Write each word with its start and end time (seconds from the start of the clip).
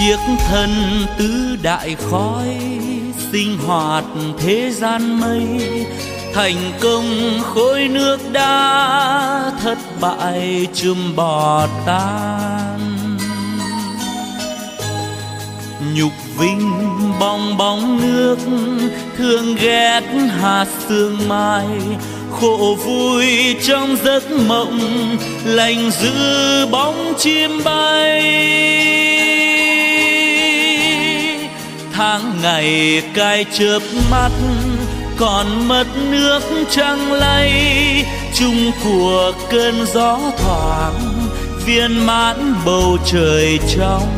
chiếc 0.00 0.18
thân 0.48 0.70
tứ 1.18 1.56
đại 1.62 1.96
khói 2.10 2.46
sinh 3.32 3.58
hoạt 3.66 4.04
thế 4.38 4.70
gian 4.70 5.20
mây. 5.20 5.46
Thành 6.34 6.56
công 6.80 7.40
khối 7.42 7.88
nước 7.88 8.18
đã 8.32 9.52
thất 9.62 9.78
bại 10.00 10.66
chùm 10.74 11.16
bò 11.16 11.66
tan. 11.86 12.78
Nhục 15.94 16.12
vinh 16.38 16.72
bong 17.20 17.56
bóng 17.56 18.00
nước, 18.02 18.38
thương 19.16 19.56
ghét 19.56 20.02
hạt 20.40 20.66
sương 20.88 21.28
mai. 21.28 21.66
Khổ 22.40 22.76
vui 22.84 23.26
trong 23.62 23.96
giấc 24.04 24.30
mộng, 24.30 24.80
lành 25.44 25.90
giữ 25.90 26.66
bóng 26.70 27.14
chim 27.18 27.64
bay 27.64 28.99
tháng 32.00 32.42
ngày 32.42 33.02
cai 33.14 33.44
chớp 33.52 33.78
mắt, 34.10 34.30
còn 35.16 35.68
mất 35.68 35.84
nước 36.10 36.40
trăng 36.70 37.12
lay. 37.12 37.52
Chung 38.34 38.70
của 38.84 39.32
cơn 39.50 39.86
gió 39.86 40.18
thoảng, 40.38 41.28
viên 41.66 42.06
mãn 42.06 42.54
bầu 42.64 42.98
trời 43.06 43.58
trong. 43.76 44.08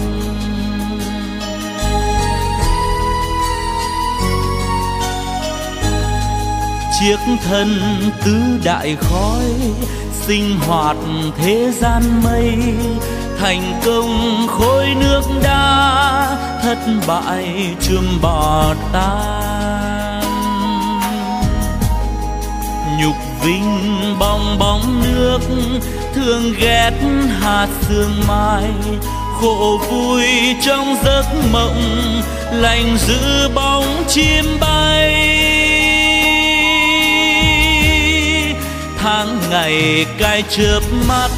Chiếc 7.00 7.19
thân 7.44 7.80
tứ 8.25 8.36
đại 8.64 8.97
khói 9.00 9.44
sinh 10.12 10.58
hoạt 10.66 10.97
thế 11.36 11.72
gian 11.80 12.03
mây, 12.25 12.55
thành 13.41 13.80
công 13.84 14.47
khối 14.48 14.86
nước 15.00 15.22
đá 15.42 16.41
thất 16.62 16.78
bại 17.06 17.77
chùm 17.80 18.20
bỏ 18.22 18.74
tan 18.92 20.22
nhục 23.02 23.16
vinh 23.42 24.16
bong 24.19 24.58
bóng 24.58 25.02
nước, 25.02 25.38
thương 26.14 26.52
ghét 26.60 26.92
hạt 27.41 27.69
sương 27.80 28.22
mai. 28.28 28.64
Khổ 29.41 29.80
vui 29.91 30.24
trong 30.66 30.96
giấc 31.04 31.24
mộng, 31.52 32.22
lành 32.52 32.97
giữ 32.98 33.48
bóng 33.54 34.04
chim 34.08 34.44
bay. 34.60 35.12
Tháng 38.98 39.38
ngày 39.50 40.06
cai 40.19 40.42
chớp 40.50 40.81
mắt 41.08 41.31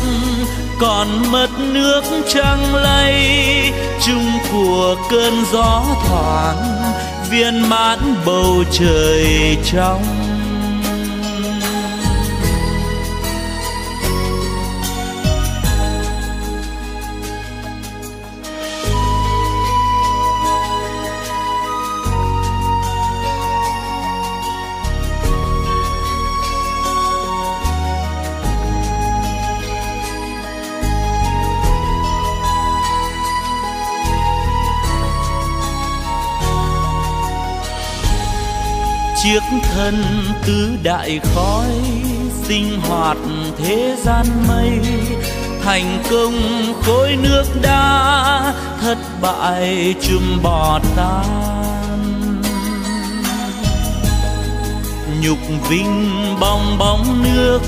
còn 0.81 1.33
mất 1.33 1.49
nước 1.73 2.03
trăng 2.29 2.75
lay. 2.75 3.73
Chung 4.07 4.31
của 4.53 4.97
cơn 5.11 5.45
gió 5.53 5.85
thoảng, 6.07 6.93
viên 7.31 7.69
mãn 7.71 7.99
bầu 8.27 8.65
trời 8.73 9.57
trong. 9.73 10.24
Chiếc 39.25 39.43
thân 39.75 40.05
tứ 40.47 40.71
đại 40.83 41.21
khói 41.35 41.71
sinh 42.43 42.81
hoạt 42.81 43.17
thế 43.59 43.97
gian 44.05 44.27
mây. 44.49 44.81
Thành 45.63 46.03
công 46.11 46.35
khối 46.83 47.17
nước 47.23 47.45
đá, 47.63 48.55
thất 48.81 48.99
bại 49.21 49.95
chùm 50.01 50.43
bò 50.43 50.81
tan. 50.97 51.53
Nhục 55.21 55.39
vinh 55.69 56.17
bong 56.41 56.79
bóng 56.79 57.23
nước, 57.23 57.61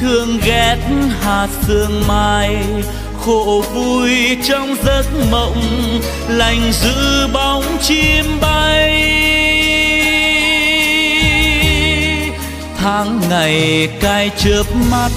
thương 0.00 0.38
ghét 0.44 0.78
hạt 1.20 1.48
sương 1.66 2.02
mai. 2.08 2.56
Khổ 3.24 3.64
vui 3.74 4.10
trong 4.48 4.74
giấc 4.84 5.06
mộng, 5.30 5.62
lành 6.28 6.72
giữ 6.72 7.28
bóng 7.32 7.64
chim 7.82 8.24
bay. 8.40 9.21
Tháng 12.82 13.20
ngày 13.28 13.88
cai 14.00 14.30
chớp 14.36 14.62
mắt, 14.90 15.10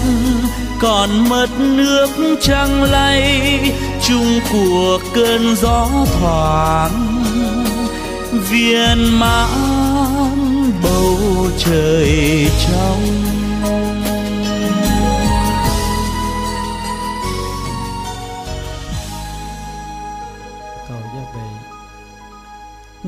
còn 0.81 1.29
mất 1.29 1.47
nước 1.59 2.09
trăng 2.41 2.83
lay, 2.83 3.59
chung 4.07 4.39
của 4.51 4.99
cơn 5.15 5.55
gió 5.55 5.87
thoảng, 6.19 7.23
viên 8.49 9.19
mãn 9.19 9.51
bầu 10.83 11.17
trời 11.57 12.47
trong. 12.67 13.24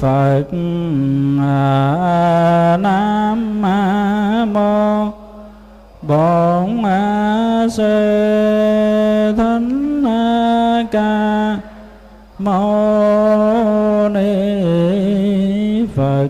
phật 0.00 0.44
à, 1.40 2.76
nam 2.80 3.62
mô 4.52 5.10
bổn 6.02 6.82
sư 7.70 9.32
Thánh 9.36 10.04
ca 10.92 11.58
mâu 12.38 14.08
ni 14.08 15.86
phật 15.94 16.28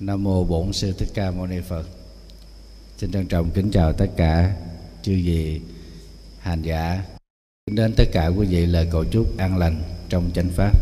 Nam 0.00 0.22
mô 0.24 0.44
Bổn 0.44 0.72
Sư 0.72 0.92
Thích 0.98 1.08
Ca 1.14 1.30
Mâu 1.30 1.46
Ni 1.46 1.60
Phật. 1.60 1.99
Xin 3.00 3.12
trân 3.12 3.26
trọng 3.26 3.50
kính 3.50 3.70
chào 3.70 3.92
tất 3.92 4.06
cả 4.16 4.54
chư 5.02 5.12
vị 5.12 5.60
hành 6.38 6.62
giả. 6.62 7.04
Đến 7.70 7.92
tất 7.96 8.04
cả 8.12 8.26
quý 8.26 8.46
vị 8.46 8.66
lời 8.66 8.88
cầu 8.92 9.04
chúc 9.04 9.38
an 9.38 9.58
lành 9.58 9.82
trong 10.08 10.30
chánh 10.34 10.48
pháp. 10.48 10.72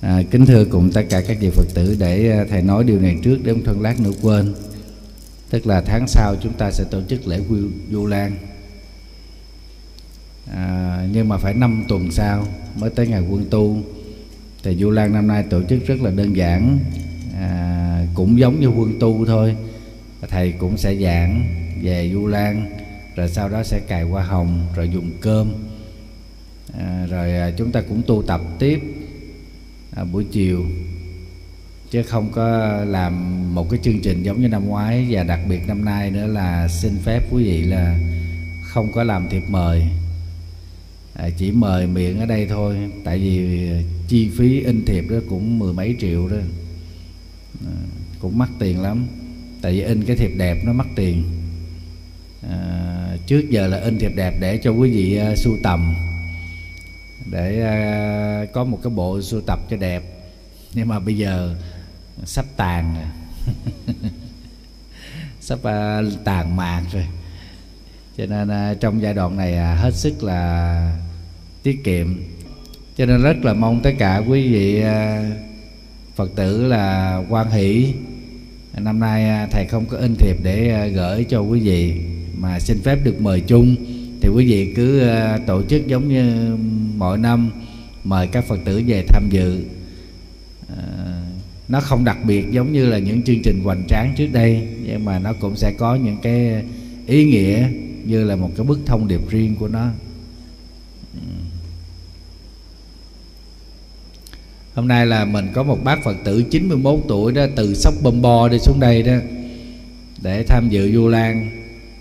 À, 0.00 0.22
kính 0.30 0.46
thưa 0.46 0.64
cùng 0.64 0.90
tất 0.92 1.02
cả 1.10 1.22
các 1.28 1.36
vị 1.40 1.50
Phật 1.50 1.66
tử 1.74 1.96
để 1.98 2.30
à, 2.30 2.44
thầy 2.50 2.62
nói 2.62 2.84
điều 2.84 3.00
này 3.00 3.16
trước 3.22 3.38
để 3.42 3.52
ông 3.52 3.64
thân 3.64 3.80
lát 3.80 4.00
nữa 4.00 4.12
quên. 4.22 4.54
Tức 5.50 5.66
là 5.66 5.80
tháng 5.80 6.08
sau 6.08 6.36
chúng 6.42 6.52
ta 6.52 6.70
sẽ 6.70 6.84
tổ 6.90 7.02
chức 7.08 7.26
lễ 7.26 7.40
du 7.48 7.68
Vu 7.90 8.06
Lan. 8.06 8.36
À, 10.52 11.06
nhưng 11.12 11.28
mà 11.28 11.36
phải 11.38 11.54
5 11.54 11.84
tuần 11.88 12.10
sau 12.10 12.46
mới 12.76 12.90
tới 12.90 13.06
ngày 13.06 13.20
quân 13.30 13.46
tu 13.50 13.82
thì 14.62 14.76
Du 14.76 14.90
Lan 14.90 15.12
năm 15.12 15.26
nay 15.26 15.44
tổ 15.50 15.62
chức 15.68 15.86
rất 15.86 16.00
là 16.00 16.10
đơn 16.10 16.36
giản. 16.36 16.78
À, 17.40 18.06
cũng 18.14 18.38
giống 18.38 18.60
như 18.60 18.68
quân 18.68 18.96
tu 19.00 19.26
thôi. 19.26 19.56
Thầy 20.28 20.52
cũng 20.52 20.76
sẽ 20.76 20.96
giảng 20.96 21.44
về 21.82 22.10
Du 22.12 22.26
Lan 22.26 22.66
rồi 23.16 23.28
sau 23.28 23.48
đó 23.48 23.62
sẽ 23.62 23.80
cài 23.88 24.02
hoa 24.02 24.22
hồng 24.22 24.66
rồi 24.76 24.90
dùng 24.94 25.10
cơm. 25.20 25.52
À, 26.78 27.06
rồi 27.10 27.36
à, 27.36 27.50
chúng 27.56 27.72
ta 27.72 27.80
cũng 27.88 28.02
tu 28.06 28.22
tập 28.22 28.40
tiếp 28.58 28.80
à, 29.96 30.04
buổi 30.04 30.24
chiều. 30.24 30.64
Chứ 31.90 32.02
không 32.02 32.32
có 32.32 32.76
làm 32.84 33.54
một 33.54 33.70
cái 33.70 33.80
chương 33.82 34.00
trình 34.00 34.22
giống 34.22 34.42
như 34.42 34.48
năm 34.48 34.68
ngoái 34.68 35.06
và 35.10 35.22
đặc 35.22 35.40
biệt 35.48 35.60
năm 35.66 35.84
nay 35.84 36.10
nữa 36.10 36.26
là 36.26 36.68
xin 36.68 36.92
phép 37.04 37.20
quý 37.30 37.44
vị 37.44 37.62
là 37.62 37.98
không 38.62 38.92
có 38.92 39.04
làm 39.04 39.28
thiệp 39.28 39.42
mời 39.48 39.86
à, 41.14 41.30
chỉ 41.36 41.52
mời 41.52 41.86
miệng 41.86 42.20
ở 42.20 42.26
đây 42.26 42.46
thôi 42.46 42.90
tại 43.04 43.18
vì 43.18 43.68
à, 43.70 43.80
chi 44.08 44.30
phí 44.38 44.60
in 44.60 44.84
thiệp 44.84 45.04
đó 45.10 45.16
cũng 45.28 45.58
mười 45.58 45.72
mấy 45.72 45.96
triệu 46.00 46.28
đó. 46.28 46.36
À, 47.66 47.72
cũng 48.20 48.38
mắc 48.38 48.50
tiền 48.58 48.80
lắm 48.80 49.06
tại 49.62 49.72
vì 49.72 49.82
in 49.82 50.04
cái 50.04 50.16
thiệp 50.16 50.30
đẹp 50.36 50.58
nó 50.64 50.72
mắc 50.72 50.86
tiền. 50.96 51.24
À, 52.50 53.16
trước 53.26 53.50
giờ 53.50 53.66
là 53.66 53.80
in 53.80 53.98
thiệp 53.98 54.12
đẹp 54.16 54.34
để 54.40 54.58
cho 54.62 54.70
quý 54.70 54.90
vị 54.90 55.20
uh, 55.32 55.38
sưu 55.38 55.56
tầm 55.62 55.94
để 57.30 57.58
uh, 58.44 58.52
có 58.52 58.64
một 58.64 58.78
cái 58.82 58.90
bộ 58.90 59.22
sưu 59.22 59.40
tập 59.40 59.58
cho 59.70 59.76
đẹp. 59.76 60.02
Nhưng 60.74 60.88
mà 60.88 60.98
bây 60.98 61.16
giờ 61.16 61.56
sắp 62.24 62.44
tàn 62.56 62.94
rồi. 62.94 63.06
Sắp 65.40 65.58
uh, 65.58 66.24
tàn 66.24 66.56
mạng 66.56 66.84
rồi 66.92 67.06
cho 68.20 68.26
nên 68.26 68.48
à, 68.48 68.74
trong 68.80 69.02
giai 69.02 69.14
đoạn 69.14 69.36
này 69.36 69.54
à, 69.54 69.74
hết 69.74 69.94
sức 69.94 70.22
là 70.22 70.96
tiết 71.62 71.84
kiệm. 71.84 72.06
Cho 72.96 73.06
nên 73.06 73.22
rất 73.22 73.44
là 73.44 73.52
mong 73.52 73.80
tất 73.82 73.90
cả 73.98 74.22
quý 74.28 74.52
vị 74.52 74.82
à, 74.82 75.30
phật 76.16 76.30
tử 76.36 76.66
là 76.66 77.16
quan 77.28 77.50
hỷ. 77.50 77.92
Năm 78.78 79.00
nay 79.00 79.48
thầy 79.50 79.66
không 79.66 79.84
có 79.86 79.96
in 79.96 80.14
thiệp 80.14 80.36
để 80.42 80.88
gửi 80.94 81.24
cho 81.24 81.40
quý 81.40 81.60
vị, 81.60 81.94
mà 82.38 82.60
xin 82.60 82.82
phép 82.82 82.98
được 83.04 83.20
mời 83.20 83.40
chung. 83.40 83.76
Thì 84.20 84.28
quý 84.34 84.46
vị 84.46 84.72
cứ 84.76 85.10
tổ 85.46 85.62
chức 85.62 85.86
giống 85.86 86.08
như 86.08 86.56
mọi 86.96 87.18
năm, 87.18 87.50
mời 88.04 88.26
các 88.26 88.44
phật 88.44 88.58
tử 88.64 88.82
về 88.86 89.04
tham 89.08 89.28
dự. 89.30 89.64
Nó 91.68 91.80
không 91.80 92.04
đặc 92.04 92.18
biệt 92.26 92.50
giống 92.50 92.72
như 92.72 92.86
là 92.86 92.98
những 92.98 93.22
chương 93.22 93.42
trình 93.44 93.60
hoành 93.64 93.82
tráng 93.88 94.14
trước 94.16 94.28
đây, 94.32 94.68
nhưng 94.84 95.04
mà 95.04 95.18
nó 95.18 95.32
cũng 95.32 95.56
sẽ 95.56 95.72
có 95.78 95.94
những 95.94 96.16
cái 96.22 96.62
ý 97.06 97.24
nghĩa 97.24 97.68
như 98.04 98.24
là 98.24 98.36
một 98.36 98.50
cái 98.56 98.66
bức 98.66 98.78
thông 98.86 99.08
điệp 99.08 99.20
riêng 99.28 99.56
của 99.56 99.68
nó. 99.68 99.88
Hôm 104.74 104.88
nay 104.88 105.06
là 105.06 105.24
mình 105.24 105.48
có 105.54 105.62
một 105.62 105.78
bác 105.84 106.04
Phật 106.04 106.16
tử 106.24 106.44
91 106.50 107.00
tuổi 107.08 107.32
đó 107.32 107.46
Từ 107.56 107.74
sóc 107.74 107.94
bom 108.02 108.22
bo 108.22 108.48
đi 108.48 108.58
xuống 108.58 108.80
đây 108.80 109.02
đó 109.02 109.12
Để 110.22 110.44
tham 110.48 110.68
dự 110.68 110.92
Du 110.92 111.08
Lan. 111.08 111.50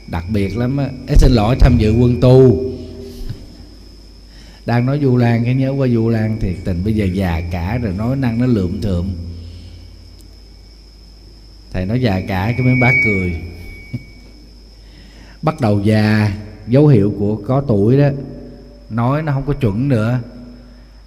Đặc 0.08 0.26
biệt 0.34 0.58
lắm 0.58 0.78
á. 0.78 0.90
Ê, 1.08 1.16
Xin 1.16 1.32
lỗi 1.32 1.56
tham 1.60 1.78
dự 1.78 1.94
quân 1.94 2.22
tu. 2.22 2.64
Đang 4.66 4.86
nói 4.86 5.00
Du 5.02 5.18
Lan 5.18 5.44
cái 5.44 5.56
nhớ 5.56 5.72
qua 5.72 5.88
Du 5.88 6.10
Lan 6.10 6.40
Thiệt 6.40 6.56
tình. 6.66 6.84
Bây 6.84 6.96
giờ 6.96 7.06
già 7.06 7.42
cả 7.52 7.78
rồi 7.78 7.94
nói 7.98 8.16
năng 8.16 8.40
nó 8.40 8.46
lượm 8.46 8.82
thượm. 8.82 9.10
Thầy 11.74 11.86
nói 11.86 12.02
già 12.02 12.22
cả 12.28 12.54
cái 12.58 12.62
mấy 12.66 12.76
bác 12.82 12.94
cười. 13.06 13.49
Bắt 15.42 15.56
đầu 15.62 15.80
già 15.80 16.32
Dấu 16.68 16.88
hiệu 16.88 17.14
của 17.20 17.42
có 17.48 17.64
tuổi 17.68 17.98
đó. 17.98 18.08
Nói 18.90 19.22
nó 19.22 19.32
không 19.32 19.46
có 19.46 19.54
chuẩn 19.54 19.90
nữa. 19.90 20.20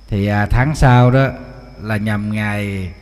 Thì 0.09 0.27
à, 0.27 0.47
tháng 0.51 0.75
sau 0.75 1.11
đó 1.11 1.29
là 1.83 1.97
nhằm 1.97 2.33
ngày 2.33 2.93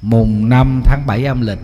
mùng 0.00 0.48
5 0.48 0.82
tháng 0.84 1.02
7 1.06 1.24
âm 1.24 1.40
lịch. 1.40 1.58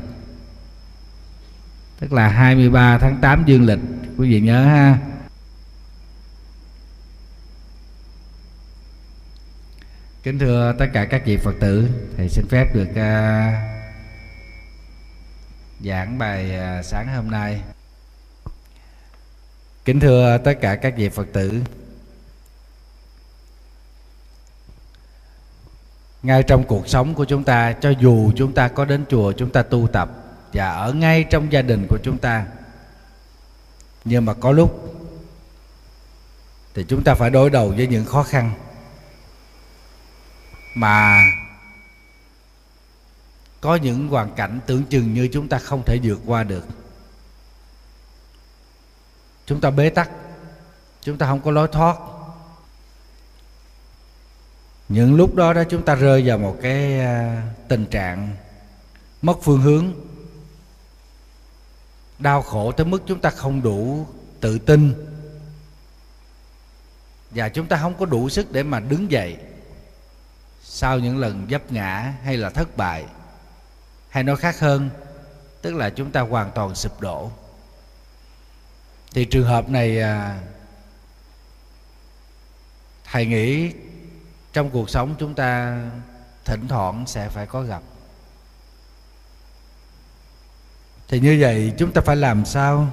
Tức 2.00 2.12
là 2.12 2.28
23 2.28 2.98
tháng 2.98 3.16
8 3.20 3.42
dương 3.46 3.66
lịch 3.66 3.78
Quý 4.18 4.30
vị 4.30 4.40
nhớ 4.40 4.64
ha. 4.64 4.98
Kính 10.22 10.38
thưa 10.38 10.74
tất 10.78 10.86
cả 10.92 11.04
các 11.04 11.22
vị 11.26 11.36
Phật 11.36 11.54
tử 11.60 11.88
Thầy 12.16 12.28
xin 12.28 12.44
phép 12.48 12.74
được 12.74 12.88
uh, 12.90 13.77
giảng 15.80 16.18
bài 16.18 16.56
à, 16.56 16.82
sáng 16.82 17.08
hôm 17.16 17.30
nay. 17.30 17.62
Kính 19.84 20.00
thưa 20.00 20.38
tất 20.38 20.54
cả 20.60 20.76
các 20.76 20.94
vị 20.96 21.08
Phật 21.08 21.26
tử. 21.32 21.62
Ngay 26.22 26.42
trong 26.42 26.64
cuộc 26.64 26.88
sống 26.88 27.14
của 27.14 27.24
chúng 27.24 27.44
ta, 27.44 27.72
cho 27.72 27.90
dù 27.90 28.32
chúng 28.36 28.52
ta 28.52 28.68
có 28.68 28.84
đến 28.84 29.04
chùa, 29.08 29.32
chúng 29.32 29.50
ta 29.50 29.62
tu 29.62 29.88
tập, 29.92 30.10
và 30.52 30.70
ở 30.70 30.92
ngay 30.92 31.24
trong 31.24 31.52
gia 31.52 31.62
đình 31.62 31.86
của 31.88 31.98
chúng 32.02 32.18
ta, 32.18 32.46
nhưng 34.04 34.24
mà 34.24 34.34
có 34.34 34.52
lúc 34.52 34.98
thì 36.74 36.84
chúng 36.88 37.04
ta 37.04 37.14
phải 37.14 37.30
đối 37.30 37.50
đầu 37.50 37.68
với 37.76 37.86
những 37.86 38.04
khó 38.04 38.22
khăn 38.22 38.52
mà 40.74 41.22
có 43.60 43.76
những 43.76 44.08
hoàn 44.08 44.34
cảnh 44.34 44.60
tưởng 44.66 44.84
chừng 44.84 45.14
như 45.14 45.28
chúng 45.32 45.48
ta 45.48 45.58
không 45.58 45.82
thể 45.86 45.98
vượt 46.02 46.20
qua 46.26 46.44
được. 46.44 46.64
Chúng 49.46 49.60
ta 49.60 49.70
bế 49.70 49.90
tắc. 49.90 50.10
Chúng 51.02 51.18
ta 51.18 51.26
không 51.26 51.40
có 51.40 51.50
lối 51.50 51.68
thoát. 51.68 51.96
Những 54.88 55.14
lúc 55.14 55.34
đó 55.34 55.52
đó 55.52 55.62
chúng 55.70 55.84
ta 55.84 55.94
rơi 55.94 56.22
vào 56.26 56.38
một 56.38 56.56
cái 56.62 57.00
à, 57.00 57.42
tình 57.68 57.86
trạng 57.86 58.36
mất 59.22 59.38
phương 59.42 59.60
hướng. 59.60 59.92
Đau 62.18 62.42
khổ 62.42 62.72
tới 62.72 62.86
mức 62.86 63.02
chúng 63.06 63.20
ta 63.20 63.30
không 63.30 63.62
đủ 63.62 64.06
tự 64.40 64.58
tin. 64.58 64.94
Và 67.30 67.48
chúng 67.48 67.66
ta 67.66 67.76
không 67.76 67.94
có 67.98 68.06
đủ 68.06 68.28
sức 68.28 68.52
để 68.52 68.62
mà 68.62 68.80
đứng 68.80 69.10
dậy 69.10 69.36
sau 70.62 70.98
những 70.98 71.18
lần 71.18 71.46
vấp 71.50 71.72
ngã 71.72 72.14
hay 72.24 72.36
là 72.36 72.50
thất 72.50 72.76
bại 72.76 73.04
hay 74.08 74.22
nói 74.22 74.36
khác 74.36 74.60
hơn, 74.60 74.90
tức 75.62 75.74
là 75.74 75.90
chúng 75.90 76.10
ta 76.10 76.20
hoàn 76.20 76.50
toàn 76.50 76.74
sụp 76.74 77.00
đổ. 77.00 77.30
Thì 79.12 79.24
trường 79.24 79.46
hợp 79.46 79.68
này 79.68 80.00
à, 80.00 80.40
thầy 83.04 83.26
nghĩ 83.26 83.72
trong 84.52 84.70
cuộc 84.70 84.90
sống 84.90 85.14
chúng 85.18 85.34
ta 85.34 85.80
thỉnh 86.44 86.68
thoảng 86.68 87.04
sẽ 87.06 87.28
phải 87.28 87.46
có 87.46 87.62
gặp. 87.62 87.82
Thì 91.08 91.20
như 91.20 91.36
vậy 91.40 91.72
chúng 91.78 91.92
ta 91.92 92.00
phải 92.00 92.16
làm 92.16 92.44
sao 92.44 92.88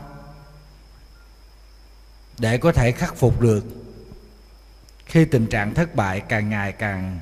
để 2.37 2.57
có 2.57 2.71
thể 2.71 2.91
khắc 2.91 3.15
phục 3.15 3.41
được 3.41 3.65
khi 5.05 5.25
tình 5.25 5.47
trạng 5.47 5.73
thất 5.73 5.95
bại 5.95 6.21
càng 6.29 6.49
ngày 6.49 6.71
càng 6.71 7.19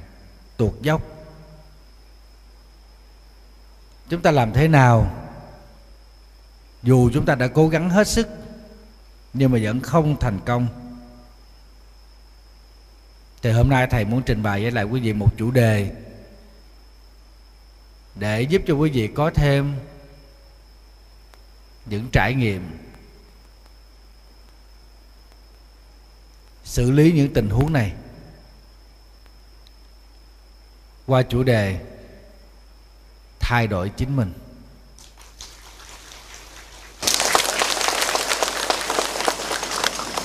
tuột 0.57 0.73
dốc? 0.81 1.01
Chúng 4.09 4.21
ta 4.21 4.31
làm 4.31 4.53
thế 4.53 4.67
nào? 4.67 5.19
Dù 6.83 7.09
chúng 7.13 7.25
ta 7.25 7.35
đã 7.35 7.47
cố 7.47 7.69
gắng 7.69 7.89
hết 7.89 8.07
sức, 8.07 8.27
nhưng 9.33 9.51
mà 9.51 9.59
vẫn 9.63 9.79
không 9.79 10.19
thành 10.19 10.39
công. 10.45 10.67
Thì 13.41 13.51
hôm 13.51 13.69
nay 13.69 13.87
thầy 13.91 14.05
muốn 14.05 14.21
trình 14.25 14.43
bày 14.43 14.61
với 14.61 14.71
lại 14.71 14.83
quý 14.83 14.99
vị 14.99 15.13
một 15.13 15.29
chủ 15.37 15.51
đề 15.51 15.91
để 18.15 18.41
giúp 18.41 18.61
cho 18.67 18.73
quý 18.73 18.89
vị 18.89 19.07
có 19.15 19.31
thêm 19.35 19.75
những 21.85 22.09
trải 22.11 22.33
nghiệm, 22.33 22.77
xử 26.63 26.91
lý 26.91 27.11
những 27.11 27.33
tình 27.33 27.49
huống 27.49 27.73
này. 27.73 27.93
Qua 31.07 31.21
chủ 31.21 31.43
đề 31.43 31.92
thay 33.43 33.67
đổi 33.67 33.89
chính 33.89 34.15
mình. 34.15 34.33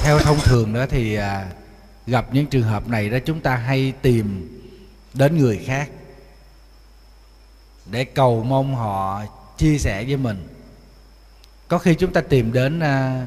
Theo 0.01 0.19
thông 0.19 0.41
thường 0.41 0.73
đó 0.73 0.87
thì 0.91 1.15
à, 1.15 1.51
gặp 2.07 2.27
những 2.33 2.47
trường 2.47 2.63
hợp 2.63 2.89
này 2.89 3.11
đó 3.11 3.19
chúng 3.25 3.41
ta 3.41 3.57
hay 3.57 3.93
tìm 4.03 4.49
đến 5.15 5.39
người 5.39 5.59
khác 5.67 5.91
để 7.87 8.05
cầu 8.05 8.45
mong 8.45 8.75
họ 8.75 9.25
chia 9.57 9.79
sẻ 9.79 10.05
với 10.05 10.17
mình. 10.17 10.49
Có 11.69 11.79
khi 11.79 11.95
chúng 11.95 12.13
ta 12.13 12.21
tìm 12.21 12.53
đến 12.53 12.81
à, 12.81 13.27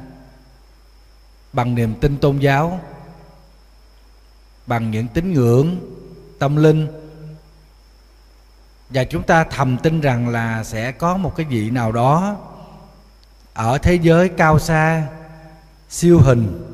bằng 1.53 1.75
niềm 1.75 1.95
tin 2.01 2.17
tôn 2.17 2.39
giáo 2.39 2.81
bằng 4.67 4.91
những 4.91 5.07
tín 5.07 5.33
ngưỡng 5.33 5.79
tâm 6.39 6.55
linh 6.55 7.00
và 8.93 9.03
chúng 9.03 9.23
ta 9.23 9.43
thầm 9.43 9.77
tin 9.77 10.01
rằng 10.01 10.29
là 10.29 10.63
sẽ 10.63 10.91
có 10.91 11.17
một 11.17 11.35
cái 11.35 11.45
vị 11.45 11.69
nào 11.69 11.91
đó 11.91 12.37
ở 13.53 13.77
thế 13.77 13.95
giới 13.95 14.29
cao 14.29 14.59
xa, 14.59 15.07
siêu 15.89 16.19
hình, 16.19 16.67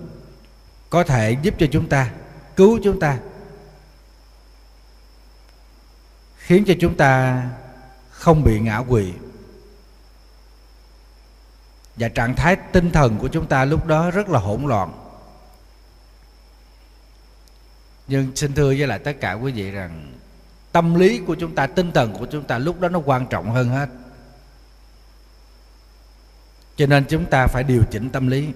có 0.89 1.03
thể 1.03 1.38
giúp 1.41 1.53
cho 1.59 1.67
chúng 1.71 1.89
ta, 1.89 2.12
cứu 2.55 2.79
chúng 2.83 3.00
ta, 3.00 3.17
khiến 6.38 6.63
cho 6.67 6.74
chúng 6.79 6.95
ta 6.95 7.43
không 8.09 8.43
bị 8.43 8.59
ngã 8.59 8.83
quỵ. 8.89 9.13
Và 11.95 12.09
trạng 12.09 12.36
thái 12.36 12.55
tinh 12.55 12.91
thần 12.91 13.17
của 13.17 13.27
chúng 13.27 13.47
ta 13.47 13.65
lúc 13.65 13.86
đó 13.86 14.12
rất 14.12 14.29
là 14.29 14.39
hỗn 14.39 14.63
loạn. 14.67 14.91
Nhưng 18.07 18.36
xin 18.36 18.53
thưa 18.53 18.67
với 18.67 18.88
lại 18.88 19.00
tất 19.00 19.13
cả 19.21 19.33
quý 19.33 19.51
vị 19.51 19.71
rằng 19.71 20.16
tâm 20.77 20.96
lý 20.96 21.19
của 21.19 21.36
chúng 21.36 21.55
ta, 21.55 21.67
tinh 21.67 21.91
thần 21.91 22.13
của 22.13 22.25
chúng 22.31 22.43
ta 22.43 22.57
lúc 22.57 22.79
đó 22.79 22.89
nó 22.89 23.00
quan 23.00 23.27
trọng 23.27 23.51
hơn 23.51 23.69
hết. 23.69 23.89
Cho 26.75 26.86
nên 26.86 27.05
chúng 27.10 27.25
ta 27.25 27.48
phải 27.48 27.63
điều 27.63 27.84
chỉnh 27.91 28.10
tâm 28.10 28.27
lý. 28.27 28.50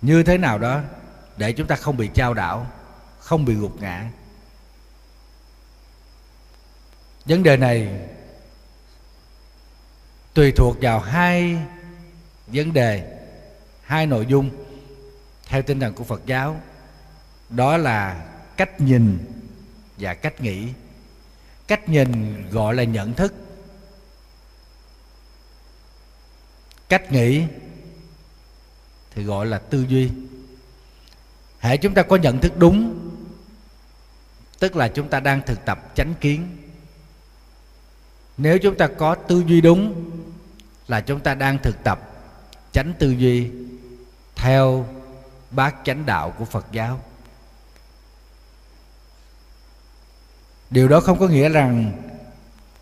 Như 0.00 0.22
thế 0.22 0.38
nào 0.38 0.58
đó, 0.58 0.80
để 1.36 1.52
chúng 1.52 1.66
ta 1.66 1.76
không 1.76 1.96
bị 1.96 2.10
trao 2.14 2.34
đảo, 2.34 2.66
không 3.18 3.44
bị 3.44 3.54
gục 3.54 3.80
ngã. 3.80 4.10
Vấn 7.24 7.42
đề 7.42 7.56
này 7.56 8.08
tùy 10.34 10.52
thuộc 10.56 10.76
vào 10.80 11.00
hai 11.00 11.58
vấn 12.46 12.72
đề, 12.72 13.20
hai 13.82 14.06
nội 14.06 14.26
dung 14.26 14.50
theo 15.46 15.62
tinh 15.62 15.80
thần 15.80 15.94
của 15.94 16.04
phật 16.04 16.22
giáo. 16.26 16.60
Đó 17.50 17.76
là 17.76 18.26
cách 18.56 18.80
nhìn 18.80 19.18
và 20.00 20.14
cách 20.14 20.40
nghĩ. 20.40 20.68
Cách 21.66 21.88
nhìn 21.88 22.44
gọi 22.50 22.74
là 22.74 22.84
nhận 22.84 23.14
thức. 23.14 23.34
Cách 26.88 27.12
nghĩ 27.12 27.44
thì 29.14 29.22
gọi 29.22 29.46
là 29.46 29.58
tư 29.58 29.86
duy. 29.88 30.10
Hệ 31.58 31.76
chúng 31.76 31.94
ta 31.94 32.02
có 32.02 32.16
nhận 32.16 32.40
thức 32.40 32.52
đúng, 32.58 33.10
tức 34.58 34.76
là 34.76 34.88
chúng 34.88 35.08
ta 35.08 35.20
đang 35.20 35.42
thực 35.46 35.64
tập 35.64 35.92
chánh 35.94 36.14
kiến. 36.20 36.56
Nếu 38.36 38.58
chúng 38.58 38.78
ta 38.78 38.88
có 38.98 39.14
tư 39.14 39.44
duy 39.46 39.60
đúng, 39.60 40.10
là 40.88 41.00
chúng 41.00 41.20
ta 41.20 41.34
đang 41.34 41.58
thực 41.62 41.84
tập 41.84 42.00
chánh 42.72 42.92
tư 42.98 43.10
duy 43.10 43.50
theo 44.34 44.86
bát 45.50 45.74
chánh 45.84 46.06
đạo 46.06 46.34
của 46.38 46.44
phật 46.44 46.66
giáo. 46.72 47.00
Điều 50.70 50.88
đó 50.88 51.00
không 51.00 51.18
có 51.18 51.28
nghĩa 51.28 51.48
rằng 51.48 51.92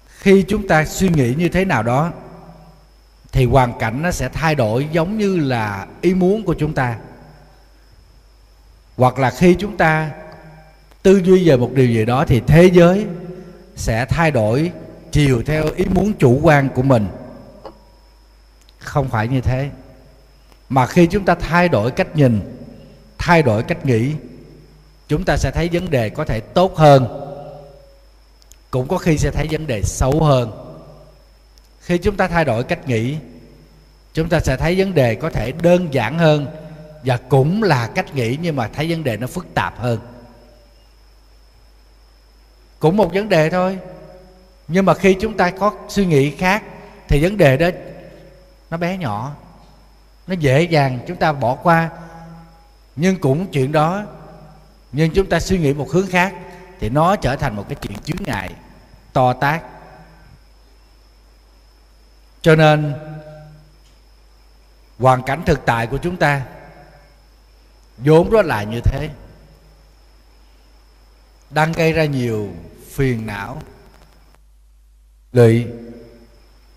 khi 0.08 0.44
chúng 0.48 0.68
ta 0.68 0.84
suy 0.84 1.08
nghĩ 1.08 1.34
như 1.34 1.48
thế 1.48 1.64
nào 1.64 1.82
đó, 1.82 2.12
thì 3.32 3.44
hoàn 3.44 3.78
cảnh 3.78 4.02
nó 4.02 4.10
sẽ 4.10 4.28
thay 4.28 4.54
đổi 4.54 4.88
giống 4.92 5.18
như 5.18 5.36
là 5.36 5.86
ý 6.00 6.14
muốn 6.14 6.44
của 6.44 6.54
chúng 6.54 6.74
ta. 6.74 6.98
Hoặc 8.96 9.18
là 9.18 9.30
khi 9.30 9.54
chúng 9.54 9.76
ta 9.76 10.10
tư 11.02 11.16
duy 11.24 11.48
về 11.48 11.56
một 11.56 11.70
điều 11.74 11.86
gì 11.86 12.04
đó, 12.04 12.24
thì 12.24 12.40
thế 12.46 12.70
giới 12.72 13.06
sẽ 13.76 14.04
thay 14.04 14.30
đổi 14.30 14.72
chiều 15.12 15.42
theo 15.46 15.64
ý 15.76 15.84
muốn 15.84 16.12
chủ 16.12 16.40
quan 16.42 16.68
của 16.68 16.82
mình. 16.82 17.08
Không 18.78 19.08
phải 19.08 19.28
như 19.28 19.40
thế. 19.40 19.70
Mà 20.68 20.86
khi 20.86 21.06
chúng 21.06 21.24
ta 21.24 21.34
thay 21.34 21.68
đổi 21.68 21.90
cách 21.90 22.16
nhìn, 22.16 22.40
thay 23.18 23.42
đổi 23.42 23.62
cách 23.62 23.86
nghĩ, 23.86 24.14
chúng 25.08 25.24
ta 25.24 25.36
sẽ 25.36 25.50
thấy 25.50 25.68
vấn 25.72 25.90
đề 25.90 26.10
có 26.10 26.24
thể 26.24 26.40
tốt 26.40 26.76
hơn 26.76 27.27
cũng 28.70 28.88
có 28.88 28.98
khi 28.98 29.18
sẽ 29.18 29.30
thấy 29.30 29.46
vấn 29.50 29.66
đề 29.66 29.82
xấu 29.82 30.24
hơn. 30.24 30.52
Khi 31.80 31.98
chúng 31.98 32.16
ta 32.16 32.28
thay 32.28 32.44
đổi 32.44 32.64
cách 32.64 32.88
nghĩ, 32.88 33.16
chúng 34.14 34.28
ta 34.28 34.40
sẽ 34.40 34.56
thấy 34.56 34.74
vấn 34.78 34.94
đề 34.94 35.14
có 35.14 35.30
thể 35.30 35.52
đơn 35.52 35.94
giản 35.94 36.18
hơn 36.18 36.46
và 37.04 37.16
cũng 37.28 37.62
là 37.62 37.86
cách 37.86 38.14
nghĩ 38.14 38.38
nhưng 38.42 38.56
mà 38.56 38.68
thấy 38.68 38.90
vấn 38.90 39.04
đề 39.04 39.16
nó 39.16 39.26
phức 39.26 39.46
tạp 39.54 39.78
hơn. 39.78 39.98
Cũng 42.78 42.96
một 42.96 43.14
vấn 43.14 43.28
đề 43.28 43.50
thôi. 43.50 43.78
Nhưng 44.68 44.84
mà 44.84 44.94
khi 44.94 45.16
chúng 45.20 45.36
ta 45.36 45.50
có 45.50 45.72
suy 45.88 46.06
nghĩ 46.06 46.30
khác 46.30 46.62
thì 47.08 47.22
vấn 47.22 47.36
đề 47.36 47.56
đó, 47.56 47.68
nó 48.70 48.76
bé 48.76 48.96
nhỏ. 48.96 49.36
Nó 50.26 50.34
dễ 50.34 50.62
dàng 50.62 50.98
chúng 51.06 51.16
ta 51.16 51.32
bỏ 51.32 51.54
qua. 51.54 51.90
Nhưng 52.96 53.16
cũng 53.16 53.46
chuyện 53.46 53.72
đó, 53.72 54.04
nhưng 54.92 55.10
chúng 55.14 55.26
ta 55.26 55.40
suy 55.40 55.58
nghĩ 55.58 55.74
một 55.74 55.90
hướng 55.90 56.06
khác 56.06 56.34
thì 56.80 56.88
nó 56.88 57.16
trở 57.16 57.36
thành 57.36 57.56
một 57.56 57.64
cái 57.68 57.76
chuyện 57.82 57.98
chướng 57.98 58.22
ngại, 58.26 58.54
to 59.12 59.32
tác 59.32 59.62
cho 62.42 62.56
nên, 62.56 62.94
hoàn 64.98 65.22
cảnh 65.22 65.42
thực 65.46 65.66
tại 65.66 65.86
của 65.86 65.98
chúng 65.98 66.16
ta 66.16 66.46
vốn 67.98 68.30
đó 68.30 68.42
là 68.42 68.62
như 68.62 68.80
thế. 68.80 69.10
Đang 71.50 71.72
gây 71.72 71.92
ra 71.92 72.04
nhiều 72.04 72.48
phiền 72.90 73.26
não, 73.26 73.62
lụy, 75.32 75.66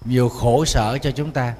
nhiều 0.05 0.29
khổ 0.29 0.65
sở 0.65 0.97
cho 0.97 1.11
chúng 1.11 1.31
ta. 1.31 1.53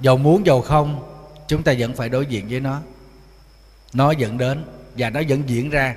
Dầu 0.00 0.16
muốn 0.16 0.46
dầu 0.46 0.62
không, 0.62 1.08
chúng 1.48 1.62
ta 1.62 1.74
vẫn 1.78 1.94
phải 1.94 2.08
đối 2.08 2.26
diện 2.26 2.48
với 2.48 2.60
nó 2.60 2.80
nó 3.92 4.10
dẫn 4.10 4.38
đến 4.38 4.64
và 4.96 5.10
nó 5.10 5.20
vẫn 5.28 5.42
diễn 5.46 5.70
ra. 5.70 5.96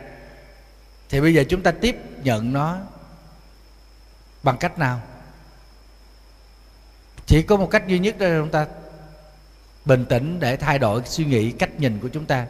Thì 1.10 1.22
bây 1.22 1.34
giờ 1.34 1.44
chúng 1.50 1.62
ta 1.62 1.72
tiếp 1.72 1.98
nhận 2.24 2.54
nó 2.54 2.78
bằng 4.44 4.58
cách 4.58 4.80
nào? 4.80 5.02
Chỉ 7.26 7.42
có 7.42 7.58
một 7.58 7.68
cách 7.72 7.88
duy 7.88 8.00
nhất 8.00 8.18
đó 8.18 8.28
là 8.28 8.40
chúng 8.40 8.50
ta 8.50 8.68
bình 9.86 10.06
tĩnh 10.06 10.40
để 10.40 10.58
thay 10.58 10.80
đổi 10.80 11.02
suy 11.06 11.26
nghĩ, 11.26 11.52
cách 11.52 11.80
nhìn 11.80 12.00
của 12.00 12.08
chúng 12.08 12.26
ta. 12.26 12.46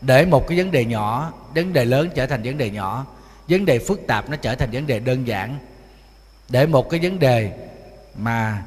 Để 0.00 0.26
một 0.26 0.46
cái 0.48 0.58
vấn 0.58 0.70
đề 0.70 0.84
nhỏ, 0.84 1.32
vấn 1.54 1.72
đề 1.72 1.84
lớn 1.84 2.10
trở 2.14 2.26
thành 2.26 2.42
vấn 2.42 2.58
đề 2.58 2.70
nhỏ. 2.70 3.06
Vấn 3.48 3.64
đề 3.64 3.78
phức 3.78 4.00
tạp 4.06 4.30
nó 4.30 4.36
trở 4.36 4.54
thành 4.54 4.70
vấn 4.70 4.86
đề 4.86 4.98
đơn 4.98 5.26
giản. 5.26 5.58
Để 6.48 6.66
một 6.66 6.90
cái 6.90 7.00
vấn 7.02 7.18
đề 7.18 7.52
mà 8.16 8.62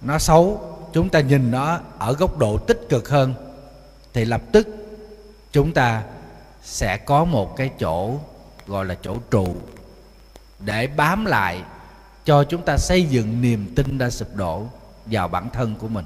nó 0.00 0.18
xấu, 0.18 0.72
chúng 0.92 1.08
ta 1.08 1.20
nhìn 1.20 1.50
nó 1.50 1.80
ở 1.98 2.12
góc 2.12 2.38
độ 2.38 2.58
tích 2.58 2.80
cực 2.88 3.08
hơn, 3.08 3.34
thì 4.12 4.24
lập 4.24 4.42
tức 4.52 4.68
chúng 5.56 5.72
ta 5.72 6.04
sẽ 6.62 6.96
có 6.96 7.24
một 7.24 7.56
cái 7.56 7.70
chỗ 7.80 8.18
gọi 8.66 8.84
là 8.84 8.96
chỗ 9.02 9.16
trụ 9.30 9.56
để 10.58 10.86
bám 10.86 11.24
lại 11.24 11.62
cho 12.24 12.44
chúng 12.44 12.64
ta 12.64 12.76
xây 12.78 13.04
dựng 13.04 13.42
niềm 13.42 13.72
tin 13.76 13.98
đã 13.98 14.10
sụp 14.10 14.34
đổ 14.34 14.66
vào 15.06 15.28
bản 15.28 15.50
thân 15.50 15.74
của 15.76 15.88
mình. 15.88 16.04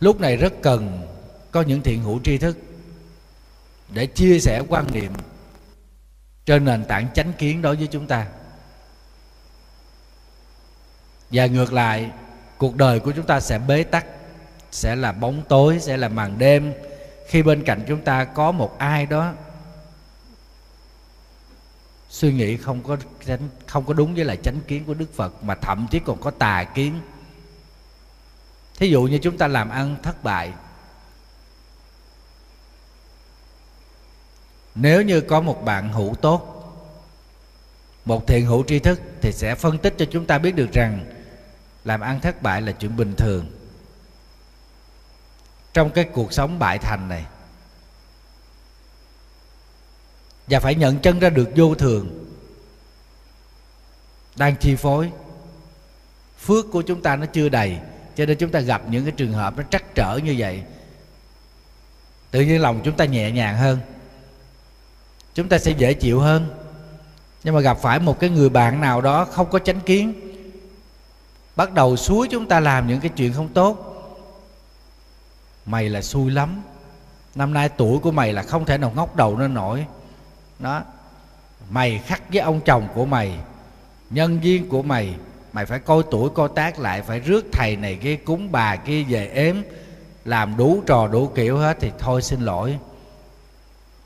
Lúc 0.00 0.20
này 0.20 0.36
rất 0.36 0.52
cần 0.62 1.06
có 1.50 1.62
những 1.62 1.82
thiện 1.82 2.02
hữu 2.02 2.20
tri 2.24 2.38
thức 2.38 2.56
để 3.88 4.06
chia 4.06 4.38
sẻ 4.38 4.62
quan 4.68 4.86
niệm 4.92 5.12
trên 6.46 6.64
nền 6.64 6.84
tảng 6.84 7.08
chánh 7.14 7.32
kiến 7.32 7.62
đối 7.62 7.76
với 7.76 7.86
chúng 7.86 8.06
ta. 8.06 8.26
Và 11.30 11.46
ngược 11.46 11.72
lại 11.72 12.10
cuộc 12.58 12.76
đời 12.76 13.00
của 13.00 13.12
chúng 13.16 13.26
ta 13.26 13.40
sẽ 13.40 13.58
bế 13.58 13.82
tắc 13.82 14.06
sẽ 14.70 14.96
là 14.96 15.12
bóng 15.12 15.42
tối 15.48 15.78
sẽ 15.80 15.96
là 15.96 16.08
màn 16.08 16.38
đêm 16.38 16.74
khi 17.26 17.42
bên 17.42 17.64
cạnh 17.64 17.84
chúng 17.88 18.00
ta 18.02 18.24
có 18.24 18.52
một 18.52 18.78
ai 18.78 19.06
đó 19.06 19.32
suy 22.14 22.32
nghĩ 22.32 22.56
không 22.56 22.82
có 22.82 22.96
không 23.66 23.84
có 23.84 23.94
đúng 23.94 24.14
với 24.14 24.24
lại 24.24 24.36
chánh 24.36 24.60
kiến 24.60 24.84
của 24.84 24.94
Đức 24.94 25.14
Phật 25.14 25.44
mà 25.44 25.54
thậm 25.54 25.86
chí 25.90 25.98
còn 25.98 26.20
có 26.20 26.30
tà 26.30 26.64
kiến. 26.64 27.00
Thí 28.76 28.88
dụ 28.88 29.02
như 29.02 29.18
chúng 29.18 29.38
ta 29.38 29.46
làm 29.46 29.68
ăn 29.68 29.96
thất 30.02 30.24
bại. 30.24 30.52
Nếu 34.74 35.02
như 35.02 35.20
có 35.20 35.40
một 35.40 35.64
bạn 35.64 35.92
hữu 35.92 36.14
tốt, 36.14 36.50
một 38.04 38.26
thiện 38.26 38.46
hữu 38.46 38.64
tri 38.64 38.78
thức 38.78 39.00
thì 39.20 39.32
sẽ 39.32 39.54
phân 39.54 39.78
tích 39.78 39.94
cho 39.98 40.06
chúng 40.10 40.26
ta 40.26 40.38
biết 40.38 40.56
được 40.56 40.72
rằng 40.72 41.13
làm 41.84 42.00
ăn 42.00 42.20
thất 42.20 42.42
bại 42.42 42.62
là 42.62 42.72
chuyện 42.72 42.96
bình 42.96 43.14
thường. 43.16 43.46
Trong 45.72 45.90
cái 45.90 46.04
cuộc 46.04 46.32
sống 46.32 46.58
bại 46.58 46.78
thành 46.78 47.08
này, 47.08 47.24
và 50.46 50.60
phải 50.60 50.74
nhận 50.74 50.98
chân 50.98 51.18
ra 51.18 51.30
được 51.30 51.50
vô 51.56 51.74
thường, 51.74 52.26
đang 54.36 54.56
chi 54.56 54.76
phối. 54.76 55.10
Phước 56.38 56.66
của 56.72 56.82
chúng 56.82 57.02
ta 57.02 57.16
nó 57.16 57.26
chưa 57.26 57.48
đầy, 57.48 57.78
cho 58.16 58.26
nên 58.26 58.38
chúng 58.38 58.50
ta 58.50 58.60
gặp 58.60 58.82
những 58.88 59.04
cái 59.04 59.12
trường 59.16 59.32
hợp 59.32 59.56
nó 59.56 59.62
trắc 59.70 59.94
trở 59.94 60.20
như 60.24 60.34
vậy. 60.38 60.62
Tự 62.30 62.40
nhiên 62.40 62.60
lòng 62.60 62.80
chúng 62.84 62.96
ta 62.96 63.04
nhẹ 63.04 63.30
nhàng 63.30 63.56
hơn, 63.56 63.78
chúng 65.34 65.48
ta 65.48 65.58
sẽ 65.58 65.70
dễ 65.70 65.94
chịu 65.94 66.20
hơn. 66.20 66.54
Nhưng 67.44 67.54
mà 67.54 67.60
gặp 67.60 67.78
phải 67.82 67.98
một 67.98 68.20
cái 68.20 68.30
người 68.30 68.48
bạn 68.48 68.80
nào 68.80 69.00
đó 69.00 69.24
không 69.24 69.50
có 69.50 69.58
chánh 69.58 69.80
kiến 69.80 70.33
bắt 71.56 71.72
đầu 71.72 71.96
suối 71.96 72.28
chúng 72.30 72.46
ta 72.46 72.60
làm 72.60 72.88
những 72.88 73.00
cái 73.00 73.10
chuyện 73.16 73.32
không 73.32 73.48
tốt. 73.48 73.90
Mày 75.66 75.88
là 75.88 76.02
xui 76.02 76.30
lắm. 76.30 76.62
Năm 77.34 77.54
nay 77.54 77.68
tuổi 77.68 77.98
của 77.98 78.10
mày 78.10 78.32
là 78.32 78.42
không 78.42 78.64
thể 78.64 78.78
nào 78.78 78.92
ngóc 78.96 79.16
đầu 79.16 79.36
nó 79.36 79.48
nổi. 79.48 79.86
Đó. 80.58 80.82
Mày 81.70 81.98
khắc 81.98 82.22
với 82.30 82.40
ông 82.40 82.60
chồng 82.60 82.88
của 82.94 83.06
mày, 83.06 83.38
nhân 84.10 84.40
viên 84.40 84.68
của 84.68 84.82
mày 84.82 85.14
mày 85.54 85.66
phải 85.66 85.78
coi 85.78 86.02
tuổi 86.10 86.30
coi 86.30 86.48
tác 86.54 86.78
lại, 86.78 87.02
phải 87.02 87.20
rước 87.20 87.44
thầy 87.52 87.76
này 87.76 87.98
kia 88.02 88.16
cúng, 88.16 88.52
bà 88.52 88.76
kia 88.76 89.02
về 89.02 89.26
ếm, 89.26 89.56
làm 90.24 90.56
đủ 90.56 90.82
trò 90.86 91.08
đủ 91.08 91.26
kiểu 91.26 91.58
hết 91.58 91.76
thì 91.80 91.92
thôi 91.98 92.22
xin 92.22 92.40
lỗi. 92.40 92.78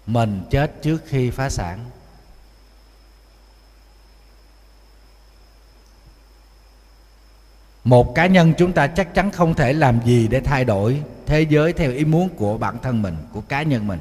Mình 0.07 0.43
chết 0.51 0.83
trước 0.83 1.03
khi 1.07 1.31
phá 1.31 1.49
sản. 1.49 1.79
Một 7.85 8.15
cá 8.15 8.27
nhân 8.27 8.53
chúng 8.59 8.73
ta 8.73 8.87
chắc 8.87 9.15
chắn 9.15 9.31
không 9.31 9.55
thể 9.55 9.73
làm 9.73 10.01
gì 10.05 10.29
để 10.29 10.41
thay 10.41 10.65
đổi 10.65 11.03
thế 11.27 11.43
giới 11.43 11.73
theo 11.73 11.93
ý 11.93 12.05
muốn 12.05 12.29
của 12.29 12.59
bản 12.59 12.77
thân 12.83 13.03
mình, 13.03 13.17
của 13.33 13.41
cá 13.41 13.63
nhân 13.63 13.87
mình. 13.87 13.99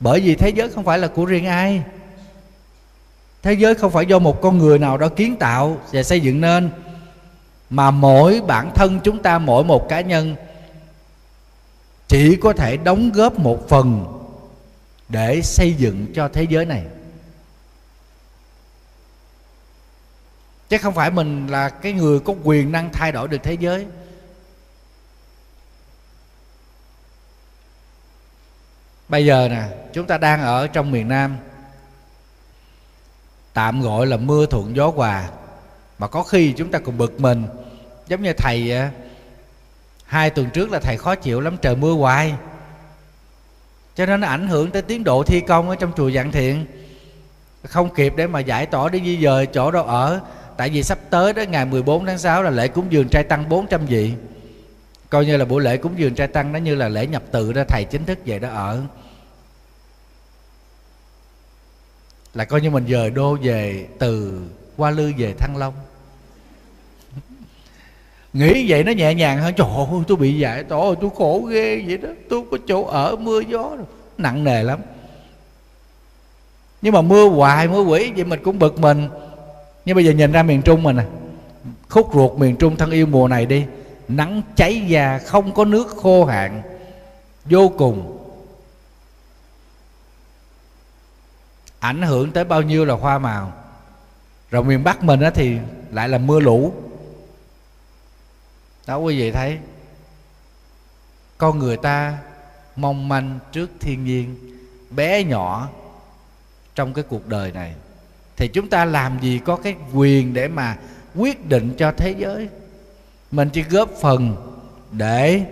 Bởi 0.00 0.20
vì 0.20 0.34
thế 0.34 0.48
giới 0.48 0.68
không 0.68 0.84
phải 0.84 0.98
là 0.98 1.08
của 1.08 1.24
riêng 1.24 1.46
ai. 1.46 1.82
Thế 3.42 3.52
giới 3.52 3.74
không 3.74 3.92
phải 3.92 4.06
do 4.06 4.18
một 4.18 4.42
con 4.42 4.58
người 4.58 4.78
nào 4.78 4.98
đó 4.98 5.08
kiến 5.08 5.36
tạo 5.36 5.76
và 5.92 6.02
xây 6.02 6.20
dựng 6.20 6.40
nên, 6.40 6.70
mà 7.70 7.90
mỗi 7.90 8.40
bản 8.46 8.70
thân 8.74 9.00
chúng 9.04 9.22
ta, 9.22 9.38
mỗi 9.38 9.64
một 9.64 9.88
cá 9.88 10.00
nhân 10.00 10.36
chỉ 12.08 12.36
có 12.36 12.52
thể 12.52 12.76
đóng 12.76 13.12
góp 13.12 13.38
một 13.38 13.68
phần 13.68 14.04
để 15.08 15.42
xây 15.42 15.74
dựng 15.74 16.06
cho 16.14 16.28
thế 16.28 16.46
giới 16.48 16.66
này. 16.66 16.82
Chứ 20.74 20.78
không 20.78 20.94
phải 20.94 21.10
mình 21.10 21.46
là 21.46 21.68
cái 21.68 21.92
người 21.92 22.20
có 22.20 22.34
quyền 22.44 22.72
năng 22.72 22.92
thay 22.92 23.12
đổi 23.12 23.28
được 23.28 23.42
thế 23.42 23.54
giới. 23.54 23.86
Bây 29.08 29.26
giờ 29.26 29.48
nè, 29.48 29.62
chúng 29.92 30.06
ta 30.06 30.18
đang 30.18 30.42
ở 30.42 30.66
trong 30.66 30.90
miền 30.90 31.08
nam. 31.08 31.36
Tạm 33.52 33.82
gọi 33.82 34.06
là 34.06 34.16
mưa 34.16 34.46
thuận 34.46 34.76
gió 34.76 34.88
hòa. 34.88 35.28
Mà 35.98 36.06
có 36.06 36.22
khi 36.22 36.52
chúng 36.52 36.70
ta 36.70 36.78
cũng 36.78 36.98
bực 36.98 37.20
mình. 37.20 37.44
Giống 38.06 38.22
như 38.22 38.32
thầy 38.32 38.72
à, 38.72 38.90
hai 40.06 40.30
tuần 40.30 40.50
trước 40.50 40.70
là 40.70 40.80
thầy 40.80 40.96
khó 40.96 41.14
chịu 41.14 41.40
lắm, 41.40 41.56
trời 41.62 41.76
mưa 41.76 41.92
hoài. 41.92 42.34
Cho 43.94 44.06
nên 44.06 44.20
nó 44.20 44.26
ảnh 44.26 44.48
hưởng 44.48 44.70
tới 44.70 44.82
tiến 44.82 45.04
độ 45.04 45.22
thi 45.22 45.40
công 45.40 45.68
ở 45.68 45.76
trong 45.76 45.92
chùa 45.96 46.10
Dạng 46.10 46.32
Thiện. 46.32 46.66
Không 47.64 47.94
kịp 47.94 48.12
để 48.16 48.26
mà 48.26 48.40
giải 48.40 48.66
tỏa 48.66 48.88
để 48.88 49.00
di 49.04 49.22
dời 49.22 49.46
chỗ 49.46 49.70
đâu 49.70 49.84
ở 49.84 50.20
tại 50.56 50.70
vì 50.70 50.82
sắp 50.82 50.98
tới 51.10 51.32
đó, 51.32 51.42
ngày 51.42 51.66
14 51.66 52.06
tháng 52.06 52.18
6 52.18 52.42
là 52.42 52.50
lễ 52.50 52.68
cúng 52.68 52.86
dường 52.90 53.08
trai 53.08 53.24
tăng 53.24 53.48
400 53.48 53.86
vị. 53.86 54.12
Coi 55.10 55.26
như 55.26 55.36
là 55.36 55.44
buổi 55.44 55.62
lễ 55.62 55.76
cúng 55.76 55.92
dường 55.96 56.14
trai 56.14 56.26
tăng 56.26 56.52
nó 56.52 56.58
như 56.58 56.74
là 56.74 56.88
lễ 56.88 57.06
nhập 57.06 57.22
tự 57.30 57.52
ra 57.52 57.64
thầy 57.68 57.84
chính 57.90 58.04
thức 58.04 58.18
về 58.24 58.38
đó 58.38 58.48
ở. 58.48 58.82
Là 62.34 62.44
coi 62.44 62.60
như 62.60 62.70
mình 62.70 62.86
dời 62.88 63.10
đô 63.10 63.36
về 63.42 63.86
từ 63.98 64.42
Hoa 64.76 64.90
Lư 64.90 65.12
về 65.18 65.34
Thăng 65.38 65.56
Long. 65.56 65.74
Nghĩ 68.32 68.70
vậy 68.70 68.84
nó 68.84 68.92
nhẹ 68.92 69.14
nhàng 69.14 69.38
hơn. 69.38 69.54
Trời 69.56 69.66
ơi, 69.76 70.02
tôi 70.08 70.16
bị 70.16 70.38
giải 70.38 70.64
ơi 70.68 70.94
tôi 71.00 71.10
khổ 71.16 71.40
ghê 71.40 71.84
vậy 71.86 71.98
đó. 71.98 72.08
Tôi 72.28 72.42
có 72.50 72.58
chỗ 72.68 72.84
ở, 72.84 73.16
mưa 73.16 73.40
gió 73.40 73.62
rồi. 73.76 73.86
nặng 74.18 74.44
nề 74.44 74.62
lắm. 74.62 74.80
Nhưng 76.82 76.94
mà 76.94 77.02
mưa 77.02 77.28
hoài, 77.28 77.68
mưa 77.68 77.82
quỷ, 77.82 78.12
vậy 78.16 78.24
mình 78.24 78.40
cũng 78.44 78.58
bực 78.58 78.78
mình 78.78 79.08
nhưng 79.84 79.94
bây 79.94 80.04
giờ 80.04 80.12
nhìn 80.12 80.32
ra 80.32 80.42
miền 80.42 80.62
trung 80.62 80.82
mình 80.82 80.96
nè. 80.96 81.04
Khúc 81.88 82.10
ruột 82.14 82.38
miền 82.38 82.56
trung 82.56 82.76
thân 82.76 82.90
yêu 82.90 83.06
mùa 83.06 83.28
này 83.28 83.46
đi. 83.46 83.66
Nắng 84.08 84.42
cháy 84.56 84.86
da, 84.88 85.18
không 85.18 85.54
có 85.54 85.64
nước 85.64 85.88
khô 85.96 86.24
hạn. 86.24 86.62
Vô 87.44 87.72
cùng. 87.78 88.10
Ảnh 91.78 92.02
hưởng 92.02 92.30
tới 92.30 92.44
bao 92.44 92.62
nhiêu 92.62 92.84
là 92.84 92.94
hoa 92.94 93.18
màu. 93.18 93.52
Rồi 94.50 94.64
miền 94.64 94.84
bắc 94.84 95.04
mình 95.04 95.20
á 95.20 95.30
thì 95.30 95.56
lại 95.90 96.08
là 96.08 96.18
mưa 96.18 96.40
lũ. 96.40 96.72
Đó, 98.86 98.96
quý 98.96 99.18
vị 99.18 99.30
thấy. 99.30 99.58
Con 101.38 101.58
người 101.58 101.76
ta 101.76 102.18
mong 102.76 103.08
manh 103.08 103.38
trước 103.52 103.70
thiên 103.80 104.04
nhiên, 104.04 104.36
bé 104.90 105.24
nhỏ 105.24 105.68
trong 106.74 106.94
cái 106.94 107.04
cuộc 107.08 107.26
đời 107.26 107.52
này 107.52 107.74
thì 108.36 108.48
chúng 108.48 108.68
ta 108.68 108.84
làm 108.84 109.18
gì 109.20 109.40
có 109.44 109.56
cái 109.56 109.74
quyền 109.94 110.34
để 110.34 110.48
mà 110.48 110.76
quyết 111.16 111.48
định 111.48 111.74
cho 111.78 111.92
thế 111.96 112.14
giới? 112.18 112.48
Mình 113.30 113.48
chỉ 113.52 113.62
góp 113.62 113.90
phần 114.00 114.36
để 114.92 115.42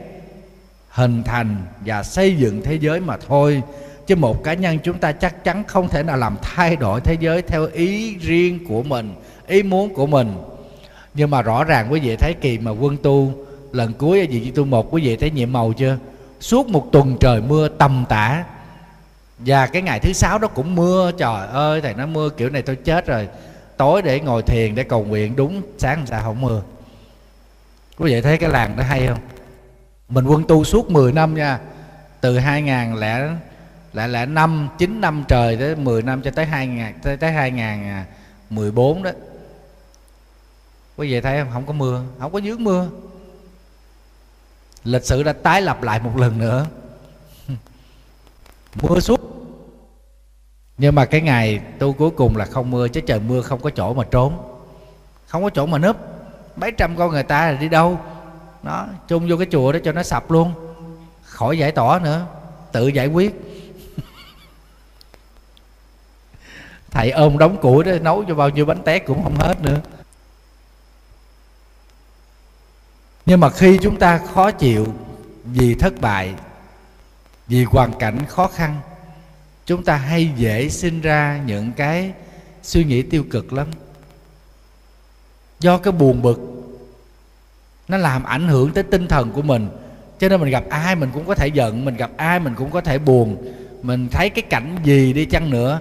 hình 0.88 1.22
thành 1.22 1.56
và 1.86 2.02
xây 2.02 2.36
dựng 2.36 2.62
thế 2.62 2.74
giới 2.74 3.00
mà 3.00 3.16
thôi. 3.28 3.62
Chứ 4.06 4.16
một 4.16 4.44
cá 4.44 4.54
nhân 4.54 4.78
chúng 4.84 4.98
ta 4.98 5.12
chắc 5.12 5.44
chắn 5.44 5.64
không 5.64 5.88
thể 5.88 6.02
nào 6.02 6.16
làm 6.16 6.36
thay 6.42 6.76
đổi 6.76 7.00
thế 7.00 7.16
giới 7.20 7.42
theo 7.42 7.66
ý 7.72 8.16
riêng 8.16 8.66
của 8.68 8.82
mình, 8.82 9.14
ý 9.46 9.62
muốn 9.62 9.94
của 9.94 10.06
mình. 10.06 10.34
Nhưng 11.14 11.30
mà 11.30 11.42
rõ 11.42 11.64
ràng 11.64 11.92
quý 11.92 12.00
vị 12.00 12.16
thấy 12.16 12.34
kỳ 12.40 12.58
mà 12.58 12.70
quân 12.70 12.96
tu, 13.02 13.32
lần 13.72 13.92
cuối 13.92 14.20
ở 14.20 14.26
vị 14.30 14.52
tu 14.54 14.64
một, 14.64 14.94
quý 14.94 15.02
vị 15.02 15.16
thấy 15.16 15.30
nhiệm 15.30 15.52
màu 15.52 15.72
chưa? 15.72 15.98
Suốt 16.40 16.68
một 16.68 16.88
tuần 16.92 17.16
trời 17.20 17.40
mưa 17.40 17.68
tầm 17.68 18.04
tã 18.08 18.44
và 19.46 19.66
cái 19.66 19.82
ngày 19.82 20.00
thứ 20.00 20.12
sáu 20.12 20.38
đó 20.38 20.48
cũng 20.48 20.74
mưa, 20.74 21.12
trời 21.18 21.46
ơi, 21.46 21.80
thầy 21.80 21.94
nó 21.94 22.06
mưa 22.06 22.28
kiểu 22.28 22.50
này 22.50 22.62
tôi 22.62 22.76
chết 22.76 23.06
rồi. 23.06 23.28
Tối 23.76 24.02
để 24.02 24.20
ngồi 24.20 24.42
thiền 24.42 24.74
để 24.74 24.84
cầu 24.84 25.04
nguyện, 25.04 25.36
đúng, 25.36 25.62
sáng 25.78 26.06
sao 26.06 26.22
không 26.22 26.40
mưa. 26.40 26.62
Quý 27.98 28.14
vị 28.14 28.20
thấy 28.20 28.38
cái 28.38 28.50
làng 28.50 28.76
đó 28.76 28.84
hay 28.84 29.06
không? 29.06 29.18
Mình 30.08 30.26
quân 30.26 30.44
tu 30.48 30.64
suốt 30.64 30.90
10 30.90 31.12
năm 31.12 31.34
nha. 31.34 31.60
Từ 32.20 32.38
2000 32.38 33.00
lẻ 33.00 33.28
lại 33.92 34.08
là 34.08 34.26
năm, 34.26 34.68
chín 34.78 35.00
năm 35.00 35.24
trời 35.28 35.56
tới 35.56 35.76
10 35.76 36.02
năm 36.02 36.22
cho 36.22 36.30
tới 36.30 36.46
2000 36.46 36.86
tới 37.02 37.16
tới 37.16 37.32
2014 37.32 39.02
à, 39.02 39.12
đó. 39.12 39.18
Quý 40.96 41.12
vị 41.12 41.20
thấy 41.20 41.38
không? 41.38 41.50
Không 41.52 41.66
có 41.66 41.72
mưa, 41.72 42.02
không 42.18 42.32
có 42.32 42.40
dướng 42.40 42.64
mưa. 42.64 42.88
Lịch 44.84 45.04
sử 45.04 45.22
đã 45.22 45.32
tái 45.32 45.62
lập 45.62 45.82
lại 45.82 46.00
một 46.00 46.16
lần 46.16 46.38
nữa. 46.38 46.66
Mưa 48.82 49.00
suốt 49.00 49.31
nhưng 50.82 50.94
mà 50.94 51.04
cái 51.04 51.20
ngày 51.20 51.60
tu 51.78 51.92
cuối 51.92 52.10
cùng 52.10 52.36
là 52.36 52.44
không 52.44 52.70
mưa, 52.70 52.88
chứ 52.88 53.00
trời 53.00 53.20
mưa 53.20 53.42
không 53.42 53.60
có 53.60 53.70
chỗ 53.70 53.94
mà 53.94 54.04
trốn. 54.10 54.58
Không 55.26 55.42
có 55.42 55.50
chỗ 55.50 55.66
mà 55.66 55.78
núp. 55.78 55.96
Mấy 56.56 56.72
trăm 56.72 56.96
con 56.96 57.10
người 57.10 57.22
ta 57.22 57.50
là 57.50 57.58
đi 57.58 57.68
đâu? 57.68 58.00
Nó 58.62 58.86
chung 59.08 59.28
vô 59.28 59.36
cái 59.36 59.46
chùa 59.50 59.72
đó 59.72 59.78
cho 59.84 59.92
nó 59.92 60.02
sập 60.02 60.30
luôn. 60.30 60.52
Khỏi 61.22 61.58
giải 61.58 61.72
tỏa 61.72 61.98
nữa. 61.98 62.26
Tự 62.72 62.88
giải 62.88 63.06
quyết. 63.06 63.34
Thầy 66.90 67.10
ôm 67.10 67.38
đóng 67.38 67.56
củi 67.56 67.84
đó, 67.84 67.92
nấu 68.00 68.24
cho 68.28 68.34
bao 68.34 68.48
nhiêu 68.48 68.66
bánh 68.66 68.82
tét 68.82 69.06
cũng 69.06 69.24
không 69.24 69.36
hết 69.36 69.62
nữa. 69.62 69.80
Nhưng 73.26 73.40
mà 73.40 73.50
khi 73.50 73.78
chúng 73.82 73.98
ta 73.98 74.20
khó 74.34 74.50
chịu 74.50 74.86
vì 75.44 75.74
thất 75.74 76.00
bại, 76.00 76.34
vì 77.46 77.64
hoàn 77.64 77.92
cảnh 77.98 78.26
khó 78.26 78.48
khăn 78.48 78.80
chúng 79.72 79.84
ta 79.84 79.96
hay 79.96 80.30
dễ 80.36 80.68
sinh 80.68 81.00
ra 81.00 81.40
những 81.46 81.72
cái 81.72 82.12
suy 82.62 82.84
nghĩ 82.84 83.02
tiêu 83.02 83.24
cực 83.30 83.52
lắm. 83.52 83.66
Do 85.60 85.78
cái 85.78 85.92
buồn 85.92 86.22
bực 86.22 86.40
nó 87.88 87.96
làm 87.96 88.24
ảnh 88.24 88.48
hưởng 88.48 88.72
tới 88.72 88.84
tinh 88.84 89.08
thần 89.08 89.32
của 89.32 89.42
mình. 89.42 89.68
Cho 90.18 90.28
nên 90.28 90.40
mình 90.40 90.50
gặp 90.50 90.64
ai 90.70 90.94
mình 90.96 91.10
cũng 91.14 91.26
có 91.26 91.34
thể 91.34 91.46
giận 91.46 91.84
mình 91.84 91.96
gặp 91.96 92.10
ai 92.16 92.40
mình 92.40 92.54
cũng 92.54 92.70
có 92.70 92.80
thể 92.80 92.98
buồn. 92.98 93.52
Mình 93.82 94.08
thấy 94.08 94.30
cái 94.30 94.42
cảnh 94.42 94.76
gì 94.84 95.12
đi 95.12 95.24
chăng 95.24 95.50
nữa 95.50 95.80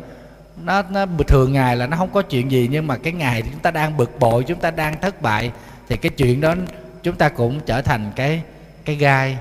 nó, 0.64 0.82
nó 0.82 1.06
thường 1.28 1.54
ngày 1.54 1.76
là 1.76 1.88
nó 1.88 1.98
không 1.98 2.14
có 2.14 2.22
chuyện 2.22 2.52
gì 2.52 2.68
nhưng 2.72 2.88
mà 2.88 2.98
cái 2.98 3.14
ngày 3.14 3.42
chúng 3.42 3.60
ta 3.60 3.72
đang 3.72 3.98
bực 3.98 4.20
bội 4.20 4.44
chúng 4.44 4.60
ta 4.60 4.72
đang 4.72 5.02
thất 5.02 5.22
bại 5.22 5.52
thì 5.90 5.98
cái 5.98 6.10
chuyện 6.10 6.42
đó 6.42 6.56
chúng 7.04 7.16
ta 7.16 7.30
cũng 7.30 7.60
trở 7.66 7.82
thành 7.82 8.12
cái 8.16 8.42
cái 8.86 8.96
gai. 8.96 9.38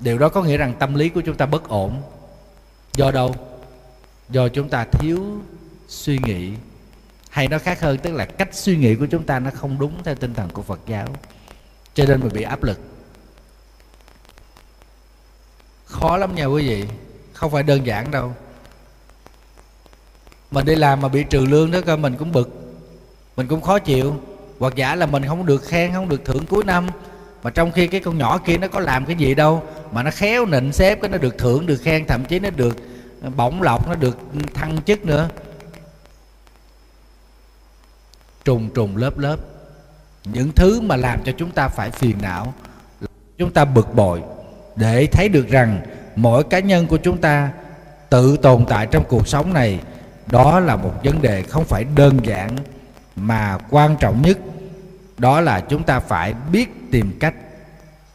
Điều 0.00 0.18
đó 0.18 0.28
có 0.28 0.42
nghĩa 0.42 0.56
rằng 0.56 0.74
tâm 0.78 0.94
lý 0.94 1.08
của 1.08 1.20
chúng 1.20 1.36
ta 1.36 1.46
bất 1.46 1.68
ổn 1.68 2.02
do 2.96 3.10
đâu? 3.10 3.34
Do 4.28 4.48
chúng 4.48 4.68
ta 4.68 4.84
thiếu 4.84 5.40
suy 5.88 6.18
nghĩ. 6.18 6.52
Hay 7.30 7.48
nó 7.48 7.58
khác 7.58 7.80
hơn, 7.80 7.98
tức 7.98 8.12
là 8.12 8.24
cách 8.24 8.48
suy 8.52 8.76
nghĩ 8.76 8.94
của 8.94 9.06
chúng 9.06 9.24
ta 9.24 9.38
nó 9.38 9.50
không 9.54 9.78
đúng 9.78 10.02
theo 10.04 10.14
tinh 10.14 10.34
thần 10.34 10.50
của 10.50 10.62
phật 10.62 10.80
giáo. 10.86 11.06
Cho 11.94 12.04
nên 12.08 12.20
mình 12.20 12.32
bị 12.32 12.42
áp 12.42 12.62
lực. 12.62 12.80
Khó 15.84 16.16
lắm 16.16 16.34
nha 16.34 16.44
quý 16.44 16.68
vị. 16.68 16.84
Không 17.32 17.50
phải 17.50 17.62
đơn 17.62 17.86
giản 17.86 18.10
đâu. 18.10 18.34
Mình 20.50 20.66
đi 20.66 20.74
làm 20.74 21.00
mà 21.00 21.08
bị 21.08 21.24
trừ 21.30 21.40
lương 21.40 21.70
đó 21.70 21.78
cơ, 21.86 21.96
mình 21.96 22.16
cũng 22.18 22.32
bực. 22.32 22.76
Mình 23.36 23.48
cũng 23.48 23.60
khó 23.60 23.78
chịu. 23.78 24.16
Hoặc 24.58 24.74
giả 24.76 24.94
là 24.94 25.06
mình 25.06 25.26
không 25.26 25.46
được 25.46 25.64
khen, 25.64 25.92
không 25.92 26.08
được 26.08 26.24
thưởng 26.24 26.46
cuối 26.46 26.64
năm 26.64 26.88
mà 27.42 27.50
trong 27.50 27.72
khi 27.72 27.86
cái 27.86 28.00
con 28.00 28.18
nhỏ 28.18 28.38
kia 28.38 28.56
nó 28.56 28.68
có 28.68 28.80
làm 28.80 29.06
cái 29.06 29.16
gì 29.16 29.34
đâu, 29.34 29.62
mà 29.92 30.02
nó 30.02 30.10
khéo 30.10 30.46
nịnh 30.46 30.72
xếp 30.72 30.98
cái 31.02 31.08
nó 31.08 31.18
được 31.18 31.38
thưởng 31.38 31.66
được 31.66 31.76
khen, 31.76 32.06
thậm 32.06 32.24
chí 32.24 32.38
nó 32.38 32.50
được 32.50 32.76
ờ, 33.22 33.30
bổng 33.30 33.62
lộc, 33.62 33.88
nó 33.88 33.94
được 33.94 34.18
thăng 34.54 34.82
chức 34.82 35.04
nữa. 35.04 35.28
Trùng 38.44 38.70
trùng, 38.74 38.96
lớp 38.96 39.18
lớp. 39.18 39.36
Những 40.24 40.52
thứ 40.52 40.80
mà 40.80 40.96
làm 40.96 41.20
cho 41.24 41.32
chúng 41.36 41.50
ta 41.50 41.68
phải 41.68 41.90
phiền 41.90 42.16
não, 42.22 42.54
chúng 43.38 43.52
ta 43.52 43.64
bực 43.64 43.94
bội, 43.94 44.22
để 44.76 45.06
thấy 45.06 45.28
được 45.28 45.48
rằng 45.48 45.80
mỗi 46.16 46.44
cá 46.44 46.58
nhân 46.58 46.86
của 46.86 46.96
chúng 46.96 47.18
ta 47.18 47.50
tự 48.10 48.36
tồn 48.36 48.64
tại 48.68 48.86
trong 48.90 49.04
cuộc 49.08 49.28
sống 49.28 49.52
này, 49.52 49.80
đó 50.26 50.60
là 50.60 50.76
một 50.76 50.92
vấn 51.04 51.22
đề 51.22 51.42
không 51.42 51.64
phải 51.64 51.84
đơn 51.84 52.18
giản, 52.26 52.56
mà 53.16 53.58
quan 53.70 53.96
trọng 54.00 54.22
nhất 54.22 54.38
đó 55.18 55.40
là 55.40 55.60
chúng 55.60 55.82
ta 55.82 56.00
phải 56.00 56.34
biết 56.52 56.68
tìm 56.90 57.16
cách 57.20 57.34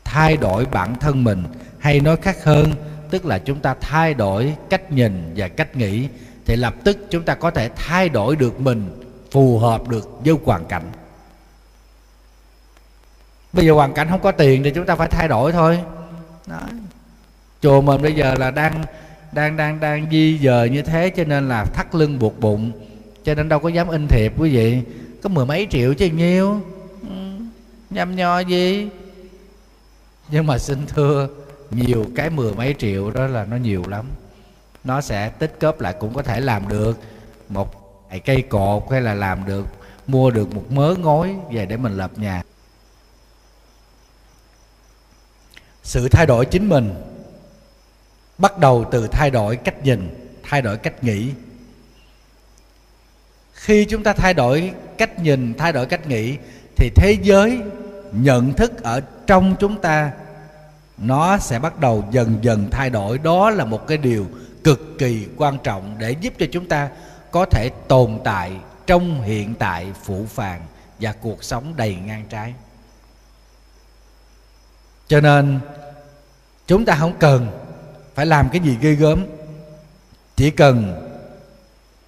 thay 0.03 0.37
đổi 0.37 0.65
bản 0.65 0.95
thân 0.99 1.23
mình. 1.23 1.43
Hay 1.79 1.99
nói 1.99 2.17
khác 2.21 2.43
hơn 2.43 2.73
tức 3.09 3.25
là 3.25 3.39
chúng 3.39 3.59
ta 3.59 3.75
thay 3.81 4.13
đổi 4.13 4.55
cách 4.69 4.91
nhìn 4.91 5.33
và 5.35 5.47
cách 5.47 5.75
nghĩ 5.75 6.07
thì 6.45 6.55
lập 6.55 6.75
tức 6.83 6.97
chúng 7.09 7.23
ta 7.23 7.35
có 7.35 7.51
thể 7.51 7.69
thay 7.75 8.09
đổi 8.09 8.35
được 8.35 8.59
mình 8.59 9.01
phù 9.31 9.59
hợp 9.59 9.87
được 9.87 10.09
với 10.25 10.35
hoàn 10.45 10.65
cảnh. 10.65 10.83
Bây 13.53 13.65
giờ 13.65 13.73
hoàn 13.73 13.93
cảnh 13.93 14.07
không 14.09 14.21
có 14.21 14.31
tiền 14.31 14.63
thì 14.63 14.71
chúng 14.71 14.85
ta 14.85 14.95
phải 14.95 15.07
thay 15.07 15.27
đổi 15.27 15.51
thôi. 15.51 15.79
Đó. 16.47 16.59
chùa 17.61 17.81
mình 17.81 18.01
bây 18.01 18.13
giờ 18.13 18.35
là 18.39 18.51
đang 18.51 18.83
đang 19.31 19.57
đang 19.57 19.79
đang 19.79 20.07
di 20.11 20.39
dời 20.43 20.69
như 20.69 20.81
thế 20.81 21.09
cho 21.09 21.23
nên 21.23 21.49
là 21.49 21.65
thắt 21.65 21.95
lưng 21.95 22.19
buộc 22.19 22.39
bụng 22.39 22.71
cho 23.23 23.35
nên 23.35 23.49
đâu 23.49 23.59
có 23.59 23.69
dám 23.69 23.89
in 23.89 24.07
thiệp 24.07 24.33
quý 24.37 24.49
vị. 24.49 24.81
Có 25.23 25.29
mười 25.29 25.45
mấy 25.45 25.67
triệu 25.69 25.93
chứ 25.93 26.05
nhiêu 26.05 26.61
nhăm 27.91 28.15
nho 28.15 28.39
gì? 28.39 28.89
Nhưng 30.29 30.47
mà 30.47 30.57
xin 30.57 30.87
thưa, 30.87 31.27
nhiều 31.71 32.05
cái 32.15 32.29
mười 32.29 32.53
mấy 32.53 32.75
triệu 32.79 33.11
đó 33.11 33.27
là 33.27 33.45
nó 33.45 33.57
nhiều 33.57 33.83
lắm. 33.87 34.05
Nó 34.83 35.01
sẽ 35.01 35.29
tích 35.29 35.57
góp 35.59 35.79
lại 35.79 35.95
cũng 35.99 36.13
có 36.13 36.23
thể 36.23 36.39
làm 36.39 36.67
được 36.67 36.99
một 37.49 37.99
cây 38.25 38.41
cột 38.41 38.83
hay 38.91 39.01
là 39.01 39.13
làm 39.13 39.45
được, 39.45 39.65
mua 40.07 40.31
được 40.31 40.53
một 40.55 40.71
mớ 40.71 40.95
ngói 40.99 41.35
về 41.51 41.65
để 41.65 41.77
mình 41.77 41.97
lập 41.97 42.11
nhà. 42.15 42.43
Sự 45.83 46.07
thay 46.07 46.25
đổi 46.25 46.45
chính 46.45 46.69
mình 46.69 46.93
bắt 48.37 48.57
đầu 48.57 48.85
từ 48.91 49.07
thay 49.07 49.29
đổi 49.31 49.55
cách 49.55 49.83
nhìn, 49.83 50.29
thay 50.43 50.61
đổi 50.61 50.77
cách 50.77 51.03
nghĩ. 51.03 51.31
Khi 53.53 53.85
chúng 53.85 54.03
ta 54.03 54.13
thay 54.13 54.33
đổi 54.33 54.73
cách 54.97 55.19
nhìn, 55.19 55.53
thay 55.53 55.71
đổi 55.71 55.85
cách 55.85 56.07
nghĩ 56.07 56.37
thì 56.81 56.89
thế 56.95 57.17
giới 57.21 57.61
nhận 58.11 58.53
thức 58.53 58.83
ở 58.83 59.01
trong 59.27 59.55
chúng 59.59 59.81
ta, 59.81 60.11
nó 60.97 61.37
sẽ 61.37 61.59
bắt 61.59 61.79
đầu 61.79 62.03
dần 62.11 62.37
dần 62.41 62.69
thay 62.71 62.89
đổi. 62.89 63.17
Đó 63.17 63.49
là 63.49 63.65
một 63.65 63.87
cái 63.87 63.97
điều 63.97 64.27
cực 64.63 64.95
kỳ 64.99 65.27
quan 65.37 65.57
trọng 65.63 65.95
để 65.99 66.11
giúp 66.11 66.33
cho 66.39 66.45
chúng 66.51 66.67
ta 66.67 66.89
có 67.31 67.45
thể 67.45 67.69
tồn 67.87 68.19
tại 68.23 68.51
trong 68.87 69.21
hiện 69.21 69.53
tại 69.55 69.87
phụ 70.03 70.25
phàng 70.29 70.61
và 70.99 71.13
cuộc 71.21 71.43
sống 71.43 71.73
đầy 71.75 71.95
ngang 71.95 72.25
trái. 72.29 72.53
Cho 75.07 75.21
nên, 75.21 75.59
chúng 76.67 76.85
ta 76.85 76.95
không 76.95 77.13
cần 77.19 77.47
phải 78.15 78.25
làm 78.25 78.49
cái 78.49 78.61
gì 78.61 78.77
ghê 78.81 78.91
gớm. 78.91 79.25
Chỉ 80.35 80.51
cần 80.51 81.07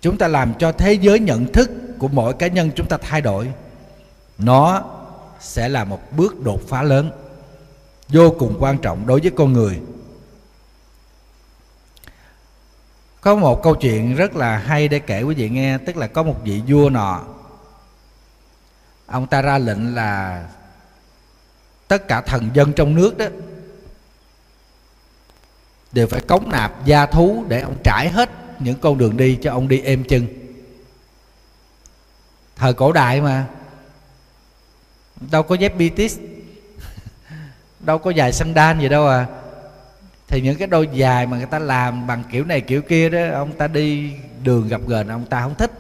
chúng 0.02 0.18
ta 0.18 0.28
làm 0.28 0.54
cho 0.60 0.72
thế 0.72 0.94
giới 0.94 1.20
nhận 1.20 1.52
thức 1.52 1.72
của 2.00 2.08
mỗi 2.08 2.34
cá 2.34 2.48
nhân 2.48 2.72
chúng 2.76 2.88
ta 2.88 2.98
thay 2.98 3.22
đổi 3.22 3.52
nó 4.38 4.84
sẽ 5.40 5.70
là 5.70 5.84
một 5.84 6.02
bước 6.12 6.44
đột 6.44 6.62
phá 6.68 6.84
lớn, 6.84 7.12
vô 8.10 8.36
cùng 8.40 8.56
quan 8.60 8.78
trọng 8.78 9.08
đối 9.08 9.20
với 9.20 9.32
con 9.32 9.54
người. 9.54 9.82
Có 13.22 13.36
một 13.36 13.64
câu 13.64 13.76
chuyện 13.76 14.16
rất 14.16 14.36
là 14.36 14.58
hay 14.58 14.88
để 14.88 15.00
kể 15.00 15.22
quý 15.22 15.36
vị 15.36 15.50
nghe, 15.50 15.78
tức 15.78 15.98
là 15.98 16.08
có 16.08 16.24
một 16.24 16.36
vị 16.44 16.62
vua 16.68 16.90
nọ. 16.90 17.24
Ông 19.06 19.28
ta 19.28 19.42
ra 19.42 19.58
lệnh 19.58 19.96
là 19.96 20.46
tất 21.88 22.08
cả 22.08 22.22
thần 22.22 22.50
dân 22.54 22.74
trong 22.74 22.96
nước 22.96 23.18
đó 23.18 23.26
đều 25.92 26.08
phải 26.08 26.22
cống 26.22 26.50
nạp 26.50 26.86
gia 26.86 27.06
thú 27.06 27.44
để 27.48 27.62
ông 27.62 27.76
trải 27.84 28.10
hết 28.10 28.30
những 28.60 28.80
con 28.80 28.98
đường 28.98 29.18
đi 29.18 29.40
cho 29.42 29.52
ông 29.52 29.68
đi 29.68 29.82
êm 29.82 30.04
chân 30.04 30.28
thời 32.56 32.74
cổ 32.74 32.92
đại 32.92 33.22
mà 33.22 33.48
đâu 35.32 35.44
có 35.44 35.56
dép 35.56 35.78
bitis 35.78 36.20
đâu 37.80 37.98
có 37.98 38.12
dài 38.12 38.34
sandal 38.34 38.80
gì 38.80 38.90
đâu 38.90 39.08
à. 39.08 39.26
Thì 40.28 40.42
những 40.42 40.58
cái 40.58 40.68
đôi 40.68 40.90
dài 40.94 41.26
mà 41.26 41.38
người 41.38 41.46
ta 41.46 41.60
làm 41.60 42.08
bằng 42.08 42.24
kiểu 42.32 42.46
này 42.46 42.62
kiểu 42.62 42.82
kia 42.82 43.10
đó, 43.10 43.20
ông 43.34 43.52
ta 43.52 43.68
đi 43.68 44.12
đường 44.44 44.68
gặp 44.68 44.82
gờn 44.88 45.08
ông 45.08 45.26
ta 45.26 45.42
không 45.42 45.56
thích. 45.56 45.72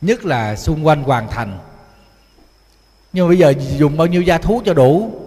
Nhất 0.00 0.24
là 0.24 0.56
xung 0.56 0.86
quanh 0.86 1.02
hoàn 1.02 1.28
thành. 1.30 1.58
Nhưng 3.12 3.24
mà 3.24 3.28
bây 3.28 3.38
giờ 3.38 3.54
dùng 3.78 3.96
bao 3.96 4.06
nhiêu 4.06 4.22
gia 4.22 4.38
thú 4.38 4.62
cho 4.64 4.74
đủ? 4.74 5.20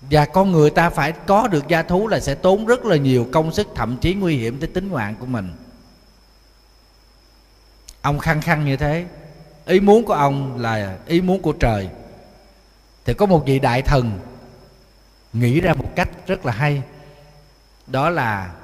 Và 0.00 0.24
con 0.24 0.52
người 0.52 0.70
ta 0.70 0.90
phải 0.90 1.12
có 1.12 1.48
được 1.48 1.68
gia 1.68 1.82
thú 1.82 2.08
là 2.08 2.20
sẽ 2.20 2.34
tốn 2.34 2.66
rất 2.66 2.84
là 2.84 2.96
nhiều 2.96 3.28
công 3.32 3.52
sức, 3.52 3.68
thậm 3.74 3.96
chí 3.96 4.14
nguy 4.14 4.36
hiểm 4.36 4.58
tới 4.60 4.68
tính 4.68 4.92
mạng 4.92 5.14
của 5.20 5.26
mình. 5.26 5.50
Ông 8.02 8.18
khăng 8.18 8.40
khăng 8.40 8.64
như 8.64 8.76
thế 8.76 9.04
ý 9.66 9.80
muốn 9.80 10.04
của 10.04 10.12
ông 10.12 10.60
là 10.60 10.98
ý 11.06 11.20
muốn 11.20 11.42
của 11.42 11.52
trời. 11.52 11.88
Thì 13.04 13.14
có 13.14 13.26
một 13.26 13.46
vị 13.46 13.58
đại 13.58 13.82
thần 13.82 14.18
nghĩ 15.32 15.60
ra 15.60 15.74
một 15.74 15.96
cách 15.96 16.08
rất 16.26 16.46
là 16.46 16.52
hay. 16.52 16.82
Đó 17.86 18.10
là 18.10 18.54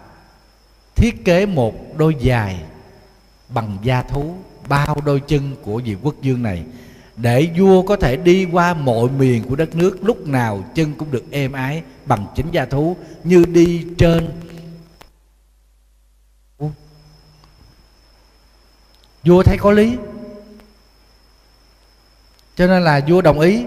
thiết 0.95 1.25
kế 1.25 1.47
một 1.47 1.97
đôi 1.97 2.17
giày 2.25 2.61
bằng 3.49 3.79
da 3.83 4.03
thú, 4.03 4.35
bao 4.69 4.97
đôi 5.05 5.21
chân 5.21 5.57
của 5.63 5.81
vị 5.85 5.97
quốc 6.03 6.15
dương 6.23 6.43
này, 6.43 6.65
để 7.17 7.49
vua 7.59 7.83
có 7.83 7.97
thể 7.97 8.17
đi 8.17 8.45
qua 8.53 8.75
mọi 8.75 9.09
miền 9.09 9.45
của 9.49 9.57
đất 9.57 9.75
nước. 9.75 9.99
Lúc 10.03 10.27
nào 10.27 10.65
chân 10.75 10.95
cũng 10.99 11.11
được 11.11 11.25
êm 11.31 11.53
ái 11.53 11.83
bằng 12.07 12.27
chính 12.35 12.51
da 12.51 12.65
thú, 12.65 12.97
như 13.25 13.45
đi 13.45 13.87
trên 13.99 14.29
vua 19.25 19.43
thấy 19.43 19.59
có 19.61 19.71
lý 19.71 19.97
cho 22.57 22.67
nên 22.67 22.83
là 22.83 23.01
vua 23.09 23.21
đồng 23.21 23.41
ý. 23.41 23.65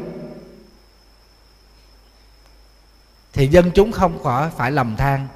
Thì 3.33 3.47
dân 3.47 3.71
chúng 3.71 3.91
không 3.91 4.23
khỏi 4.23 4.49
phải 4.57 4.71
lầm 4.71 4.95
than 4.95 5.27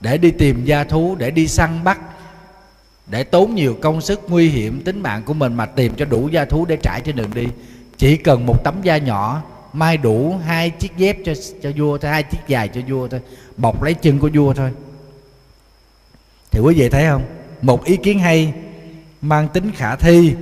để 0.00 0.18
đi 0.18 0.30
tìm 0.30 0.64
gia 0.64 0.84
thú, 0.84 1.16
để 1.18 1.30
đi 1.30 1.48
săn 1.48 1.84
bắt, 1.84 2.00
để 3.06 3.24
tốn 3.24 3.54
nhiều 3.54 3.76
công 3.82 4.00
sức, 4.00 4.20
nguy 4.28 4.48
hiểm 4.48 4.82
tính 4.84 5.02
mạng 5.02 5.22
của 5.26 5.34
mình 5.34 5.54
mà 5.54 5.66
tìm 5.66 5.94
cho 5.96 6.04
đủ 6.04 6.28
gia 6.28 6.44
thú 6.44 6.66
để 6.66 6.76
trải 6.82 7.00
trên 7.04 7.16
đường 7.16 7.30
đi. 7.34 7.46
Chỉ 7.96 8.16
cần 8.16 8.46
một 8.46 8.64
tấm 8.64 8.82
da 8.82 8.98
nhỏ, 8.98 9.42
mai 9.72 9.96
đủ 9.96 10.36
hai 10.44 10.70
chiếc 10.70 10.96
dép 10.96 11.16
cho 11.24 11.32
cho 11.62 11.70
vua 11.76 11.98
thôi, 11.98 12.10
hai 12.10 12.22
chiếc 12.22 12.38
dài 12.46 12.68
cho 12.68 12.80
vua 12.88 13.08
thôi, 13.08 13.20
bọc 13.56 13.82
lấy 13.82 13.94
chân 13.94 14.18
của 14.18 14.30
vua 14.34 14.54
thôi. 14.54 14.70
Thì 16.50 16.60
quý 16.60 16.74
vị 16.74 16.88
thấy 16.88 17.06
không? 17.06 17.24
Một 17.62 17.84
ý 17.84 17.96
kiến 17.96 18.18
hay, 18.18 18.52
mang 19.20 19.48
tính 19.48 19.72
khả 19.72 19.96
thi 19.96 20.34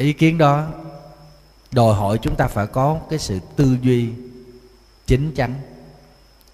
ý 0.00 0.12
kiến 0.12 0.38
đó 0.38 0.68
đòi 1.72 1.94
hỏi 1.94 2.18
chúng 2.22 2.36
ta 2.36 2.48
phải 2.48 2.66
có 2.66 3.00
cái 3.10 3.18
sự 3.18 3.38
tư 3.56 3.76
duy 3.82 4.08
chính 5.06 5.34
chắn, 5.34 5.54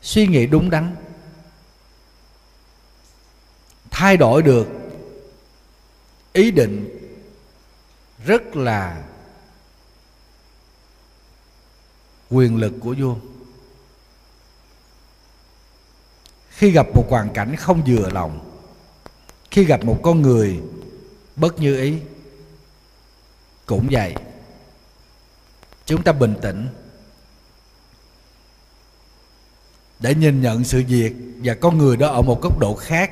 suy 0.02 0.26
nghĩ 0.26 0.46
đúng 0.46 0.70
đắn, 0.70 0.96
thay 3.90 4.16
đổi 4.16 4.42
được 4.42 4.68
ý 6.32 6.50
định 6.50 6.88
rất 8.24 8.56
là 8.56 9.04
quyền 12.30 12.56
lực 12.56 12.72
của 12.80 12.94
vua. 12.98 13.16
Khi 16.50 16.70
gặp 16.70 16.86
một 16.94 17.06
hoàn 17.10 17.32
cảnh 17.32 17.56
không 17.56 17.82
vừa 17.86 18.10
lòng, 18.10 18.52
khi 19.50 19.64
gặp 19.64 19.84
một 19.84 20.00
con 20.02 20.22
người 20.22 20.60
bất 21.36 21.58
như 21.58 21.80
ý 21.80 21.98
cũng 23.66 23.88
vậy, 23.90 24.14
chúng 25.86 26.02
ta 26.02 26.12
bình 26.12 26.34
tĩnh 26.42 26.68
để 30.00 30.14
nhìn 30.14 30.42
nhận 30.42 30.64
sự 30.64 30.84
việc 30.88 31.12
và 31.36 31.54
con 31.54 31.78
người 31.78 31.96
đó 31.96 32.08
ở 32.08 32.22
một 32.22 32.42
góc 32.42 32.58
độ 32.58 32.74
khác. 32.74 33.10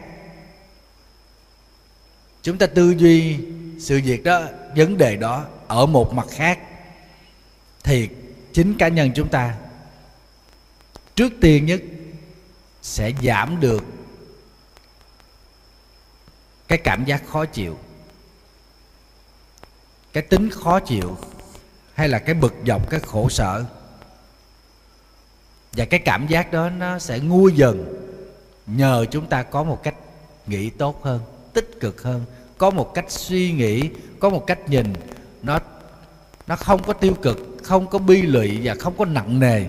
Chúng 2.42 2.58
ta 2.58 2.66
tư 2.66 2.90
duy 2.90 3.38
sự 3.80 4.00
việc 4.04 4.24
đó, 4.24 4.42
vấn 4.76 4.98
đề 4.98 5.16
đó 5.16 5.46
ở 5.66 5.86
một 5.86 6.14
mặt 6.14 6.26
khác. 6.30 6.58
Thì 7.82 8.08
chính 8.52 8.78
cá 8.78 8.88
nhân 8.88 9.10
chúng 9.14 9.28
ta 9.28 9.56
trước 11.14 11.32
tiên 11.40 11.66
nhất 11.66 11.82
sẽ 12.82 13.12
giảm 13.22 13.60
được 13.60 13.84
cái 16.68 16.78
cảm 16.78 17.04
giác 17.04 17.22
khó 17.28 17.44
chịu 17.44 17.78
cái 20.14 20.22
tính 20.22 20.50
khó 20.50 20.80
chịu 20.80 21.16
hay 21.94 22.08
là 22.08 22.18
cái 22.18 22.34
bực 22.34 22.54
dọc, 22.66 22.90
cái 22.90 23.00
khổ 23.00 23.28
sở. 23.28 23.64
Và 25.72 25.84
cái 25.84 26.00
cảm 26.00 26.26
giác 26.26 26.52
đó 26.52 26.70
nó 26.70 26.98
sẽ 26.98 27.18
nguôi 27.18 27.52
dần 27.52 27.84
nhờ 28.66 29.06
chúng 29.10 29.26
ta 29.26 29.42
có 29.42 29.62
một 29.62 29.82
cách 29.82 29.94
nghĩ 30.46 30.70
tốt 30.70 31.04
hơn, 31.04 31.20
tích 31.52 31.70
cực 31.80 32.02
hơn, 32.02 32.24
có 32.58 32.70
một 32.70 32.94
cách 32.94 33.04
suy 33.08 33.52
nghĩ, 33.52 33.90
có 34.20 34.30
một 34.30 34.46
cách 34.46 34.68
nhìn. 34.68 34.92
Nó 35.42 35.58
nó 36.46 36.56
không 36.56 36.82
có 36.82 36.92
tiêu 36.92 37.14
cực, 37.22 37.38
không 37.62 37.86
có 37.86 37.98
bi 37.98 38.22
lụy 38.22 38.60
và 38.64 38.74
không 38.74 38.94
có 38.98 39.04
nặng 39.04 39.40
nề 39.40 39.64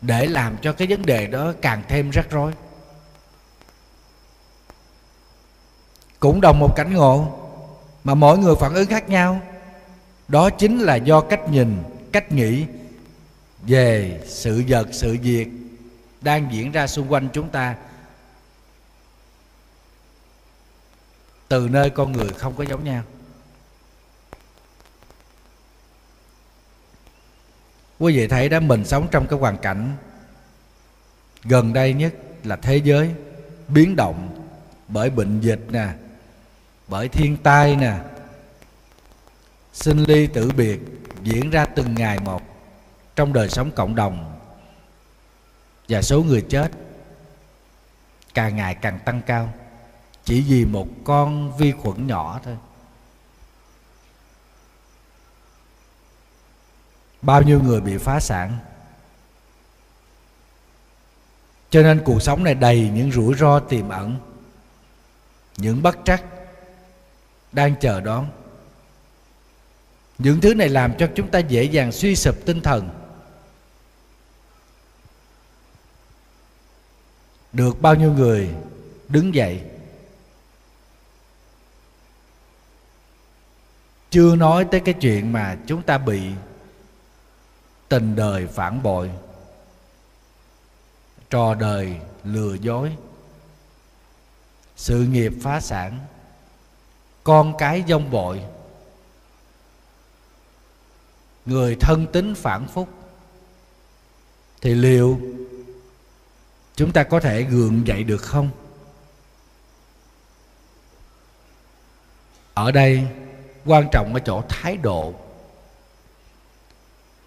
để 0.00 0.26
làm 0.26 0.56
cho 0.62 0.72
cái 0.72 0.88
vấn 0.90 1.06
đề 1.06 1.26
đó 1.26 1.52
càng 1.62 1.82
thêm 1.88 2.10
rắc 2.10 2.30
rối. 2.30 2.52
Cũng 6.20 6.40
đồng 6.40 6.58
một 6.58 6.76
cảnh 6.76 6.94
ngộ 6.94 7.38
mà 8.04 8.14
mỗi 8.14 8.38
người 8.38 8.54
phản 8.60 8.74
ứng 8.74 8.86
khác 8.86 9.08
nhau 9.08 9.40
đó 10.28 10.50
chính 10.50 10.78
là 10.78 10.96
do 10.96 11.20
cách 11.20 11.48
nhìn, 11.50 11.76
cách 12.12 12.32
nghĩ 12.32 12.66
về 13.62 14.20
sự 14.26 14.62
vật, 14.68 14.88
sự 14.92 15.16
việc 15.22 15.48
đang 16.20 16.48
diễn 16.52 16.72
ra 16.72 16.86
xung 16.86 17.12
quanh 17.12 17.28
chúng 17.32 17.48
ta. 17.48 17.76
Từ 21.48 21.68
nơi 21.70 21.90
con 21.90 22.12
người 22.12 22.28
không 22.28 22.54
có 22.56 22.64
giống 22.64 22.84
nhau. 22.84 23.02
Quý 27.98 28.16
vị 28.16 28.28
thấy 28.28 28.48
đó, 28.48 28.60
mình 28.60 28.84
sống 28.84 29.08
trong 29.10 29.26
cái 29.26 29.38
hoàn 29.38 29.58
cảnh 29.58 29.96
gần 31.44 31.72
đây 31.72 31.92
nhất 31.92 32.14
là 32.44 32.56
thế 32.56 32.76
giới 32.76 33.10
biến 33.68 33.96
động 33.96 34.46
bởi 34.88 35.10
bệnh 35.10 35.40
dịch 35.40 35.60
nè, 35.70 35.88
bởi 36.88 37.08
thiên 37.08 37.36
tai 37.36 37.76
nè 37.76 37.98
sinh 39.72 40.04
ly 40.04 40.26
tử 40.26 40.50
biệt 40.56 40.80
diễn 41.22 41.50
ra 41.50 41.64
từng 41.64 41.94
ngày 41.94 42.18
một 42.18 42.42
trong 43.16 43.32
đời 43.32 43.48
sống 43.48 43.70
cộng 43.70 43.94
đồng 43.94 44.38
và 45.88 46.02
số 46.02 46.22
người 46.22 46.44
chết 46.48 46.70
càng 48.34 48.56
ngày 48.56 48.74
càng 48.74 48.98
tăng 49.04 49.22
cao. 49.26 49.52
Chỉ 50.24 50.40
vì 50.40 50.64
một 50.64 50.88
con 51.04 51.56
vi 51.58 51.72
khuẩn 51.72 52.06
nhỏ 52.06 52.40
thôi. 52.44 52.56
Bao 57.22 57.42
nhiêu 57.42 57.62
người 57.62 57.80
bị 57.80 57.98
phá 57.98 58.20
sản. 58.20 58.58
Cho 61.70 61.82
nên 61.82 62.02
cuộc 62.04 62.22
sống 62.22 62.44
này 62.44 62.54
đầy 62.54 62.90
những 62.94 63.12
rủi 63.12 63.34
ro 63.34 63.58
tiềm 63.58 63.88
ẩn, 63.88 64.16
những 65.56 65.82
bất 65.82 65.98
trắc 66.04 66.24
đang 67.52 67.74
chờ 67.80 68.00
đón 68.00 68.28
những 70.18 70.40
thứ 70.40 70.54
này 70.54 70.68
làm 70.68 70.94
cho 70.98 71.08
chúng 71.14 71.30
ta 71.30 71.38
dễ 71.38 71.64
dàng 71.64 71.92
suy 71.92 72.16
sụp 72.16 72.36
tinh 72.46 72.60
thần. 72.60 72.90
Được 77.52 77.82
bao 77.82 77.94
nhiêu 77.94 78.12
người 78.12 78.50
đứng 79.08 79.34
dậy? 79.34 79.62
Chưa 84.10 84.36
nói 84.36 84.66
tới 84.70 84.80
cái 84.80 84.94
chuyện 84.94 85.32
mà 85.32 85.56
chúng 85.66 85.82
ta 85.82 85.98
bị 85.98 86.22
tình 87.88 88.16
đời 88.16 88.46
phản 88.46 88.82
bội, 88.82 89.10
trò 91.30 91.54
đời 91.54 91.96
lừa 92.24 92.54
dối, 92.54 92.96
sự 94.76 95.02
nghiệp 95.02 95.32
phá 95.42 95.60
sản, 95.60 95.98
con 97.24 97.56
cái 97.58 97.84
dông 97.88 98.10
bội 98.10 98.42
người 101.46 101.76
thân 101.80 102.06
tính 102.06 102.34
phản 102.34 102.68
phúc. 102.68 102.88
Thì 104.60 104.74
liệu 104.74 105.20
chúng 106.76 106.92
ta 106.92 107.02
có 107.02 107.20
thể 107.20 107.42
gượng 107.42 107.86
dậy 107.86 108.04
được 108.04 108.22
không? 108.22 108.50
Ở 112.54 112.70
đây, 112.70 113.06
quan 113.64 113.88
trọng 113.92 114.14
ở 114.14 114.20
chỗ 114.20 114.42
thái 114.48 114.76
độ 114.76 115.14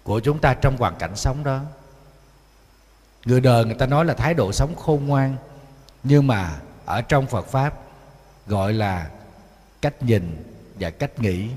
của 0.02 0.20
chúng 0.20 0.38
ta 0.38 0.54
trong 0.54 0.76
hoàn 0.76 0.96
cảnh 0.96 1.16
sống 1.16 1.44
đó. 1.44 1.60
Người 3.24 3.40
đời 3.40 3.64
người 3.64 3.74
ta 3.74 3.86
nói 3.86 4.04
là 4.04 4.14
thái 4.14 4.34
độ 4.34 4.52
sống 4.52 4.76
khôn 4.76 5.06
ngoan, 5.06 5.36
nhưng 6.02 6.26
mà 6.26 6.60
ở 6.84 7.02
trong 7.02 7.26
phật 7.26 7.46
pháp 7.46 7.78
gọi 8.46 8.72
là 8.72 9.10
cách 9.82 10.02
nhìn 10.02 10.44
và 10.74 10.90
cách 10.90 11.18
nghĩ, 11.18 11.48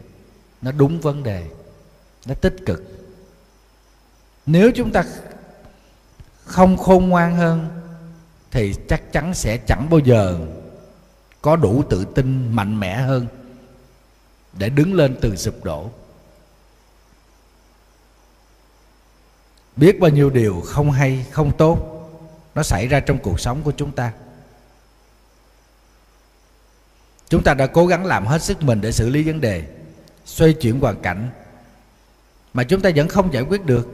nó 0.61 0.71
đúng 0.71 0.99
vấn 1.01 1.23
đề 1.23 1.45
nó 2.25 2.34
tích 2.34 2.55
cực. 2.65 2.84
Nếu 4.45 4.71
chúng 4.75 4.91
ta 4.91 5.03
không 6.45 6.77
khôn 6.77 7.10
ngoan 7.10 7.36
hơn, 7.36 7.82
thì 8.51 8.75
chắc 8.89 9.13
chắn 9.13 9.34
sẽ 9.34 9.58
chẳng 9.58 9.89
bao 9.89 9.99
giờ 9.99 10.39
có 11.41 11.55
đủ 11.55 11.84
tự 11.89 12.05
tin 12.05 12.55
mạnh 12.55 12.79
mẽ 12.79 12.95
hơn 12.95 13.27
để 14.53 14.69
đứng 14.69 14.93
lên 14.93 15.17
từ 15.21 15.36
sụp 15.36 15.63
đổ. 15.63 15.89
Biết 19.75 19.99
bao 19.99 20.12
nhiêu 20.12 20.29
điều 20.29 20.62
không 20.65 20.91
hay, 20.91 21.25
không 21.32 21.58
tốt, 21.58 21.79
nó 22.55 22.63
xảy 22.63 22.88
ra 22.88 22.99
trong 22.99 23.17
cuộc 23.17 23.39
sống 23.39 23.62
của 23.63 23.73
chúng 23.77 23.91
ta. 23.91 24.13
Chúng 27.29 27.43
ta 27.43 27.53
đã 27.53 27.67
cố 27.67 27.88
gắng 27.88 28.05
làm 28.05 28.25
hết 28.25 28.43
sức 28.43 28.63
mình 28.63 28.82
để 28.82 28.91
xử 28.91 29.10
lý 29.10 29.23
vấn 29.23 29.41
đề, 29.41 29.63
xoay 30.25 30.53
chuyển 30.53 30.79
hoàn 30.79 31.01
cảnh 31.01 31.29
mà 32.53 32.63
chúng 32.63 32.81
ta 32.81 32.89
vẫn 32.95 33.07
không 33.07 33.33
giải 33.33 33.43
quyết 33.43 33.65
được. 33.65 33.88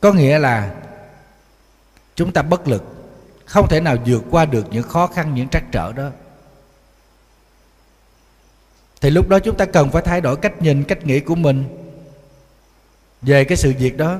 Có 0.00 0.12
nghĩa 0.12 0.38
là 0.38 0.74
chúng 2.14 2.32
ta 2.32 2.42
bất 2.42 2.68
lực, 2.68 2.84
không 3.46 3.68
thể 3.68 3.80
nào 3.80 3.96
vượt 4.06 4.24
qua 4.30 4.44
được 4.44 4.66
những 4.70 4.82
khó 4.82 5.06
khăn, 5.06 5.34
những 5.34 5.48
trắc 5.48 5.64
trở 5.72 5.92
đó. 5.92 6.10
Thì 9.00 9.10
lúc 9.10 9.28
đó 9.28 9.38
chúng 9.38 9.56
ta 9.56 9.64
cần 9.64 9.90
phải 9.90 10.02
thay 10.02 10.20
đổi 10.20 10.36
cách 10.36 10.62
nhìn, 10.62 10.84
cách 10.84 11.06
nghĩ 11.06 11.20
của 11.20 11.34
mình 11.34 11.64
về 13.22 13.44
cái 13.44 13.56
sự 13.56 13.72
việc 13.78 13.96
đó. 13.96 14.18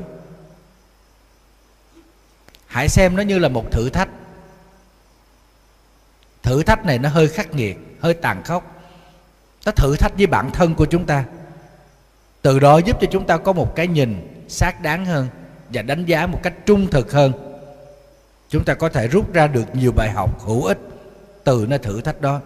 Hãy 2.66 2.88
xem 2.88 3.16
nó 3.16 3.22
như 3.22 3.38
là 3.38 3.48
một 3.48 3.72
thử 3.72 3.90
thách. 3.90 4.08
Thử 6.42 6.62
thách 6.62 6.84
này 6.84 6.98
nó 6.98 7.08
hơi 7.08 7.28
khắc 7.28 7.54
nghiệt, 7.54 7.76
hơi 8.00 8.14
tàn 8.14 8.42
khốc. 8.44 8.82
Nó 9.66 9.72
thử 9.72 9.96
thách 9.96 10.12
với 10.16 10.26
bản 10.26 10.50
thân 10.50 10.74
của 10.74 10.86
chúng 10.86 11.06
ta 11.06 11.24
từ 12.42 12.58
đó 12.58 12.78
giúp 12.78 12.96
cho 13.00 13.06
chúng 13.10 13.26
ta 13.26 13.38
có 13.38 13.52
một 13.52 13.74
cái 13.76 13.86
nhìn 13.86 14.44
xác 14.48 14.82
đáng 14.82 15.04
hơn 15.06 15.28
và 15.68 15.82
đánh 15.82 16.04
giá 16.04 16.26
một 16.26 16.40
cách 16.42 16.54
trung 16.66 16.90
thực 16.90 17.12
hơn. 17.12 17.32
Chúng 18.48 18.64
ta 18.64 18.74
có 18.74 18.88
thể 18.88 19.08
rút 19.08 19.32
ra 19.32 19.46
được 19.46 19.74
nhiều 19.74 19.92
bài 19.92 20.10
học 20.10 20.40
hữu 20.40 20.64
ích 20.64 20.78
từ 21.44 21.66
nơi 21.68 21.78
thử 21.78 22.00
thách 22.00 22.20
đó. 22.20 22.40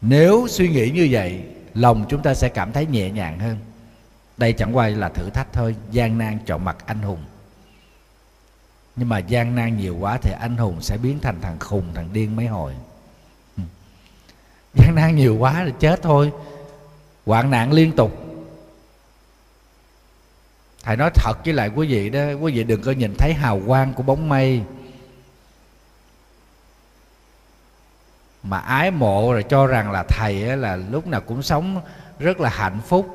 Nếu 0.00 0.46
suy 0.48 0.68
nghĩ 0.68 0.90
như 0.90 1.08
vậy, 1.10 1.42
lòng 1.74 2.04
chúng 2.08 2.22
ta 2.22 2.34
sẽ 2.34 2.48
cảm 2.48 2.72
thấy 2.72 2.86
nhẹ 2.86 3.10
nhàng 3.10 3.38
hơn. 3.38 3.58
Đây 4.36 4.52
chẳng 4.52 4.76
qua 4.76 4.88
là 4.88 5.08
thử 5.08 5.30
thách 5.30 5.52
thôi, 5.52 5.76
gian 5.90 6.18
nan 6.18 6.38
chọn 6.46 6.64
mặt 6.64 6.76
anh 6.86 7.02
hùng. 7.02 7.24
Nhưng 8.96 9.08
mà 9.08 9.18
gian 9.18 9.54
nan 9.54 9.76
nhiều 9.76 9.96
quá 10.00 10.18
thì 10.22 10.32
anh 10.40 10.56
hùng 10.56 10.80
sẽ 10.80 10.96
biến 10.96 11.18
thành 11.20 11.40
thằng 11.40 11.58
khùng, 11.58 11.84
thằng 11.94 12.08
điên 12.12 12.36
mấy 12.36 12.46
hồi. 12.46 12.72
Gian 14.74 14.94
nan 14.94 15.16
nhiều 15.16 15.36
quá 15.38 15.62
thì 15.66 15.72
chết 15.78 16.02
thôi. 16.02 16.32
Hoạn 17.26 17.50
nạn 17.50 17.72
liên 17.72 17.92
tục 17.92 18.25
thầy 20.86 20.96
nói 20.96 21.10
thật 21.14 21.34
với 21.44 21.54
lại 21.54 21.70
quý 21.74 21.86
vị 21.86 22.10
đó, 22.10 22.20
quý 22.40 22.52
vị 22.52 22.64
đừng 22.64 22.82
có 22.82 22.92
nhìn 22.92 23.14
thấy 23.18 23.32
hào 23.34 23.60
quang 23.66 23.94
của 23.94 24.02
bóng 24.02 24.28
mây. 24.28 24.62
Mà 28.42 28.58
ái 28.58 28.90
mộ 28.90 29.32
rồi 29.32 29.42
cho 29.42 29.66
rằng 29.66 29.90
là 29.90 30.04
thầy 30.08 30.56
là 30.56 30.76
lúc 30.76 31.06
nào 31.06 31.20
cũng 31.20 31.42
sống 31.42 31.82
rất 32.18 32.40
là 32.40 32.50
hạnh 32.50 32.80
phúc. 32.86 33.06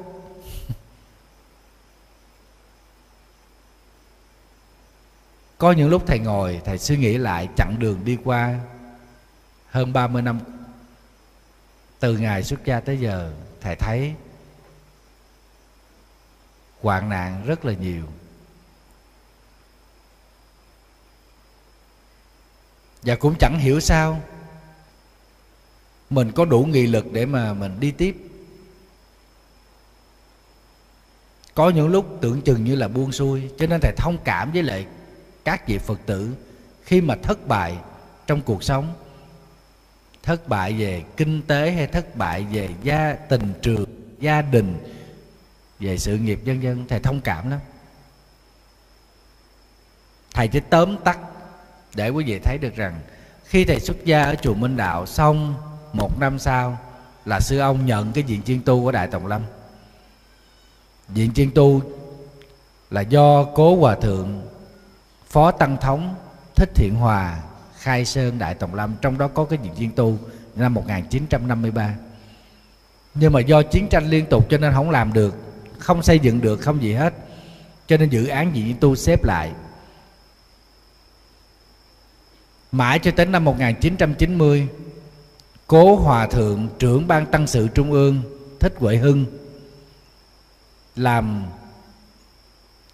Có 5.58 5.72
những 5.72 5.90
lúc 5.90 6.04
thầy 6.08 6.20
ngồi, 6.20 6.62
thầy 6.66 6.78
suy 6.78 6.98
nghĩ 6.98 7.18
lại, 7.18 7.50
chặng 7.58 7.76
đường 7.80 8.00
đi 8.06 8.18
qua. 8.24 8.60
Hơn 9.70 9.94
30 9.94 10.22
năm, 10.22 10.40
từ 12.00 12.18
ngày 12.18 12.44
xuất 12.44 12.66
gia 12.66 12.80
tới 12.80 13.00
giờ, 13.00 13.34
thầy 13.62 13.76
thấy 13.76 14.14
hoạn 16.82 17.10
nạn 17.10 17.44
rất 17.46 17.66
là 17.66 17.74
nhiều. 17.74 18.04
Và 23.02 23.16
cũng 23.16 23.36
chẳng 23.40 23.60
hiểu 23.60 23.80
sao 23.80 24.22
mình 26.10 26.32
có 26.32 26.46
đủ 26.46 26.64
nghị 26.64 26.88
lực 26.88 27.06
để 27.12 27.26
mà 27.26 27.54
mình 27.54 27.80
đi 27.80 27.92
tiếp. 27.92 28.16
Có 31.54 31.70
những 31.70 31.88
lúc 31.88 32.18
tưởng 32.22 32.42
chừng 32.42 32.64
như 32.64 32.76
là 32.76 32.88
buông 32.88 33.12
xuôi, 33.12 33.50
cho 33.58 33.68
nên 33.68 33.80
thầy 33.82 33.92
thông 33.98 34.18
cảm 34.24 34.52
với 34.52 34.64
lại 34.64 34.88
các 35.46 35.68
vị 35.68 35.78
phật 35.78 36.00
tử 36.06 36.36
khi 36.84 37.02
mà 37.02 37.16
thất 37.24 37.48
bại 37.48 37.78
trong 38.28 38.42
cuộc 38.42 38.64
sống. 38.64 38.94
Thất 40.24 40.48
bại 40.48 40.74
về 40.74 41.04
kinh 41.18 41.42
tế 41.42 41.72
hay 41.72 41.88
thất 41.88 42.16
bại 42.16 42.46
về 42.52 42.70
gia 42.84 43.14
tình 43.14 43.54
trường, 43.62 43.90
gia 44.20 44.42
đình 44.42 44.78
về 45.82 45.98
sự 45.98 46.18
nghiệp 46.18 46.40
dân 46.44 46.64
dân, 46.64 46.86
thầy 46.88 47.00
thông 47.00 47.22
cảm 47.22 47.50
lắm. 47.50 47.60
Thầy 50.34 50.48
chỉ 50.48 50.60
tóm 50.70 50.98
tắt 50.98 51.20
để 51.96 52.10
quý 52.10 52.24
vị 52.24 52.40
thấy 52.40 52.58
được 52.58 52.76
rằng, 52.76 53.00
khi 53.46 53.66
thầy 53.66 53.80
xuất 53.80 54.06
gia 54.06 54.24
ở 54.24 54.36
chùa 54.36 54.54
Minh 54.54 54.78
Đạo 54.78 55.06
xong 55.06 55.56
một 55.94 56.20
năm 56.20 56.40
sau 56.40 56.78
là 57.26 57.40
sư 57.40 57.60
ông 57.60 57.86
nhận 57.86 58.12
cái 58.12 58.24
diện 58.24 58.44
chuyên 58.44 58.62
tu 58.62 58.84
của 58.84 58.92
Đại 58.92 59.08
Tòng 59.08 59.28
Lâm. 59.28 59.42
Diện 61.10 61.34
chuyên 61.34 61.52
tu 61.52 61.82
là 62.90 63.02
do 63.02 63.44
cố 63.44 63.76
hòa 63.76 63.96
thượng 63.96 64.42
phó 65.30 65.52
tăng 65.52 65.78
thống 65.78 66.16
thích 66.56 66.70
thiện 66.76 66.96
hòa 66.96 67.42
khai 67.78 68.06
sơn 68.06 68.40
Đại 68.40 68.54
Tòng 68.54 68.76
Lâm, 68.76 68.94
trong 69.02 69.18
đó 69.18 69.28
có 69.28 69.46
cái 69.46 69.60
diện 69.64 69.74
chuyên 69.78 69.92
tu 69.92 70.18
năm 70.56 70.74
1953 70.74 71.96
nhưng 73.14 73.34
mà 73.34 73.40
do 73.40 73.62
chiến 73.64 73.88
tranh 73.90 74.10
liên 74.10 74.26
tục 74.26 74.50
cho 74.50 74.58
nên 74.58 74.74
không 74.74 74.90
làm 74.90 75.14
được 75.14 75.36
không 75.82 76.04
xây 76.04 76.20
dựng 76.20 76.42
được, 76.42 76.62
không 76.62 76.82
gì 76.82 76.94
hết. 76.94 77.14
Cho 77.88 77.98
nên 77.98 78.10
dự 78.10 78.28
án 78.28 78.56
gì 78.56 78.76
tu 78.80 78.96
xếp 78.96 79.24
lại. 79.24 79.52
Mãi 82.72 83.00
cho 83.00 83.12
đến 83.12 83.32
năm 83.32 83.46
1990 83.46 84.68
cố 85.68 85.96
hòa 85.96 86.28
thượng, 86.28 86.68
trưởng 86.80 87.08
ban 87.08 87.26
tăng 87.26 87.48
sự 87.48 87.68
trung 87.68 87.92
ương, 87.92 88.22
thích 88.60 88.74
huệ 88.78 88.96
hưng, 88.96 89.26
làm 90.96 91.44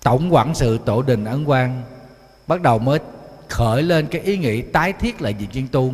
tổng 0.04 0.34
quản 0.34 0.56
sự 0.56 0.78
tổ 0.86 1.02
đình 1.02 1.26
ấn 1.26 1.46
quang, 1.46 1.84
bắt 2.48 2.62
đầu 2.62 2.80
mới 2.80 3.00
khởi 3.50 3.84
lên 3.84 4.08
cái 4.08 4.22
ý 4.22 4.38
nghĩ 4.38 4.62
tái 4.62 4.94
thiết 4.94 5.22
lại 5.22 5.34
việc 5.34 5.48
chuyên 5.54 5.68
tu 5.68 5.94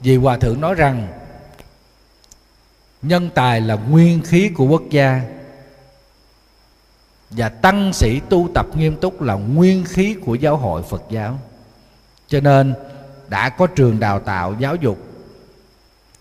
vì 0.00 0.16
hòa 0.16 0.38
thượng 0.38 0.60
nói 0.60 0.74
rằng, 0.74 1.08
nhân 3.02 3.30
tài 3.34 3.60
là 3.60 3.74
nguyên 3.74 4.22
khí 4.22 4.48
của 4.48 4.64
quốc 4.64 4.82
gia 4.90 5.22
và 7.30 7.48
tăng 7.48 7.92
sĩ 7.92 8.20
tu 8.20 8.48
tập 8.54 8.66
nghiêm 8.76 8.96
túc 8.96 9.22
là 9.22 9.34
nguyên 9.34 9.84
khí 9.84 10.16
của 10.24 10.34
giáo 10.34 10.56
hội 10.56 10.82
Phật 10.82 11.02
giáo. 11.10 11.38
Cho 12.28 12.40
nên, 12.40 12.74
đã 13.28 13.48
có 13.48 13.66
trường 13.66 14.00
đào 14.00 14.20
tạo 14.20 14.54
giáo 14.58 14.76
dục 14.76 14.98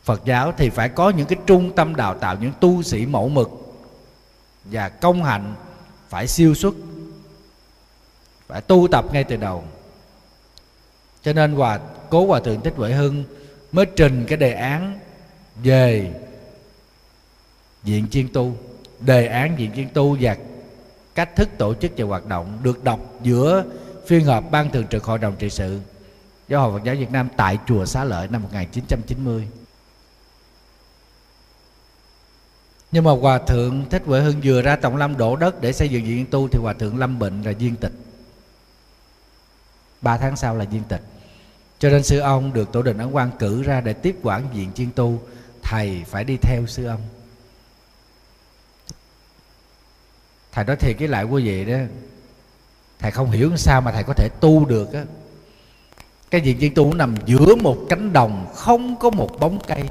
Phật 0.05 0.25
giáo 0.25 0.53
thì 0.57 0.69
phải 0.69 0.89
có 0.89 1.09
những 1.09 1.27
cái 1.27 1.39
trung 1.45 1.75
tâm 1.75 1.95
đào 1.95 2.13
tạo, 2.13 2.37
những 2.41 2.51
tu 2.59 2.83
sĩ 2.83 3.05
mẫu 3.05 3.29
mực 3.29 3.49
và 4.65 4.89
công 4.89 5.23
hạnh 5.23 5.55
phải 6.09 6.27
siêu 6.27 6.55
xuất, 6.55 6.75
phải 8.47 8.61
tu 8.61 8.87
tập 8.91 9.05
ngay 9.13 9.23
từ 9.23 9.35
đầu. 9.35 9.63
Cho 11.23 11.33
nên 11.33 11.51
hòa, 11.51 11.79
cố 12.09 12.27
hòa 12.27 12.39
thượng 12.39 12.61
thích 12.61 12.73
huệ 12.77 12.91
hưng 12.91 13.23
mới 13.71 13.85
trình 13.85 14.25
cái 14.27 14.37
đề 14.37 14.53
án 14.53 14.99
về 15.63 16.13
viện 17.83 18.07
chuyên 18.11 18.27
tu, 18.33 18.55
đề 18.99 19.27
án 19.27 19.55
viện 19.55 19.71
chuyên 19.75 19.89
tu 19.89 20.17
và 20.21 20.35
cách 21.15 21.35
thức 21.35 21.49
tổ 21.57 21.73
chức 21.73 21.91
và 21.97 22.05
hoạt 22.05 22.25
động 22.25 22.59
được 22.63 22.83
đọc 22.83 22.99
giữa 23.21 23.63
phiên 24.07 24.25
họp 24.25 24.51
ban 24.51 24.71
thường 24.71 24.87
trực 24.87 25.03
hội 25.03 25.17
đồng 25.17 25.35
trị 25.35 25.49
sự 25.49 25.79
giáo 26.47 26.61
hội 26.61 26.79
Phật 26.79 26.85
giáo 26.85 26.95
Việt 26.95 27.11
Nam 27.11 27.29
tại 27.37 27.57
chùa 27.67 27.85
Xá 27.85 28.03
Lợi 28.03 28.27
năm 28.27 28.43
1990 28.43 29.47
nhưng 32.95 33.03
mà 33.03 33.11
hòa 33.11 33.37
thượng 33.37 33.85
thích 33.89 34.03
huệ 34.05 34.21
hưng 34.21 34.41
vừa 34.43 34.61
ra 34.61 34.75
tổng 34.75 34.97
lâm 34.97 35.17
đổ 35.17 35.35
đất 35.35 35.61
để 35.61 35.73
xây 35.73 35.89
dựng 35.89 36.03
viện 36.03 36.25
tu 36.25 36.47
thì 36.47 36.59
hòa 36.59 36.73
thượng 36.73 36.97
lâm 36.97 37.19
bệnh 37.19 37.41
là 37.43 37.51
viên 37.51 37.75
tịch. 37.75 37.91
Ba 40.01 40.17
tháng 40.17 40.35
sau 40.35 40.55
là 40.55 40.65
viên 40.65 40.83
tịch. 40.83 41.01
Cho 41.79 41.89
nên 41.89 42.03
sư 42.03 42.19
ông 42.19 42.53
được 42.53 42.71
tổ 42.71 42.81
đình 42.81 42.97
ấn 42.97 43.11
quan 43.11 43.31
cử 43.39 43.63
ra 43.63 43.81
để 43.81 43.93
tiếp 43.93 44.15
quản 44.23 44.51
viện 44.53 44.71
chuyên 44.75 44.91
tu. 44.91 45.21
Thầy 45.63 46.03
phải 46.07 46.23
đi 46.23 46.37
theo 46.37 46.67
sư 46.67 46.85
ông. 46.85 47.01
Thầy 50.55 50.65
nói 50.65 50.75
thiệt 50.75 50.95
với 50.99 51.07
lại 51.07 51.23
quý 51.23 51.43
vị 51.43 51.65
đó, 51.65 51.77
thầy 52.99 53.11
không 53.11 53.31
hiểu 53.31 53.57
sao 53.57 53.81
mà 53.81 53.91
thầy 53.91 54.03
có 54.03 54.13
thể 54.13 54.29
tu 54.39 54.65
được 54.65 54.93
á. 54.93 55.03
Cái 56.31 56.41
diện 56.41 56.59
chuyên 56.59 56.73
tu 56.73 56.93
nằm 56.93 57.15
giữa 57.25 57.55
một 57.55 57.77
cánh 57.89 58.13
đồng, 58.13 58.47
không 58.55 58.95
có 58.99 59.09
một 59.09 59.29
bóng 59.39 59.59
cây. 59.67 59.83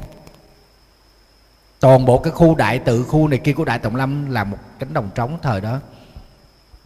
Toàn 1.80 2.04
bộ 2.04 2.18
cái 2.18 2.32
khu 2.32 2.54
đại 2.54 2.78
tự, 2.78 3.04
khu 3.04 3.28
này 3.28 3.38
kia 3.38 3.52
của 3.52 3.64
đại 3.64 3.78
tổng 3.78 3.96
lâm 3.96 4.30
là 4.30 4.44
một 4.44 4.58
cánh 4.78 4.92
đồng 4.92 5.10
trống 5.14 5.38
thời 5.42 5.60
đó. 5.60 5.80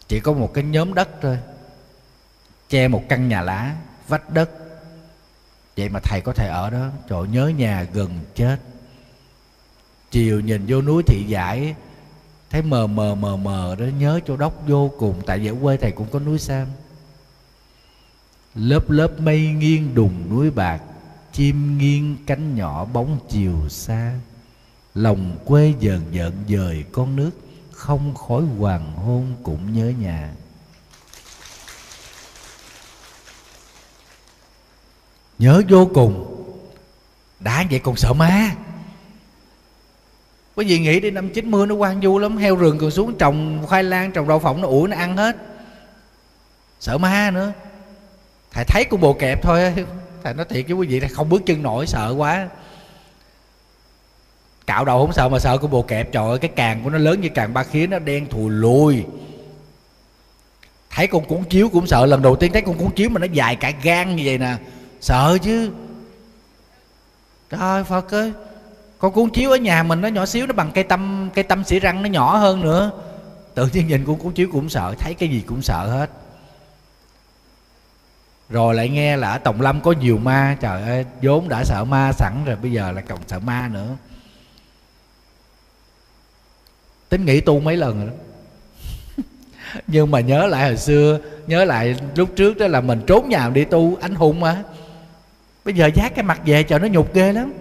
Chỉ 0.09 0.21
có 0.21 0.33
một 0.33 0.55
cái 0.55 0.65
nhóm 0.65 0.95
đất 0.95 1.09
thôi, 1.23 1.39
che 2.69 2.89
một 2.89 3.03
căn 3.09 3.29
nhà 3.29 3.43
lá, 3.43 3.75
vách 4.09 4.31
đất. 4.31 4.51
Vậy 5.77 5.89
mà 5.89 6.01
thầy 6.03 6.21
có 6.21 6.33
thể 6.33 6.49
ở 6.49 6.71
đó, 6.71 6.87
trời 7.09 7.29
nhớ 7.29 7.49
nhà 7.49 7.87
gần 7.93 8.19
chết. 8.35 8.57
Chiều 10.11 10.41
nhìn 10.41 10.65
vô 10.69 10.83
núi 10.83 11.03
thị 11.07 11.25
giải 11.29 11.75
thấy 12.51 12.63
mờ 12.63 12.87
mờ 12.87 13.15
mờ 13.15 13.37
mờ, 13.37 13.77
đó, 13.79 13.85
nhớ 13.85 14.21
châu 14.27 14.37
đốc 14.37 14.69
vô 14.69 14.91
cùng. 14.99 15.23
Tại 15.27 15.39
vì 15.39 15.47
ở 15.47 15.55
quê 15.63 15.77
thầy 15.77 15.91
cũng 15.93 16.07
có 16.11 16.19
núi 16.19 16.39
sam. 16.39 16.67
Lớp 18.55 18.91
lớp 18.91 19.21
mây 19.21 19.41
nghiêng 19.41 19.95
đùng 19.95 20.31
núi 20.31 20.51
bạc, 20.51 20.83
chim 21.33 21.79
nghiêng 21.79 22.17
cánh 22.27 22.55
nhỏ 22.55 22.85
bóng 22.85 23.19
chiều 23.29 23.69
xa. 23.69 24.15
Lòng 24.95 25.37
quê 25.45 25.75
dần 25.81 26.03
dợn 26.13 26.33
dời 26.49 26.85
con 26.93 27.17
nước, 27.17 27.31
không 27.71 28.15
khói 28.15 28.43
hoàng 28.43 28.93
hôn 28.97 29.35
cũng 29.43 29.73
nhớ 29.73 29.93
nhà. 30.01 30.33
Nhớ 35.39 35.63
vô 35.69 35.91
cùng. 35.95 36.35
Đã 37.41 37.65
vậy 37.71 37.79
còn 37.79 37.97
sợ 37.97 38.13
ma 38.13 38.55
quý 40.59 40.67
gì 40.67 40.79
nghĩ 40.79 41.01
đi, 41.01 41.11
năm 41.11 41.29
90 41.29 41.67
nó 41.67 41.75
quan 41.75 42.01
du 42.03 42.19
lắm, 42.19 42.37
heo 42.37 42.57
rừng 42.57 42.79
còn 42.79 42.91
xuống 42.91 43.19
trồng 43.19 43.67
khoai 43.67 43.85
lang, 43.85 44.13
trồng 44.13 44.29
đậu 44.29 44.39
phộng 44.39 44.61
nó 44.61 44.69
ủi, 44.69 44.89
nó 44.89 44.97
ăn 44.97 45.17
hết. 45.17 45.37
Sợ 46.81 46.99
ma 46.99 47.31
nữa. 47.31 47.53
Thầy 48.51 48.65
thấy 48.65 48.85
con 48.85 49.01
bồ 49.01 49.13
kẹp 49.13 49.43
thôi, 49.43 49.75
thầy 50.25 50.35
nói 50.35 50.47
thiệt 50.49 50.65
với 50.67 50.75
quý 50.77 50.87
vị, 50.87 51.01
thầy 51.01 51.09
không 51.09 51.29
bước 51.29 51.43
chân 51.47 51.63
nổi, 51.63 51.87
sợ 51.87 52.15
quá. 52.17 52.49
Cạo 54.67 54.85
đầu 54.85 54.99
không 54.99 55.13
sợ 55.13 55.29
mà 55.29 55.39
sợ 55.39 55.59
con 55.59 55.71
bồ 55.71 55.83
kẹp, 55.83 56.13
trời 56.13 56.29
ơi, 56.29 56.39
cái 56.39 56.51
càng 56.57 56.85
của 56.85 56.91
nó 56.91 56.99
lớn 56.99 57.21
như 57.21 57.29
càng 57.35 57.55
ba 57.55 57.65
khía, 57.65 57.87
nó 57.87 57.99
đen 57.99 58.27
thù 58.31 58.49
lùi. 58.49 59.05
Thấy 60.91 61.07
con 61.07 61.25
cuốn 61.25 61.45
chiếu 61.45 61.69
cũng 61.69 61.87
sợ, 61.87 62.07
lần 62.07 62.23
đầu 62.23 62.37
tiên 62.37 62.53
thấy 62.53 62.63
con 62.63 62.79
cuốn 62.79 62.91
chiếu 62.91 63.09
mà 63.09 63.21
nó 63.21 63.27
dài 63.27 63.57
cả 63.57 63.73
gan 63.83 64.17
như 64.17 64.23
vậy 64.27 64.39
nè. 64.39 64.57
Sợ 65.01 65.39
chứ. 65.43 65.71
Trời 67.51 67.85
phật 67.85 68.15
ơi 68.15 68.33
con 68.99 69.13
cuốn 69.13 69.31
chiếu 69.31 69.51
ở 69.51 69.57
nhà 69.57 69.83
mình 69.83 70.01
nó 70.01 70.09
nhỏ 70.09 70.27
xíu, 70.27 70.47
nó 70.47 70.53
bằng 70.53 70.71
cây 70.75 70.85
tâm 70.85 71.31
cây 71.35 71.45
tâm 71.45 71.65
xỉ 71.65 71.79
răng 71.81 72.03
nó 72.03 72.09
nhỏ 72.09 72.37
hơn 72.37 72.61
nữa. 72.61 72.91
Tự 73.55 73.69
nhiên 73.73 73.87
nhìn 73.87 74.05
con 74.07 74.17
cuốn 74.17 74.33
chiếu 74.33 74.49
cũng 74.53 74.69
sợ, 74.69 74.95
thấy 74.99 75.15
cái 75.15 75.29
gì 75.29 75.43
cũng 75.47 75.63
sợ 75.63 75.87
hết. 75.87 76.11
Rồi 78.49 78.75
lại 78.75 78.89
nghe 78.89 79.17
là 79.17 79.31
ở 79.31 79.39
tổng 79.39 79.61
Lâm 79.61 79.81
có 79.81 79.93
nhiều 79.93 80.19
ma, 80.19 80.57
Trời 80.61 80.83
ơi, 80.83 81.05
vốn 81.23 81.49
đã 81.49 81.65
sợ 81.65 81.85
ma 81.85 82.13
sẵn 82.13 82.45
rồi, 82.45 82.57
Bây 82.57 82.73
giờ 82.73 82.93
lại 82.93 83.05
còn 83.09 83.19
sợ 83.27 83.39
ma 83.39 83.69
nữa. 83.73 83.97
Tính 87.09 87.25
nghĩ 87.25 87.41
tu 87.41 87.61
mấy 87.61 87.77
lần 87.77 87.99
rồi 87.99 88.07
đó. 88.07 88.13
Nhưng 89.87 90.11
mà 90.11 90.21
nhớ 90.21 90.47
lại 90.47 90.69
hồi 90.69 90.77
xưa, 90.77 91.19
Nhớ 91.47 91.65
lại 91.65 91.97
lúc 92.17 92.29
trước 92.37 92.59
đó 92.59 92.67
là 92.67 92.81
mình 92.81 93.03
trốn 93.07 93.29
nhà 93.29 93.49
đi 93.49 93.65
tu, 93.65 93.97
Anh 94.01 94.15
hùng 94.15 94.41
mà. 94.41 94.63
Bây 95.65 95.75
giờ 95.75 95.91
giác 95.95 96.13
cái 96.15 96.25
mặt 96.25 96.41
về 96.45 96.63
trời 96.63 96.79
nó 96.79 96.87
nhục 96.87 97.15
ghê 97.15 97.33
lắm. 97.33 97.53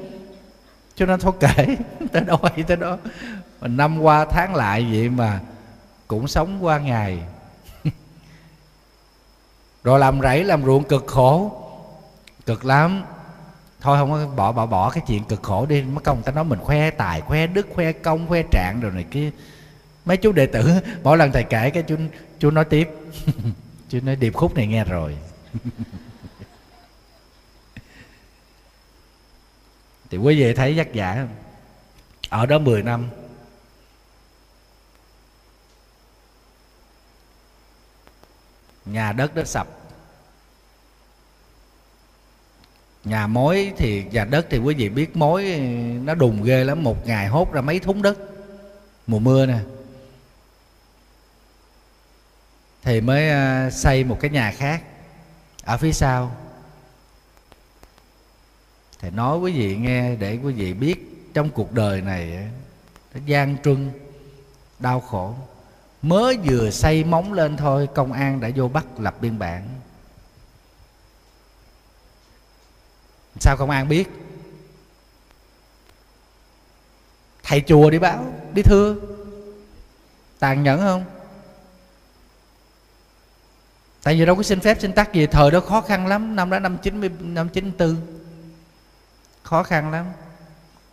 Cho 0.97 1.05
nên 1.05 1.19
thôi 1.19 1.33
kể 1.39 1.77
Tới 2.11 2.21
đâu 2.21 2.37
hay 2.43 2.63
tới 2.63 2.77
đó. 2.77 2.97
Mà 3.61 3.67
Năm 3.67 3.99
qua 3.99 4.25
tháng 4.25 4.55
lại 4.55 4.87
vậy 4.91 5.09
mà 5.09 5.39
Cũng 6.07 6.27
sống 6.27 6.65
qua 6.65 6.79
ngày. 6.79 7.19
Rồi 9.83 9.99
làm 9.99 10.21
rẫy, 10.21 10.43
làm 10.43 10.65
ruộng 10.65 10.83
cực 10.83 11.07
khổ. 11.07 11.63
Cực 12.45 12.65
lắm. 12.65 13.03
Thôi 13.81 13.97
không 13.97 14.11
có 14.11 14.27
bỏ 14.35 14.51
bỏ 14.51 14.65
bỏ 14.65 14.89
cái 14.89 15.03
chuyện 15.07 15.23
cực 15.23 15.43
khổ 15.43 15.65
đi. 15.65 15.81
Mất 15.81 16.03
công 16.03 16.17
người 16.17 16.23
ta 16.23 16.31
nói 16.31 16.43
mình 16.43 16.59
khoe 16.59 16.89
tài, 16.89 17.21
khoe 17.21 17.47
đức, 17.47 17.67
khoe 17.75 17.91
công, 17.91 18.27
khoe 18.27 18.43
trạng 18.51 18.79
rồi 18.81 18.91
này 18.91 19.05
kia. 19.11 19.31
Mấy 20.05 20.17
chú 20.17 20.31
đệ 20.31 20.45
tử, 20.45 20.71
mỗi 21.03 21.17
lần 21.17 21.31
thầy 21.31 21.43
kể 21.43 21.69
cái 21.69 21.83
chú 21.83 21.95
chú 22.39 22.51
nói 22.51 22.65
tiếp. 22.65 22.89
Chú 23.89 23.99
nói 24.03 24.15
điệp 24.15 24.33
khúc 24.33 24.55
này 24.55 24.67
nghe 24.67 24.83
rồi. 24.83 25.15
Thì 30.09 30.17
quý 30.17 30.39
vị 30.39 30.53
thấy 30.53 30.75
giác 30.75 30.93
giả 30.93 31.27
ở 32.29 32.45
đó 32.45 32.59
10 32.59 32.83
năm. 32.83 33.09
Nhà 38.85 39.11
đất 39.11 39.35
đó 39.35 39.43
sập. 39.43 39.67
Nhà 43.03 43.27
mối 43.27 43.73
thì, 43.77 44.03
nhà 44.11 44.25
đất 44.25 44.47
thì 44.49 44.57
quý 44.57 44.75
vị 44.75 44.89
biết 44.89 45.15
mối 45.15 45.53
ừ, 45.53 45.59
nó 46.03 46.15
đùng 46.15 46.43
ghê 46.43 46.63
lắm. 46.63 46.83
Một 46.83 47.07
ngày 47.07 47.27
hốt 47.27 47.53
ra 47.53 47.61
mấy 47.61 47.79
thúng 47.79 48.01
đất. 48.01 48.17
Mùa 49.07 49.19
mưa 49.19 49.45
nè. 49.45 49.59
Thì 52.83 53.01
mới 53.01 53.29
ờ, 53.29 53.69
xây 53.69 54.03
một 54.03 54.17
cái 54.21 54.31
nhà 54.31 54.51
khác. 54.57 54.83
Ở 55.63 55.77
phía 55.77 55.93
sau 55.93 56.35
thầy 58.99 59.11
nói 59.11 59.37
quý 59.37 59.51
vị 59.51 59.75
nghe 59.75 60.15
để 60.15 60.39
quý 60.43 60.53
vị 60.53 60.73
biết 60.73 61.27
trong 61.33 61.49
cuộc 61.49 61.71
đời 61.71 62.01
này 62.01 62.49
nó 63.13 63.19
gian 63.25 63.57
truân, 63.63 63.91
đau 64.79 64.99
khổ. 64.99 65.35
Mới 66.01 66.37
vừa 66.37 66.69
xây 66.69 67.03
móng 67.03 67.33
lên 67.33 67.57
thôi, 67.57 67.87
công 67.95 68.11
an 68.11 68.39
đã 68.39 68.49
vô 68.55 68.67
bắt 68.67 68.85
lập 68.99 69.15
biên 69.21 69.39
bản. 69.39 69.67
Sao 73.39 73.57
công 73.57 73.69
an 73.69 73.87
biết? 73.87 74.09
Thầy 77.43 77.63
chùa 77.67 77.89
đi 77.89 77.99
báo, 77.99 78.33
đi 78.53 78.61
thưa. 78.61 78.95
Tàn 80.39 80.63
nhẫn 80.63 80.79
không? 80.79 81.05
Tại 84.03 84.19
vì 84.19 84.25
đâu 84.25 84.35
có 84.35 84.43
xin 84.43 84.59
phép 84.59 84.77
xin 84.81 84.93
tắc 84.93 85.13
gì, 85.13 85.27
thời 85.27 85.51
đó 85.51 85.59
khó 85.59 85.81
khăn 85.81 86.07
lắm, 86.07 86.35
năm 86.35 86.49
đó 86.49 86.59
năm 86.59 86.77
chín 86.81 86.99
mươi, 87.01 87.09
năm 87.19 87.49
chín 87.49 87.71
tư 87.71 87.95
khó 89.47 89.63
khăn 89.63 89.91
lắm. 89.91 90.05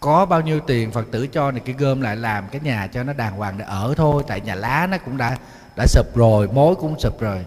Có 0.00 0.26
bao 0.26 0.40
nhiêu 0.40 0.60
tiền 0.60 0.90
phật 0.90 1.06
tử 1.10 1.26
cho 1.26 1.50
này, 1.50 1.62
cái 1.64 1.74
gom 1.78 2.00
lại 2.00 2.16
làm 2.16 2.48
cái 2.48 2.60
nhà 2.60 2.86
cho 2.86 3.02
nó 3.02 3.12
đàng 3.12 3.36
hoàng 3.36 3.58
để 3.58 3.64
ở 3.64 3.94
thôi, 3.96 4.22
tại 4.26 4.40
nhà 4.40 4.54
lá 4.54 4.86
nó 4.90 4.98
cũng 4.98 5.16
đã 5.16 5.36
đã 5.76 5.86
sụp 5.86 6.16
rồi, 6.16 6.48
mối 6.48 6.74
cũng 6.74 6.98
sụp 6.98 7.20
rồi. 7.20 7.44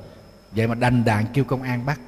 Vậy 0.52 0.68
mà 0.68 0.76
đành 0.76 1.06
đàn 1.06 1.26
kêu 1.34 1.44
công 1.44 1.62
an 1.62 1.86
bắt. 1.86 2.00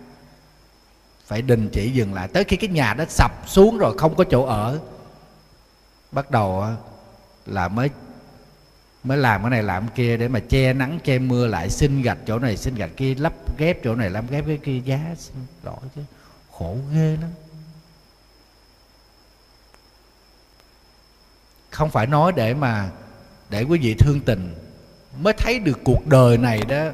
Phải 1.26 1.41
đình 1.41 1.70
chỉ 1.74 1.91
dừng 1.91 2.14
lại. 2.14 2.28
Tới 2.28 2.43
khi 2.43 2.58
cái 2.58 2.70
nhà 2.70 2.93
đó 2.93 3.04
sập 3.10 3.32
xuống 3.47 3.78
rồi, 3.78 3.97
không 3.97 4.16
có 4.16 4.24
chỗ 4.24 4.45
ở, 4.45 4.80
bắt 6.12 6.32
đầu 6.32 6.66
là 7.45 7.68
mới 7.68 7.89
mới 9.04 9.18
làm 9.18 9.41
cái 9.41 9.50
này 9.50 9.64
làm 9.64 9.88
cái 9.88 9.95
kia 9.95 10.18
để 10.18 10.28
mà 10.28 10.39
che 10.39 10.74
nắng, 10.74 11.00
che 11.04 11.20
mưa 11.20 11.47
lại, 11.47 11.70
xin 11.70 12.02
gạch 12.02 12.18
chỗ 12.28 12.39
này, 12.39 12.58
xin 12.58 12.76
gạch 12.76 12.91
kia, 12.97 13.16
lắp 13.16 13.34
ghép 13.58 13.84
chỗ 13.84 13.95
này, 13.95 14.10
lắp 14.10 14.24
ghép 14.30 14.45
cái 14.47 14.60
kia, 14.64 14.80
giá 14.86 15.00
xin 15.18 15.36
lỗi 15.64 15.80
chứ. 15.95 16.02
Khổ 16.52 16.78
ghê 16.93 17.18
lắm. 17.22 17.30
Không 21.80 21.90
phải 21.90 22.08
nói 22.08 22.32
để 22.36 22.54
mà 22.54 22.90
để 23.50 23.64
quý 23.64 23.80
vị 23.80 23.94
thương 23.94 24.20
tình, 24.22 24.56
mới 25.20 25.34
thấy 25.34 25.60
được 25.60 25.80
cuộc 25.84 26.08
đời 26.08 26.38
này 26.38 26.62
đó, 26.68 26.86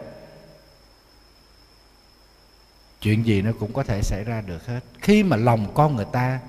chuyện 3.01 3.25
gì 3.25 3.41
nó 3.41 3.51
cũng 3.59 3.73
có 3.73 3.83
thể 3.83 4.01
xảy 4.01 4.23
ra 4.23 4.41
được 4.41 4.65
hết. 4.67 4.79
Khi 5.01 5.23
mà 5.23 5.37
lòng 5.37 5.71
con 5.73 5.95
người 5.95 6.05
ta 6.11 6.39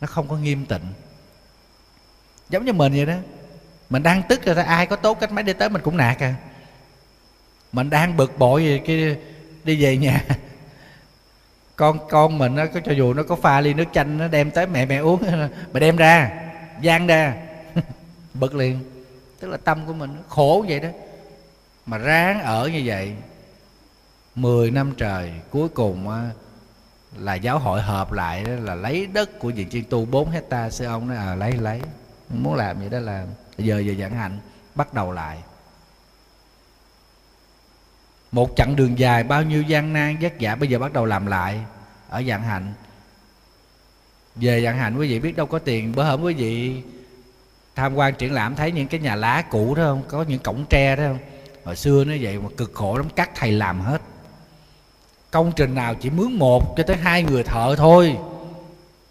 nó 0.00 0.06
không 0.06 0.28
có 0.28 0.36
nghiêm 0.36 0.66
tịnh, 0.66 0.92
giống 2.50 2.64
như 2.64 2.72
mình 2.72 2.92
vậy 2.92 3.06
đó, 3.06 3.16
mình 3.90 4.02
đang 4.02 4.22
tức 4.28 4.44
rồi 4.44 4.56
ai 4.56 4.86
có 4.86 4.96
tốt 4.96 5.18
cách 5.20 5.32
mấy 5.32 5.44
đi 5.44 5.52
tới 5.52 5.68
mình 5.68 5.82
cũng 5.82 5.96
nạt 5.96 6.18
à. 6.18 6.34
Mình 7.72 7.90
đang 7.90 8.16
bực 8.16 8.38
bội 8.38 8.64
gì 8.64 8.80
cái 8.86 9.16
đi 9.64 9.82
về 9.82 9.96
nhà 9.96 10.24
con 11.80 11.98
con 12.08 12.38
mình 12.38 12.54
nó 12.54 12.66
có 12.74 12.80
cho 12.80 12.92
dù 12.92 13.14
nó 13.14 13.22
có 13.22 13.36
pha 13.36 13.60
ly 13.60 13.74
nước 13.74 13.84
chanh 13.92 14.18
nó 14.18 14.28
đem 14.28 14.50
tới 14.50 14.66
mẹ 14.66 14.86
mẹ 14.86 14.96
uống 14.96 15.22
mà 15.72 15.80
đem 15.80 15.96
ra 15.96 16.30
gian 16.80 17.06
ra, 17.06 17.34
bực 18.34 18.54
liền. 18.54 18.80
Tức 19.40 19.48
là 19.48 19.56
tâm 19.56 19.86
của 19.86 19.92
mình 19.92 20.16
khổ 20.28 20.64
vậy 20.68 20.80
đó. 20.80 20.88
Mà 21.86 21.98
ráng 21.98 22.42
ở 22.42 22.68
như 22.68 22.82
vậy 22.84 23.14
10 24.34 24.70
năm 24.70 24.92
trời, 24.96 25.32
cuối 25.50 25.68
cùng 25.68 26.08
là 27.18 27.34
giáo 27.34 27.58
hội 27.58 27.82
hợp 27.82 28.12
lại 28.12 28.44
đó, 28.44 28.52
là 28.62 28.74
lấy 28.74 29.06
đất 29.06 29.38
của 29.38 29.52
vị 29.54 29.66
chuyên 29.70 29.84
tu 29.84 30.04
4 30.04 30.30
hecta, 30.30 30.70
sư 30.70 30.84
ông 30.84 31.08
nó 31.08 31.14
à 31.14 31.34
lấy 31.34 31.52
lấy, 31.52 31.80
muốn 32.28 32.54
làm 32.54 32.78
vậy 32.78 32.88
đó 32.88 32.98
là 32.98 33.26
giờ 33.58 33.78
giờ 33.78 33.94
giảng 34.00 34.14
hạnh 34.14 34.38
bắt 34.74 34.94
đầu 34.94 35.12
lại 35.12 35.38
một 38.32 38.50
chặng 38.56 38.76
đường 38.76 38.98
dài, 38.98 39.24
bao 39.24 39.42
nhiêu 39.42 39.62
gian 39.62 39.92
nan, 39.92 40.16
vất 40.20 40.32
vả, 40.40 40.54
bây 40.54 40.68
giờ 40.68 40.78
bắt 40.78 40.92
đầu 40.92 41.04
làm 41.04 41.26
lại 41.26 41.60
ở 42.08 42.22
dạng 42.22 42.42
hạnh. 42.42 42.72
Về 44.36 44.64
dạng 44.64 44.78
hạnh, 44.78 44.98
quý 44.98 45.08
vị 45.08 45.20
biết 45.20 45.36
đâu 45.36 45.46
có 45.46 45.58
tiền. 45.58 45.92
Bữa 45.96 46.04
hôm 46.04 46.22
quý 46.22 46.34
vị 46.34 46.82
tham 47.76 47.94
quan 47.94 48.14
triển 48.14 48.32
lãm, 48.32 48.54
thấy 48.54 48.72
những 48.72 48.88
cái 48.88 49.00
nhà 49.00 49.14
lá 49.14 49.42
cũ 49.50 49.74
đó 49.74 49.82
không? 49.82 50.02
Có 50.08 50.24
những 50.28 50.38
cổng 50.38 50.64
tre 50.70 50.96
đó 50.96 51.02
không? 51.02 51.18
Hồi 51.64 51.76
xưa 51.76 52.04
nó 52.04 52.12
vậy, 52.20 52.38
mà 52.38 52.48
cực 52.56 52.74
khổ 52.74 52.96
lắm 52.96 53.06
các 53.16 53.30
thầy 53.34 53.52
làm 53.52 53.80
hết. 53.80 54.00
Công 55.30 55.52
trình 55.56 55.74
nào 55.74 55.94
chỉ 55.94 56.10
mướn 56.10 56.32
một 56.32 56.74
cho 56.76 56.82
tới 56.82 56.96
hai 56.96 57.22
người 57.22 57.42
thợ 57.42 57.74
thôi. 57.76 58.16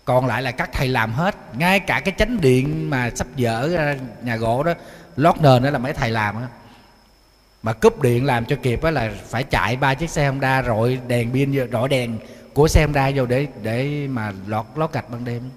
Còn 0.05 0.25
lại 0.25 0.41
là 0.41 0.51
các 0.51 0.69
thầy 0.73 0.87
làm 0.87 1.13
hết. 1.13 1.35
Ngay 1.57 1.79
cả 1.79 1.99
cái 1.99 2.13
chánh 2.17 2.41
điện 2.41 2.89
mà 2.89 3.09
sắp 3.15 3.27
dở 3.35 3.69
nhà 4.23 4.35
gỗ 4.35 4.63
đó, 4.63 4.73
lót 5.15 5.41
nền 5.41 5.63
đó 5.63 5.69
là 5.69 5.79
mấy 5.79 5.93
thầy 5.93 6.11
làm 6.11 6.35
á 6.35 6.47
mà 7.63 7.73
cúp 7.73 8.01
điện 8.01 8.25
làm 8.25 8.45
cho 8.45 8.55
kịp 8.63 8.83
á 8.83 8.91
là 8.91 9.11
phải 9.27 9.43
chạy 9.43 9.75
ba 9.75 9.93
chiếc 9.93 10.09
xe 10.09 10.27
Honda 10.27 10.63
rọi 10.63 10.99
đèn 11.07 11.33
pin 11.33 11.71
rọi 11.71 11.89
đèn 11.89 12.19
của 12.53 12.67
xe 12.67 12.81
Honda 12.81 13.11
vô 13.15 13.25
để 13.25 13.47
để 13.61 14.07
mà 14.07 14.33
lót 14.47 14.65
lót 14.75 14.93
gạch 14.93 15.09
ban 15.09 15.25
đêm. 15.25 15.49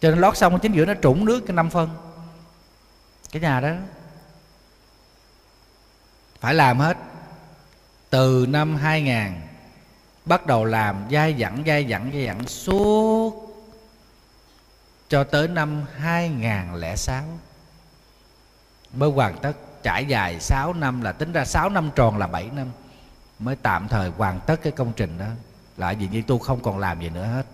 Cho 0.00 0.10
nên 0.10 0.18
lót 0.18 0.36
xong 0.36 0.58
chính 0.58 0.72
giữa 0.72 0.84
nó 0.84 0.94
trũng 1.02 1.24
nước 1.24 1.40
cái 1.46 1.54
năm 1.54 1.70
phân. 1.70 1.90
Cái 3.32 3.42
nhà 3.42 3.60
đó. 3.60 3.72
Phải 6.40 6.54
làm 6.54 6.78
hết. 6.78 6.96
Từ 8.10 8.46
năm 8.48 8.76
2000 8.76 9.14
bắt 10.24 10.46
đầu 10.46 10.64
làm, 10.64 11.04
dai 11.10 11.34
dẳng 11.40 11.62
dai 11.66 11.86
dẳng 11.90 12.10
dai 12.12 12.26
dẳng 12.26 12.46
suốt. 12.46 13.44
Cho 15.08 15.24
tới 15.24 15.48
năm 15.48 15.84
2006 15.96 17.24
mới 18.92 19.10
hoàn 19.10 19.38
tất 19.38 19.52
trải 19.82 20.04
dài 20.04 20.40
6 20.40 20.72
năm 20.72 21.00
là, 21.00 21.12
tính 21.12 21.32
ra 21.32 21.44
6 21.44 21.70
năm 21.70 21.90
tròn 21.94 22.18
là 22.18 22.26
7 22.26 22.50
năm, 22.56 22.66
mới 23.38 23.56
tạm 23.56 23.88
thời 23.88 24.10
hoàn 24.10 24.40
tất 24.46 24.60
cái 24.62 24.72
công 24.72 24.92
trình 24.96 25.18
đó. 25.18 25.26
Lại 25.76 25.94
vì 25.94 26.08
như 26.08 26.22
tu 26.26 26.38
không 26.38 26.60
còn 26.62 26.78
làm 26.78 27.00
gì 27.00 27.08
nữa 27.08 27.24
hết. 27.24 27.46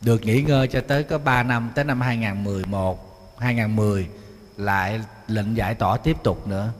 Được 0.00 0.22
nghỉ 0.22 0.42
ngơi 0.42 0.68
cho 0.68 0.80
tới 0.88 1.04
có 1.04 1.18
3 1.18 1.42
năm, 1.42 1.70
tới 1.74 1.84
năm 1.84 2.00
2011 2.00 3.34
2010 3.38 4.08
lại 4.56 5.00
lệnh 5.28 5.56
giải 5.56 5.74
tỏa 5.74 5.96
tiếp 5.96 6.16
tục 6.22 6.46
nữa. 6.46 6.72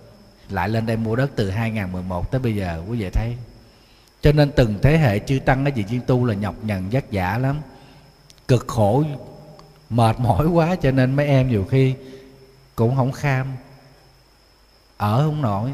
Lại 0.50 0.68
lên 0.68 0.86
đây 0.86 0.96
mua 0.96 1.16
đất 1.16 1.30
từ 1.36 1.50
2011 1.50 2.30
tới 2.30 2.40
bây 2.40 2.56
giờ, 2.56 2.82
quý 2.88 2.98
vị 2.98 3.10
thấy. 3.10 3.36
Cho 4.22 4.32
nên 4.32 4.50
từng 4.56 4.78
thế 4.82 4.98
hệ 4.98 5.18
chư 5.18 5.38
tăng 5.38 5.64
ở 5.64 5.70
vị 5.74 5.82
viên 5.82 6.00
tu 6.00 6.24
là 6.24 6.34
nhọc 6.34 6.54
nhằn 6.62 6.88
vất 6.90 7.04
vả 7.12 7.38
lắm. 7.38 7.56
Cực 8.48 8.68
khổ, 8.68 9.04
mệt 9.90 10.20
mỏi 10.20 10.46
quá 10.46 10.76
cho 10.82 10.90
nên 10.90 11.16
mấy 11.16 11.26
em 11.26 11.48
nhiều 11.48 11.66
khi 11.70 11.94
cũng 12.76 12.96
không 12.96 13.12
kham 13.12 13.46
ở 15.02 15.22
không 15.24 15.42
nổi. 15.42 15.70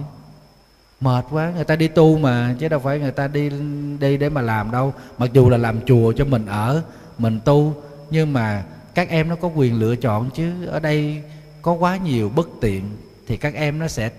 Mệt 1.00 1.24
quá, 1.30 1.52
người 1.54 1.64
ta 1.64 1.76
đi 1.76 1.88
tu 1.88 2.18
mà, 2.18 2.54
chứ 2.58 2.68
đâu 2.68 2.80
phải 2.80 2.98
người 2.98 3.10
ta 3.10 3.28
đi 3.28 3.50
đi 4.00 4.16
để 4.16 4.28
mà 4.28 4.40
làm 4.40 4.70
đâu. 4.70 4.94
Mặc 5.18 5.30
dù 5.32 5.48
là 5.48 5.56
làm 5.56 5.80
chùa 5.86 6.12
cho 6.12 6.24
mình 6.24 6.46
ở, 6.46 6.82
mình 7.18 7.40
tu, 7.44 7.74
nhưng 8.10 8.32
mà 8.32 8.64
các 8.94 9.08
em 9.08 9.28
nó 9.28 9.36
có 9.36 9.48
quyền 9.48 9.80
lựa 9.80 9.96
chọn 9.96 10.30
chứ. 10.30 10.66
Ở 10.66 10.80
đây 10.80 11.22
có 11.62 11.72
quá 11.72 11.96
nhiều 11.96 12.28
bất 12.28 12.48
tiện 12.60 12.96
thì 13.26 13.36
các 13.36 13.54
em 13.54 13.78
nó 13.78 13.88
sẽ 13.88 14.10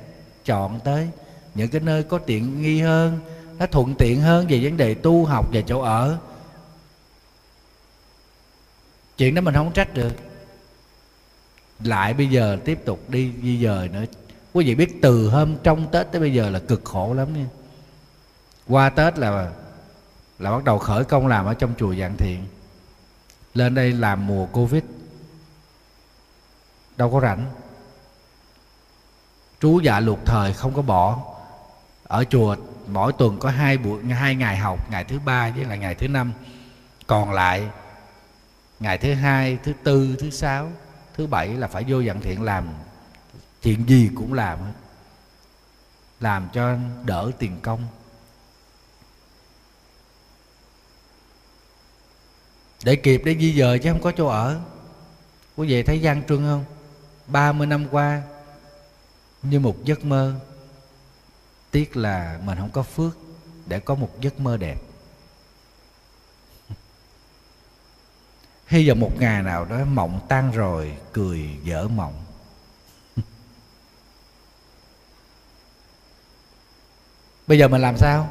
chọn 0.46 0.80
tới. 0.84 1.08
Những 1.56 1.70
cái 1.70 1.82
nơi 1.82 2.04
có 2.04 2.18
tiện 2.18 2.62
nghi 2.62 2.82
hơn, 2.82 3.20
nó 3.60 3.66
thuận 3.66 3.96
tiện 3.96 4.22
hơn 4.22 4.48
về 4.48 4.60
vấn 4.64 4.78
đề 4.78 4.94
tu 4.94 5.26
học 5.26 5.50
và 5.54 5.62
chỗ 5.62 5.82
ở. 5.82 6.18
Chuyện 9.18 9.36
đó 9.36 9.42
mình 9.42 9.54
không 9.54 9.72
trách 9.72 9.94
được. 9.94 10.14
Lại 11.84 12.14
bây 12.14 12.28
giờ 12.28 12.58
tiếp 12.66 12.80
tục 12.86 13.10
đi 13.10 13.32
di 13.44 13.64
dời 13.64 13.90
nữa 13.90 14.06
quý 14.60 14.66
vị 14.66 14.76
biết 14.76 15.02
từ 15.02 15.30
hôm 15.30 15.58
trong 15.64 15.88
tết 15.92 16.12
tới 16.12 16.22
bây 16.22 16.34
giờ 16.34 16.50
là 16.50 16.60
cực 16.60 16.86
khổ 16.86 17.14
lắm 17.14 17.34
nha. 17.34 17.46
Qua 18.68 18.90
tết 18.90 19.20
là 19.20 19.52
là 20.40 20.52
bắt 20.52 20.64
đầu 20.64 20.80
khởi 20.80 21.04
công 21.04 21.28
làm 21.28 21.46
ở 21.46 21.54
trong 21.54 21.74
chùa 21.78 21.96
dạng 21.96 22.18
thiện. 22.18 22.46
Lên 23.54 23.76
đây 23.76 23.94
làm 23.94 24.28
mùa 24.28 24.46
covid. 24.46 24.84
Đâu 26.98 27.12
có 27.12 27.20
rảnh. 27.20 27.46
Trú 29.60 29.80
dạ 29.80 30.00
luộc 30.00 30.20
thời 30.26 30.54
không 30.54 30.74
có 30.74 30.82
bỏ. 30.82 31.20
Ở 32.04 32.24
chùa 32.24 32.56
mỗi 32.88 33.14
tuần 33.14 33.40
có 33.40 33.50
hai 33.50 33.78
buổi, 33.78 34.04
hai 34.04 34.36
ngày 34.36 34.58
học, 34.58 34.92
ngày 34.92 35.04
thứ 35.04 35.20
ba 35.20 35.52
với 35.56 35.66
là 35.66 35.76
ngày 35.76 35.96
thứ 35.96 36.08
năm. 36.08 36.34
Còn 37.08 37.32
lại, 37.32 37.70
ngày 38.80 38.98
thứ 38.98 39.14
hai, 39.14 39.58
thứ 39.64 39.74
tư, 39.84 40.16
thứ 40.20 40.30
sáu, 40.30 40.72
thứ 41.18 41.28
bảy 41.28 41.48
là 41.48 41.68
phải 41.68 41.86
vô 41.88 42.00
dặn 42.00 42.22
thiện 42.22 42.44
làm 42.44 42.68
chuyện 43.62 43.90
gì 43.90 44.10
cũng 44.16 44.34
làm 44.34 44.60
làm 46.20 46.50
cho 46.54 46.78
đỡ 47.06 47.32
tiền 47.40 47.60
công. 47.62 47.88
Để 52.84 52.96
kịp 52.96 53.22
để 53.26 53.36
di 53.40 53.60
dời 53.60 53.80
chứ 53.80 53.92
không 53.92 54.02
có 54.02 54.12
chỗ 54.12 54.28
ở. 54.28 54.60
Quý 55.56 55.68
vị 55.68 55.84
thấy 55.84 56.02
gian 56.02 56.24
trưng 56.28 56.44
không? 56.44 56.66
30 57.28 57.68
năm 57.68 57.88
qua, 57.92 58.22
như 59.44 59.60
một 59.60 59.84
giấc 59.84 60.06
mơ. 60.06 60.36
Tiếc 61.72 61.98
là 61.98 62.40
mình 62.44 62.58
không 62.58 62.72
có 62.72 62.84
phước 62.84 63.18
để 63.66 63.80
có 63.80 63.96
một 63.96 64.22
giấc 64.22 64.40
mơ 64.40 64.58
đẹp. 64.58 64.82
Hy 68.68 68.90
vọng 68.90 69.00
một 69.00 69.12
ngày 69.20 69.44
nào 69.44 69.66
đó 69.66 69.86
mộng 69.86 70.20
tan 70.30 70.52
rồi, 70.52 70.98
cười 71.14 71.50
dở 71.64 71.88
mộng. 71.88 72.29
Bây 77.50 77.58
giờ 77.58 77.68
mình 77.68 77.82
làm 77.82 77.98
sao? 77.98 78.30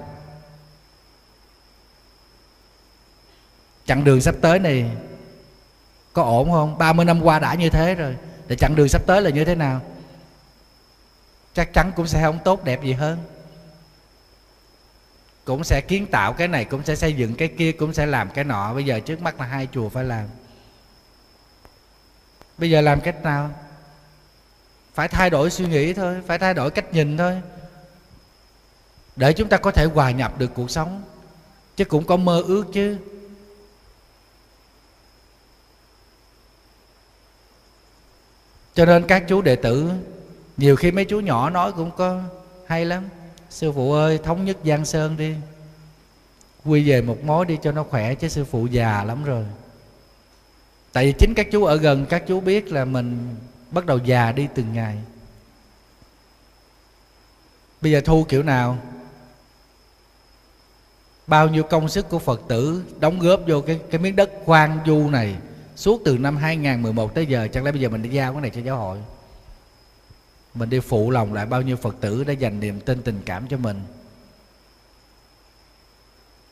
Chặng 3.86 4.04
đường 4.04 4.20
sắp 4.20 4.34
tới 4.40 4.58
này 4.58 4.90
có 6.12 6.22
ổn 6.22 6.50
không? 6.50 6.78
30 6.78 7.04
năm 7.04 7.22
qua 7.22 7.38
đã 7.38 7.54
như 7.54 7.70
thế 7.70 7.94
rồi, 7.94 8.16
thì 8.48 8.56
chặng 8.56 8.74
đường 8.74 8.88
sắp 8.88 9.02
tới 9.06 9.22
là 9.22 9.30
như 9.30 9.44
thế 9.44 9.54
nào? 9.54 9.80
Chắc 11.54 11.72
chắn 11.72 11.92
cũng 11.96 12.06
sẽ 12.06 12.22
không 12.22 12.38
tốt 12.44 12.64
đẹp 12.64 12.82
gì 12.82 12.92
hơn. 12.92 13.18
Cũng 15.44 15.64
sẽ 15.64 15.80
kiến 15.80 16.06
tạo 16.06 16.32
cái 16.32 16.48
này, 16.48 16.64
cũng 16.64 16.84
sẽ 16.84 16.96
xây 16.96 17.12
dựng 17.12 17.34
cái 17.34 17.48
kia, 17.48 17.72
cũng 17.72 17.94
sẽ 17.94 18.06
làm 18.06 18.30
cái 18.30 18.44
nọ. 18.44 18.74
Bây 18.74 18.84
giờ 18.84 19.00
trước 19.00 19.22
mắt 19.22 19.40
là 19.40 19.46
hai 19.46 19.68
chùa 19.72 19.88
phải 19.88 20.04
làm. 20.04 20.28
Bây 22.58 22.70
giờ 22.70 22.80
làm 22.80 23.00
cách 23.00 23.22
nào? 23.22 23.50
Phải 24.94 25.08
thay 25.08 25.30
đổi 25.30 25.50
suy 25.50 25.66
nghĩ 25.66 25.92
thôi, 25.92 26.16
phải 26.26 26.38
thay 26.38 26.54
đổi 26.54 26.70
cách 26.70 26.92
nhìn 26.92 27.16
thôi 27.16 27.40
để 29.18 29.32
chúng 29.32 29.48
ta 29.48 29.56
có 29.56 29.70
thể 29.70 29.84
hòa 29.84 30.10
nhập 30.10 30.38
được 30.38 30.50
cuộc 30.54 30.70
sống. 30.70 31.02
Chứ 31.76 31.84
cũng 31.84 32.04
có 32.04 32.16
mơ 32.16 32.42
ước 32.46 32.64
chứ. 32.72 32.96
Cho 38.74 38.84
nên 38.84 39.06
các 39.06 39.24
chú 39.28 39.42
đệ 39.42 39.56
tử, 39.56 39.90
nhiều 40.56 40.76
khi 40.76 40.90
mấy 40.90 41.04
chú 41.04 41.20
nhỏ 41.20 41.50
nói 41.50 41.72
cũng 41.72 41.90
có 41.96 42.22
hay 42.66 42.84
lắm. 42.84 43.08
Sư 43.50 43.72
phụ 43.72 43.92
ơi, 43.92 44.18
thống 44.24 44.44
nhất 44.44 44.56
giang 44.64 44.84
sơn 44.84 45.16
đi. 45.16 45.34
Quy 46.64 46.90
về 46.90 47.02
một 47.02 47.24
mối 47.24 47.46
đi 47.46 47.58
cho 47.62 47.72
nó 47.72 47.84
khỏe 47.84 48.14
chứ 48.14 48.28
sư 48.28 48.44
phụ 48.44 48.66
già 48.66 49.04
lắm 49.04 49.24
rồi. 49.24 49.44
Tại 50.92 51.06
vì 51.06 51.14
chính 51.18 51.34
các 51.36 51.46
chú 51.52 51.64
ở 51.64 51.76
gần, 51.76 52.06
các 52.06 52.24
chú 52.28 52.40
biết 52.40 52.72
là 52.72 52.84
mình 52.84 53.36
bắt 53.70 53.86
đầu 53.86 53.98
già 53.98 54.32
đi 54.32 54.48
từng 54.54 54.72
ngày. 54.72 54.98
Bây 57.80 57.92
giờ 57.92 58.00
thu 58.04 58.26
kiểu 58.28 58.42
nào? 58.42 58.78
Bao 61.28 61.48
nhiêu 61.48 61.62
công 61.62 61.88
sức 61.88 62.08
của 62.08 62.18
phật 62.18 62.40
tử 62.48 62.84
đóng 63.00 63.18
góp 63.18 63.40
vô 63.46 63.60
cái 63.60 63.80
cái 63.90 64.00
miếng 64.00 64.16
đất 64.16 64.30
khoan 64.44 64.78
du 64.86 65.10
này 65.10 65.36
suốt 65.76 66.02
từ 66.04 66.18
năm 66.18 66.36
2011 66.36 67.14
tới 67.14 67.26
giờ? 67.26 67.48
Chẳng 67.52 67.64
lẽ 67.64 67.72
bây 67.72 67.80
giờ 67.80 67.88
mình 67.88 68.02
đi 68.02 68.08
giao 68.08 68.32
cái 68.32 68.42
này 68.42 68.50
cho 68.54 68.60
giáo 68.60 68.76
hội? 68.76 68.98
Mình 70.54 70.70
đi 70.70 70.80
phụ 70.80 71.10
lòng 71.10 71.32
lại 71.32 71.46
bao 71.46 71.62
nhiêu 71.62 71.76
phật 71.76 71.96
tử 72.00 72.24
đã 72.24 72.32
dành 72.32 72.60
niềm 72.60 72.80
tin, 72.80 73.02
tình 73.02 73.20
cảm 73.24 73.48
cho 73.48 73.56
mình. 73.56 73.80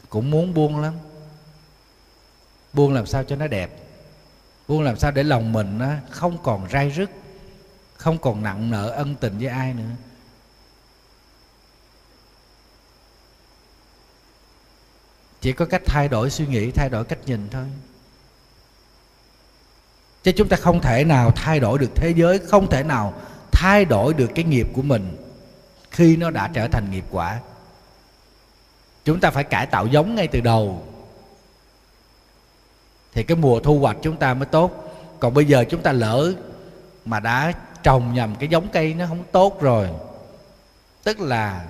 Cũng 0.08 0.30
muốn 0.30 0.54
buông 0.54 0.80
lắm. 0.80 0.94
Buông 2.72 2.92
làm 2.94 3.06
sao 3.06 3.24
cho 3.24 3.36
nó 3.36 3.46
đẹp? 3.46 3.70
Buông 4.68 4.82
làm 4.82 4.96
sao 4.98 5.10
để 5.10 5.22
lòng 5.22 5.52
mình 5.52 5.78
nó 5.78 5.92
không 6.10 6.38
còn 6.42 6.68
rai 6.72 6.90
rứt, 6.90 7.10
không 7.96 8.18
còn 8.18 8.42
nặng 8.42 8.70
nợ 8.70 8.88
ân 8.88 9.14
tình 9.14 9.38
với 9.38 9.48
ai 9.48 9.74
nữa? 9.74 9.90
Chỉ 15.47 15.53
có 15.53 15.64
cách 15.64 15.82
thay 15.86 16.09
đổi 16.09 16.30
suy 16.30 16.47
nghĩ, 16.47 16.70
thay 16.70 16.88
đổi 16.88 17.05
cách 17.05 17.18
nhìn 17.26 17.49
thôi. 17.51 17.64
Chứ 20.22 20.32
chúng 20.36 20.49
ta 20.49 20.57
không 20.57 20.80
thể 20.80 21.05
nào 21.05 21.30
thay 21.36 21.61
đổi 21.61 21.78
được 21.78 21.90
thế 21.94 22.11
giới, 22.16 22.38
không 22.38 22.70
thể 22.70 22.82
nào 22.82 23.14
thay 23.53 23.84
đổi 23.84 24.14
được 24.14 24.30
cái 24.34 24.44
nghiệp 24.44 24.68
của 24.74 24.82
mình 24.82 25.16
khi 25.90 26.16
nó 26.16 26.30
đã 26.30 26.51
trở 26.55 26.68
thành 26.68 26.90
nghiệp 26.90 27.05
quả. 27.11 27.40
Chúng 29.05 29.20
ta 29.20 29.30
phải 29.30 29.44
cải 29.44 29.66
tạo 29.66 29.86
giống 29.86 30.14
ngay 30.14 30.28
từ 30.28 30.40
đầu. 30.40 30.86
Thì 33.12 33.22
cái 33.22 33.36
mùa 33.36 33.61
thu 33.61 33.78
hoạch 33.78 33.97
chúng 34.03 34.16
ta 34.16 34.34
mới 34.34 34.47
tốt. 34.47 34.94
Còn 35.20 35.34
bây 35.34 35.44
giờ 35.44 35.64
chúng 35.68 35.82
ta 35.82 35.92
lỡ 35.92 36.32
mà 37.05 37.20
đã 37.20 37.53
trồng 37.82 38.14
nhầm 38.14 38.34
cái 38.38 38.49
giống 38.49 38.68
cây 38.68 38.94
nó 38.94 39.07
không 39.07 39.24
tốt 39.32 39.61
rồi. 39.61 39.88
Tức 41.03 41.20
là 41.20 41.64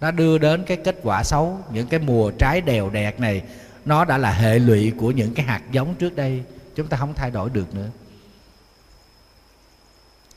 nó 0.00 0.10
đưa 0.10 0.38
đến 0.38 0.64
cái 0.66 0.76
kết 0.76 0.96
quả 1.02 1.24
xấu 1.24 1.58
những 1.72 1.86
cái 1.86 2.00
mùa 2.00 2.30
trái 2.30 2.60
đều 2.60 2.90
đẹp 2.90 3.20
này 3.20 3.42
nó 3.84 4.04
đã 4.04 4.18
là 4.18 4.32
hệ 4.32 4.58
lụy 4.58 4.92
của 4.98 5.10
những 5.10 5.34
cái 5.34 5.46
hạt 5.46 5.62
giống 5.70 5.94
trước 5.94 6.16
đây. 6.16 6.42
Chúng 6.74 6.86
ta 6.86 6.96
không 6.96 7.14
thay 7.14 7.30
đổi 7.30 7.50
được 7.50 7.74
nữa. 7.74 7.88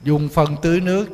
Dùng 0.03 0.29
phân 0.29 0.55
tưới 0.61 0.79
nước 0.79 1.09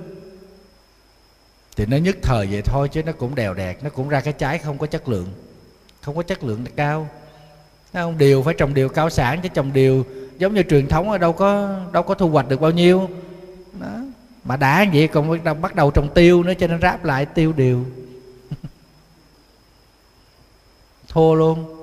thì 1.76 1.86
nó 1.86 1.98
nhất 1.98 2.16
thời 2.22 2.48
vậy 2.48 2.62
thôi 2.62 2.90
chứ 2.92 3.04
nó 3.04 3.12
cũng 3.12 3.36
đều 3.36 3.54
đẹp 3.54 3.84
nó 3.84 3.90
cũng 3.90 4.10
ra 4.10 4.22
cái 4.22 4.34
trái 4.34 4.58
không 4.58 4.78
có 4.78 4.88
chất 4.88 5.10
lượng 5.10 5.28
không 6.02 6.16
có 6.16 6.24
chất 6.24 6.44
lượng 6.44 6.66
cao. 6.76 7.10
Nó 7.94 8.02
không 8.02 8.18
điều 8.18 8.44
phải 8.44 8.54
trồng 8.54 8.74
điều 8.74 8.90
cao 8.90 9.10
sản 9.10 9.40
chứ 9.44 9.50
trồng 9.50 9.74
điều 9.74 10.06
giống 10.38 10.54
như 10.54 10.64
truyền 10.64 10.88
thống 10.88 11.12
ở 11.12 11.18
đâu 11.18 11.34
có 11.34 11.80
đâu 11.92 12.04
có 12.04 12.14
thu 12.14 12.30
hoạch 12.30 12.50
được 12.50 12.62
bao 12.62 12.72
nhiêu. 12.72 13.10
Đó. 13.80 14.00
Mà 14.44 14.58
đã 14.58 14.86
vậy 14.94 15.08
còn 15.08 15.30
bắt 15.30 15.44
đầu, 15.44 15.54
bắt 15.54 15.76
đầu 15.76 15.92
trồng 15.92 16.14
tiêu 16.14 16.44
nữa 16.44 16.54
cho 16.60 16.68
nên 16.68 16.82
ráp 16.82 17.06
lại 17.06 17.26
tiêu 17.26 17.54
điều 17.54 17.86
thua 21.10 21.34
luôn. 21.34 21.76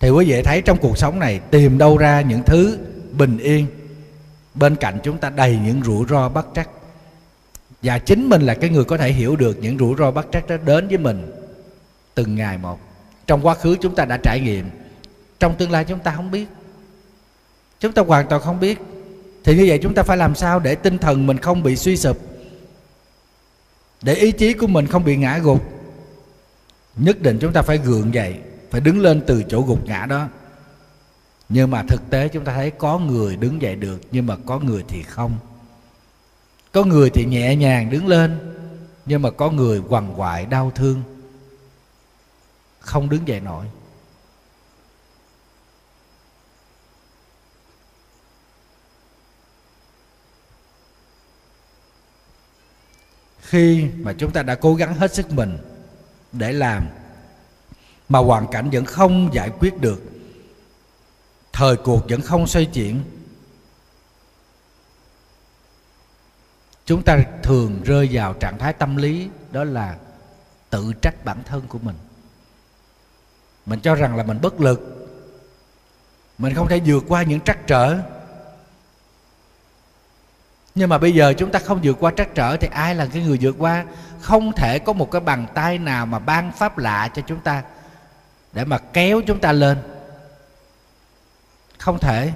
Thì 0.00 0.10
quý 0.10 0.24
vị 0.24 0.42
thấy 0.42 0.62
trong 0.62 0.78
cuộc 0.78 0.98
sống 0.98 1.18
này 1.18 1.40
tìm 1.50 1.78
đâu 1.78 1.98
ra 1.98 2.20
những 2.20 2.42
thứ 2.46 2.78
bình 3.12 3.38
yên. 3.38 3.66
Bên 4.54 4.76
cạnh 4.76 4.98
chúng 5.02 5.18
ta 5.18 5.30
đầy 5.30 5.58
những 5.64 5.82
rủi 5.84 6.06
ro 6.08 6.28
bất 6.28 6.46
trắc. 6.54 6.68
Và 7.82 7.98
chính 7.98 8.28
mình 8.28 8.42
là 8.42 8.54
cái 8.54 8.70
người 8.70 8.84
có 8.84 8.96
thể 8.96 9.12
hiểu 9.12 9.36
được 9.36 9.58
những 9.60 9.78
rủi 9.78 9.94
ro 9.98 10.10
bất 10.10 10.26
trắc 10.32 10.48
đó 10.48 10.56
đến 10.56 10.88
với 10.88 10.98
mình 10.98 11.32
từng 12.14 12.34
ngày 12.34 12.58
một. 12.58 12.78
Trong 13.26 13.46
quá 13.46 13.54
khứ 13.54 13.76
chúng 13.80 13.94
ta 13.94 14.04
đã 14.04 14.18
trải 14.22 14.40
nghiệm. 14.40 14.70
Trong 15.40 15.54
tương 15.54 15.70
lai 15.70 15.84
chúng 15.84 15.98
ta 15.98 16.12
không 16.16 16.30
biết. 16.30 16.46
Chúng 17.80 17.92
ta 17.92 18.02
hoàn 18.02 18.28
toàn 18.28 18.42
không 18.42 18.60
biết. 18.60 18.78
Thì 19.44 19.56
như 19.56 19.64
vậy 19.68 19.78
chúng 19.82 19.94
ta 19.94 20.02
phải 20.02 20.16
làm 20.16 20.34
sao 20.34 20.60
để 20.60 20.74
tinh 20.74 20.98
thần 20.98 21.26
mình 21.26 21.38
không 21.38 21.62
bị 21.62 21.76
suy 21.76 21.96
sụp? 21.96 22.18
Để 24.02 24.14
ý 24.14 24.32
chí 24.32 24.52
của 24.52 24.66
mình 24.66 24.86
không 24.86 25.04
bị 25.04 25.16
ngã 25.16 25.38
gục? 25.38 25.73
Nhất 26.96 27.20
định 27.20 27.38
chúng 27.40 27.52
ta 27.52 27.62
phải 27.62 27.78
gượng 27.78 28.14
dậy, 28.14 28.40
phải 28.70 28.80
đứng 28.80 29.00
lên 29.00 29.22
từ 29.26 29.42
chỗ 29.48 29.62
gục 29.62 29.86
ngã 29.86 30.06
đó. 30.06 30.28
Nhưng 31.48 31.70
mà 31.70 31.82
thực 31.88 32.10
tế 32.10 32.28
chúng 32.28 32.44
ta 32.44 32.54
thấy 32.54 32.70
có 32.70 32.98
người 32.98 33.36
đứng 33.36 33.62
dậy 33.62 33.76
được, 33.76 34.00
nhưng 34.10 34.26
mà 34.26 34.36
có 34.46 34.58
người 34.58 34.84
thì 34.88 35.02
không. 35.02 35.38
Có 36.72 36.84
người 36.84 37.10
thì 37.10 37.24
nhẹ 37.24 37.56
nhàng 37.56 37.90
đứng 37.90 38.06
lên, 38.06 38.38
nhưng 39.06 39.22
mà 39.22 39.30
có 39.30 39.50
người 39.50 39.82
quằn 39.88 40.14
quại, 40.16 40.46
đau 40.46 40.72
thương. 40.74 41.02
Không 42.80 43.08
đứng 43.08 43.28
dậy 43.28 43.40
nổi. 43.40 43.66
Khi 53.40 53.88
mà 53.98 54.12
chúng 54.18 54.32
ta 54.32 54.42
đã 54.42 54.54
cố 54.54 54.74
gắng 54.74 54.94
hết 54.94 55.14
sức 55.14 55.30
mình 55.30 55.58
để 56.34 56.52
làm. 56.52 56.88
Mà 58.08 58.18
hoàn 58.18 58.46
cảnh 58.46 58.70
vẫn 58.70 58.84
không 58.84 59.30
giải 59.32 59.50
quyết 59.58 59.80
được. 59.80 60.02
Thời 61.52 61.76
cuộc 61.76 62.00
vẫn 62.08 62.20
không 62.20 62.46
xoay 62.46 62.66
chuyển. 62.66 63.00
Chúng 66.86 67.02
ta 67.02 67.24
thường 67.42 67.82
rơi 67.84 68.08
vào 68.12 68.34
trạng 68.40 68.58
thái 68.58 68.72
tâm 68.72 68.96
lý, 68.96 69.28
đó 69.50 69.64
là 69.64 69.96
tự 70.70 70.92
trách 71.02 71.24
bản 71.24 71.42
thân 71.44 71.62
của 71.68 71.78
mình. 71.78 71.96
Mình 73.66 73.80
cho 73.80 73.94
rằng 73.94 74.16
là 74.16 74.22
mình 74.22 74.38
bất 74.42 74.60
lực. 74.60 75.08
Mình 76.38 76.54
không 76.54 76.68
thể 76.68 76.80
vượt 76.86 77.04
qua 77.08 77.22
những 77.22 77.40
trắc 77.40 77.66
trở 77.66 77.98
nhưng 80.74 80.88
mà 80.88 80.98
bây 80.98 81.14
giờ 81.14 81.32
chúng 81.32 81.50
ta 81.50 81.58
không 81.58 81.80
vượt 81.82 81.96
qua 82.00 82.12
trắc 82.16 82.34
trở 82.34 82.56
thì 82.56 82.68
ai 82.72 82.94
là 82.94 83.06
cái 83.06 83.22
người 83.22 83.38
vượt 83.40 83.56
qua? 83.58 83.84
Không 84.20 84.52
thể 84.52 84.78
có 84.78 84.92
một 84.92 85.10
cái 85.10 85.20
bàn 85.20 85.46
tay 85.54 85.78
nào 85.78 86.06
mà 86.06 86.18
ban 86.18 86.52
pháp 86.52 86.78
lạ 86.78 87.08
cho 87.14 87.22
chúng 87.26 87.40
ta 87.40 87.62
để 88.52 88.64
mà 88.64 88.78
kéo 88.78 89.20
chúng 89.26 89.40
ta 89.40 89.52
lên. 89.52 89.78
Không 91.78 91.98
thể. 91.98 92.32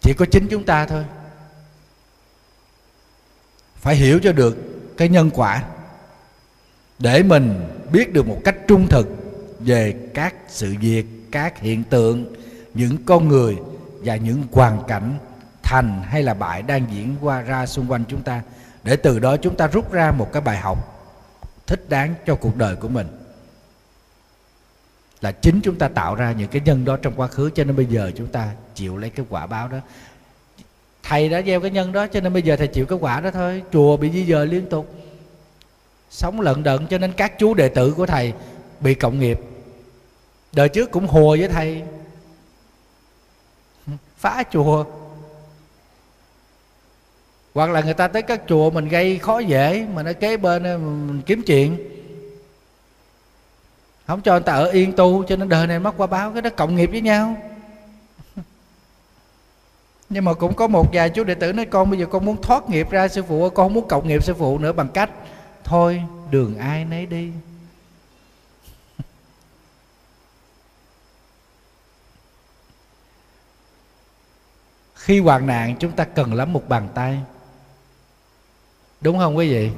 Chỉ 0.00 0.14
có 0.18 0.26
chính 0.30 0.48
chúng 0.50 0.64
ta 0.64 0.86
thôi. 0.86 1.04
Phải 3.76 3.96
hiểu 3.96 4.20
cho 4.22 4.32
được 4.32 4.56
cái 4.96 5.08
nhân 5.08 5.30
quả 5.34 5.64
để 6.98 7.22
mình 7.22 7.76
biết 7.92 8.12
được 8.12 8.26
một 8.26 8.40
cách 8.44 8.56
trung 8.68 8.86
thực 8.88 9.08
về 9.60 9.94
các 10.14 10.34
sự 10.48 10.74
việc, 10.80 11.06
các 11.32 11.60
hiện 11.60 11.84
tượng, 11.84 12.34
những 12.74 13.04
con 13.04 13.28
người 13.28 13.56
và 14.00 14.16
những 14.16 14.42
hoàn 14.52 14.82
cảnh 14.88 15.18
thành 15.64 16.02
hay 16.02 16.22
là 16.22 16.34
bại 16.34 16.62
đang 16.62 16.86
diễn 16.90 17.16
qua 17.20 17.40
ra 17.40 17.66
xung 17.66 17.90
quanh 17.90 18.04
chúng 18.08 18.22
ta. 18.22 18.42
Để 18.82 18.96
từ 18.96 19.18
đó 19.18 19.36
chúng 19.36 19.56
ta 19.56 19.66
rút 19.66 19.92
ra 19.92 20.12
một 20.12 20.32
cái 20.32 20.42
bài 20.42 20.56
học 20.56 20.90
thích 21.66 21.88
đáng 21.88 22.14
cho 22.26 22.34
cuộc 22.34 22.56
đời 22.56 22.76
của 22.76 22.88
mình. 22.88 23.06
Là 25.20 25.32
chính 25.32 25.60
chúng 25.62 25.78
ta 25.78 25.88
tạo 25.88 26.14
ra 26.14 26.32
những 26.32 26.48
cái 26.48 26.62
nhân 26.64 26.84
đó 26.84 26.96
trong 26.96 27.14
quá 27.16 27.26
khứ, 27.26 27.50
cho 27.54 27.64
nên 27.64 27.76
bây 27.76 27.86
giờ 27.86 28.10
chúng 28.16 28.26
ta 28.26 28.50
chịu 28.74 28.96
lấy 28.96 29.10
cái 29.10 29.26
quả 29.28 29.46
báo 29.46 29.68
đó. 29.68 29.78
Thầy 31.02 31.28
đã 31.28 31.42
gieo 31.42 31.60
cái 31.60 31.70
nhân 31.70 31.92
đó, 31.92 32.06
cho 32.06 32.20
nên 32.20 32.32
bây 32.32 32.42
giờ 32.42 32.56
thầy 32.56 32.66
chịu 32.68 32.86
cái 32.86 32.98
quả 32.98 33.20
đó 33.20 33.30
thôi. 33.30 33.62
Chùa 33.72 33.96
bị 33.96 34.10
di 34.10 34.26
dời 34.26 34.46
liên 34.46 34.68
tục. 34.68 34.94
Sống 36.10 36.40
lận 36.40 36.62
đận, 36.62 36.86
cho 36.86 36.98
nên 36.98 37.12
các 37.12 37.38
chú 37.38 37.54
đệ 37.54 37.68
tử 37.68 37.94
của 37.96 38.06
thầy 38.06 38.32
bị 38.80 38.94
cộng 38.94 39.20
nghiệp. 39.20 39.40
Đời 40.52 40.68
trước 40.68 40.90
cũng 40.90 41.06
hùa 41.06 41.36
với 41.40 41.48
thầy. 41.48 41.82
Phá 44.18 44.42
chùa 44.50 44.84
hoặc 47.54 47.70
là 47.70 47.80
người 47.80 47.94
ta 47.94 48.08
tới 48.08 48.22
các 48.22 48.42
chùa 48.48 48.70
mình 48.70 48.88
gây 48.88 49.18
khó 49.18 49.38
dễ 49.38 49.86
mà 49.94 50.02
nó 50.02 50.12
kế 50.12 50.36
bên 50.36 50.62
ờ, 50.62 50.78
mình 50.78 51.22
kiếm 51.26 51.42
chuyện. 51.46 51.78
Không 54.06 54.20
cho 54.22 54.32
người 54.32 54.40
ta 54.40 54.52
ở 54.52 54.70
yên 54.70 54.92
tu, 54.92 55.24
cho 55.24 55.36
nên 55.36 55.48
đời 55.48 55.66
này 55.66 55.78
mất 55.78 55.94
qua 55.96 56.06
báo, 56.06 56.32
cái 56.32 56.42
đó 56.42 56.50
cộng 56.56 56.76
nghiệp 56.76 56.86
với 56.86 57.00
nhau. 57.00 57.36
Nhưng 60.08 60.24
mà 60.24 60.34
cũng 60.34 60.54
có 60.54 60.66
một 60.66 60.86
vài 60.92 61.10
chú 61.10 61.24
đệ 61.24 61.34
tử 61.34 61.52
nói, 61.52 61.66
con 61.66 61.90
bây 61.90 61.98
giờ 61.98 62.06
con 62.06 62.24
muốn 62.24 62.42
thoát 62.42 62.70
nghiệp 62.70 62.90
ra 62.90 63.08
sư 63.08 63.22
phụ 63.28 63.50
con 63.50 63.54
không 63.54 63.74
muốn 63.74 63.88
cộng 63.88 64.08
nghiệp 64.08 64.24
sư 64.24 64.34
phụ 64.34 64.58
nữa, 64.58 64.72
bằng 64.72 64.88
cách, 64.88 65.10
thôi, 65.64 66.02
đường 66.30 66.58
ai 66.58 66.84
nấy 66.84 67.06
đi. 67.06 67.30
Khi 74.94 75.20
hoạn 75.20 75.46
nạn, 75.46 75.76
chúng 75.78 75.92
ta 75.92 76.04
cần 76.04 76.34
lắm 76.34 76.52
một 76.52 76.68
bàn 76.68 76.88
tay 76.94 77.18
đúng 79.04 79.18
không 79.18 79.36
quý 79.36 79.48
vị? 79.48 79.70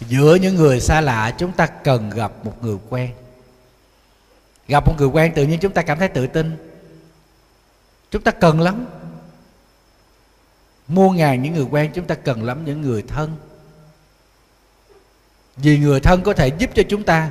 Giữa 0.00 0.34
những 0.34 0.54
người 0.54 0.80
xa 0.80 1.00
lạ, 1.00 1.34
chúng 1.38 1.52
ta 1.52 1.66
cần 1.66 2.10
gặp 2.10 2.32
một 2.44 2.62
người 2.62 2.76
quen. 2.88 3.10
Gặp 4.68 4.86
một 4.86 4.94
người 4.98 5.08
quen 5.08 5.32
tự 5.34 5.46
nhiên 5.46 5.58
chúng 5.60 5.72
ta 5.72 5.82
cảm 5.82 5.98
thấy 5.98 6.08
tự 6.08 6.26
tin. 6.26 6.56
Chúng 8.10 8.22
ta 8.22 8.30
cần 8.30 8.60
lắm. 8.60 8.86
Mua 10.88 11.10
ngàn 11.10 11.42
những 11.42 11.54
người 11.54 11.66
quen, 11.70 11.90
chúng 11.94 12.06
ta 12.06 12.14
cần 12.14 12.42
lắm 12.44 12.64
những 12.64 12.80
người 12.80 13.02
thân. 13.02 13.36
Vì 15.56 15.78
người 15.78 16.00
thân 16.00 16.22
có 16.22 16.32
thể 16.32 16.48
giúp 16.48 16.70
cho 16.74 16.82
chúng 16.88 17.02
ta 17.02 17.30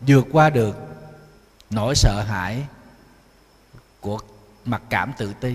vượt 0.00 0.26
qua 0.32 0.50
được 0.50 0.76
nỗi 1.70 1.94
sợ 1.94 2.22
hãi 2.28 2.62
của 4.00 4.18
mặc 4.64 4.82
cảm 4.90 5.12
tự 5.18 5.32
ti 5.40 5.54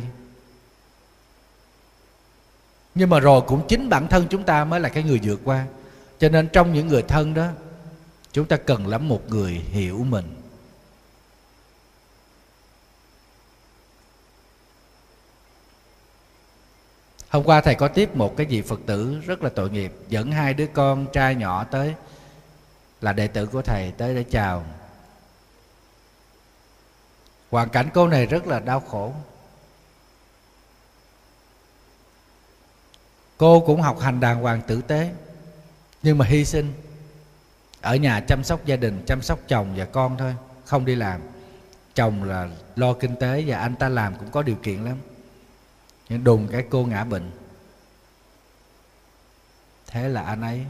nhưng 2.96 3.10
mà 3.10 3.20
rồi 3.20 3.42
cũng 3.42 3.68
chính 3.68 3.90
bản 3.90 4.08
thân 4.08 4.28
chúng 4.30 4.44
ta 4.44 4.66
mới 4.66 4.80
là 4.80 4.90
cái 4.90 5.04
người 5.04 5.20
vượt 5.24 5.40
qua. 5.44 5.66
Cho 6.20 6.30
nên 6.30 6.48
trong 6.48 6.74
những 6.74 6.88
người 6.88 7.02
thân 7.02 7.34
đó, 7.34 7.48
chúng 8.32 8.46
ta 8.46 8.58
cần 8.58 8.88
lắm 8.88 9.08
một 9.10 9.30
người 9.30 9.52
hiểu 9.52 10.04
mình. 10.10 10.36
Hôm 17.30 17.44
qua 17.44 17.62
thầy 17.62 17.76
có 17.76 17.88
tiếp 17.88 18.16
một 18.16 18.38
cái 18.38 18.46
vị 18.46 18.62
phật 18.62 18.80
tử 18.86 19.20
rất 19.26 19.44
là 19.44 19.50
tội 19.50 19.70
nghiệp, 19.70 19.94
dẫn 20.08 20.32
hai 20.32 20.54
đứa 20.54 20.68
con 20.68 21.06
trai 21.14 21.36
nhỏ 21.36 21.64
tới, 21.64 21.94
là 23.02 23.14
đệ 23.14 23.28
tử 23.28 23.46
của 23.46 23.62
thầy 23.62 23.92
tới 23.98 24.16
để 24.16 24.24
chào. 24.24 24.64
Hoàn 27.52 27.70
cảnh 27.70 27.90
cô 27.94 28.08
này 28.08 28.26
rất 28.26 28.48
là 28.48 28.60
đau 28.60 28.80
khổ. 28.80 29.14
Cô 33.38 33.60
cũng 33.60 33.82
học 33.82 34.00
hành 34.00 34.20
đàng 34.20 34.42
hoàng 34.42 34.62
tử 34.68 34.82
tế. 34.82 35.12
Nhưng 36.04 36.18
mà 36.18 36.26
hy 36.26 36.46
sinh. 36.46 36.74
Ở 37.82 37.96
nhà 37.96 38.20
chăm 38.20 38.44
sóc 38.44 38.66
gia 38.66 38.76
đình, 38.76 39.04
chăm 39.08 39.22
sóc 39.22 39.40
chồng 39.48 39.74
và 39.78 39.86
con 39.86 40.18
thôi, 40.18 40.36
không 40.66 40.86
đi 40.86 40.96
làm. 40.96 41.22
Chồng 41.96 42.24
là 42.24 42.50
lo 42.76 42.94
kinh 42.94 43.16
tế 43.16 43.44
và 43.48 43.58
anh 43.58 43.76
ta 43.76 43.90
làm 43.90 44.16
cũng 44.16 44.32
có 44.32 44.42
điều 44.42 44.56
kiện 44.56 44.84
lắm. 44.84 44.98
Nhưng 46.10 46.24
đùng 46.24 46.48
cái 46.48 46.66
cô 46.70 46.86
ngã 46.86 47.04
bệnh. 47.04 47.32
Thế 49.88 50.10
là 50.10 50.22
anh 50.22 50.42
ấy 50.42 50.66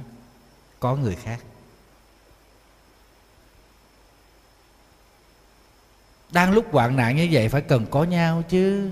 có 0.79 0.95
người 0.95 1.15
khác. 1.15 1.39
Đang 6.31 6.51
lúc 6.51 6.65
hoạn 6.71 6.95
nạn 6.95 7.15
như 7.15 7.27
vậy 7.31 7.49
phải 7.49 7.61
cần 7.61 7.85
có 7.91 8.03
nhau 8.03 8.43
chứ. 8.49 8.91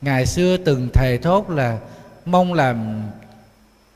Ngày 0.00 0.26
xưa 0.26 0.56
từng 0.56 0.88
thề 0.94 1.18
thốt 1.22 1.50
là 1.50 1.80
mong 2.24 2.52
làm 2.52 3.02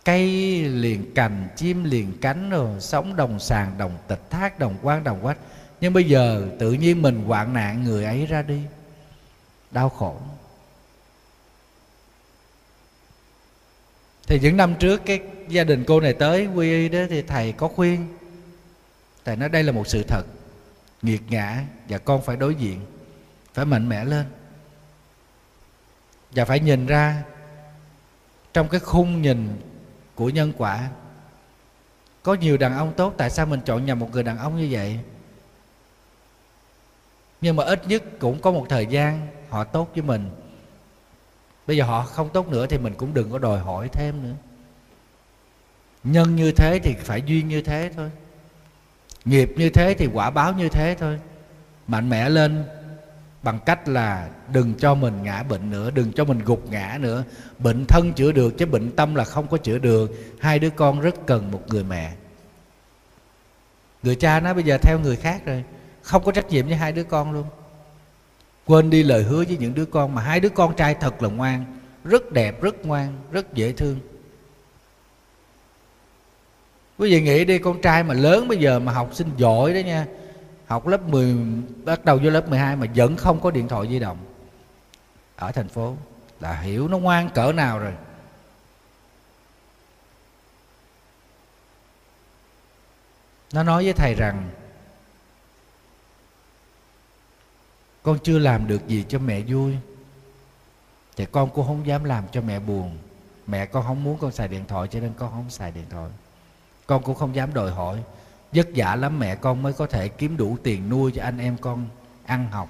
cây 0.05 0.24
liền 0.62 1.14
cành, 1.14 1.49
chim 1.57 1.85
liền 1.85 2.12
cánh 2.20 2.51
rồi 2.51 2.81
sống 2.81 3.16
đồng 3.16 3.41
sàng, 3.41 3.79
đồng 3.79 3.99
tịch, 4.09 4.31
thác, 4.31 4.59
đồng 4.59 4.76
quan 4.83 5.05
đồng 5.05 5.20
quách. 5.22 5.39
Nhưng 5.81 5.93
bây 5.93 6.05
giờ 6.05 6.49
tự 6.59 6.72
nhiên 6.72 7.03
mình 7.03 7.24
hoạn 7.24 7.53
nạn, 7.53 7.85
người 7.85 8.05
ấy 8.05 8.26
ra 8.26 8.43
đi. 8.43 8.61
Đau 9.70 9.89
khổ. 9.89 10.16
Thì 14.26 14.39
những 14.41 14.57
năm 14.57 14.74
trước 14.74 15.03
cái 15.07 15.20
gia 15.49 15.64
đình 15.64 15.85
cô 15.87 16.01
này 16.01 16.12
tới, 16.12 16.47
quy 16.47 16.70
y 16.70 16.89
đó, 16.89 16.99
thì 17.11 17.22
thầy 17.22 17.53
có 17.53 17.68
khuyên. 17.68 18.18
Thầy 19.24 19.37
nói 19.37 19.49
đây 19.49 19.62
là 19.62 19.72
một 19.72 19.89
sự 19.89 20.03
thật. 20.03 20.22
Nghiệt 21.03 21.20
ngã 21.29 21.64
và 21.89 21.99
con 21.99 22.22
phải 22.22 22.37
đối 22.37 22.55
diện, 22.55 22.81
phải 23.55 23.64
mạnh 23.64 23.89
mẽ 23.89 24.05
lên. 24.05 24.26
Và 26.31 26.45
phải 26.45 26.61
nhìn 26.61 26.87
ra 26.87 27.22
trong 28.53 28.68
cái 28.68 28.80
khung 28.80 29.22
nhìn 29.22 29.61
của 30.14 30.28
nhân 30.28 30.53
quả, 30.59 30.90
có 32.22 32.34
nhiều 32.34 32.57
đàn 32.57 32.76
ông 32.76 32.92
tốt, 32.96 33.14
tại 33.16 33.30
sao 33.30 33.46
mình 33.46 33.61
chọn 33.64 33.86
nhầm 33.86 33.99
một 33.99 34.09
người 34.12 34.22
đàn 34.22 34.38
ông 34.38 34.57
như 34.57 34.68
vậy? 34.70 34.99
Nhưng 37.40 37.57
mà 37.57 37.64
ít 37.64 37.88
nhất 37.88 38.03
cũng 38.18 38.40
có 38.40 38.51
một 38.51 38.66
thời 38.68 38.86
gian 38.86 39.28
họ 39.49 39.64
tốt 39.64 39.90
với 39.94 40.03
mình. 40.03 40.30
Bây 41.66 41.76
giờ 41.76 41.84
họ 41.84 42.03
không 42.03 42.28
tốt 42.28 42.49
nữa 42.49 42.66
thì 42.66 42.78
mình 42.78 42.94
cũng 42.94 43.14
đừng 43.14 43.30
có 43.30 43.38
đòi 43.38 43.59
hỏi 43.59 43.88
thêm 43.92 44.22
nữa. 44.22 44.34
Nhân 46.05 46.36
như 46.36 46.53
thế 46.53 46.80
thì 46.82 46.94
phải 46.94 47.22
duyên 47.26 47.49
như 47.49 47.62
thế 47.62 47.90
thôi. 47.96 48.11
Nghiệp 49.24 49.53
như 49.57 49.70
thế 49.70 49.94
thì 49.99 50.09
quả 50.12 50.30
báo 50.30 50.53
như 50.53 50.68
thế 50.68 50.96
thôi. 50.99 51.20
Mạnh 51.86 52.09
mẽ 52.09 52.28
lên 52.28 52.64
bằng 53.43 53.59
cách 53.66 53.89
là 53.89 54.28
đừng 54.53 54.74
cho 54.74 54.95
mình 54.95 55.22
ngã 55.22 55.43
bệnh 55.43 55.70
nữa, 55.70 55.91
đừng 55.91 56.12
cho 56.12 56.24
mình 56.24 56.39
gục 56.45 56.70
ngã 56.70 56.99
nữa. 57.01 57.24
Bệnh 57.59 57.84
thân 57.89 58.12
chữa 58.12 58.32
được 58.32 58.59
chứ 58.59 58.66
bệnh 58.66 58.91
tâm 58.91 59.14
là 59.14 59.24
không 59.24 59.47
có 59.47 59.57
chữa 59.57 59.78
được. 59.78 60.11
Hai 60.41 60.59
đứa 60.59 60.70
con 60.70 61.01
rất 61.01 61.26
cần 61.26 61.51
một 61.51 61.62
người 61.66 61.84
mẹ. 61.84 62.12
Người 64.03 64.16
cha 64.16 64.41
nó 64.41 64.55
bây 64.55 64.62
giờ 64.62 64.78
theo 64.82 64.99
người 64.99 65.16
khác 65.16 65.47
rồi. 65.47 65.64
Không 66.03 66.24
có 66.24 66.32
trách 66.32 66.51
nhiệm 66.51 66.66
với 66.66 66.76
hai 66.76 66.93
đứa 66.93 67.05
con 67.05 67.32
luôn. 67.32 67.47
Quên 68.66 68.91
đi 68.91 69.03
lời 69.03 69.22
hứa 69.22 69.45
với 69.45 69.57
những 69.61 69.74
đứa 69.74 69.84
con 69.84 70.14
mà 70.14 70.22
hai 70.22 70.41
đứa 70.41 70.49
con 70.49 70.76
trai 70.76 70.95
thật 70.95 71.22
là 71.22 71.28
ngoan, 71.28 71.64
rất 72.05 72.32
đẹp, 72.32 72.62
rất 72.62 72.86
ngoan, 72.86 73.18
rất 73.32 73.55
dễ 73.55 73.72
thương. 73.72 74.01
Quý 76.99 77.11
vị 77.11 77.20
nghĩ 77.20 77.45
đi, 77.45 77.59
con 77.59 77.82
trai 77.82 78.03
mà 78.03 78.14
lớn 78.14 78.49
bây 78.49 78.59
giờ 78.59 78.78
mà 78.78 78.93
học 78.93 79.11
sinh 79.14 79.28
giỏi 79.36 79.74
đó 79.74 79.78
nha 79.78 80.07
học 80.69 80.87
lớp 80.87 81.03
10 81.03 81.37
bắt 81.85 82.05
đầu 82.05 82.19
vô 82.23 82.31
lớp 82.31 82.49
12 82.49 82.77
mà 82.77 82.87
vẫn 82.95 83.16
không 83.16 83.41
có 83.41 83.51
điện 83.51 83.69
thoại 83.69 83.89
di 83.89 83.99
động. 83.99 84.19
Ở 85.37 85.53
thành 85.53 85.69
phố 85.69 85.97
là 86.41 86.61
hiểu 86.61 86.89
nó 86.89 86.99
ngoan 86.99 87.31
cỡ 87.31 87.53
nào 87.53 87.79
rồi. 87.79 87.95
Nó 93.53 93.62
nói 93.62 93.85
với 93.85 93.93
thầy 93.93 94.14
rằng, 94.14 94.51
con 98.03 98.19
chưa 98.23 98.39
làm 98.39 98.66
được 98.66 98.89
gì 98.89 99.05
cho 99.09 99.19
mẹ 99.19 99.41
vui. 99.41 99.77
Thì 101.16 101.27
con 101.33 101.51
cũng 101.51 101.66
không 101.66 101.87
dám 101.87 102.05
làm 102.05 102.25
cho 102.33 102.41
mẹ 102.41 102.61
buồn. 102.61 102.99
Mẹ 103.47 103.66
con 103.66 103.85
không 103.87 104.05
muốn 104.05 104.19
con 104.19 104.33
xài 104.33 104.49
điện 104.49 104.64
thoại 104.69 104.89
cho 104.91 105.01
nên 105.01 105.12
con 105.19 105.31
không 105.31 105.51
xài 105.51 105.71
điện 105.71 105.85
thoại. 105.91 106.11
Con 106.87 107.03
cũng 107.03 107.14
không 107.14 107.35
dám 107.35 107.55
đòi 107.55 107.71
hỏi 107.71 108.03
vất 108.53 108.68
vả 108.74 108.96
lắm 108.96 109.18
mẹ 109.18 109.34
con 109.34 109.62
mới 109.62 109.72
có 109.72 109.86
thể 109.86 110.09
kiếm 110.09 110.36
đủ 110.36 110.57
tiền 110.62 110.88
nuôi 110.88 111.12
cho 111.12 111.22
anh 111.22 111.38
em 111.38 111.57
con 111.61 111.88
ăn 112.26 112.51
học. 112.51 112.68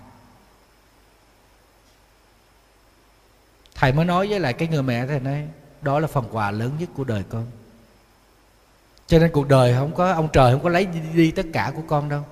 Thầy 3.74 3.92
mới 3.92 4.04
nói 4.04 4.26
với 4.28 4.40
lại 4.40 4.52
cái 4.52 4.68
người 4.68 4.82
mẹ 4.82 5.06
thầy 5.06 5.20
nói 5.20 5.48
đó 5.82 5.98
là 5.98 6.06
phần 6.06 6.28
quà 6.32 6.50
lớn 6.50 6.72
nhất 6.78 6.88
của 6.94 7.04
đời 7.04 7.24
con. 7.28 7.46
Cho 9.06 9.18
nên 9.18 9.30
cuộc 9.32 9.48
đời 9.48 9.74
không 9.74 9.94
có 9.94 10.12
ông 10.12 10.28
trời 10.32 10.52
không 10.52 10.62
có 10.62 10.68
lấy 10.68 10.86
đi, 10.86 11.00
đi 11.14 11.30
tất 11.30 11.46
cả 11.52 11.72
của 11.76 11.82
con 11.86 12.08
đâu. 12.08 12.24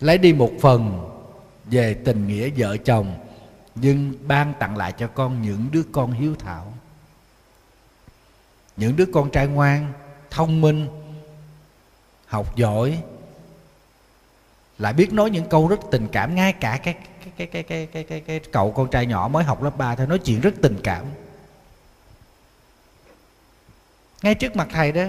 Lấy 0.00 0.18
đi 0.18 0.32
một 0.32 0.50
phần 0.60 1.10
về 1.64 1.94
tình 1.94 2.28
nghĩa 2.28 2.50
vợ 2.56 2.76
chồng 2.76 3.14
nhưng 3.74 4.14
ban 4.26 4.54
tặng 4.58 4.76
lại 4.76 4.92
cho 4.92 5.06
con 5.06 5.42
những 5.42 5.68
đứa 5.72 5.82
con 5.92 6.12
hiếu 6.12 6.34
thảo. 6.38 6.72
Những 8.76 8.96
đứa 8.96 9.06
con 9.12 9.30
trai 9.30 9.46
ngoan 9.46 9.92
thông 10.30 10.60
minh 10.60 10.88
học 12.30 12.56
giỏi 12.56 13.02
lại 14.78 14.92
biết 14.92 15.12
nói 15.12 15.30
những 15.30 15.48
câu 15.48 15.68
rất 15.68 15.80
tình 15.90 16.08
cảm. 16.12 16.34
Ngay 16.34 16.52
cả 16.52 16.80
cái 16.82 16.94
cái 17.24 17.32
cái 17.36 17.46
cái 17.46 17.62
cái 17.62 17.86
cái 17.86 18.04
cái, 18.04 18.20
cái 18.20 18.40
cậu 18.52 18.72
con 18.72 18.90
trai 18.90 19.06
nhỏ 19.06 19.28
mới 19.28 19.44
học 19.44 19.62
lớp 19.62 19.76
3 19.76 19.94
thôi 19.94 20.06
nói 20.06 20.18
chuyện 20.18 20.40
rất 20.40 20.54
tình 20.62 20.76
cảm. 20.82 21.04
Ngay 24.22 24.34
trước 24.34 24.56
mặt 24.56 24.68
thầy 24.72 24.92
đó 24.92 25.04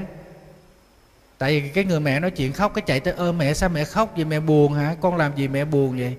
tại 1.38 1.62
vì 1.62 1.70
cái 1.70 1.84
người 1.84 2.00
mẹ 2.00 2.20
nói 2.20 2.32
chuyện 2.32 2.54
khóc 2.54 2.74
cái 2.74 2.82
chạy 2.88 3.00
tới 3.00 3.14
ơ 3.14 3.32
mẹ 3.32 3.54
sao 3.54 3.70
mẹ 3.70 3.84
khóc 3.84 4.12
vậy? 4.16 4.26
Mẹ 4.26 4.40
buồn 4.40 4.74
hả? 4.74 4.96
Con 5.02 5.16
làm 5.18 5.36
gì 5.36 5.48
mẹ 5.48 5.66
buồn 5.66 5.98
vậy? 5.98 6.18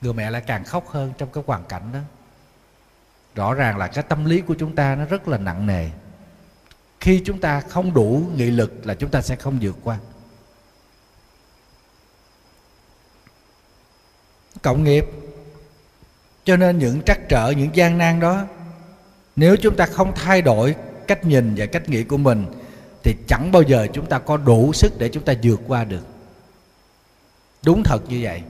Người 0.00 0.12
mẹ 0.12 0.30
lại 0.30 0.42
càng 0.46 0.64
khóc 0.64 0.88
hơn 0.88 1.12
trong 1.18 1.28
cái 1.32 1.44
hoàn 1.46 1.64
cảnh 1.64 1.92
đó. 1.92 1.98
Rõ 3.34 3.54
ràng 3.54 3.76
là 3.78 3.86
cái 3.86 4.04
tâm 4.08 4.24
lý 4.24 4.40
của 4.40 4.54
chúng 4.58 4.74
ta 4.74 4.94
nó 4.94 5.04
rất 5.04 5.28
là 5.28 5.38
nặng 5.38 5.66
nề 5.66 5.90
khi 7.00 7.22
chúng 7.24 7.40
ta 7.40 7.60
không 7.60 7.94
đủ 7.94 8.22
nghị 8.36 8.50
lực 8.50 8.86
là 8.86 8.94
chúng 8.94 9.10
ta 9.10 9.22
sẽ 9.22 9.36
không 9.36 9.58
vượt 9.60 9.76
qua. 9.84 9.98
Cộng 14.62 14.84
nghiệp. 14.84 15.04
Cho 16.44 16.56
nên 16.56 16.78
những 16.78 17.02
trắc 17.02 17.18
trở, 17.28 17.50
những 17.50 17.76
gian 17.76 17.98
nan 17.98 18.20
đó, 18.20 18.44
nếu 19.36 19.56
chúng 19.56 19.76
ta 19.76 19.86
không 19.86 20.12
thay 20.14 20.42
đổi 20.42 20.76
cách 21.06 21.24
nhìn 21.24 21.54
và 21.56 21.66
cách 21.66 21.88
nghĩ 21.88 22.04
của 22.04 22.16
mình, 22.16 22.46
thì 23.02 23.16
chẳng 23.28 23.52
bao 23.52 23.62
giờ 23.62 23.86
chúng 23.92 24.06
ta 24.06 24.18
có 24.18 24.36
đủ 24.36 24.72
sức 24.72 24.98
để 24.98 25.08
chúng 25.08 25.24
ta 25.24 25.32
vượt 25.42 25.60
qua 25.66 25.84
được. 25.84 26.02
Đúng 27.64 27.82
thật 27.82 27.98
như 28.08 28.20
vậy. 28.22 28.42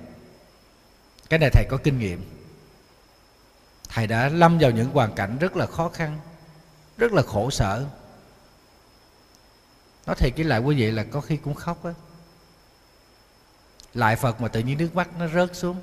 Cái 1.28 1.38
này 1.38 1.50
thầy 1.50 1.64
có 1.68 1.76
kinh 1.76 1.98
nghiệm. 1.98 2.24
Thầy 3.88 4.06
đã 4.06 4.28
lâm 4.28 4.58
vào 4.58 4.70
những 4.70 4.90
hoàn 4.90 5.14
cảnh 5.14 5.36
rất 5.40 5.56
là 5.56 5.66
khó 5.66 5.88
khăn, 5.88 6.18
rất 6.98 7.12
là 7.12 7.22
khổ 7.22 7.50
sở 7.50 7.84
nói 10.06 10.16
thiệt 10.16 10.32
với 10.36 10.44
lại 10.44 10.60
quý 10.60 10.76
vị 10.76 10.90
là 10.90 11.04
có 11.04 11.20
khi 11.20 11.36
cũng 11.36 11.54
khóc 11.54 11.84
á. 11.84 11.94
Lại 13.94 14.16
phật 14.16 14.40
mà 14.40 14.48
tự 14.48 14.60
nhiên 14.60 14.78
nước 14.78 14.94
mắt 14.94 15.08
nó 15.18 15.28
rớt 15.28 15.56
xuống. 15.56 15.76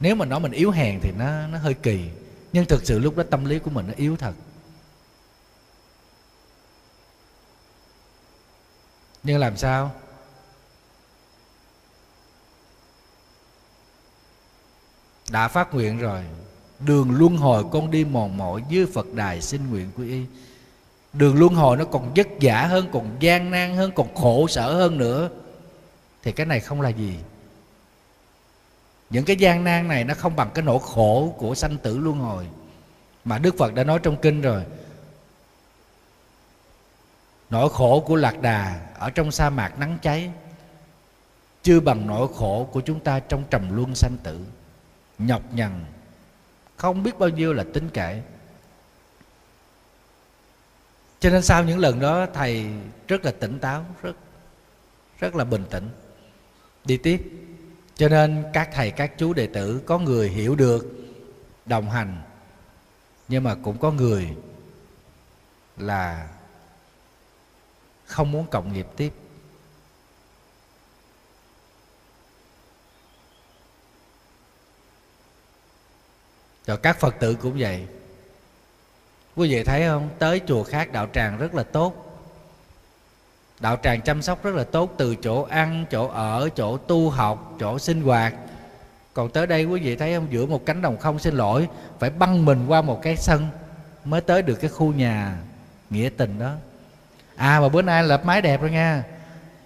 Nếu 0.00 0.14
mà 0.14 0.24
nói 0.24 0.40
mình 0.40 0.52
yếu 0.52 0.70
hèn 0.70 1.00
thì 1.02 1.12
nó 1.18 1.46
nó 1.46 1.58
hơi 1.58 1.74
kỳ. 1.74 2.10
Nhưng 2.52 2.66
thực 2.66 2.84
sự 2.84 2.98
lúc 2.98 3.16
đó 3.16 3.22
tâm 3.30 3.44
lý 3.44 3.58
của 3.58 3.70
mình 3.70 3.86
nó 3.86 3.94
yếu 3.96 4.16
thật. 4.16 4.32
Nhưng 9.22 9.38
làm 9.38 9.56
sao? 9.56 9.94
Đã 15.30 15.48
phát 15.48 15.74
nguyện 15.74 15.98
rồi. 15.98 16.24
Đường 16.80 17.10
luân 17.10 17.36
hồi 17.36 17.64
con 17.72 17.90
đi 17.90 18.04
mòn 18.04 18.36
mỏi 18.36 18.62
dưới 18.68 18.86
phật 18.86 19.06
đài 19.14 19.42
xin 19.42 19.70
nguyện 19.70 19.90
của 19.96 20.02
y 20.02 20.24
đường 21.12 21.38
luân 21.38 21.54
hồi 21.54 21.76
nó 21.76 21.84
còn 21.84 22.12
vất 22.16 22.28
vả 22.40 22.66
hơn, 22.66 22.88
còn 22.92 23.16
gian 23.20 23.50
nan 23.50 23.76
hơn, 23.76 23.92
còn 23.94 24.14
khổ 24.14 24.46
sở 24.48 24.74
hơn 24.74 24.98
nữa. 24.98 25.28
Thì 26.22 26.32
cái 26.32 26.46
này 26.46 26.60
không 26.60 26.80
là 26.80 26.88
gì. 26.88 27.16
Những 29.10 29.24
cái 29.24 29.36
gian 29.36 29.64
nan 29.64 29.88
này 29.88 30.04
nó 30.04 30.14
không 30.14 30.36
bằng 30.36 30.50
cái 30.54 30.64
nỗi 30.64 30.78
khổ 30.82 31.34
của 31.38 31.54
sanh 31.54 31.76
tử 31.78 31.98
luân 31.98 32.18
hồi 32.18 32.46
mà 33.24 33.38
đức 33.38 33.54
phật 33.58 33.74
đã 33.74 33.84
nói 33.84 33.98
trong 34.02 34.16
kinh 34.16 34.40
rồi. 34.40 34.62
Nỗi 37.50 37.68
khổ 37.72 38.00
của 38.06 38.16
lạc 38.16 38.40
đà 38.42 38.80
ở 38.98 39.10
trong 39.10 39.30
sa 39.32 39.50
mạc 39.50 39.78
nắng 39.78 39.98
cháy 40.02 40.30
chưa 41.62 41.80
bằng 41.80 42.06
nỗi 42.06 42.28
khổ 42.36 42.68
của 42.72 42.80
chúng 42.80 43.00
ta 43.00 43.20
trong 43.20 43.44
trầm 43.50 43.76
luân 43.76 43.94
sanh 43.94 44.16
tử. 44.22 44.40
Nhọc 45.18 45.42
nhằn, 45.52 45.84
không 46.76 47.02
biết 47.02 47.18
bao 47.18 47.28
nhiêu 47.28 47.52
là 47.52 47.64
tính 47.74 47.88
kể 47.92 48.22
cho 51.20 51.30
nên 51.30 51.42
sau 51.42 51.64
những 51.64 51.78
lần 51.78 52.00
đó, 52.00 52.26
thầy 52.34 52.66
rất 53.08 53.24
là 53.24 53.30
tỉnh 53.30 53.58
táo, 53.58 53.84
rất 54.02 54.16
rất 55.18 55.34
là 55.34 55.44
bình 55.44 55.64
tĩnh. 55.70 55.88
Đi 56.84 56.96
tiếp. 56.96 57.32
Cho 57.94 58.08
nên 58.08 58.44
các 58.52 58.70
thầy, 58.72 58.90
các 58.90 59.12
chú 59.18 59.32
đệ 59.32 59.46
tử 59.46 59.80
có 59.86 59.98
người 59.98 60.28
hiểu 60.28 60.54
được 60.54 60.86
đồng 61.66 61.90
hành, 61.90 62.22
nhưng 63.28 63.44
mà 63.44 63.54
cũng 63.54 63.78
có 63.78 63.90
người 63.90 64.36
là 65.76 66.28
không 68.06 68.32
muốn 68.32 68.46
cộng 68.46 68.72
nghiệp 68.72 68.86
tiếp. 68.96 69.12
Rồi 76.66 76.76
các 76.76 77.00
phật 77.00 77.14
tử 77.20 77.34
cũng 77.34 77.56
vậy 77.58 77.86
quý 79.38 79.50
vị 79.50 79.64
thấy 79.64 79.86
không? 79.86 80.08
Tới 80.18 80.40
chùa 80.46 80.64
khác 80.64 80.92
đạo 80.92 81.08
tràng 81.12 81.38
rất 81.38 81.54
là 81.54 81.62
tốt. 81.62 82.04
Đạo 83.60 83.76
tràng 83.82 84.00
chăm 84.00 84.22
sóc 84.22 84.42
rất 84.42 84.54
là 84.54 84.64
tốt, 84.64 84.94
từ 84.96 85.16
chỗ 85.16 85.42
ăn, 85.42 85.84
chỗ 85.90 86.08
ở, 86.08 86.48
chỗ 86.56 86.76
tu 86.76 87.10
học, 87.10 87.52
chỗ 87.60 87.78
sinh 87.78 88.02
hoạt. 88.02 88.34
Còn 89.14 89.30
tới 89.30 89.46
đây 89.46 89.64
quý 89.64 89.80
vị 89.80 89.96
thấy 89.96 90.14
không? 90.14 90.26
Giữa 90.30 90.46
một 90.46 90.66
cánh 90.66 90.82
đồng 90.82 90.96
không 90.98 91.18
xin 91.18 91.34
lỗi, 91.34 91.68
phải 91.98 92.10
băng 92.10 92.44
mình 92.44 92.66
qua 92.68 92.82
một 92.82 93.02
cái 93.02 93.16
sân 93.16 93.48
mới 94.04 94.20
tới 94.20 94.42
được 94.42 94.54
cái 94.54 94.70
khu 94.70 94.92
nhà 94.92 95.36
nghĩa 95.90 96.10
tình 96.16 96.38
đó. 96.38 96.52
À 97.36 97.60
mà 97.60 97.68
bữa 97.68 97.82
nay 97.82 98.04
lập 98.04 98.24
mái 98.24 98.42
đẹp 98.42 98.60
rồi 98.60 98.70
nha. 98.70 99.04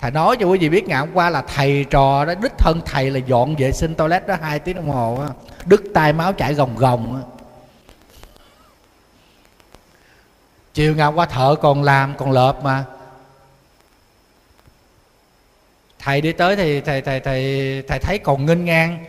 Thầy 0.00 0.10
nói 0.10 0.36
cho 0.40 0.46
quý 0.46 0.58
vị 0.58 0.68
biết 0.68 0.84
ngày 0.84 0.98
hôm 0.98 1.08
qua 1.14 1.30
là 1.30 1.42
thầy 1.42 1.86
trò 1.90 2.24
đó, 2.24 2.34
đích 2.42 2.58
thân 2.58 2.80
thầy 2.84 3.10
là 3.10 3.18
dọn 3.18 3.54
vệ 3.58 3.72
sinh 3.72 3.94
toilet 3.94 4.26
đó, 4.26 4.36
hai 4.40 4.58
tiếng 4.58 4.76
đồng 4.76 4.90
hồ 4.90 5.16
đó. 5.18 5.28
đứt 5.64 5.82
tay 5.94 6.12
máu 6.12 6.32
chảy 6.32 6.54
gồng 6.54 6.76
gồng 6.76 7.12
đó. 7.14 7.31
Chiều 10.74 10.94
ngày 10.94 11.06
hôm 11.06 11.14
qua 11.14 11.26
thợ 11.26 11.54
còn 11.54 11.82
làm, 11.82 12.14
còn 12.18 12.30
lợp 12.30 12.64
mà. 12.64 12.84
Thầy 15.98 16.20
đi 16.20 16.32
tới 16.32 16.56
thì 16.56 16.80
thầy 16.80 17.02
thầy 17.02 17.20
thầy 17.20 17.82
thầy 17.88 17.98
thấy 17.98 18.18
còn 18.18 18.46
nghênh 18.46 18.64
ngang. 18.64 19.04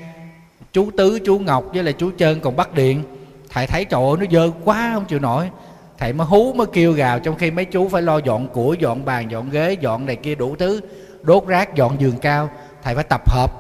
Chú 0.73 0.91
tứ, 0.97 1.19
chú 1.25 1.39
ngọc 1.39 1.65
với 1.73 1.83
lại 1.83 1.93
chú 1.93 2.11
trơn 2.17 2.39
còn 2.39 2.55
bắt 2.55 2.73
điện. 2.73 3.03
Thầy 3.49 3.67
thấy 3.67 3.85
trời 3.85 4.01
ơi, 4.03 4.15
nó 4.19 4.25
dơ 4.31 4.51
quá, 4.63 4.91
không 4.93 5.05
chịu 5.05 5.19
nổi. 5.19 5.49
Thầy 5.97 6.13
mới 6.13 6.27
hú, 6.27 6.53
mới 6.53 6.67
kêu 6.73 6.91
gào 6.91 7.19
trong 7.19 7.37
khi 7.37 7.51
mấy 7.51 7.65
chú 7.65 7.89
phải 7.89 8.01
lo 8.01 8.17
dọn 8.17 8.47
của 8.47 8.75
dọn 8.79 9.05
bàn, 9.05 9.31
dọn 9.31 9.49
ghế, 9.49 9.77
dọn 9.79 10.05
này 10.05 10.15
kia 10.15 10.35
đủ 10.35 10.55
thứ. 10.55 10.81
Đốt 11.21 11.47
rác, 11.47 11.75
dọn 11.75 12.01
giường 12.01 12.19
cao. 12.19 12.49
Thầy 12.83 12.95
phải 12.95 13.03
tập 13.03 13.29
hợp. 13.31 13.51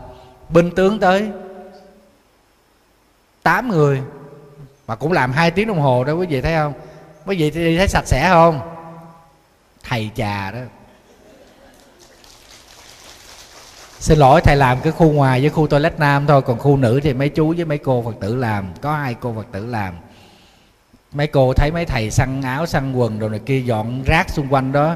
Binh 0.49 0.71
tướng 0.75 0.99
tới. 0.99 1.29
Tám 3.43 3.69
người. 3.69 4.01
Mà 4.87 4.95
cũng 4.95 5.11
làm 5.11 5.31
hai 5.31 5.51
tiếng 5.51 5.67
đồng 5.67 5.81
hồ 5.81 6.03
đó, 6.03 6.13
quý 6.13 6.25
vị 6.25 6.41
thấy 6.41 6.55
không? 6.55 6.73
Quý 7.25 7.35
vị 7.37 7.51
thì 7.51 7.77
thấy 7.77 7.87
sạch 7.87 8.07
sẽ 8.07 8.29
không? 8.29 8.59
Thầy 9.83 10.09
trà 10.15 10.51
đó. 10.51 10.59
Xin 13.99 14.19
lỗi, 14.19 14.41
thầy 14.41 14.55
làm 14.55 14.81
cái 14.81 14.91
khu 14.91 15.11
ngoài 15.11 15.41
với 15.41 15.49
khu 15.49 15.67
toilet 15.67 15.99
nam 15.99 16.27
thôi, 16.27 16.41
còn 16.41 16.59
khu 16.59 16.77
nữ 16.77 16.99
thì 17.03 17.13
mấy 17.13 17.29
chú 17.29 17.53
với 17.57 17.65
mấy 17.65 17.77
cô 17.77 18.01
phật 18.01 18.15
tử 18.19 18.35
làm. 18.35 18.65
Có 18.81 18.93
hai 18.95 19.15
cô 19.19 19.33
phật 19.35 19.47
tử 19.51 19.65
làm. 19.65 19.93
Mấy 21.11 21.27
cô 21.27 21.53
thấy 21.53 21.71
mấy 21.71 21.85
thầy 21.85 22.11
săn 22.11 22.41
áo, 22.41 22.65
săn 22.65 22.93
quần 22.93 23.19
đồ 23.19 23.29
này 23.29 23.39
kia 23.45 23.59
dọn 23.59 24.03
rác 24.03 24.29
xung 24.29 24.47
quanh 24.53 24.71
đó, 24.71 24.95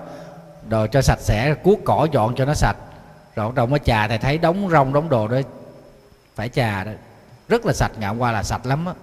đồ 0.69 0.88
cho 0.88 1.01
sạch 1.01 1.19
sẽ, 1.19 1.53
cuốc 1.53 1.80
cỏ 1.86 2.07
dọn 2.11 2.36
cho 2.36 2.45
nó 2.45 2.53
sạch. 2.53 2.78
Rồi 3.36 3.51
đầu 3.55 3.65
mới 3.65 3.80
trà 3.80 4.07
thầy 4.07 4.17
thấy 4.17 4.38
đóng 4.38 4.69
rong 4.69 4.93
đóng 4.93 5.09
đồ 5.09 5.28
đó, 5.28 5.38
phải 6.36 6.49
trà 6.49 6.84
đó. 6.84 6.91
Rất 7.47 7.65
là 7.65 7.73
sạch 7.73 7.91
ngày 7.99 8.07
hôm 8.07 8.17
qua 8.19 8.32
là 8.32 8.43
sạch 8.43 8.65
lắm 8.65 8.86
á. 8.86 8.93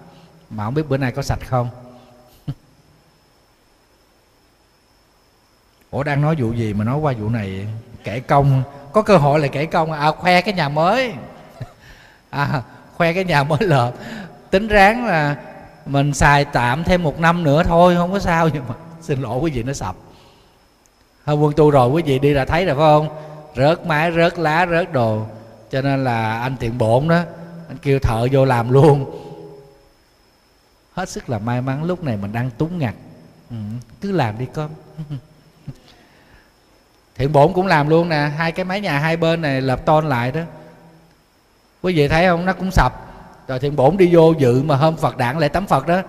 Mà 0.49 0.65
không 0.65 0.73
biết 0.73 0.89
bữa 0.89 0.97
nay 0.97 1.11
có 1.11 1.21
sạch 1.21 1.39
không? 1.45 1.69
Ủa 5.91 6.03
đang 6.03 6.21
nói 6.21 6.35
vụ 6.39 6.51
gì 6.51 6.73
mà 6.73 6.83
nói 6.85 6.97
qua 6.97 7.13
vụ 7.19 7.29
này? 7.29 7.67
Kể 8.03 8.19
công. 8.19 8.63
Có 8.91 9.01
cơ 9.01 9.17
hội 9.17 9.39
là 9.39 9.47
kể 9.47 9.65
công 9.65 9.91
à? 9.91 9.99
à 9.99 10.11
khoe 10.11 10.41
cái 10.41 10.53
nhà 10.53 10.69
mới. 10.69 11.13
À 12.29 12.61
khoe 12.95 13.13
cái 13.13 13.23
nhà 13.23 13.43
mới 13.43 13.59
lợp. 13.61 13.91
Tính 14.49 14.67
ráng 14.67 15.05
là 15.05 15.35
mình 15.85 16.13
xài 16.13 16.45
tạm 16.45 16.83
thêm 16.83 17.03
một 17.03 17.19
năm 17.19 17.43
nữa 17.43 17.63
thôi 17.63 17.95
không 17.95 18.11
có 18.11 18.19
sao 18.19 18.49
nhưng 18.53 18.63
mà 18.67 18.75
xin 19.01 19.21
lỗi 19.21 19.39
quý 19.39 19.51
vị 19.51 19.63
nó 19.63 19.73
sập. 19.73 19.95
Hôm 21.25 21.41
quân 21.41 21.53
tu 21.55 21.71
rồi 21.71 21.89
quý 21.89 22.03
vị 22.05 22.19
đi 22.19 22.33
là 22.33 22.45
thấy 22.45 22.65
rồi 22.65 22.75
phải 22.75 22.85
không? 22.85 23.09
Rớt 23.55 23.85
mái 23.85 24.11
rớt 24.11 24.39
lá 24.39 24.67
rớt 24.71 24.93
đồ. 24.93 25.25
Cho 25.71 25.81
nên 25.81 26.03
là 26.03 26.39
anh 26.39 26.55
tiện 26.59 26.77
bổn 26.77 27.07
đó 27.07 27.21
anh 27.67 27.77
kêu 27.81 27.99
thợ 27.99 28.27
vô 28.31 28.45
làm 28.45 28.71
luôn. 28.71 29.21
Hết 30.93 31.09
sức 31.09 31.29
là 31.29 31.39
may 31.39 31.61
mắn 31.61 31.83
lúc 31.83 32.03
này 32.03 32.17
mình 32.17 32.33
đang 32.33 32.49
túng 32.51 32.79
ngặt. 32.79 32.95
Ừ, 33.49 33.55
cứ 34.01 34.11
làm 34.11 34.39
đi 34.39 34.45
con. 34.53 34.69
thiện 37.15 37.31
bổn 37.31 37.53
cũng 37.53 37.67
làm 37.67 37.89
luôn 37.89 38.09
nè, 38.09 38.31
hai 38.37 38.51
cái 38.51 38.65
mái 38.65 38.81
nhà 38.81 38.99
hai 38.99 39.17
bên 39.17 39.41
này 39.41 39.61
lập 39.61 39.85
tôn 39.85 40.09
lại 40.09 40.31
đó. 40.31 40.41
Quý 41.81 41.93
vị 41.95 42.07
thấy 42.07 42.27
không? 42.27 42.45
Nó 42.45 42.53
cũng 42.53 42.71
sập. 42.71 42.93
Rồi 43.47 43.59
thiện 43.59 43.75
bổn 43.75 43.97
đi 43.97 44.09
vô 44.15 44.33
dự 44.37 44.63
mà 44.63 44.75
hôm 44.75 44.97
phật 44.97 45.17
đản 45.17 45.39
lễ 45.39 45.47
tắm 45.47 45.67
phật 45.67 45.87
đó. 45.87 46.01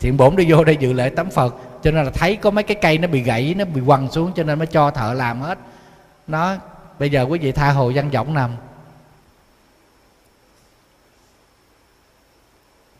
Thiện 0.00 0.16
bổn 0.16 0.36
đi 0.36 0.52
vô 0.52 0.64
đây 0.64 0.76
dự 0.76 0.92
lễ 0.92 1.08
tắm 1.08 1.30
phật. 1.30 1.54
Cho 1.82 1.90
nên 1.90 2.04
là 2.04 2.10
thấy 2.14 2.36
có 2.36 2.50
mấy 2.50 2.64
cái 2.64 2.76
cây 2.80 2.98
nó 2.98 3.08
bị 3.08 3.22
gãy, 3.22 3.54
nó 3.58 3.64
bị 3.64 3.80
quằn 3.80 4.10
xuống 4.10 4.32
cho 4.36 4.42
nên 4.42 4.58
mới 4.58 4.66
cho 4.66 4.90
thợ 4.90 5.14
làm 5.14 5.40
hết. 5.40 5.58
Nó, 6.26 6.56
bây 6.98 7.10
giờ 7.10 7.22
quý 7.22 7.38
vị 7.38 7.52
tha 7.52 7.70
hồ 7.70 7.92
văn 7.94 8.10
vọng 8.10 8.34
nằm. 8.34 8.50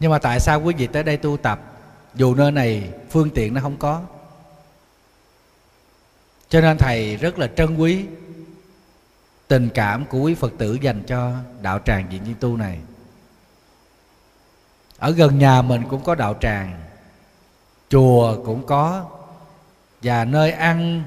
Nhưng 0.01 0.11
mà 0.11 0.19
tại 0.19 0.41
sao 0.41 0.61
quý 0.61 0.75
vị 0.75 0.87
tới 0.87 1.03
đây 1.03 1.17
tu 1.17 1.37
tập? 1.37 1.61
Dù 2.15 2.35
nơi 2.35 2.51
này 2.51 2.91
phương 3.11 3.31
tiện 3.31 3.55
nó 3.55 3.61
không 3.61 3.77
có 3.77 4.01
cho 6.53 6.61
nên 6.61 6.79
thầy 6.79 7.17
rất 7.17 7.39
là 7.39 7.47
trân 7.57 7.77
quý 7.77 8.05
tình 9.49 9.69
cảm 9.75 10.05
của 10.05 10.19
quý 10.19 10.35
phật 10.35 10.53
tử 10.59 10.79
dành 10.81 11.03
cho 11.07 11.33
đạo 11.63 11.79
tràng 11.85 12.07
diện 12.11 12.25
nhiên 12.25 12.35
tu 12.41 12.57
này. 12.57 12.79
Ở 14.99 15.11
gần 15.11 15.39
nhà 15.39 15.63
mình 15.63 15.83
cũng 15.91 16.05
có 16.05 16.15
đạo 16.15 16.35
tràng, 16.41 16.81
chùa 17.89 18.43
cũng 18.45 18.67
có, 18.67 19.11
và 20.03 20.25
nơi 20.25 20.53
ăn, 20.53 21.03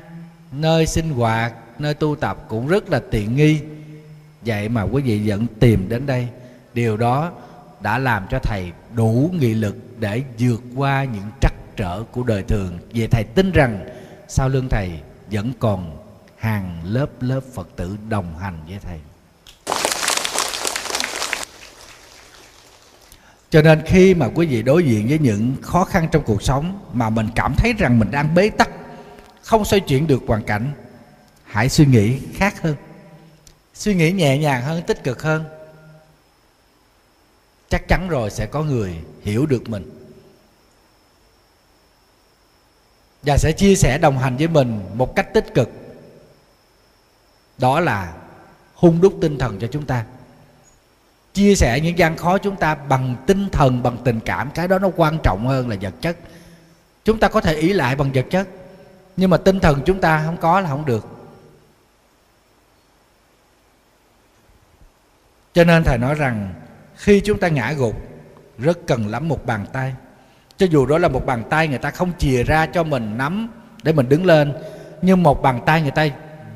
nơi 0.52 0.86
sinh 0.86 1.10
hoạt, 1.10 1.54
nơi 1.80 1.93
tu 1.93 2.16
tập 2.16 2.38
cũng 2.48 2.68
rất 2.68 2.89
là 2.89 3.02
tiện 3.12 3.36
nghi. 3.36 3.62
Vậy 4.41 4.70
mà 4.70 4.82
quý 4.84 5.02
vị 5.02 5.22
vẫn 5.26 5.48
tìm 5.60 5.89
đến 5.89 6.06
đây. 6.06 6.28
Điều 6.74 6.98
đó 6.98 7.32
đã 7.80 7.98
làm 7.98 8.26
cho 8.30 8.39
thầy 8.39 8.72
đủ 8.93 9.30
nghị 9.34 9.54
lực 9.54 9.76
để 10.00 10.24
vượt 10.39 10.62
qua 10.76 11.04
những 11.04 11.32
trắc 11.41 11.54
trở 11.76 12.04
của 12.12 12.24
đời 12.24 12.43
thường. 12.43 12.80
Về 12.93 13.08
thầy 13.08 13.24
tin 13.24 13.52
rằng 13.52 13.86
sau 14.28 14.50
lưng 14.50 14.68
thầy 14.70 15.00
vẫn 15.32 15.54
còn 15.60 15.98
hàng 16.38 16.82
lớp 16.84 17.10
lớp 17.20 17.42
phật 17.54 17.68
tử 17.76 17.98
đồng 18.10 18.38
hành 18.38 18.58
với 18.68 18.80
thầy. 18.80 19.00
Cho 23.50 23.62
nên 23.62 23.82
khi 23.86 24.14
mà 24.14 24.30
quý 24.36 24.48
vị 24.48 24.64
đối 24.64 24.84
diện 24.84 25.08
với 25.08 25.20
những 25.20 25.56
khó 25.62 25.84
khăn 25.84 26.08
trong 26.12 26.24
cuộc 26.24 26.44
sống 26.44 26.80
mà 26.94 27.10
mình 27.10 27.28
cảm 27.36 27.54
thấy 27.58 27.74
rằng 27.74 28.00
mình 28.00 28.12
đang 28.12 28.36
bế 28.36 28.50
tắc, 28.50 28.70
không 29.42 29.66
xoay 29.66 29.80
chuyển 29.80 30.08
được 30.08 30.22
hoàn 30.28 30.44
cảnh, 30.44 30.72
hãy 31.44 31.70
suy 31.70 31.86
nghĩ 31.86 32.20
khác 32.34 32.62
hơn. 32.62 32.76
Suy 33.74 33.96
nghĩ 33.96 34.12
nhẹ 34.12 34.38
nhàng 34.38 34.64
hơn, 34.64 34.84
tích 34.88 35.04
cực 35.04 35.24
hơn. 35.24 35.46
Chắc 37.70 37.88
chắn 37.88 38.10
rồi 38.10 38.30
sẽ 38.30 38.46
có 38.46 38.64
người 38.64 38.96
hiểu 39.22 39.46
được 39.46 39.70
mình. 39.70 40.05
Và 43.26 43.38
sẽ 43.38 43.52
chia 43.52 43.76
sẻ 43.76 43.98
đồng 43.98 44.18
hành 44.18 44.38
với 44.38 44.48
mình 44.48 44.82
một 44.94 45.16
cách 45.16 45.34
tích 45.34 45.54
cực. 45.54 45.70
Đó 47.58 47.80
là 47.80 48.14
hung 48.76 49.02
đúc 49.02 49.14
tinh 49.22 49.38
thần 49.38 49.60
cho 49.60 49.68
chúng 49.72 49.86
ta. 49.86 50.06
Chia 51.34 51.56
sẻ 51.56 51.80
những 51.80 51.98
gian 51.98 52.18
khó 52.18 52.38
chúng 52.38 52.56
ta 52.56 52.76
bằng 52.76 53.16
tinh 53.28 53.50
thần, 53.52 53.84
bằng 53.84 53.98
tình 54.04 54.20
cảm. 54.20 54.52
Cái 54.52 54.68
đó 54.68 54.80
nó 54.80 54.90
quan 54.96 55.18
trọng 55.24 55.48
hơn 55.48 55.70
là 55.70 55.76
vật 55.82 55.94
chất. 56.02 56.18
Chúng 57.06 57.20
ta 57.20 57.28
có 57.28 57.42
thể 57.42 57.56
ý 57.56 57.74
lại 57.74 57.96
bằng 57.96 58.12
vật 58.12 58.26
chất. 58.30 58.48
Nhưng 59.18 59.30
mà 59.30 59.38
tinh 59.38 59.60
thần 59.60 59.82
chúng 59.86 60.02
ta 60.02 60.24
không 60.26 60.38
có 60.38 60.62
là 60.62 60.70
không 60.70 60.86
được. 60.86 61.08
Cho 65.54 65.64
nên 65.64 65.84
thầy 65.84 65.98
nói 65.98 66.16
rằng, 66.16 66.54
khi 66.96 67.22
chúng 67.26 67.40
ta 67.40 67.48
ngã 67.48 67.74
gục, 67.74 67.96
rất 68.58 68.78
cần 68.88 69.08
lắm 69.08 69.28
một 69.28 69.46
bàn 69.46 69.66
tay 69.74 69.94
cho 70.58 70.66
dù 70.66 70.86
đó 70.86 70.97
là 70.97 71.08
một 71.08 71.26
bàn 71.26 71.43
tay 71.49 71.68
người 71.68 71.78
ta 71.78 71.91
không 71.91 72.12
chìa 72.18 72.43
ra 72.43 72.66
cho 72.66 72.84
mình 72.84 73.18
nắm 73.18 73.49
để 73.84 73.93
mình 73.93 74.10
đứng 74.10 74.26
lên, 74.26 74.53
nhưng 75.01 75.24
một 75.24 75.41
bàn 75.41 75.62
tay 75.66 75.82
người 75.82 75.91
ta 75.91 76.08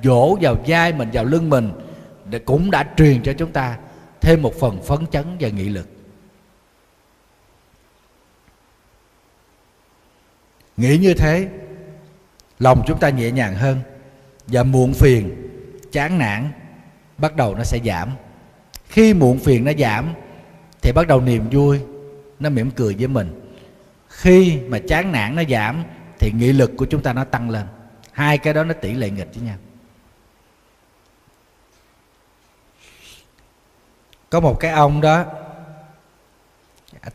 vỗ 0.03 0.37
vào 0.41 0.55
vai 0.67 0.93
mình, 0.93 1.09
vào 1.13 1.23
lưng 1.23 1.49
mình, 1.49 1.71
để 2.25 2.39
cũng 2.39 2.71
đã 2.71 2.87
truyền 2.97 3.23
cho 3.23 3.33
chúng 3.33 3.51
ta 3.51 3.77
thêm 4.21 4.41
một 4.41 4.53
phần 4.59 4.81
phấn 4.81 4.99
chấn 5.11 5.25
và 5.39 5.49
nghị 5.49 5.69
lực. 5.69 5.87
Nghĩ 10.77 10.97
như 10.97 11.13
thế, 11.13 11.47
lòng 12.59 12.83
chúng 12.87 12.99
ta 12.99 13.09
nhẹ 13.09 13.31
nhàng 13.31 13.55
hơn 13.55 13.79
và 14.47 14.63
muộn 14.63 14.93
phiền, 14.93 15.49
chán 15.91 16.17
nản 16.17 16.51
bắt 17.17 17.35
đầu 17.35 17.55
nó 17.55 17.63
sẽ 17.63 17.79
giảm. 17.85 18.09
Khi 18.87 19.13
muộn 19.13 19.39
phiền 19.39 19.65
nó 19.65 19.71
giảm, 19.79 20.13
thì 20.81 20.91
bắt 20.91 21.07
đầu 21.07 21.21
niềm 21.21 21.49
vui 21.51 21.79
nó 22.39 22.49
mỉm 22.49 22.71
cười 22.71 22.95
với 22.95 23.07
mình 23.07 23.48
khi 24.19 24.59
mà 24.67 24.79
chán 24.87 25.11
nản 25.11 25.35
nó 25.35 25.43
giảm, 25.49 25.83
thì 26.19 26.31
nghị 26.31 26.53
lực 26.53 26.71
của 26.77 26.85
chúng 26.85 27.01
ta 27.01 27.13
nó 27.13 27.23
tăng 27.23 27.49
lên. 27.49 27.67
Hai 28.11 28.37
cái 28.37 28.53
đó 28.53 28.63
nó 28.63 28.73
tỷ 28.73 28.93
lệ 28.93 29.09
nghịch 29.09 29.27
với 29.33 29.43
nhau. 29.43 29.55
Có 34.29 34.39
một 34.39 34.59
cái 34.59 34.71
ông 34.71 35.01
đó, 35.01 35.25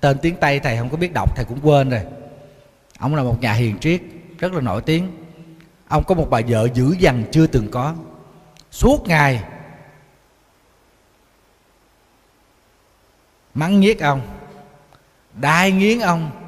tên 0.00 0.18
tiếng 0.22 0.36
tây, 0.36 0.60
thầy 0.60 0.76
không 0.76 0.90
có 0.90 0.96
biết 0.96 1.12
đọc, 1.14 1.36
thầy 1.36 1.44
cũng 1.44 1.60
quên 1.62 1.90
rồi. 1.90 2.02
Ông 2.98 3.14
là 3.14 3.22
một 3.22 3.40
nhà 3.40 3.52
hiền 3.52 3.78
triết, 3.78 4.02
rất 4.38 4.52
là 4.52 4.60
nổi 4.60 4.82
tiếng. 4.82 5.10
Ông 5.88 6.04
có 6.04 6.14
một 6.14 6.26
bà 6.30 6.40
vợ 6.48 6.68
dữ 6.74 6.96
dằn 6.98 7.24
chưa 7.32 7.46
từng 7.46 7.70
có. 7.70 7.94
Suốt 8.70 9.06
ngày 9.06 9.44
mắng 13.54 13.80
nhiếc 13.80 14.00
ông, 14.00 14.20
đai 15.34 15.72
nghiến 15.72 16.00
ông 16.00 16.43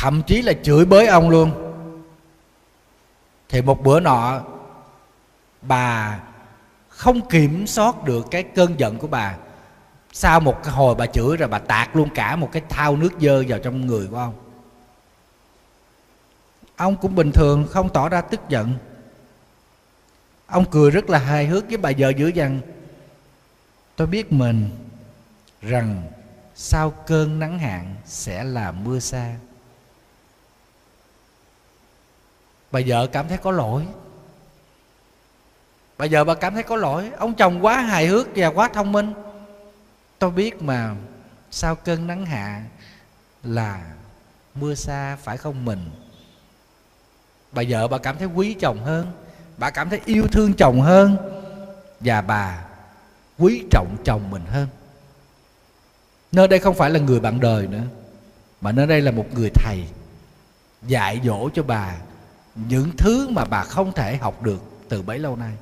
thậm 0.00 0.22
chí 0.22 0.42
là 0.42 0.52
chửi 0.62 0.84
bới 0.84 1.06
ông 1.06 1.30
luôn. 1.30 1.74
Thì 3.48 3.62
một 3.62 3.82
bữa 3.82 4.00
nọ, 4.00 4.40
bà 5.62 6.20
không 6.88 7.28
kiểm 7.28 7.66
soát 7.66 8.04
được 8.04 8.26
cái 8.30 8.42
cơn 8.42 8.80
giận 8.80 8.98
của 8.98 9.06
bà. 9.06 9.36
Sau 10.12 10.40
một 10.40 10.62
cái 10.62 10.74
hồi 10.74 10.94
bà 10.94 11.06
chửi 11.06 11.36
rồi 11.36 11.48
bà 11.48 11.58
tạt 11.58 11.96
luôn 11.96 12.08
cả 12.14 12.36
một 12.36 12.48
cái 12.52 12.62
thao 12.68 12.96
nước 12.96 13.12
dơ 13.20 13.44
vào 13.48 13.58
trong 13.58 13.86
người 13.86 14.06
của 14.06 14.16
ông. 14.16 14.34
Ông 16.76 16.96
cũng 16.96 17.14
bình 17.14 17.32
thường, 17.32 17.66
không 17.70 17.88
tỏ 17.88 18.08
ra 18.08 18.20
tức 18.20 18.40
giận. 18.48 18.74
Ông 20.46 20.64
cười 20.70 20.90
rất 20.90 21.10
là 21.10 21.18
hài 21.18 21.46
hước 21.46 21.68
với 21.68 21.76
bà 21.76 21.90
vợ 21.98 22.08
dữ 22.08 22.28
dằn. 22.28 22.60
Tôi 23.96 24.06
biết 24.06 24.32
mình 24.32 24.70
rằng 25.62 26.02
sau 26.54 26.90
cơn 26.90 27.38
nắng 27.38 27.58
hạn 27.58 27.94
sẽ 28.06 28.44
là 28.44 28.72
mưa 28.72 28.98
xa. 28.98 29.34
Bà 32.70 32.80
vợ 32.86 33.06
cảm 33.06 33.28
thấy 33.28 33.38
có 33.38 33.50
lỗi. 33.50 33.86
Bà 35.98 36.06
vợ 36.10 36.24
bà 36.24 36.34
cảm 36.34 36.54
thấy 36.54 36.62
có 36.62 36.76
lỗi. 36.76 37.10
Ông 37.18 37.34
chồng 37.34 37.64
quá 37.64 37.80
hài 37.80 38.06
hước 38.06 38.26
và 38.36 38.48
quá 38.48 38.68
thông 38.68 38.92
minh. 38.92 39.12
Tôi 40.18 40.30
biết 40.30 40.62
mà 40.62 40.94
sau 41.50 41.74
cơn 41.74 42.06
nắng 42.06 42.26
hạ 42.26 42.62
là 43.42 43.82
mưa 44.54 44.74
xa 44.74 45.16
phải 45.22 45.36
không 45.36 45.64
mình? 45.64 45.90
Bà 47.52 47.62
vợ 47.68 47.88
bà 47.88 47.98
cảm 47.98 48.18
thấy 48.18 48.26
quý 48.26 48.56
chồng 48.60 48.84
hơn. 48.84 49.12
Bà 49.56 49.70
cảm 49.70 49.90
thấy 49.90 50.00
yêu 50.04 50.26
thương 50.32 50.54
chồng 50.54 50.80
hơn. 50.80 51.16
Và 52.00 52.20
bà 52.20 52.64
quý 53.38 53.64
trọng 53.70 53.96
chồng 54.04 54.30
mình 54.30 54.42
hơn. 54.46 54.68
Nơi 56.32 56.48
đây 56.48 56.58
không 56.58 56.74
phải 56.74 56.90
là 56.90 57.00
người 57.00 57.20
bạn 57.20 57.40
đời 57.40 57.66
nữa, 57.66 57.82
mà 58.60 58.72
nơi 58.72 58.86
đây 58.86 59.00
là 59.00 59.10
một 59.10 59.26
người 59.34 59.50
thầy 59.54 59.84
dạy 60.82 61.20
dỗ 61.24 61.48
cho 61.54 61.62
bà 61.62 61.94
những 62.66 62.90
thứ 62.96 63.28
mà 63.28 63.44
bà 63.44 63.64
không 63.64 63.92
thể 63.92 64.16
học 64.16 64.42
được 64.42 64.60
từ 64.88 65.02
bấy 65.02 65.18
lâu 65.18 65.36
nay. 65.36 65.52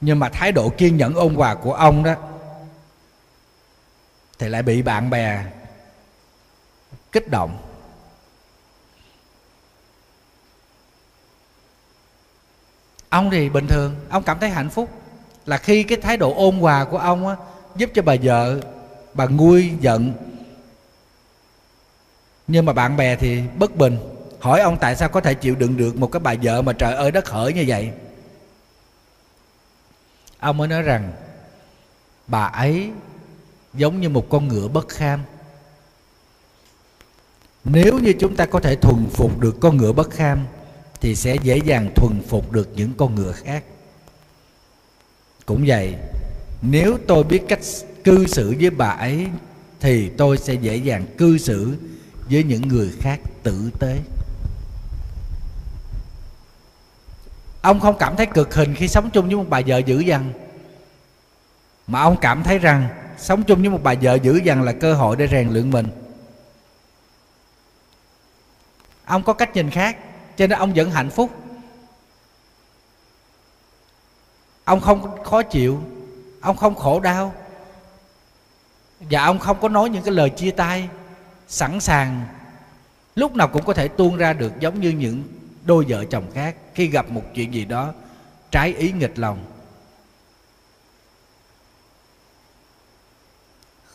Nhưng 0.00 0.18
mà 0.18 0.28
thái 0.28 0.52
độ 0.52 0.68
kiên 0.68 0.96
nhẫn 0.96 1.14
ôn 1.14 1.34
hòa 1.34 1.54
của 1.54 1.72
ông 1.72 2.02
đó 2.02 2.14
thì 4.38 4.48
lại 4.48 4.62
bị 4.62 4.82
bạn 4.82 5.10
bè 5.10 5.44
kích 7.12 7.30
động. 7.30 7.58
Ông 13.08 13.30
thì 13.30 13.48
bình 13.48 13.66
thường 13.66 13.94
ông 14.10 14.22
cảm 14.22 14.38
thấy 14.38 14.50
hạnh 14.50 14.70
phúc. 14.70 14.90
Là 15.46 15.58
khi 15.58 15.82
cái 15.82 15.98
thái 16.02 16.16
độ 16.16 16.34
ôn 16.36 16.58
hòa 16.58 16.84
của 16.84 16.98
ông 16.98 17.28
á, 17.28 17.36
giúp 17.76 17.90
cho 17.94 18.02
bà 18.02 18.14
vợ 18.22 18.60
bà 19.14 19.26
nguôi 19.26 19.72
giận 19.80 20.12
nhưng 22.50 22.66
mà 22.66 22.72
bạn 22.72 22.96
bè 22.96 23.16
thì 23.16 23.42
bất 23.58 23.76
bình. 23.76 23.98
Hỏi 24.40 24.60
ông 24.60 24.76
tại 24.80 24.96
sao 24.96 25.08
có 25.08 25.20
thể 25.20 25.34
chịu 25.34 25.54
đựng 25.54 25.76
được 25.76 25.96
một 25.96 26.06
cái 26.06 26.20
bà 26.20 26.34
vợ 26.42 26.62
mà 26.62 26.72
trời 26.72 26.94
ơi 26.94 27.10
đất 27.10 27.28
hỡi 27.28 27.52
như 27.52 27.64
vậy? 27.66 27.90
Ông 30.38 30.56
mới 30.56 30.68
nói 30.68 30.82
rằng, 30.82 31.12
bà 32.26 32.44
ấy 32.44 32.90
giống 33.74 34.00
như 34.00 34.08
một 34.08 34.26
con 34.30 34.48
ngựa 34.48 34.68
bất 34.68 34.88
kham. 34.88 35.20
Nếu 37.64 37.98
như 37.98 38.12
chúng 38.20 38.36
ta 38.36 38.46
có 38.46 38.60
thể 38.60 38.76
thuần 38.76 39.06
phục 39.12 39.40
được 39.40 39.56
con 39.60 39.76
ngựa 39.76 39.92
bất 39.92 40.10
kham, 40.10 40.46
thì 41.00 41.16
sẽ 41.16 41.36
dễ 41.42 41.58
dàng 41.64 41.90
thuần 41.94 42.22
phục 42.28 42.52
được 42.52 42.68
những 42.74 42.92
con 42.96 43.14
ngựa 43.14 43.32
khác. 43.32 43.64
Cũng 45.46 45.64
vậy, 45.66 45.94
nếu 46.62 46.98
tôi 47.06 47.24
biết 47.24 47.42
cách 47.48 47.60
cư 48.04 48.26
xử 48.26 48.54
với 48.60 48.70
bà 48.70 48.88
ấy, 48.88 49.26
thì 49.80 50.08
tôi 50.08 50.38
sẽ 50.38 50.54
dễ 50.54 50.76
dàng 50.76 51.06
cư 51.18 51.38
xử 51.38 51.74
với 52.30 52.44
những 52.44 52.68
người 52.68 52.92
khác 53.00 53.20
tử 53.42 53.70
tế. 53.78 53.98
Ông 57.62 57.80
không 57.80 57.96
cảm 57.98 58.16
thấy 58.16 58.26
cực 58.26 58.54
hình 58.54 58.74
khi 58.74 58.88
sống 58.88 59.10
chung 59.10 59.26
với 59.26 59.36
một 59.36 59.44
bà 59.48 59.60
vợ 59.66 59.78
dữ 59.78 59.98
dằn, 59.98 60.32
mà 61.86 62.00
ông 62.00 62.16
cảm 62.20 62.42
thấy 62.42 62.58
rằng 62.58 62.88
sống 63.18 63.42
chung 63.42 63.60
với 63.60 63.70
một 63.70 63.80
bà 63.82 63.94
vợ 64.02 64.14
dữ 64.14 64.36
dằn 64.36 64.62
là 64.62 64.72
cơ 64.72 64.94
hội 64.94 65.16
để 65.16 65.28
rèn 65.28 65.48
luyện 65.50 65.70
mình. 65.70 65.86
Ông 69.04 69.22
có 69.22 69.32
cách 69.32 69.54
nhìn 69.54 69.70
khác, 69.70 69.96
cho 70.36 70.46
nên 70.46 70.58
ông 70.58 70.72
vẫn 70.74 70.90
hạnh 70.90 71.10
phúc. 71.10 71.30
Ông 74.64 74.80
không 74.80 75.24
khó 75.24 75.42
chịu, 75.42 75.82
ông 76.40 76.56
không 76.56 76.74
khổ 76.74 77.00
đau, 77.00 77.34
và 79.00 79.24
ông 79.24 79.38
không 79.38 79.60
có 79.60 79.68
nói 79.68 79.90
những 79.90 80.02
cái 80.02 80.14
lời 80.14 80.30
chia 80.30 80.50
tay 80.50 80.88
sẵn 81.50 81.80
sàng, 81.80 82.26
lúc 83.14 83.36
nào 83.36 83.48
cũng 83.48 83.64
có 83.64 83.74
thể 83.74 83.88
tuôn 83.88 84.16
ra 84.16 84.32
được 84.32 84.52
giống 84.60 84.80
như 84.80 84.90
những 84.90 85.22
đôi 85.64 85.84
vợ 85.88 86.04
chồng 86.04 86.30
khác 86.34 86.56
khi 86.74 86.86
gặp 86.86 87.10
một 87.10 87.22
chuyện 87.34 87.54
gì 87.54 87.64
đó 87.64 87.92
trái 88.50 88.74
ý 88.74 88.92
nghịch 88.92 89.18
lòng. 89.18 89.44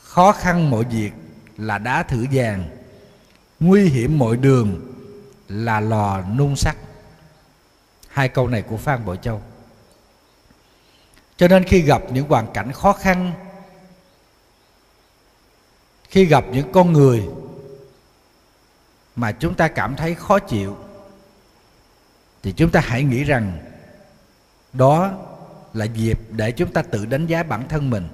Khó 0.01 0.31
khăn 0.31 0.69
mọi 0.69 0.83
việc 0.83 1.11
là 1.57 1.77
đá 1.77 2.03
thử 2.03 2.25
vàng, 2.31 2.69
nguy 3.59 3.89
hiểm 3.89 4.17
mọi 4.17 4.37
đường 4.37 4.93
là 5.47 5.79
lò 5.79 6.21
nung 6.21 6.55
sắt. 6.55 6.75
Hai 8.07 8.29
câu 8.29 8.47
này 8.47 8.61
của 8.61 8.77
phan 8.77 9.05
bội 9.05 9.19
châu. 9.21 9.41
Cho 11.37 11.47
nên 11.47 11.63
khi 11.63 11.81
gặp 11.81 12.01
những 12.11 12.27
hoàn 12.27 12.53
cảnh 12.53 12.71
khó 12.71 12.93
khăn, 12.93 13.33
khi 16.09 16.25
gặp 16.25 16.45
những 16.51 16.71
con 16.71 16.93
người 16.93 17.27
mà 19.15 19.31
chúng 19.31 19.53
ta 19.55 19.67
cảm 19.67 19.95
thấy 19.95 20.15
khó 20.15 20.39
chịu, 20.39 20.77
thì 22.43 22.51
chúng 22.51 22.71
ta 22.71 22.79
hãy 22.79 23.03
nghĩ 23.03 23.23
rằng 23.23 23.57
đó 24.73 25.11
là 25.73 25.85
dịp 25.85 26.19
để 26.31 26.51
chúng 26.51 26.73
ta 26.73 26.81
tự 26.81 27.05
đánh 27.05 27.27
giá 27.27 27.43
bản 27.43 27.67
thân 27.67 27.89
mình. 27.89 28.07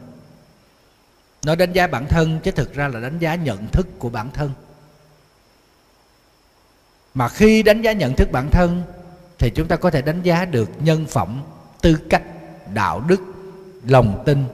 Nói 1.45 1.55
đánh 1.55 1.73
giá 1.73 1.87
bản 1.87 2.05
thân 2.07 2.39
chứ 2.43 2.51
thực 2.51 2.73
ra 2.73 2.87
là 2.87 2.99
đánh 2.99 3.19
giá 3.19 3.35
nhận 3.35 3.67
thức 3.67 3.87
của 3.99 4.09
bản 4.09 4.31
thân. 4.31 4.51
Mà 7.13 7.29
khi 7.29 7.63
đánh 7.63 7.81
giá 7.81 7.91
nhận 7.91 8.15
thức 8.15 8.31
bản 8.31 8.49
thân 8.49 8.83
thì 9.39 9.51
chúng 9.55 9.67
ta 9.67 9.75
có 9.75 9.91
thể 9.91 10.01
đánh 10.01 10.21
giá 10.21 10.45
được 10.45 10.69
nhân 10.79 11.05
phẩm, 11.05 11.43
tư 11.81 11.97
cách, 12.09 12.23
đạo 12.73 12.99
đức, 12.99 13.21
lòng 13.83 14.23
tin 14.25 14.45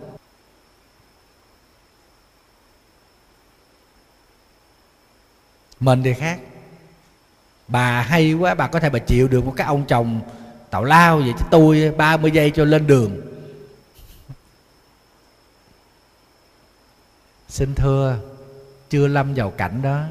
mình 5.79 6.03
thì 6.03 6.13
khác. 6.13 6.39
Bà 7.67 8.01
hay 8.01 8.33
quá, 8.33 8.55
bà 8.55 8.67
có 8.67 8.79
thể 8.79 8.89
bà 8.89 8.99
chịu 8.99 9.27
được 9.27 9.45
một 9.45 9.53
cái 9.57 9.67
ông 9.67 9.85
chồng 9.87 10.21
tào 10.69 10.83
lao 10.83 11.17
vậy, 11.17 11.33
chứ 11.39 11.45
tôi 11.51 11.93
30 11.97 12.31
giây 12.31 12.51
cho 12.55 12.65
lên 12.65 12.87
đường. 12.87 13.21
Xin 17.49 17.75
thưa, 17.75 18.19
chưa 18.89 19.07
lâm 19.07 19.33
vào 19.33 19.51
cảnh 19.51 19.81
đó 19.81 20.03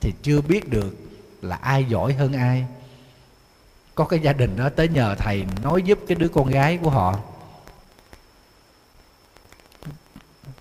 thì 0.00 0.12
chưa 0.22 0.40
biết 0.40 0.68
được 0.68 0.96
là 1.42 1.56
ai 1.56 1.84
giỏi 1.84 2.12
hơn 2.12 2.32
ai. 2.32 2.66
Có 3.94 4.04
cái 4.04 4.20
gia 4.20 4.32
đình 4.32 4.56
đó 4.56 4.68
tới 4.68 4.88
nhờ 4.88 5.14
thầy 5.18 5.44
nói 5.62 5.82
giúp 5.82 5.98
cái 6.08 6.14
đứa 6.14 6.28
con 6.28 6.50
gái 6.50 6.78
của 6.82 6.90
họ. 6.90 7.18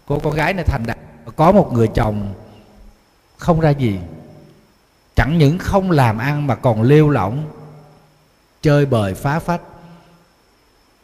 Cô 0.06 0.20
con 0.20 0.34
gái 0.34 0.54
này 0.54 0.66
thành 0.68 0.84
đạt, 0.88 0.98
có 1.36 1.52
một 1.52 1.74
người 1.74 1.90
chồng 1.96 2.34
không 3.38 3.60
ra 3.60 3.70
gì 3.70 4.00
chẳng 5.16 5.38
những 5.38 5.58
không 5.58 5.92
làm 5.92 6.18
ăn 6.18 6.48
mà 6.48 6.56
còn 6.56 6.82
lêu 6.82 7.10
lỏng, 7.10 7.44
chơi 8.62 8.86
bời 8.86 9.14
phá 9.14 9.40
phách. 9.40 9.62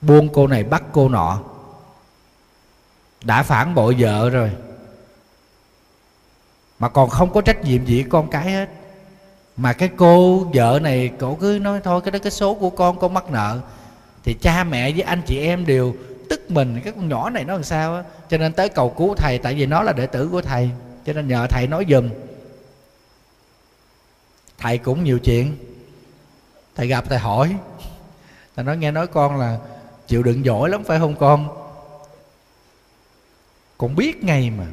Buông 0.02 0.30
cô 0.34 0.48
này 0.48 0.64
bắt 0.64 0.84
cô 0.92 1.10
nọ. 1.10 1.40
Đã 3.24 3.44
phản 3.44 3.76
bội 3.76 3.96
vợ 4.00 4.30
rồi, 4.30 4.52
mà 6.80 6.90
còn 6.90 7.10
không 7.10 7.34
có 7.34 7.42
trách 7.42 7.64
nhiệm 7.64 7.86
gì 7.86 8.06
con 8.10 8.30
cái 8.30 8.52
hết. 8.52 8.70
Mà 9.58 9.74
cái 9.74 9.90
cô 9.98 10.44
vợ 10.54 10.80
này 10.82 11.12
cổ 11.20 11.38
cứ 11.42 11.60
nói 11.62 11.80
thôi, 11.84 12.02
cái 12.02 12.12
đó, 12.12 12.20
cái 12.24 12.32
số 12.32 12.54
của 12.54 12.70
con 12.70 13.00
con 13.00 13.14
mắc 13.14 13.32
nợ. 13.32 13.60
Thì 14.24 14.34
cha 14.34 14.64
mẹ 14.64 14.92
với 14.92 15.02
anh 15.02 15.22
chị 15.26 15.40
em 15.40 15.66
đều 15.66 15.94
tức 16.30 16.52
mình, 16.52 16.82
cái 16.84 16.94
con 16.94 17.10
nhỏ 17.10 17.30
này 17.30 17.44
nó 17.44 17.54
làm 17.54 17.64
sao 17.64 17.96
á. 17.96 18.04
Cho 18.30 18.38
nên 18.38 18.54
tới 18.54 18.70
cầu 18.70 18.90
cứu 18.90 19.16
thầy, 19.16 19.38
tại 19.38 19.54
vì 19.54 19.66
nó 19.66 19.84
là 19.84 19.94
đệ 19.94 20.06
tử 20.06 20.30
của 20.32 20.42
thầy, 20.42 20.70
cho 21.06 21.14
nên 21.14 21.28
nhờ 21.28 21.48
thầy 21.48 21.68
nói 21.68 21.86
giùm 21.90 22.10
thầy 24.60 24.78
cũng 24.78 25.04
nhiều 25.04 25.20
chuyện. 25.20 25.58
Thầy 26.76 26.88
gặp, 26.88 27.06
thầy 27.10 27.18
hỏi. 27.18 27.56
Thầy 28.56 28.66
nói, 28.66 28.78
nghe 28.78 28.92
nói 28.92 29.08
con 29.08 29.38
là 29.38 29.60
chịu 30.08 30.24
đựng 30.24 30.46
giỏi 30.46 30.70
lắm, 30.70 30.84
phải 30.84 31.00
không 31.00 31.16
con? 31.16 31.48
Con 33.78 33.96
biết 33.96 34.24
ngay 34.24 34.50
mà. 34.50 34.68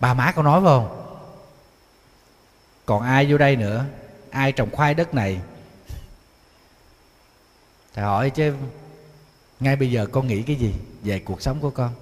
Bà 0.00 0.14
má 0.14 0.32
con 0.36 0.44
nói 0.44 0.60
phải 0.60 0.68
không? 0.68 1.00
Còn 2.86 3.02
ai 3.02 3.26
vô 3.30 3.38
đây 3.38 3.56
nữa? 3.56 3.84
Ai 4.30 4.52
trồng 4.52 4.70
khoai 4.70 4.94
đất 4.94 5.14
này? 5.14 5.40
Thầy 7.94 8.04
hỏi 8.04 8.30
chứ, 8.30 8.54
ngay 9.60 9.76
bây 9.76 9.90
giờ 9.90 10.06
con 10.12 10.26
nghĩ 10.26 10.42
cái 10.42 10.56
gì 10.56 10.74
về 11.02 11.18
cuộc 11.18 11.42
sống 11.42 11.60
của 11.60 11.70
con? 11.70 11.92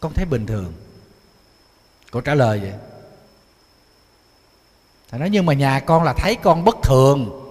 Con 0.00 0.12
thấy 0.14 0.24
bình 0.24 0.46
thường. 0.46 0.72
Cô 2.10 2.20
trả 2.20 2.34
lời 2.34 2.60
vậy 2.60 2.72
thầy 5.08 5.20
nói 5.20 5.30
nhưng 5.30 5.46
mà 5.46 5.52
nhà 5.52 5.80
con 5.80 6.04
là 6.04 6.12
thấy 6.12 6.34
con 6.34 6.64
bất 6.64 6.76
thường. 6.82 7.44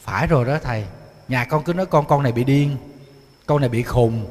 Phải 0.00 0.26
rồi 0.26 0.44
đó 0.44 0.58
thầy. 0.62 0.86
Nhà 1.28 1.44
con 1.44 1.64
cứ 1.64 1.72
nói 1.72 1.86
con 1.86 2.06
con 2.06 2.22
này 2.22 2.32
bị 2.32 2.44
điên 2.44 2.76
con 3.46 3.60
này 3.60 3.68
bị 3.68 3.82
khùng. 3.82 4.26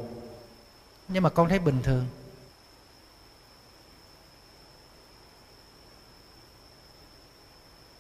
Nhưng 1.08 1.24
mà 1.24 1.30
con 1.30 1.50
thấy 1.50 1.60
bình 1.60 1.82
thường. 1.84 2.08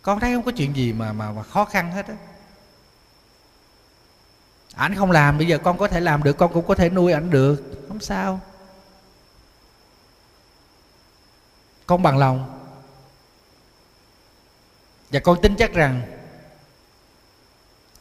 Con 0.02 0.20
thấy 0.20 0.34
không 0.34 0.44
có 0.44 0.52
chuyện 0.52 0.76
gì 0.76 0.94
mà 0.94 1.14
mà, 1.14 1.32
mà 1.32 1.44
khó 1.44 1.66
khăn 1.66 1.92
hết 1.92 2.08
á. 2.08 2.16
Ảnh 4.76 4.96
không 4.96 5.12
làm 5.12 5.38
bây 5.38 5.48
giờ 5.48 5.58
con 5.58 5.78
có 5.78 5.88
thể 5.88 6.00
làm 6.00 6.24
được 6.24 6.38
con 6.38 6.54
cũng 6.54 6.68
có 6.68 6.76
thể 6.76 6.90
nuôi 6.90 7.12
ảnh 7.12 7.30
được. 7.30 7.64
Không 7.88 8.00
sao. 8.00 8.40
Con 11.86 12.04
bằng 12.04 12.18
lòng 12.18 12.55
và 15.16 15.20
con 15.20 15.41
tin 15.41 15.55
chắc 15.55 15.74
rằng, 15.74 16.01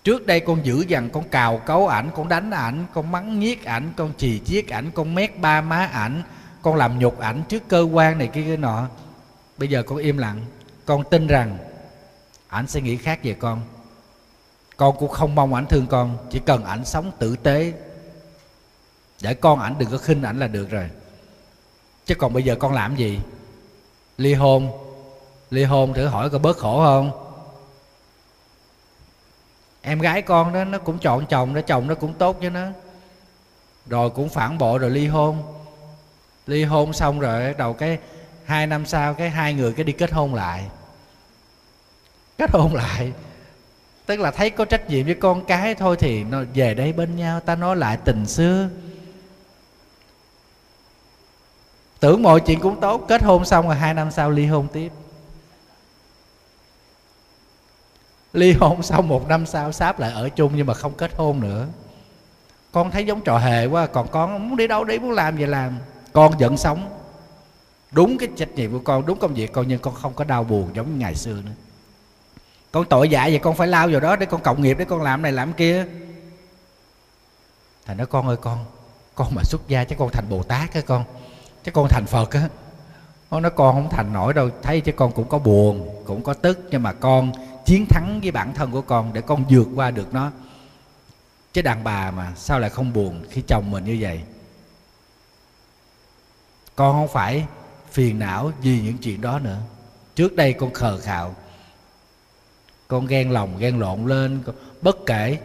trước 0.05 0.27
đây 0.27 0.41
con 0.41 0.67
giữ 0.67 0.85
dằn, 0.89 1.11
con 1.11 1.29
cào 1.29 1.59
cấu 1.59 1.89
ảnh, 1.89 2.11
con 2.15 2.29
đánh 2.29 2.51
ảnh, 2.51 2.87
con 2.95 3.13
mắng 3.13 3.41
nhiếc 3.41 3.65
ảnh, 3.65 3.93
con 3.97 4.13
chì 4.19 4.39
chiết 4.39 4.69
ảnh, 4.69 4.91
con 4.91 5.15
mét 5.15 5.39
ba 5.39 5.61
má 5.61 5.87
ảnh, 5.87 6.23
con 6.63 6.77
làm 6.77 6.99
nhục 6.99 7.19
ảnh 7.19 7.43
trước 7.49 7.63
cơ 7.69 7.81
quan 7.93 8.19
này 8.19 8.27
kia 8.27 8.43
kia 8.43 8.57
nọ. 8.57 8.89
Bây 9.57 9.69
giờ 9.69 9.83
con 9.83 9.99
im 9.99 10.19
lặng. 10.19 10.41
Con 10.85 11.05
tin 11.11 11.27
rằng, 11.27 11.59
ảnh 12.49 12.67
sẽ 12.67 12.81
nghĩ 12.81 12.97
khác 12.97 13.21
về 13.23 13.35
con. 13.35 13.63
Con 14.77 14.97
cũng 14.99 15.11
không 15.11 15.35
mong 15.35 15.55
ảnh 15.55 15.67
thương 15.67 15.87
con, 15.87 16.19
chỉ 16.31 16.39
cần 16.47 16.65
ảnh 16.65 16.85
sống 16.85 17.13
tử 17.19 17.37
tế. 17.37 17.73
Để 19.23 19.35
con 19.35 19.61
ảnh 19.61 19.75
đừng 19.79 19.91
có 19.91 19.99
khinh 19.99 20.23
ảnh 20.23 20.39
là 20.39 20.47
được 20.47 20.71
rồi. 20.71 20.89
Chứ 22.07 22.15
còn 22.15 22.33
bây 22.33 22.43
giờ 22.43 22.57
con 22.57 22.73
làm 22.73 22.97
gì? 22.97 23.21
Ly 24.19 24.35
hôn 24.35 24.84
ly 25.51 25.65
hôn 25.65 25.95
thử 25.95 26.07
hỏi 26.07 26.31
có 26.31 26.39
bớt 26.39 26.57
khổ 26.57 26.85
không? 26.85 27.11
Em 29.83 29.99
gái 29.99 30.23
con 30.23 30.53
đó, 30.53 30.65
nó 30.65 30.79
cũng 30.79 30.99
chọn 30.99 31.27
chồng 31.27 31.55
đó, 31.55 31.61
chồng 31.61 31.87
nó 31.87 31.95
cũng 31.95 32.15
tốt 32.15 32.37
với 32.41 32.51
nó. 32.51 32.67
Rồi 33.87 34.11
cũng 34.11 34.29
phản 34.29 34.59
bội 34.59 34.79
rồi 34.79 34.91
ly 34.91 35.07
hôn. 35.07 35.43
Ly 36.47 36.65
hôn 36.65 36.93
xong 36.93 37.21
rồi 37.21 37.55
đầu 37.59 37.73
cái 37.73 37.99
hai 38.45 38.67
năm 38.67 38.87
sau 38.87 39.15
cái 39.15 39.31
hai 39.31 39.55
người 39.55 39.73
cái 39.73 39.85
đi 39.85 39.93
kết 39.93 40.13
hôn 40.13 40.35
lại. 40.35 40.67
Kết 42.39 42.51
hôn 42.51 42.75
lại. 42.75 43.13
Tức 44.07 44.21
là 44.21 44.31
thấy 44.31 44.51
có 44.51 44.65
trách 44.65 44.91
nhiệm 44.91 45.07
với 45.07 45.15
con 45.15 45.45
cái 45.45 45.75
thôi 45.75 45.97
thì 45.99 46.25
nó 46.25 46.43
về 46.55 46.75
đây 46.75 46.93
bên 46.93 47.17
nhau, 47.17 47.41
ta 47.41 47.55
nói 47.57 47.77
lại 47.77 47.99
tình 48.05 48.27
xưa. 48.27 48.69
Tưởng 52.01 52.23
mọi 52.23 52.41
chuyện 52.41 52.61
cũng 52.61 52.81
tốt, 52.81 53.05
kết 53.09 53.23
hôn 53.23 53.45
xong 53.45 53.67
rồi 53.67 53.77
hai 53.77 53.95
năm 53.95 54.11
sau 54.11 54.31
ly 54.31 54.47
hôn 54.47 54.69
tiếp. 54.73 54.93
Ly 58.35 58.53
hôn 58.53 58.83
xong 58.83 59.09
một 59.09 59.29
năm 59.29 59.47
sau 59.47 59.73
sáp 59.73 60.01
lại 60.01 60.13
ở 60.13 60.29
chung 60.29 60.53
nhưng 60.57 60.67
mà 60.67 60.75
không 60.75 60.93
kết 60.95 61.11
hôn 61.17 61.41
nữa. 61.41 61.67
Con 62.73 62.91
thấy 62.91 63.07
giống 63.07 63.21
trò 63.21 63.39
hề 63.39 63.67
quá, 63.67 63.87
còn 63.87 64.09
con 64.09 64.49
muốn 64.49 64.57
đi 64.57 64.67
đâu 64.67 64.85
đi, 64.85 64.99
muốn 64.99 65.11
làm 65.11 65.39
gì 65.39 65.47
làm. 65.47 65.79
Con 66.13 66.33
vẫn 66.39 66.57
sống. 66.57 67.01
Đúng 67.91 68.19
cái 68.19 68.29
trách 68.37 68.55
nhiệm 68.55 68.73
của 68.73 68.79
con, 68.85 69.07
đúng 69.07 69.19
công 69.19 69.35
việc 69.35 69.53
con, 69.53 69.69
nhưng 69.69 69.79
con 69.79 69.95
không 69.95 70.15
có 70.15 70.25
đau 70.25 70.45
buồn 70.45 70.71
giống 70.75 70.93
như 70.93 70.99
ngày 70.99 71.15
xưa 71.15 71.35
nữa. 71.45 71.53
Con 72.73 72.85
tội 72.85 73.09
dạ 73.09 73.23
vậy 73.23 73.39
con 73.39 73.55
phải 73.55 73.69
lao 73.69 73.89
vào 73.89 74.01
đó 74.01 74.17
để 74.17 74.27
con 74.27 74.43
cộng 74.43 74.63
nghiệp, 74.63 74.79
để 74.79 74.85
con 74.85 75.03
làm 75.03 75.23
này 75.23 75.33
làm 75.33 75.53
kia. 75.53 75.87
Thầy 77.87 77.97
nói, 77.97 78.07
con 78.07 78.29
ơi, 78.29 78.37
con 78.37 78.59
con 79.15 79.35
mà 79.35 79.43
xuất 79.45 79.69
gia 79.69 79.85
chứ 79.85 79.97
con 79.99 80.11
thành 80.13 80.25
bồ 80.29 80.43
tát 80.43 80.75
á 80.75 80.81
con 80.81 81.05
chứ 81.65 81.71
con 81.71 81.89
thành 81.89 82.07
phật 82.07 82.31
á. 82.31 82.49
Nó 83.31 83.41
nói, 83.41 83.53
con 83.57 83.75
không 83.75 83.91
thành 83.91 84.13
nổi 84.13 84.35
đâu, 84.35 84.51
thấy 84.63 84.81
chứ 84.81 84.93
con 84.93 85.13
cũng 85.13 85.29
có 85.29 85.39
buồn, 85.39 85.89
cũng 86.07 86.23
có 86.23 86.35
tức, 86.35 86.59
nhưng 86.71 86.83
mà 86.83 86.93
con 86.93 87.33
chiến 87.65 87.87
thắng 87.87 88.21
với 88.23 88.31
bản 88.31 88.55
thân 88.55 88.71
của 88.71 88.83
con 88.83 89.13
để 89.13 89.21
con 89.21 89.45
vượt 89.51 89.69
qua 89.75 89.91
được 89.91 90.15
nó. 90.15 90.31
Chứ 91.53 91.63
đàn 91.63 91.85
bà 91.85 92.11
mà 92.11 92.33
sao 92.37 92.61
lại 92.61 92.71
không 92.71 92.93
buồn 92.93 93.25
khi 93.31 93.43
chồng 93.47 93.71
mình 93.71 93.85
như 93.85 93.97
vậy? 94.01 94.21
Con 96.77 96.93
không 96.93 97.09
phải 97.09 97.45
phiền 97.91 98.19
não 98.19 98.53
vì 98.63 98.81
những 98.81 98.99
chuyện 98.99 99.21
đó 99.21 99.39
nữa. 99.39 99.59
Trước 100.15 100.37
đây 100.37 100.53
con 100.53 100.73
khờ 100.73 100.99
khạo, 100.99 101.35
con 102.89 103.07
ghen 103.07 103.31
lòng, 103.31 103.59
ghen 103.59 103.81
lộn 103.81 104.07
lên 104.07 104.43
bất 104.83 104.97
kể, 105.07 105.39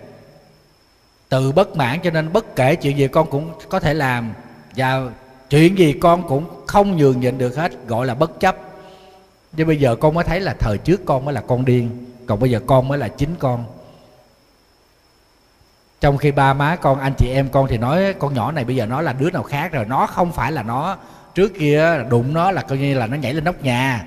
từ 1.29 1.51
bất 1.51 1.75
mãn 1.75 1.99
cho 2.03 2.11
nên 2.11 2.33
bất 2.33 2.55
kể 2.55 2.75
chuyện 2.75 2.97
gì 2.97 3.07
con 3.07 3.29
cũng 3.29 3.53
có 3.69 3.79
thể 3.79 3.93
làm. 3.93 4.33
Và 4.75 5.11
chuyện 5.49 5.77
gì 5.77 5.93
con 5.93 6.27
cũng 6.27 6.65
không 6.67 6.97
nhường 6.97 7.19
nhịn 7.19 7.37
được 7.37 7.55
hết, 7.55 7.87
gọi 7.87 8.07
là 8.07 8.15
bất 8.15 8.39
chấp. 8.39 8.57
Nhưng 9.51 9.67
bây 9.67 9.79
giờ 9.79 9.95
con 9.95 10.13
mới 10.13 10.23
thấy 10.23 10.39
là 10.39 10.55
thời 10.59 10.77
trước 10.77 11.01
con 11.05 11.25
mới 11.25 11.33
là 11.33 11.41
con 11.41 11.65
điên 11.65 12.05
còn 12.29 12.39
bây 12.39 12.51
giờ 12.51 12.59
con 12.67 12.87
mới 12.87 12.97
là 12.97 13.07
chính 13.07 13.35
con. 13.39 13.65
Trong 16.01 16.17
khi 16.17 16.31
ba 16.31 16.53
má 16.53 16.75
con, 16.75 16.99
anh 16.99 17.13
chị 17.17 17.29
em 17.29 17.49
con 17.49 17.67
thì 17.67 17.77
nói, 17.77 18.13
con 18.19 18.33
nhỏ 18.33 18.51
này 18.51 18.65
bây 18.65 18.75
giờ 18.75 18.85
nó 18.85 19.01
là 19.01 19.13
đứa 19.13 19.31
nào 19.31 19.43
khác 19.43 19.71
rồi? 19.71 19.85
Nó 19.85 20.07
không 20.07 20.31
phải 20.31 20.51
là 20.51 20.63
nó 20.63 20.97
trước 21.35 21.51
kia 21.59 22.03
đụng 22.09 22.33
nó 22.33 22.51
là 22.51 22.61
coi 22.61 22.77
như 22.77 22.93
là 22.93 23.07
nó 23.07 23.17
nhảy 23.17 23.33
lên 23.33 23.43
nóc 23.43 23.63
nhà. 23.63 24.05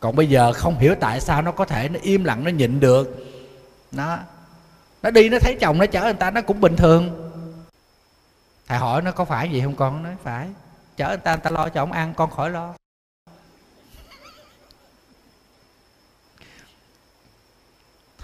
Còn 0.00 0.16
bây 0.16 0.28
giờ 0.28 0.52
không 0.52 0.78
hiểu 0.78 0.94
tại 1.00 1.20
sao 1.20 1.42
nó 1.42 1.52
có 1.52 1.64
thể 1.64 1.88
nó 1.88 2.00
im 2.02 2.24
lặng, 2.24 2.44
nó 2.44 2.50
nhịn 2.50 2.80
được. 2.80 3.26
Nó 3.92 4.18
nó 5.02 5.10
đi, 5.10 5.28
nó 5.28 5.38
thấy 5.40 5.56
chồng 5.60 5.78
nó 5.78 5.86
chở 5.86 6.02
người 6.02 6.14
ta, 6.14 6.30
nó 6.30 6.40
cũng 6.40 6.60
bình 6.60 6.76
thường. 6.76 7.30
Thầy 8.68 8.78
hỏi 8.78 9.02
nó, 9.02 9.12
có 9.12 9.24
phải 9.24 9.50
gì 9.50 9.60
không 9.60 9.74
con? 9.74 10.02
Nó 10.02 10.08
nói, 10.08 10.16
phải. 10.24 10.48
Chở 10.96 11.08
người 11.08 11.16
ta 11.16 11.34
người 11.34 11.40
ta 11.42 11.50
lo 11.50 11.68
cho 11.68 11.82
ông 11.82 11.92
ăn, 11.92 12.14
con 12.16 12.30
khỏi 12.30 12.50
lo. 12.50 12.74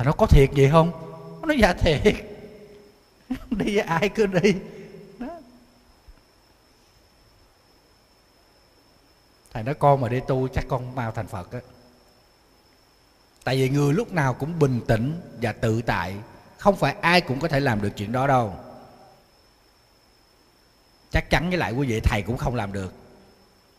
Thầy 0.02 0.06
nó 0.06 0.12
có 0.12 0.26
thiệt 0.26 0.50
vậy 0.56 0.68
không? 0.70 0.92
Nó 1.40 1.46
nói 1.46 1.58
dạ 1.60 1.72
thiệt. 1.72 2.14
Đi 3.50 3.76
với 3.76 3.84
ai 3.84 4.08
cứ 4.08 4.26
đi. 4.26 4.54
Đó. 5.18 5.28
thầy 9.52 9.62
nói, 9.62 9.74
con 9.74 10.00
mà 10.00 10.08
đi 10.08 10.20
tu 10.28 10.48
chắc 10.48 10.64
con 10.68 10.94
mau 10.94 11.12
thành 11.12 11.26
phật 11.26 11.52
á. 11.52 11.60
Tại 13.44 13.56
vì 13.56 13.68
người 13.68 13.92
lúc 13.92 14.12
nào 14.12 14.34
cũng 14.34 14.58
bình 14.58 14.80
tĩnh 14.86 15.20
và 15.42 15.52
tự 15.52 15.82
tại. 15.82 16.14
Không 16.58 16.76
phải 16.76 16.96
ai 17.00 17.20
cũng 17.20 17.40
có 17.40 17.48
thể 17.48 17.60
làm 17.60 17.82
được 17.82 17.90
chuyện 17.96 18.12
đó 18.12 18.26
đâu. 18.26 18.54
Chắc 21.10 21.30
chắn 21.30 21.48
với 21.48 21.58
lại 21.58 21.72
quý 21.72 21.86
vị, 21.86 22.00
thầy 22.00 22.22
cũng 22.22 22.36
không 22.36 22.54
làm 22.54 22.72
được. 22.72 22.94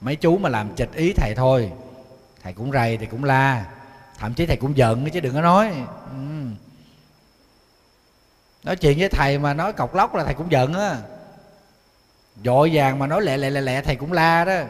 Mấy 0.02 0.16
chú 0.16 0.38
mà 0.38 0.50
làm 0.50 0.76
chịch 0.76 0.94
ý 0.94 1.14
thầy 1.14 1.34
thôi. 1.36 1.72
Thầy 2.44 2.54
cũng 2.54 2.72
rầy 2.72 2.98
thì 2.98 3.06
cũng 3.06 3.24
la 3.24 3.66
thậm 4.24 4.34
chí 4.34 4.46
thầy 4.46 4.58
cũng 4.58 4.78
giận 4.78 5.10
chứ 5.10 5.20
đừng 5.20 5.34
có 5.34 5.42
nói. 5.42 5.74
Ừ. 6.12 6.18
nói 8.64 8.76
chuyện 8.76 9.00
với 9.00 9.10
thầy 9.10 9.40
mà 9.40 9.54
nói 9.54 9.74
cọc 9.74 9.96
lóc 9.96 10.16
là 10.16 10.24
thầy 10.24 10.34
cũng 10.34 10.52
giận 10.52 10.74
á. 10.74 10.98
Dội 12.44 12.70
vàng 12.74 13.00
mà 13.00 13.08
nói 13.08 13.22
lẹ 13.22 13.38
lẹ 13.38 13.50
lẹ 13.50 13.62
lẹ 13.62 13.82
thầy 13.82 13.96
cũng 13.96 14.12
la 14.12 14.46
đó. 14.46 14.62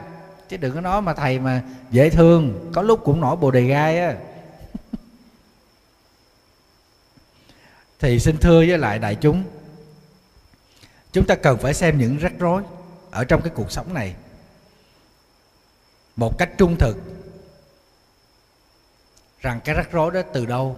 Chứ 0.49 0.58
đừng 0.58 0.76
có 0.76 0.82
nói 0.82 1.01
mà 1.01 1.14
thầy 1.14 1.39
mà 1.39 1.62
dễ 1.91 2.10
thương. 2.10 2.72
Có 2.74 2.82
lúc 2.82 3.01
cũng 3.04 3.22
nổi 3.22 3.36
bồ 3.36 3.51
đề 3.51 3.62
gai 3.62 3.99
á. 3.99 4.16
Thì 7.99 8.20
xin 8.20 8.38
thưa 8.38 8.60
với 8.60 8.78
lại 8.78 8.99
đại 8.99 9.16
chúng. 9.16 9.43
Chúng 11.12 11.26
ta 11.26 11.36
cần 11.36 11.58
phải 11.58 11.74
xem 11.74 11.97
những 11.97 12.18
rắc 12.18 12.34
rối 12.39 12.64
ở 13.12 13.24
trong 13.24 13.41
cái 13.41 13.51
cuộc 13.56 13.72
sống 13.72 13.93
này. 13.93 14.16
Một 16.16 16.38
cách 16.38 16.49
trung 16.58 16.76
thực 16.80 16.97
rằng 19.44 19.60
cái 19.64 19.76
rắc 19.76 19.91
rối 19.91 20.12
đó 20.12 20.22
từ 20.34 20.46
đâu? 20.46 20.78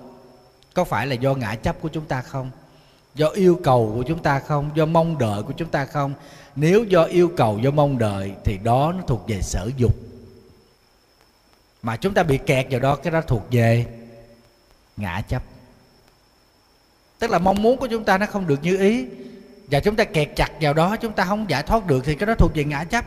Có 0.74 0.84
phải 0.84 1.08
là 1.08 1.16
do 1.16 1.34
ngã 1.34 1.56
chấp 1.56 1.82
của 1.82 1.90
chúng 1.90 2.06
ta 2.06 2.22
không? 2.22 2.52
Do 3.16 3.28
yêu 3.28 3.60
cầu 3.64 3.92
của 3.96 4.04
chúng 4.08 4.24
ta 4.24 4.40
không? 4.40 4.70
Do 4.76 4.86
mong 4.86 5.18
đợi 5.18 5.44
của 5.44 5.54
chúng 5.58 5.70
ta 5.70 5.86
không? 5.86 6.14
Nếu 6.56 6.84
do 6.84 7.04
yêu 7.04 7.32
cầu, 7.38 7.60
do 7.60 7.72
mong 7.72 7.98
đợi 7.98 8.34
thì 8.44 8.58
đó 8.58 8.94
nó 8.98 9.04
thuộc 9.08 9.28
về 9.28 9.42
sở 9.42 9.70
dục. 9.78 9.96
Mà 11.82 11.98
chúng 11.98 12.14
ta 12.14 12.24
bị 12.24 12.38
kẹt 12.38 12.68
vào 12.70 12.80
đó, 12.80 12.96
cái 12.96 13.12
đó 13.12 13.22
thuộc 13.22 13.44
về 13.52 13.86
ngã 14.98 15.22
chấp. 15.22 15.44
Tức 17.20 17.32
là 17.32 17.40
mong 17.40 17.62
muốn 17.62 17.78
của 17.78 17.88
chúng 17.88 18.04
ta 18.04 18.18
nó 18.18 18.26
không 18.26 18.48
được 18.48 18.60
như 18.64 18.78
ý. 18.78 19.06
Và 19.72 19.80
chúng 19.80 19.96
ta 19.96 20.04
kẹt 20.04 20.30
chặt 20.36 20.52
vào 20.62 20.74
đó, 20.74 20.96
chúng 20.96 21.14
ta 21.14 21.26
không 21.26 21.50
giải 21.50 21.64
thoát 21.64 21.88
được 21.88 22.06
thì 22.06 22.16
cái 22.16 22.28
đó 22.28 22.36
thuộc 22.36 22.52
về 22.56 22.64
ngã 22.64 22.84
chấp 22.84 23.06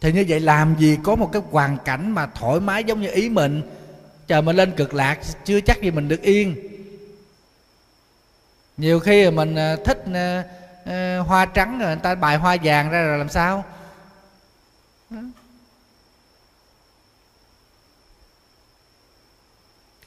thì 0.00 0.12
như 0.12 0.24
vậy 0.28 0.40
làm 0.40 0.76
gì 0.78 0.98
có 1.02 1.16
một 1.16 1.30
cái 1.32 1.42
hoàn 1.50 1.78
cảnh 1.84 2.10
mà 2.10 2.26
thoải 2.26 2.60
mái 2.60 2.84
giống 2.84 3.00
như 3.00 3.10
ý 3.10 3.28
mình? 3.28 3.62
Chờ 4.26 4.40
mình 4.40 4.56
lên 4.56 4.72
cực 4.76 4.94
lạc, 4.94 5.18
chưa 5.44 5.60
chắc 5.60 5.82
gì 5.82 5.90
mình 5.90 6.08
được 6.08 6.22
yên. 6.22 6.56
Nhiều 8.76 9.00
khi 9.00 9.30
mình 9.30 9.54
à, 9.54 9.76
thích 9.84 10.04
à, 10.14 10.44
à, 10.84 11.18
hoa 11.18 11.46
trắng 11.46 11.78
rồi 11.78 11.88
người 11.88 12.02
ta 12.02 12.14
bài 12.14 12.36
hoa 12.36 12.56
vàng 12.62 12.90
ra 12.90 13.02
rồi 13.02 13.18
làm 13.18 13.28
sao? 13.28 13.64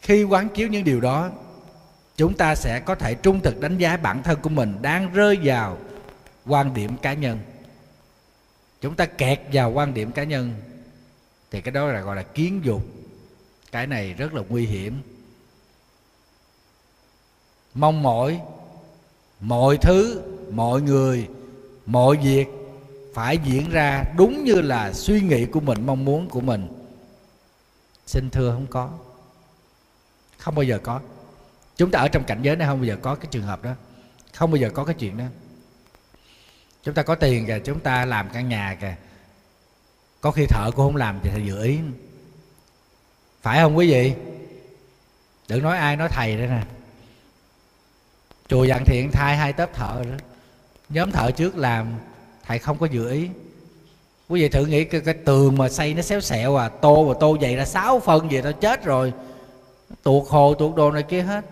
Khi 0.02 0.24
quán 0.24 0.50
chiếu 0.50 0.68
những 0.68 0.84
điều 0.84 1.02
đó, 1.02 1.30
chúng 2.18 2.34
ta 2.34 2.56
sẽ 2.56 2.80
có 2.80 2.96
thể 2.96 3.14
trung 3.14 3.40
thực 3.40 3.60
đánh 3.60 3.78
giá 3.78 3.98
bản 3.98 4.24
thân 4.24 4.40
của 4.42 4.50
mình 4.50 4.78
đang 4.82 5.14
rơi 5.14 5.38
vào 5.44 5.78
quan 6.46 6.74
điểm 6.74 6.98
cá 6.98 7.14
nhân 7.14 7.40
chúng 8.82 8.96
ta 8.96 9.06
kẹt 9.06 9.42
vào 9.54 9.72
quan 9.72 9.94
điểm 9.94 10.12
cá 10.12 10.24
nhân. 10.24 10.54
Thì 11.52 11.62
cái 11.62 11.72
đó 11.72 11.88
là 11.88 12.02
gọi 12.02 12.16
là 12.16 12.24
kiến 12.24 12.62
dục. 12.64 12.82
Cái 13.72 13.88
này 13.88 14.14
rất 14.14 14.34
là 14.34 14.42
nguy 14.50 14.66
hiểm. 14.66 15.02
Mong 17.74 18.04
mỏi, 18.04 18.42
mọi 19.40 19.78
thứ, 19.78 20.22
mọi 20.52 20.82
người, 20.82 21.28
mọi 21.86 22.18
việc 22.18 22.48
phải 23.14 23.38
diễn 23.38 23.70
ra 23.70 24.04
đúng 24.18 24.44
như 24.44 24.62
là 24.62 24.94
suy 24.94 25.22
nghĩ 25.22 25.46
của 25.46 25.60
mình, 25.60 25.86
mong 25.86 26.06
muốn 26.06 26.30
của 26.30 26.42
mình. 26.42 26.68
Xin 28.06 28.30
thưa 28.30 28.52
không 28.52 28.68
có. 28.68 28.90
Không 30.38 30.56
bao 30.56 30.64
giờ 30.64 30.80
có. 30.84 31.00
Chúng 31.76 31.92
ta 31.92 32.00
ở 32.00 32.08
trong 32.08 32.24
cảnh 32.24 32.40
giới 32.42 32.56
này 32.56 32.68
không 32.68 32.80
bao 32.80 32.86
giờ 32.86 32.98
có 33.02 33.16
cái 33.16 33.28
trường 33.32 33.44
hợp 33.44 33.64
đó. 33.64 33.72
Không 34.34 34.52
bao 34.52 34.58
giờ 34.58 34.70
có 34.74 34.86
cái 34.86 34.96
chuyện 35.00 35.18
đó 35.18 35.26
chúng 36.84 36.94
ta 36.96 37.04
có 37.04 37.16
tiền 37.16 37.46
kìa 37.48 37.60
chúng 37.66 37.80
ta 37.80 38.06
làm 38.06 38.30
căn 38.34 38.50
nhà 38.50 38.78
kìa. 38.82 38.96
Có 40.22 40.32
khi 40.32 40.46
thợ 40.46 40.72
cũng 40.72 40.86
không 40.86 40.96
làm 40.96 41.20
thì 41.24 41.30
thầy 41.30 41.46
dự 41.46 41.64
ý. 41.64 41.80
Phải 43.42 43.60
không 43.60 43.78
quý 43.78 43.92
vị? 43.92 44.14
Đừng 45.48 45.64
nói 45.64 45.78
ai 45.78 45.96
nói 45.96 46.10
thầy 46.10 46.38
đây 46.38 46.48
nè. 46.48 46.62
Chùa 48.48 48.64
dặn 48.64 48.84
thiện 48.86 49.12
thay 49.12 49.38
hai 49.38 49.54
tớp 49.54 49.74
thợ 49.74 50.04
đó. 50.04 50.18
Nhóm 50.90 51.12
thợ 51.12 51.32
trước 51.32 51.58
làm 51.58 51.94
thầy 52.46 52.60
không 52.60 52.78
có 52.78 52.86
dự 52.86 53.10
ý. 53.10 53.30
Quý 54.28 54.42
vị 54.42 54.50
thử 54.50 54.66
nghĩ 54.66 54.84
cái, 54.84 55.02
cái 55.02 55.14
tường 55.14 55.58
mà 55.58 55.70
xây 55.70 55.94
nó 55.94 56.02
xéo 56.02 56.22
xẹo 56.22 56.56
à 56.56 56.70
tô 56.70 57.04
và 57.06 57.14
tô 57.20 57.38
dày 57.42 57.56
ra 57.56 57.66
sáu 57.66 58.00
phân 58.00 58.30
vậy 58.30 58.42
tao 58.42 58.54
chết 58.54 58.84
rồi. 58.84 59.14
Tuột 60.04 60.28
hồ 60.30 60.54
tuột 60.54 60.76
đồ 60.76 60.92
này 60.92 61.04
kia 61.04 61.22
hết. 61.22 61.46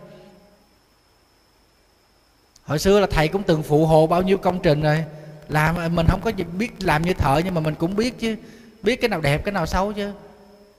Hồi 2.64 2.80
xưa 2.80 3.00
là 3.00 3.08
thầy 3.12 3.28
cũng 3.28 3.44
từng 3.44 3.64
phụ 3.64 3.86
hồ 3.86 4.08
bao 4.08 4.22
nhiêu 4.22 4.38
công 4.38 4.60
trình 4.60 4.82
rồi 4.82 5.06
làm, 5.48 5.96
mình 5.96 6.08
không 6.10 6.22
có 6.22 6.32
biết 6.58 6.84
làm 6.84 7.02
như 7.02 7.14
thợ 7.14 7.42
nhưng 7.46 7.54
mà 7.54 7.62
mình 7.62 7.76
cũng 7.76 7.96
biết 7.96 8.20
chứ. 8.20 8.36
Biết 8.84 8.96
cái 8.96 9.10
nào 9.10 9.22
đẹp, 9.22 9.46
cái 9.46 9.52
nào 9.52 9.66
xấu 9.66 9.94
chứ. 9.94 10.12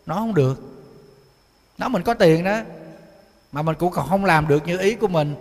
Nó 0.06 0.14
không 0.14 0.34
được. 0.34 0.62
Nó 1.78 1.88
mình 1.88 2.02
có 2.02 2.14
tiền 2.14 2.44
đó, 2.44 2.60
mà 3.52 3.62
mình 3.62 3.76
cũng 3.78 3.92
còn 3.92 4.08
không 4.08 4.24
làm 4.24 4.48
được 4.48 4.66
như 4.66 4.78
ý 4.78 4.94
của 4.94 5.08
mình. 5.08 5.34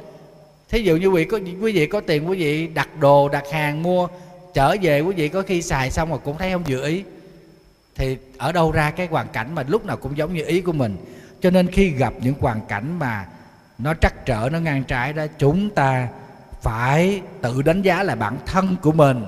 Thí 0.69 0.84
dụ 0.84 0.95
như 0.95 1.07
quý 1.07 1.15
vị 1.15 1.25
có, 1.25 1.38
quý 1.38 1.71
vị 1.71 1.88
có 1.88 2.01
tiền, 2.01 2.30
quý 2.30 2.38
vị 2.38 2.67
đặt 2.67 2.89
đồ, 2.99 3.30
đặt 3.30 3.43
hàng 3.51 3.84
mua, 3.84 4.07
trở 4.53 4.75
về 4.82 5.01
quý 5.01 5.13
vị 5.15 5.30
có 5.30 5.41
khi 5.41 5.61
xài 5.61 5.91
xong 5.91 6.09
rồi 6.09 6.19
cũng 6.23 6.38
thấy 6.38 6.51
không 6.51 6.63
dự 6.67 6.84
ý. 6.84 7.03
Thì 7.95 8.17
ở 8.38 8.51
đâu 8.51 8.71
ra 8.71 8.91
cái 8.91 9.07
hoàn 9.07 9.28
cảnh 9.28 9.55
mà 9.55 9.63
lúc 9.67 9.86
nào 9.86 9.97
cũng 9.97 10.17
giống 10.17 10.34
như 10.34 10.45
ý 10.45 10.61
của 10.61 10.71
mình. 10.71 10.97
Cho 11.41 11.49
nên 11.49 11.67
khi 11.67 11.89
gặp 11.89 12.13
những 12.21 12.36
hoàn 12.39 12.61
cảnh 12.67 12.99
mà 12.99 13.25
nó 13.78 13.93
trắc 13.93 14.25
trở, 14.25 14.49
nó 14.51 14.59
ngang 14.59 14.84
trái 14.84 15.13
đó, 15.13 15.25
chúng 15.38 15.69
ta 15.69 16.07
phải 16.62 17.22
tự 17.41 17.62
đánh 17.62 17.82
giá 17.82 18.03
lại 18.03 18.16
bản 18.16 18.38
thân 18.45 18.76
của 18.82 18.91
mình. 18.91 19.26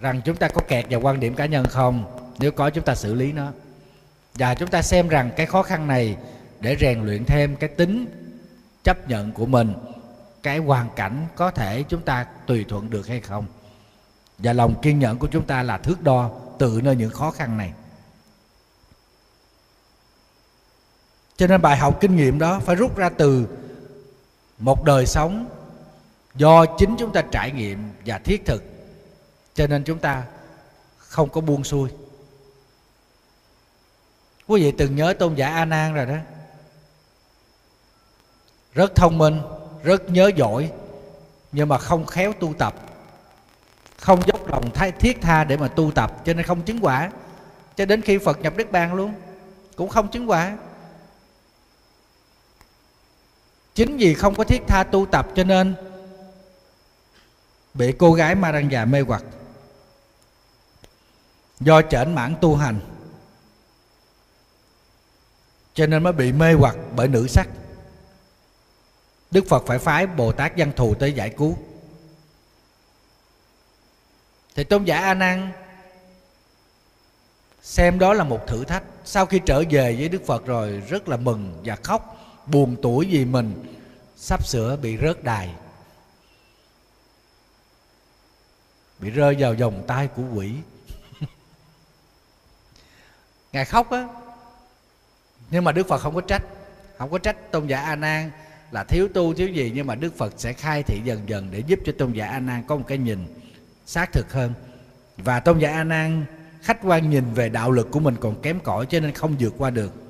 Rằng 0.00 0.20
chúng 0.24 0.36
ta 0.36 0.48
có 0.48 0.60
kẹt 0.68 0.86
vào 0.90 1.00
quan 1.00 1.20
điểm 1.20 1.34
cá 1.34 1.46
nhân 1.46 1.66
không? 1.66 2.04
Nếu 2.38 2.52
có, 2.52 2.70
chúng 2.70 2.84
ta 2.84 2.94
xử 2.94 3.14
lý 3.14 3.32
nó. 3.32 3.52
Và 4.34 4.54
chúng 4.54 4.68
ta 4.68 4.82
xem 4.82 5.08
rằng 5.08 5.30
cái 5.36 5.46
khó 5.46 5.62
khăn 5.62 5.86
này 5.86 6.16
để 6.60 6.76
rèn 6.80 7.02
luyện 7.04 7.24
thêm 7.24 7.56
cái 7.56 7.68
tính 7.68 8.06
chấp 8.84 9.08
nhận 9.08 9.32
của 9.32 9.46
mình, 9.46 9.74
cái 10.42 10.58
hoàn 10.58 10.88
cảnh 10.96 11.26
có 11.36 11.50
thể 11.50 11.84
chúng 11.88 12.00
ta 12.00 12.26
tùy 12.46 12.64
thuận 12.68 12.90
được 12.90 13.06
hay 13.06 13.20
không. 13.20 13.46
Và 14.38 14.52
lòng 14.52 14.74
kiên 14.82 14.98
nhẫn 14.98 15.18
của 15.18 15.28
chúng 15.30 15.46
ta 15.46 15.62
là 15.62 15.78
thước 15.78 16.02
đo 16.02 16.30
từ 16.58 16.80
nơi 16.84 16.96
những 16.96 17.10
khó 17.10 17.30
khăn 17.30 17.56
này. 17.56 17.72
Cho 21.36 21.46
nên 21.46 21.62
bài 21.62 21.76
học 21.76 21.98
kinh 22.00 22.16
nghiệm 22.16 22.38
đó 22.38 22.60
phải 22.60 22.76
rút 22.76 22.96
ra 22.96 23.08
từ 23.08 23.46
một 24.58 24.84
đời 24.84 25.06
sống 25.06 25.46
do 26.34 26.66
chính 26.66 26.96
chúng 26.98 27.12
ta 27.12 27.22
trải 27.22 27.52
nghiệm 27.52 27.90
và 28.06 28.18
thiết 28.18 28.46
thực. 28.46 28.62
Cho 29.54 29.66
nên 29.66 29.84
chúng 29.84 29.98
ta 29.98 30.24
không 30.98 31.28
có 31.28 31.40
buông 31.40 31.64
xuôi. 31.64 31.90
Quý 34.46 34.62
vị 34.62 34.72
từng 34.78 34.96
nhớ 34.96 35.14
tôn 35.18 35.34
giả 35.34 35.48
a 35.48 35.64
nan 35.64 35.94
rồi 35.94 36.06
đó. 36.06 36.16
Rất 38.74 38.94
thông 38.94 39.18
minh, 39.18 39.40
rất 39.82 40.10
nhớ 40.10 40.30
giỏi 40.36 40.72
nhưng 41.52 41.68
mà 41.68 41.78
không 41.78 42.06
khéo 42.06 42.32
tu 42.32 42.54
tập. 42.58 42.74
Không 43.98 44.20
dốc 44.26 44.48
lòng 44.48 44.70
thái, 44.74 44.92
thiết 44.92 45.18
tha 45.20 45.44
để 45.44 45.56
mà 45.56 45.68
tu 45.68 45.90
tập, 45.90 46.12
cho 46.24 46.34
nên 46.34 46.46
không 46.46 46.62
chứng 46.62 46.84
quả. 46.84 47.10
Cho 47.76 47.86
đến 47.86 48.02
khi 48.02 48.18
phật 48.18 48.40
nhập 48.40 48.56
đức 48.56 48.72
bàn 48.72 48.94
luôn, 48.94 49.14
cũng 49.76 49.88
không 49.88 50.08
chứng 50.08 50.30
quả. 50.30 50.56
Chính 53.78 53.96
vì 53.96 54.14
không 54.14 54.34
có 54.34 54.44
thiết 54.44 54.62
tha 54.66 54.84
tu 54.84 55.06
tập 55.06 55.28
cho 55.34 55.44
nên 55.44 55.74
bị 57.74 57.92
cô 57.98 58.12
gái 58.12 58.34
ma 58.34 58.50
răng 58.50 58.70
già 58.70 58.84
mê 58.84 59.00
hoặc. 59.00 59.24
Do 61.60 61.82
chởn 61.82 62.14
mãn 62.14 62.34
tu 62.40 62.56
hành. 62.56 62.80
Cho 65.74 65.86
nên 65.86 66.02
mới 66.02 66.12
bị 66.12 66.32
mê 66.32 66.52
hoặc 66.52 66.76
bởi 66.96 67.08
nữ 67.08 67.26
sắc. 67.26 67.48
Đức 69.30 69.44
phật 69.48 69.64
phải 69.66 69.78
phái 69.78 70.06
bồ 70.06 70.32
tát 70.32 70.52
văn 70.56 70.72
thù 70.76 70.94
tới 70.94 71.12
giải 71.12 71.30
cứu. 71.30 71.58
Thì 74.54 74.64
tôn 74.64 74.84
giả 74.84 74.98
a 74.98 75.14
nan 75.14 75.52
xem 77.62 77.98
đó 77.98 78.14
là 78.14 78.24
một 78.24 78.46
thử 78.46 78.64
thách. 78.64 78.82
Sau 79.04 79.26
khi 79.26 79.40
trở 79.46 79.62
về 79.70 79.96
với 79.98 80.08
đức 80.08 80.22
phật 80.26 80.46
rồi, 80.46 80.82
rất 80.88 81.08
là 81.08 81.16
mừng 81.16 81.60
và 81.64 81.76
khóc 81.76 82.17
buồn 82.50 82.76
tuổi 82.82 83.06
vì 83.10 83.24
mình, 83.24 83.76
sắp 84.16 84.46
sửa 84.46 84.76
bị 84.76 84.98
rớt 84.98 85.24
đài. 85.24 85.54
Bị 88.98 89.10
rơi 89.10 89.36
vào 89.38 89.54
vòng 89.54 89.84
tay 89.86 90.08
của 90.16 90.22
quỷ. 90.34 90.52
Ngài 93.52 93.64
khóc 93.64 93.90
á. 93.90 94.08
Nhưng 95.50 95.64
mà 95.64 95.72
đức 95.72 95.88
phật 95.88 95.98
không 95.98 96.14
có 96.14 96.20
trách. 96.20 96.42
Không 96.98 97.10
có 97.10 97.18
trách 97.18 97.52
tôn 97.52 97.66
giả 97.66 97.80
a 97.80 97.96
nan 97.96 98.30
là 98.70 98.84
thiếu 98.84 99.08
tu, 99.14 99.34
thiếu 99.34 99.48
gì, 99.48 99.72
nhưng 99.74 99.86
mà 99.86 99.94
đức 99.94 100.16
phật 100.16 100.34
sẽ 100.36 100.52
khai 100.52 100.82
thị 100.82 101.00
dần 101.04 101.28
dần 101.28 101.48
để 101.50 101.58
giúp 101.58 101.78
cho 101.84 101.92
tôn 101.98 102.12
giả 102.12 102.26
a 102.26 102.40
nan 102.40 102.62
có 102.66 102.76
một 102.76 102.84
cái 102.86 102.98
nhìn 102.98 103.26
xác 103.86 104.12
thực 104.12 104.32
hơn. 104.32 104.54
Và 105.16 105.40
tôn 105.40 105.58
giả 105.58 105.72
a 105.72 105.84
nan 105.84 106.24
khách 106.62 106.78
quan 106.82 107.10
nhìn 107.10 107.34
về 107.34 107.48
đạo 107.48 107.70
lực 107.70 107.88
của 107.90 108.00
mình 108.00 108.16
còn 108.20 108.42
kém 108.42 108.60
cỏi 108.60 108.86
cho 108.86 109.00
nên 109.00 109.12
không 109.12 109.36
vượt 109.38 109.54
qua 109.58 109.70
được 109.70 110.07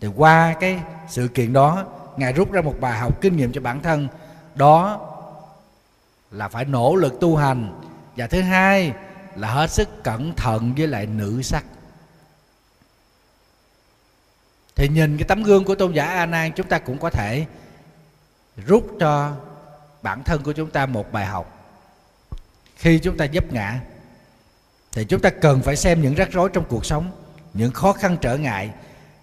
thì 0.00 0.08
qua 0.16 0.54
cái 0.60 0.80
sự 1.08 1.28
kiện 1.28 1.52
đó, 1.52 1.86
ngài 2.16 2.32
rút 2.32 2.52
ra 2.52 2.60
một 2.60 2.74
bài 2.80 2.98
học 2.98 3.20
kinh 3.20 3.36
nghiệm 3.36 3.52
cho 3.52 3.60
bản 3.60 3.82
thân. 3.82 4.08
Đó 4.54 5.00
là 6.30 6.48
phải 6.48 6.64
nỗ 6.64 6.96
lực 6.96 7.20
tu 7.20 7.36
hành. 7.36 7.80
Và 8.16 8.26
thứ 8.26 8.40
hai 8.40 8.92
là 9.36 9.48
hết 9.48 9.70
sức 9.70 10.04
cẩn 10.04 10.34
thận 10.34 10.74
với 10.76 10.86
lại 10.86 11.06
nữ 11.06 11.42
sắc. 11.42 11.64
Thì 14.74 14.88
nhìn 14.88 15.16
cái 15.16 15.24
tấm 15.28 15.42
gương 15.42 15.64
của 15.64 15.74
tôn 15.74 15.92
giả 15.92 16.06
a 16.06 16.26
nan, 16.26 16.52
chúng 16.52 16.66
ta 16.66 16.78
cũng 16.78 16.98
có 16.98 17.10
thể 17.10 17.46
rút 18.66 18.90
cho 19.00 19.32
bản 20.02 20.24
thân 20.24 20.42
của 20.42 20.52
chúng 20.52 20.70
ta 20.70 20.86
một 20.86 21.12
bài 21.12 21.26
học. 21.26 21.54
Khi 22.76 22.98
chúng 22.98 23.16
ta 23.16 23.26
dấp 23.34 23.52
ngã, 23.52 23.80
thì 24.92 25.04
chúng 25.04 25.20
ta 25.20 25.30
cần 25.30 25.62
phải 25.62 25.76
xem 25.76 26.02
những 26.02 26.14
rắc 26.14 26.28
rối 26.32 26.50
trong 26.52 26.64
cuộc 26.68 26.86
sống, 26.86 27.10
những 27.54 27.72
khó 27.72 27.92
khăn 27.92 28.16
trở 28.20 28.36
ngại 28.36 28.70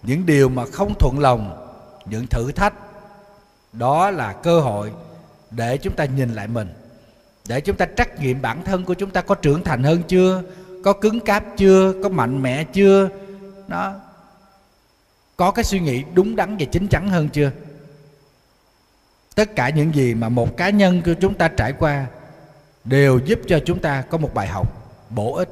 những 0.06 0.26
điều 0.26 0.48
mà 0.48 0.64
không 0.72 0.94
thuận 0.98 1.18
lòng, 1.18 1.68
những 2.04 2.26
thử 2.26 2.52
thách, 2.52 2.74
đó 3.72 4.10
là 4.10 4.32
cơ 4.32 4.60
hội 4.60 4.92
để 5.50 5.76
chúng 5.76 5.94
ta 5.94 6.04
nhìn 6.04 6.34
lại 6.34 6.48
mình, 6.48 6.68
để 7.48 7.60
chúng 7.60 7.76
ta 7.76 7.86
trắc 7.96 8.20
nghiệm 8.20 8.42
bản 8.42 8.64
thân 8.64 8.84
của 8.84 8.94
chúng 8.94 9.10
ta 9.10 9.20
có 9.20 9.34
trưởng 9.34 9.64
thành 9.64 9.82
hơn 9.82 10.02
chưa, 10.08 10.42
có 10.84 10.92
cứng 10.92 11.20
cáp 11.20 11.44
chưa, 11.56 11.94
có 12.02 12.08
mạnh 12.08 12.42
mẽ 12.42 12.64
chưa. 12.64 13.08
Nó 13.68 13.94
có 15.36 15.50
cái 15.50 15.64
suy 15.64 15.80
nghĩ 15.80 16.04
đúng 16.14 16.36
đắn 16.36 16.56
và 16.56 16.66
chín 16.72 16.88
chắn 16.88 17.08
hơn 17.08 17.28
chưa? 17.28 17.50
Tất 19.34 19.56
cả 19.56 19.68
những 19.68 19.94
gì 19.94 20.14
mà 20.14 20.28
một 20.28 20.56
cá 20.56 20.70
nhân 20.70 21.02
của 21.04 21.14
chúng 21.20 21.34
ta 21.34 21.48
trải 21.48 21.72
qua 21.72 22.06
đều 22.84 23.18
giúp 23.24 23.40
cho 23.46 23.60
chúng 23.66 23.78
ta 23.78 24.02
có 24.02 24.18
một 24.18 24.34
bài 24.34 24.46
học 24.46 24.92
bổ 25.10 25.34
ích. 25.34 25.48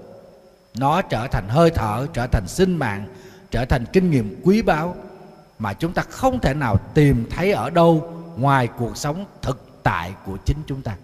Nó 0.74 1.02
trở 1.02 1.26
thành 1.26 1.48
hơi 1.48 1.70
thở, 1.70 2.06
trở 2.12 2.26
thành 2.26 2.44
sinh 2.48 2.76
mạng 2.76 3.06
trở 3.54 3.64
thành 3.64 3.84
kinh 3.92 4.10
nghiệm 4.10 4.40
quý 4.44 4.62
báu 4.62 4.96
mà 5.58 5.72
chúng 5.72 5.92
ta 5.92 6.02
không 6.02 6.40
thể 6.40 6.54
nào 6.54 6.76
tìm 6.94 7.26
thấy 7.30 7.52
ở 7.52 7.70
đâu 7.70 8.12
ngoài 8.36 8.68
cuộc 8.78 8.96
sống 8.96 9.24
thực 9.42 9.82
tại 9.82 10.14
của 10.24 10.36
chính 10.44 10.56
chúng 10.66 10.82
ta. 10.82 10.96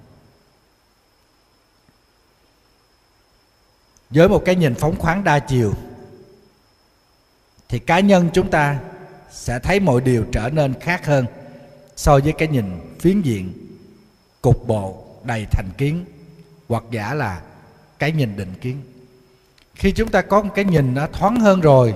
Với 4.11 4.29
một 4.29 4.43
cái 4.45 4.55
nhìn 4.55 4.75
phóng 4.75 4.97
khoáng 4.99 5.25
đa 5.25 5.39
chiều, 5.39 5.73
thì 7.69 7.79
cá 7.79 8.01
nhân 8.01 8.31
chúng 8.33 8.51
ta 8.51 8.81
sẽ 9.31 9.59
thấy 9.59 9.81
mọi 9.81 10.01
điều 10.01 10.25
trở 10.33 10.51
nên 10.53 10.75
khác 10.81 11.07
hơn 11.07 11.27
so 11.97 12.19
với 12.19 12.33
cái 12.33 12.49
nhìn 12.49 12.65
phiến 13.01 13.23
diện, 13.23 13.53
cục 14.43 14.67
bộ 14.67 15.05
đầy 15.25 15.47
thành 15.51 15.69
kiến 15.79 16.05
hoặc 16.69 16.85
giả 16.91 17.15
là 17.15 17.43
cái 17.99 18.13
nhìn 18.13 18.37
định 18.37 18.55
kiến. 18.61 18.83
Khi 19.75 19.93
chúng 19.93 20.09
ta 20.09 20.23
có 20.23 20.43
một 20.43 20.51
cái 20.55 20.65
nhìn 20.65 20.95
nó 20.95 21.07
thoáng 21.07 21.41
hơn 21.41 21.61
rồi 21.61 21.95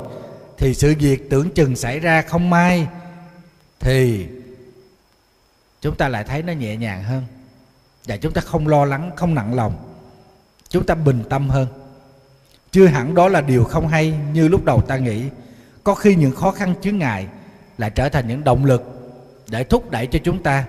thì 0.59 0.75
sự 0.75 0.95
việc 0.99 1.31
tưởng 1.31 1.51
chừng 1.51 1.77
xảy 1.77 2.01
ra 2.01 2.23
không 2.23 2.51
may, 2.51 2.89
thì 3.81 4.27
chúng 5.81 5.97
ta 5.97 6.09
lại 6.09 6.25
thấy 6.25 6.43
nó 6.43 6.53
nhẹ 6.53 6.77
nhàng 6.77 7.03
hơn. 7.03 7.23
Và 8.07 8.17
chúng 8.17 8.33
ta 8.33 8.41
không 8.41 8.69
lo 8.69 8.85
lắng, 8.85 9.11
không 9.17 9.35
nặng 9.35 9.55
lòng. 9.55 9.97
Chúng 10.69 10.87
ta 10.87 10.95
bình 10.95 11.25
tâm 11.31 11.49
hơn. 11.49 11.67
Chưa 12.71 12.87
hẳn 12.87 13.15
đó 13.15 13.29
là 13.29 13.41
điều 13.41 13.65
không 13.65 13.89
hay 13.89 14.19
như 14.33 14.49
lúc 14.49 14.65
đầu 14.65 14.81
ta 14.81 14.97
nghĩ. 14.97 15.25
Có 15.85 15.95
khi 15.95 16.15
những 16.15 16.35
khó 16.35 16.51
khăn 16.51 16.75
chướng 16.83 16.99
ngại 16.99 17.27
lại 17.79 17.91
trở 17.91 18.09
thành 18.09 18.29
những 18.29 18.45
động 18.45 18.65
lực 18.65 18.83
để 19.49 19.65
thúc 19.65 19.91
đẩy 19.91 20.07
cho 20.07 20.19
chúng 20.25 20.43
ta 20.43 20.65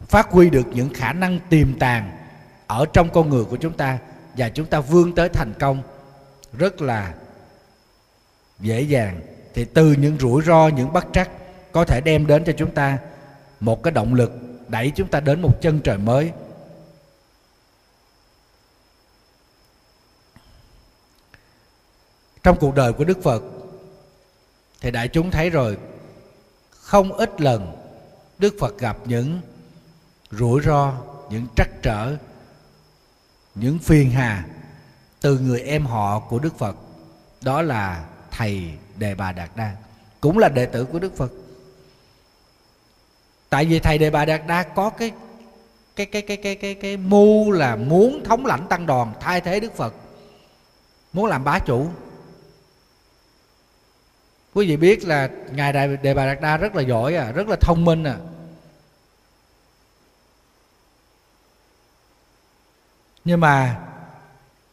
phát 0.00 0.30
huy 0.30 0.50
được 0.50 0.66
những 0.72 0.94
khả 0.94 1.12
năng 1.12 1.40
tiềm 1.48 1.78
tàng 1.78 2.18
ở 2.66 2.86
trong 2.92 3.10
con 3.10 3.28
người 3.30 3.44
của 3.44 3.56
chúng 3.56 3.72
ta. 3.72 3.98
Và 4.36 4.48
chúng 4.48 4.66
ta 4.66 4.80
vươn 4.80 5.14
tới 5.14 5.28
thành 5.28 5.52
công 5.58 5.82
rất 6.58 6.82
là 6.82 7.14
dễ 8.60 8.80
dàng. 8.80 9.20
Thì 9.54 9.64
từ 9.64 9.92
những 9.92 10.18
rủi 10.18 10.42
ro, 10.42 10.68
những 10.68 10.92
bất 10.92 11.06
trắc 11.12 11.30
có 11.72 11.84
thể 11.84 12.00
đem 12.00 12.26
đến 12.26 12.44
cho 12.44 12.52
chúng 12.56 12.74
ta 12.74 12.98
một 13.60 13.82
cái 13.82 13.92
động 13.92 14.14
lực 14.14 14.32
đẩy 14.68 14.92
chúng 14.96 15.08
ta 15.08 15.20
đến 15.20 15.42
một 15.42 15.60
chân 15.60 15.80
trời 15.80 15.98
mới. 15.98 16.32
Trong 22.42 22.56
cuộc 22.60 22.74
đời 22.74 22.92
của 22.92 23.04
đức 23.04 23.22
phật, 23.22 23.42
thì 24.80 24.90
đại 24.90 25.08
chúng 25.08 25.30
thấy 25.30 25.50
rồi, 25.50 25.78
không 26.70 27.12
ít 27.12 27.40
lần 27.40 27.76
đức 28.38 28.54
phật 28.60 28.78
gặp 28.78 28.96
những 29.04 29.40
rủi 30.30 30.62
ro, 30.62 30.92
những 31.30 31.46
trắc 31.56 31.68
trở, 31.82 32.16
những 33.54 33.78
phiền 33.78 34.10
hà 34.10 34.46
từ 35.20 35.38
người 35.38 35.60
em 35.60 35.86
họ 35.86 36.20
của 36.20 36.38
đức 36.38 36.58
phật. 36.58 36.76
Đó 37.42 37.62
là 37.62 38.06
thầy 38.36 38.70
đề 38.96 39.14
bà 39.14 39.32
đạt 39.32 39.50
đa. 39.56 39.76
Cũng 40.20 40.38
là 40.38 40.48
đệ 40.48 40.66
tử 40.66 40.84
của 40.84 40.98
đức 40.98 41.16
phật. 41.16 41.32
Tại 43.48 43.64
vì 43.64 43.78
thầy 43.80 43.98
đề 43.98 44.10
bà 44.10 44.24
đạt 44.24 44.46
đa 44.46 44.62
có 44.62 44.90
cái 44.90 45.12
cái 45.96 46.06
cái 46.06 46.22
cái 46.22 46.36
cái 46.36 46.54
cái 46.54 46.74
cái 46.74 46.96
mưu 46.96 47.50
là 47.50 47.76
muốn 47.76 48.24
thống 48.24 48.46
lãnh 48.46 48.66
tăng 48.68 48.86
đoàn, 48.86 49.12
thay 49.20 49.40
thế 49.40 49.60
đức 49.60 49.76
phật. 49.76 49.94
Muốn 51.12 51.26
làm 51.26 51.44
bá 51.44 51.58
chủ. 51.58 51.88
Quý 54.54 54.68
vị 54.68 54.76
biết 54.76 55.04
là 55.04 55.28
ngài 55.52 55.72
đại 55.72 55.96
đề 55.96 56.14
bà 56.14 56.26
đạt 56.26 56.40
đa 56.40 56.56
rất 56.56 56.74
là 56.74 56.82
giỏi 56.82 57.14
à 57.14 57.32
rất 57.32 57.48
là 57.48 57.56
thông 57.60 57.84
minh 57.84 58.04
à. 58.04 58.16
Nhưng 63.24 63.40
mà 63.40 63.80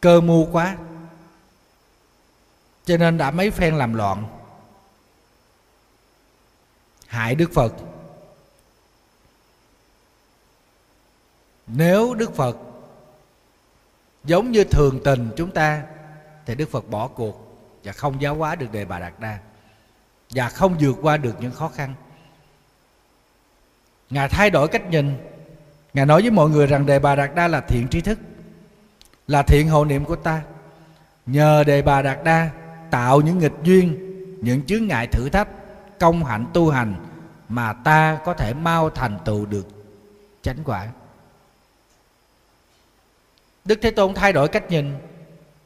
cơ 0.00 0.20
mưu 0.20 0.46
quá 0.52 0.76
cho 2.84 2.96
nên 2.96 3.18
đã 3.18 3.30
mấy 3.30 3.50
phen 3.50 3.74
làm 3.74 3.94
loạn. 3.94 4.26
Hại 7.06 7.34
đức 7.34 7.52
phật. 7.52 7.72
Nếu 11.66 12.14
đức 12.14 12.34
phật 12.34 12.56
giống 14.24 14.52
như 14.52 14.64
thường 14.64 15.00
tình 15.04 15.30
chúng 15.36 15.50
ta, 15.50 15.82
thì 16.46 16.54
đức 16.54 16.70
phật 16.70 16.90
bỏ 16.90 17.08
cuộc 17.08 17.58
và 17.84 17.92
không 17.92 18.22
giáo 18.22 18.34
hóa 18.34 18.54
được 18.54 18.72
đề 18.72 18.84
bà 18.84 18.98
đạt 18.98 19.12
đa. 19.20 19.38
Và 20.30 20.48
không 20.48 20.76
vượt 20.80 20.96
qua 21.02 21.16
được 21.16 21.34
những 21.40 21.52
khó 21.52 21.68
khăn. 21.68 21.94
Ngài 24.10 24.28
thay 24.28 24.50
đổi 24.50 24.68
cách 24.68 24.90
nhìn. 24.90 25.16
Ngài 25.94 26.06
nói 26.06 26.22
với 26.22 26.30
mọi 26.30 26.50
người 26.50 26.66
rằng 26.66 26.86
đề 26.86 26.98
bà 26.98 27.16
đạt 27.16 27.34
đa 27.34 27.48
là 27.48 27.60
thiện 27.60 27.88
trí 27.88 28.00
thức, 28.00 28.18
là 29.26 29.42
thiện 29.42 29.68
hộ 29.68 29.84
niệm 29.84 30.04
của 30.04 30.16
ta. 30.16 30.42
Nhờ 31.26 31.64
đề 31.64 31.82
bà 31.82 32.02
đạt 32.02 32.24
đa 32.24 32.50
tạo 32.94 33.20
những 33.20 33.38
nghịch 33.38 33.52
duyên, 33.62 33.98
những 34.40 34.62
chướng 34.66 34.86
ngại 34.86 35.06
thử 35.06 35.28
thách, 35.28 35.48
công 35.98 36.24
hạnh 36.24 36.46
tu 36.54 36.70
hành 36.70 36.94
mà 37.48 37.72
ta 37.72 38.18
có 38.24 38.34
thể 38.34 38.54
mau 38.54 38.90
thành 38.90 39.18
tựu 39.24 39.46
được. 39.46 39.66
Chánh 40.42 40.56
quả. 40.64 40.88
Đức 43.64 43.78
thế 43.82 43.90
tôn 43.90 44.14
thay 44.14 44.32
đổi 44.32 44.48
cách 44.48 44.70
nhìn. 44.70 44.94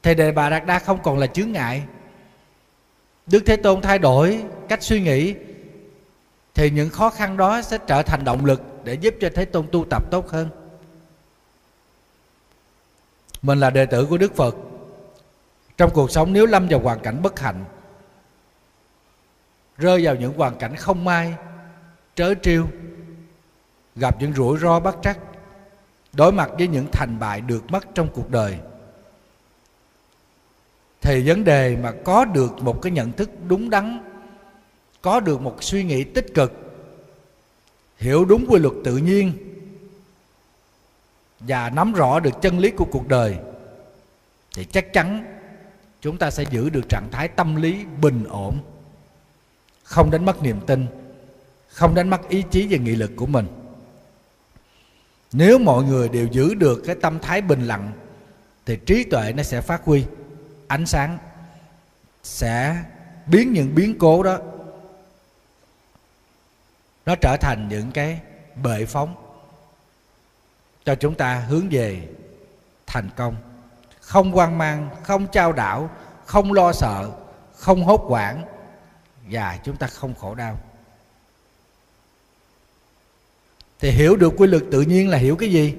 Thì 0.03 0.15
đề 0.15 0.33
bà 0.33 0.51
đạt 0.51 0.67
đa 0.67 0.79
không 0.79 1.03
còn 1.03 1.19
là 1.19 1.27
chướng 1.27 1.53
ngại. 1.53 1.83
Đức 3.27 3.43
thế 3.47 3.57
tôn 3.57 3.83
thay 3.83 3.99
đổi 3.99 4.45
cách 4.69 4.83
suy 4.83 5.01
nghĩ, 5.01 5.35
thì 6.55 6.71
những 6.71 6.91
khó 6.91 7.11
khăn 7.11 7.37
đó 7.37 7.63
sẽ 7.63 7.79
trở 7.87 8.03
thành 8.03 8.25
động 8.25 8.45
lực 8.45 8.63
để 8.85 8.95
giúp 8.95 9.15
cho 9.21 9.31
thế 9.35 9.45
tôn 9.45 9.67
tu 9.73 9.85
tập 9.91 10.03
tốt 10.11 10.29
hơn. 10.29 10.49
Mình 13.43 13.61
là 13.61 13.71
đệ 13.71 13.87
tử 13.87 14.07
của 14.07 14.19
đức 14.19 14.37
phật 14.37 14.57
trong 15.79 15.91
cuộc 15.95 16.11
sống 16.11 16.33
nếu 16.33 16.47
lâm 16.47 16.69
vào 16.69 16.81
hoàn 16.81 17.01
cảnh 17.01 17.23
bất 17.23 17.41
hạnh, 17.41 17.65
rơi 19.77 20.05
vào 20.05 20.15
những 20.15 20.33
hoàn 20.39 20.59
cảnh 20.59 20.77
không 20.77 21.05
may, 21.05 21.35
trớ 22.15 22.35
trêu, 22.43 22.67
gặp 23.97 24.17
những 24.21 24.33
rủi 24.33 24.59
ro 24.59 24.81
bất 24.81 24.97
trắc, 25.03 25.19
đối 26.13 26.33
mặt 26.33 26.51
với 26.59 26.69
những 26.69 26.87
thành 26.93 27.19
bại 27.19 27.41
được 27.41 27.71
mất 27.71 27.87
trong 27.95 28.09
cuộc 28.15 28.31
đời, 28.31 28.59
thì 31.01 31.23
vấn 31.27 31.45
đề 31.45 31.77
mà 31.77 31.93
có 32.05 32.25
được 32.25 32.63
một 32.63 32.83
cái 32.83 32.93
nhận 32.93 33.13
thức 33.13 33.31
đúng 33.49 33.71
đắn, 33.71 34.05
có 35.03 35.21
được 35.21 35.41
một 35.41 35.63
suy 35.63 35.85
nghĩ 35.85 36.05
tích 36.05 36.35
cực, 36.35 36.53
hiểu 37.99 38.25
đúng 38.25 38.47
quy 38.49 38.59
luật 38.59 38.75
tự 38.85 38.97
nhiên 38.97 39.33
và 41.41 41.71
nắm 41.71 41.93
rõ 41.93 42.21
được 42.21 42.43
chân 42.43 42.59
lý 42.59 42.71
của 42.71 42.87
cuộc 42.91 43.09
đời, 43.09 43.37
thì 44.57 44.65
chắc 44.65 44.93
chắn 44.93 45.38
chúng 46.01 46.19
ta 46.19 46.31
sẽ 46.31 46.45
giữ 46.51 46.70
được 46.70 46.89
trạng 46.89 47.11
thái 47.11 47.29
tâm 47.29 47.57
lý 47.57 47.85
bình 48.01 48.25
ổn, 48.25 48.61
không 49.83 50.11
đánh 50.11 50.25
mất 50.25 50.43
niềm 50.43 50.61
tin, 50.66 50.87
không 51.69 51.95
đánh 51.95 52.11
mất 52.11 52.29
ý 52.29 52.45
chí 52.51 52.66
và 52.70 52.79
nghị 52.79 52.97
lực 52.97 53.11
của 53.16 53.27
mình. 53.27 53.47
Nếu 55.33 55.59
mọi 55.59 55.85
người 55.85 56.09
đều 56.09 56.27
giữ 56.27 56.55
được 56.55 56.83
cái 56.87 56.95
tâm 56.95 57.19
thái 57.19 57.41
bình 57.41 57.66
lặng, 57.66 57.93
thì 58.66 58.77
trí 58.87 59.05
tuệ 59.05 59.33
nó 59.33 59.43
sẽ 59.43 59.61
phát 59.61 59.85
huy, 59.85 60.05
ánh 60.66 60.87
sáng 60.87 61.19
sẽ 62.23 62.85
biến 63.27 63.53
những 63.53 63.75
biến 63.75 63.99
cố 63.99 64.23
đó, 64.23 64.39
nó 67.07 67.15
trở 67.15 67.37
thành 67.41 67.69
những 67.69 67.91
cái 67.91 68.20
bệ 68.62 68.85
phóng 68.85 69.15
cho 70.85 70.95
chúng 70.95 71.15
ta 71.15 71.41
hướng 71.41 71.69
về 71.70 72.09
thành 72.87 73.11
công 73.16 73.37
không 74.09 74.33
hoang 74.33 74.59
mang, 74.59 74.91
không 75.03 75.27
trao 75.33 75.53
đảo, 75.53 75.91
không 76.27 76.53
lo 76.53 76.73
sợ, 76.73 77.11
không 77.57 77.85
hốt 77.85 78.01
hoảng 78.09 78.45
và 79.31 79.59
chúng 79.65 79.77
ta 79.77 79.87
không 79.87 80.15
khổ 80.15 80.35
đau. 80.35 80.59
Thì 83.81 83.91
hiểu 83.91 84.17
được 84.17 84.33
quy 84.37 84.47
luật 84.47 84.63
tự 84.71 84.81
nhiên 84.81 85.09
là 85.09 85.19
hiểu 85.19 85.37
cái 85.37 85.51
gì? 85.51 85.75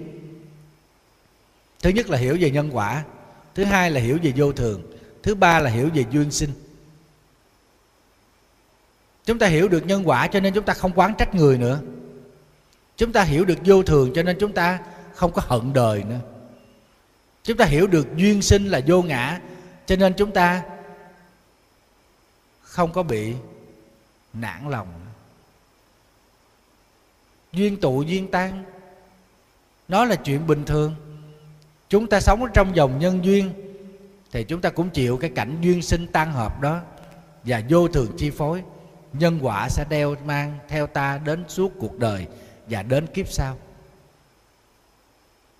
Thứ 1.82 1.90
nhất 1.90 2.10
là 2.10 2.18
hiểu 2.18 2.38
về 2.40 2.52
nhân 2.52 2.70
quả, 2.74 3.04
thứ 3.56 3.64
hai 3.64 3.92
là 3.92 4.02
hiểu 4.02 4.18
về 4.24 4.34
vô 4.36 4.52
thường, 4.52 4.82
thứ 5.24 5.36
ba 5.36 5.60
là 5.60 5.70
hiểu 5.70 5.90
về 5.94 6.06
duyên 6.12 6.32
sinh. 6.32 6.52
Chúng 9.26 9.40
ta 9.40 9.48
hiểu 9.48 9.68
được 9.68 9.86
nhân 9.86 10.08
quả 10.08 10.28
cho 10.28 10.40
nên 10.40 10.54
chúng 10.54 10.66
ta 10.66 10.74
không 10.74 10.92
quán 10.96 11.14
trách 11.18 11.36
người 11.36 11.58
nữa. 11.58 11.80
Chúng 12.98 13.12
ta 13.12 13.24
hiểu 13.24 13.46
được 13.46 13.58
vô 13.66 13.84
thường 13.84 14.12
cho 14.16 14.24
nên 14.24 14.38
chúng 14.40 14.54
ta 14.54 14.80
không 15.16 15.32
có 15.32 15.42
hận 15.46 15.74
đời 15.74 16.04
nữa 16.04 16.20
chúng 17.44 17.58
ta 17.58 17.66
hiểu 17.66 17.88
được 17.88 18.08
duyên 18.16 18.42
sinh 18.42 18.68
là 18.68 18.82
vô 18.88 19.02
ngã, 19.02 19.40
cho 19.86 19.96
nên 19.96 20.14
chúng 20.14 20.32
ta 20.32 20.64
không 22.62 22.94
có 22.94 23.04
bị 23.04 23.34
nản 24.34 24.70
lòng. 24.70 24.88
Duyên 27.52 27.78
tụ, 27.78 28.02
duyên 28.02 28.32
tan, 28.32 28.64
nó 29.88 30.06
là 30.06 30.16
chuyện 30.16 30.48
bình 30.48 30.66
thường. 30.66 30.96
Chúng 31.90 32.08
ta 32.08 32.20
sống 32.20 32.46
trong 32.54 32.76
dòng 32.76 33.00
nhân 33.00 33.26
duyên, 33.26 33.52
thì 34.32 34.44
chúng 34.44 34.62
ta 34.62 34.70
cũng 34.70 34.90
chịu 34.90 35.18
cái 35.18 35.30
cảnh 35.30 35.58
duyên 35.62 35.82
sinh 35.82 36.08
tan 36.08 36.34
hợp 36.34 36.62
đó, 36.62 36.82
và 37.44 37.62
vô 37.70 37.88
thường 37.88 38.16
chi 38.18 38.30
phối. 38.30 38.64
Nhân 39.14 39.40
quả 39.42 39.70
sẽ 39.70 39.86
đeo 39.90 40.16
mang 40.26 40.60
theo 40.68 40.88
ta 40.88 41.18
đến 41.18 41.44
suốt 41.48 41.72
cuộc 41.80 42.00
đời 42.00 42.28
và 42.68 42.84
đến 42.84 43.08
kiếp 43.08 43.28
sau 43.28 43.58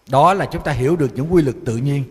đó 0.10 0.34
là 0.34 0.46
chúng 0.52 0.64
ta 0.64 0.72
hiểu 0.72 0.96
được 0.96 1.10
những 1.16 1.34
quy 1.34 1.42
luật 1.42 1.56
tự 1.66 1.78
nhiên. 1.78 2.04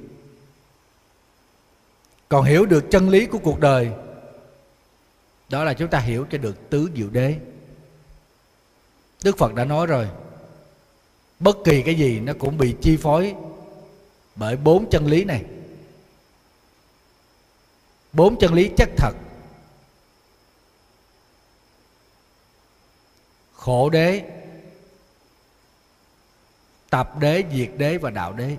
Còn 2.28 2.44
hiểu 2.44 2.66
được 2.66 2.84
chân 2.90 3.08
lý 3.08 3.26
của 3.26 3.38
cuộc 3.38 3.60
đời, 3.60 3.90
đó 5.48 5.64
là 5.64 5.74
chúng 5.74 5.88
ta 5.88 5.98
hiểu 5.98 6.26
cho 6.30 6.38
được 6.38 6.70
tứ 6.70 6.90
diệu 6.96 7.08
đế. 7.10 7.36
Đức 9.24 9.38
phật 9.38 9.54
đã 9.54 9.64
nói 9.64 9.86
rồi, 9.86 10.08
bất 11.40 11.56
kỳ 11.64 11.82
cái 11.82 11.94
gì 11.94 12.20
nó 12.20 12.32
cũng 12.38 12.58
bị 12.58 12.76
chi 12.82 12.96
phối 12.96 13.34
bởi 14.36 14.56
bốn 14.56 14.90
chân 14.90 15.06
lý 15.06 15.24
này. 15.24 15.44
Bốn 18.12 18.38
chân 18.38 18.54
lý 18.54 18.70
chắc 18.76 18.88
thật. 18.96 19.12
Khổ 23.54 23.90
đế 23.90 24.37
tập 26.90 27.18
đế, 27.20 27.44
diệt 27.52 27.70
đế 27.76 27.98
và 27.98 28.10
đạo 28.10 28.32
đế. 28.32 28.56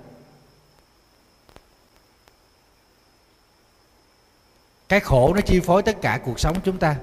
Cái 4.89 4.99
khổ 4.99 5.33
nó 5.33 5.41
chi 5.41 5.59
phối 5.59 5.83
tất 5.83 6.01
cả 6.01 6.19
cuộc 6.25 6.39
sống 6.39 6.57
chúng 6.63 6.77
ta. 6.77 6.95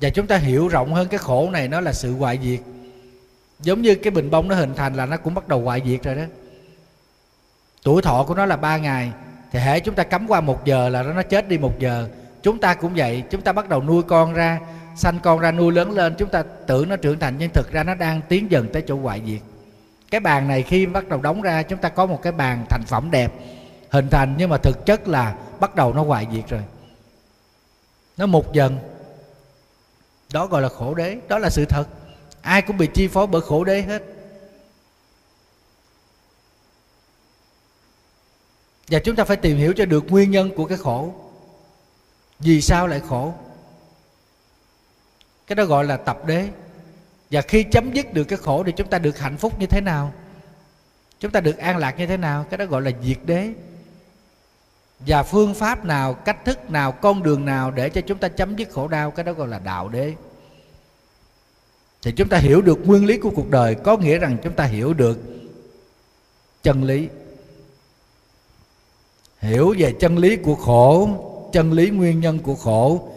Và 0.00 0.10
chúng 0.10 0.26
ta 0.26 0.36
hiểu 0.36 0.68
rộng 0.68 0.94
hơn 0.94 1.08
cái 1.08 1.18
khổ 1.18 1.50
này 1.50 1.68
nó 1.68 1.80
là 1.80 1.92
sự 1.92 2.14
hoại 2.14 2.38
diệt. 2.42 2.60
Giống 3.60 3.82
như 3.82 3.94
cái 3.94 4.10
bình 4.10 4.30
bông 4.30 4.48
nó 4.48 4.54
hình 4.54 4.74
thành 4.74 4.94
là 4.94 5.06
nó 5.06 5.16
cũng 5.16 5.34
bắt 5.34 5.48
đầu 5.48 5.60
hoại 5.60 5.82
diệt 5.86 6.02
rồi 6.02 6.14
đó. 6.14 6.24
Tuổi 7.82 8.02
thọ 8.02 8.24
của 8.24 8.34
nó 8.34 8.46
là 8.46 8.56
ba 8.56 8.76
ngày, 8.76 9.12
thì 9.52 9.58
hễ 9.58 9.80
chúng 9.80 9.94
ta 9.94 10.04
cấm 10.04 10.26
qua 10.28 10.40
một 10.40 10.64
giờ 10.64 10.88
là 10.88 11.02
nó 11.02 11.22
chết 11.22 11.48
đi 11.48 11.58
một 11.58 11.78
giờ. 11.78 12.08
Chúng 12.42 12.58
ta 12.58 12.74
cũng 12.74 12.94
vậy, 12.94 13.22
chúng 13.30 13.40
ta 13.40 13.52
bắt 13.52 13.68
đầu 13.68 13.82
nuôi 13.82 14.02
con 14.02 14.34
ra 14.34 14.60
sanh 14.98 15.18
con 15.22 15.38
ra 15.38 15.52
nuôi 15.52 15.72
lớn 15.72 15.90
lên, 15.90 16.14
chúng 16.18 16.28
ta 16.28 16.42
tưởng 16.42 16.88
nó 16.88 16.96
trưởng 16.96 17.18
thành, 17.18 17.38
nhưng 17.38 17.50
thực 17.54 17.72
ra 17.72 17.82
nó 17.82 17.94
đang 17.94 18.20
tiến 18.28 18.50
dần 18.50 18.68
tới 18.72 18.82
chỗ 18.86 18.96
hoại 18.96 19.22
diệt. 19.26 19.40
Cái 20.10 20.20
bàn 20.20 20.48
này 20.48 20.62
khi 20.62 20.86
bắt 20.86 21.08
đầu 21.08 21.20
đóng 21.20 21.42
ra, 21.42 21.62
chúng 21.62 21.78
ta 21.78 21.88
có 21.88 22.06
một 22.06 22.22
cái 22.22 22.32
bàn 22.32 22.66
thành 22.68 22.82
phẩm 22.86 23.10
đẹp, 23.10 23.32
hình 23.90 24.08
thành, 24.10 24.34
nhưng 24.38 24.50
mà 24.50 24.56
thực 24.56 24.86
chất 24.86 25.08
là 25.08 25.36
bắt 25.60 25.74
đầu 25.74 25.92
nó 25.92 26.02
hoại 26.02 26.26
diệt 26.32 26.48
rồi. 26.48 26.62
Nó 28.16 28.26
mục 28.26 28.52
dần. 28.52 28.78
Đó 30.32 30.46
gọi 30.46 30.62
là 30.62 30.68
khổ 30.68 30.94
đế, 30.94 31.18
đó 31.28 31.38
là 31.38 31.50
sự 31.50 31.64
thật. 31.64 31.84
Ai 32.42 32.62
cũng 32.62 32.76
bị 32.76 32.88
chi 32.94 33.08
phối 33.08 33.26
bởi 33.26 33.40
khổ 33.40 33.64
đế 33.64 33.82
hết. 33.82 34.02
Và 38.88 38.98
chúng 38.98 39.16
ta 39.16 39.24
phải 39.24 39.36
tìm 39.36 39.56
hiểu 39.56 39.72
cho 39.76 39.84
được 39.84 40.04
nguyên 40.10 40.30
nhân 40.30 40.50
của 40.56 40.64
cái 40.64 40.78
khổ. 40.78 41.14
Vì 42.38 42.60
sao 42.60 42.86
lại 42.86 43.00
khổ? 43.08 43.34
Cái 45.48 45.56
đó 45.56 45.64
gọi 45.64 45.84
là 45.84 45.96
tập 45.96 46.26
đế. 46.26 46.48
Và 47.30 47.42
khi 47.42 47.62
chấm 47.62 47.92
dứt 47.92 48.14
được 48.14 48.24
cái 48.24 48.38
khổ 48.38 48.64
thì 48.64 48.72
chúng 48.72 48.88
ta 48.88 48.98
được 48.98 49.18
hạnh 49.18 49.36
phúc 49.36 49.60
như 49.60 49.66
thế 49.66 49.80
nào? 49.80 50.12
Chúng 51.20 51.30
ta 51.30 51.40
được 51.40 51.58
an 51.58 51.76
lạc 51.76 51.98
như 51.98 52.06
thế 52.06 52.16
nào? 52.16 52.46
Cái 52.50 52.58
đó 52.58 52.64
gọi 52.64 52.82
là 52.82 52.90
diệt 53.02 53.18
đế. 53.24 53.50
Và 55.00 55.22
phương 55.22 55.54
pháp 55.54 55.84
nào, 55.84 56.14
cách 56.14 56.44
thức 56.44 56.70
nào, 56.70 56.92
con 56.92 57.22
đường 57.22 57.44
nào 57.44 57.70
để 57.70 57.88
cho 57.88 58.00
chúng 58.00 58.18
ta 58.18 58.28
chấm 58.28 58.56
dứt 58.56 58.70
khổ 58.70 58.88
đau, 58.88 59.10
cái 59.10 59.24
đó 59.24 59.32
gọi 59.32 59.48
là 59.48 59.58
đạo 59.58 59.88
đế. 59.88 60.14
Thì 62.02 62.12
chúng 62.12 62.28
ta 62.28 62.38
hiểu 62.38 62.60
được 62.60 62.86
nguyên 62.86 63.06
lý 63.06 63.18
của 63.18 63.30
cuộc 63.30 63.50
đời, 63.50 63.74
có 63.74 63.96
nghĩa 63.96 64.18
rằng 64.18 64.36
chúng 64.42 64.52
ta 64.52 64.64
hiểu 64.64 64.94
được 64.94 65.18
chân 66.62 66.84
lý. 66.84 67.08
Hiểu 69.38 69.74
về 69.78 69.94
chân 70.00 70.18
lý 70.18 70.36
của 70.36 70.54
khổ, 70.54 71.08
chân 71.52 71.72
lý 71.72 71.90
nguyên 71.90 72.20
nhân 72.20 72.38
của 72.38 72.54
khổ 72.54 73.08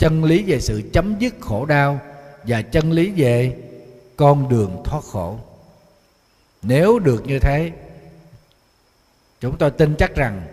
chân 0.00 0.24
lý 0.24 0.42
về 0.42 0.60
sự 0.60 0.82
chấm 0.92 1.18
dứt 1.18 1.34
khổ 1.40 1.66
đau 1.66 2.00
và 2.42 2.62
chân 2.62 2.92
lý 2.92 3.12
về 3.16 3.56
con 4.16 4.48
đường 4.48 4.82
thoát 4.84 5.04
khổ. 5.04 5.38
Nếu 6.62 6.98
được 6.98 7.26
như 7.26 7.38
thế, 7.38 7.72
chúng 9.40 9.58
tôi 9.58 9.70
tin 9.70 9.96
chắc 9.96 10.14
rằng 10.14 10.46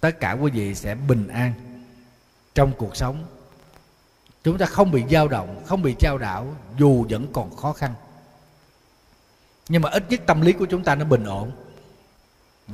tất 0.00 0.20
cả 0.20 0.32
quý 0.32 0.50
vị 0.50 0.74
sẽ 0.74 0.94
bình 0.94 1.28
an 1.28 1.52
trong 2.54 2.72
cuộc 2.78 2.96
sống. 2.96 3.24
Chúng 4.44 4.58
ta 4.58 4.66
không 4.66 4.90
bị 4.90 5.02
dao 5.10 5.28
động, 5.28 5.62
không 5.66 5.82
bị 5.82 5.94
trao 5.98 6.18
đảo, 6.18 6.54
dù 6.78 7.06
vẫn 7.10 7.26
còn 7.32 7.56
khó 7.56 7.72
khăn. 7.72 7.94
Nhưng 9.68 9.82
mà 9.82 9.90
ít 9.90 10.04
nhất 10.10 10.20
tâm 10.26 10.40
lý 10.40 10.52
của 10.52 10.66
chúng 10.66 10.84
ta 10.84 10.94
nó 10.94 11.04
bình 11.04 11.24
ổn. 11.24 11.50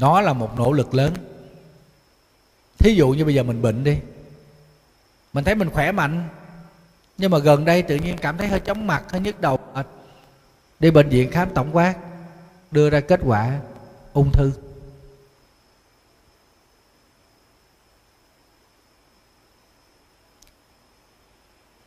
Nó 0.01 0.21
là 0.21 0.33
một 0.33 0.59
nỗ 0.59 0.73
lực 0.73 0.95
lớn. 0.95 1.15
Thí 2.79 2.95
dụ 2.95 3.09
như 3.09 3.25
bây 3.25 3.35
giờ 3.35 3.43
mình 3.43 3.63
bệnh 3.63 3.85
đi 3.85 3.99
mình 5.37 5.45
thấy 5.45 5.55
mình 5.55 5.71
khỏe 5.71 5.93
mạnh. 5.93 6.29
Nhưng 7.19 7.31
mà 7.31 7.39
gần 7.39 7.65
đây 7.65 7.83
tự 7.83 7.97
nhiên 7.97 8.17
cảm 8.19 8.39
thấy 8.39 8.49
hơi 8.49 8.61
chóng 8.61 8.87
mặt, 8.87 9.05
hơi 9.11 9.21
nhức 9.21 9.41
đầu. 9.41 9.59
Đi 10.81 10.91
bệnh 10.91 11.09
viện 11.09 11.31
khám 11.31 11.55
tổng 11.55 11.77
quát, 11.77 11.95
đưa 12.71 12.91
ra 12.91 13.01
kết 13.01 13.21
quả 13.25 13.61
ung 14.13 14.33
thư. 14.33 14.53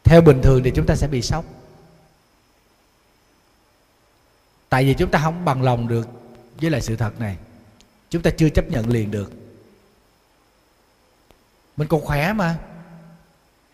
Theo 0.04 0.22
bình 0.22 0.42
thường 0.44 0.62
thì 0.64 0.72
chúng 0.76 0.86
ta 0.86 0.96
sẽ 0.96 1.08
bị 1.08 1.22
sốc. 1.22 1.46
Tại 4.70 4.86
vì 4.86 4.94
chúng 4.94 5.12
ta 5.12 5.20
không 5.24 5.46
bằng 5.46 5.62
lòng 5.62 5.88
được 5.88 6.08
với 6.62 6.70
lại 6.70 6.82
sự 6.82 6.96
thật 6.96 7.20
này. 7.20 7.38
Chúng 8.10 8.22
ta 8.22 8.32
chưa 8.38 8.50
chấp 8.50 8.70
nhận 8.70 8.90
liền 8.90 9.12
được. 9.12 9.32
Mình 11.78 11.88
còn 11.88 12.02
khỏe 12.02 12.34
mà 12.34 12.58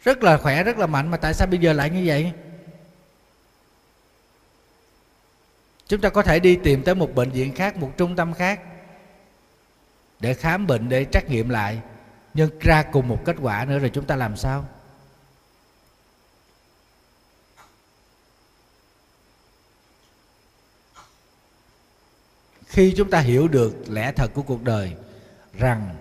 rất 0.05 0.23
là 0.23 0.37
khỏe, 0.37 0.63
rất 0.63 0.77
là 0.77 0.87
mạnh. 0.87 1.07
Mà 1.07 1.17
tại 1.17 1.33
sao 1.33 1.47
bây 1.47 1.59
giờ 1.59 1.73
lại 1.73 1.89
như 1.89 2.03
vậy? 2.05 2.31
Chúng 5.87 6.01
ta 6.01 6.09
có 6.09 6.23
thể 6.23 6.39
đi 6.39 6.59
tìm 6.63 6.83
tới 6.83 6.95
một 6.95 7.15
bệnh 7.15 7.31
viện 7.31 7.55
khác, 7.55 7.77
một 7.77 7.91
trung 7.97 8.15
tâm 8.15 8.33
khác 8.33 8.61
để 10.19 10.33
khám 10.33 10.67
bệnh, 10.67 10.89
để 10.89 11.05
trắc 11.05 11.29
nghiệm 11.29 11.49
lại. 11.49 11.81
Nhưng 12.33 12.59
ra 12.59 12.83
cùng 12.83 13.07
một 13.07 13.21
kết 13.25 13.35
quả 13.41 13.65
nữa 13.65 13.79
rồi 13.79 13.91
chúng 13.93 14.05
ta 14.05 14.15
làm 14.15 14.37
sao? 14.37 14.65
Khi 22.65 22.93
chúng 22.97 23.09
ta 23.09 23.19
hiểu 23.19 23.47
được 23.47 23.75
lẽ 23.87 24.11
thật 24.11 24.31
của 24.33 24.41
cuộc 24.41 24.63
đời 24.63 24.95
rằng 25.53 25.95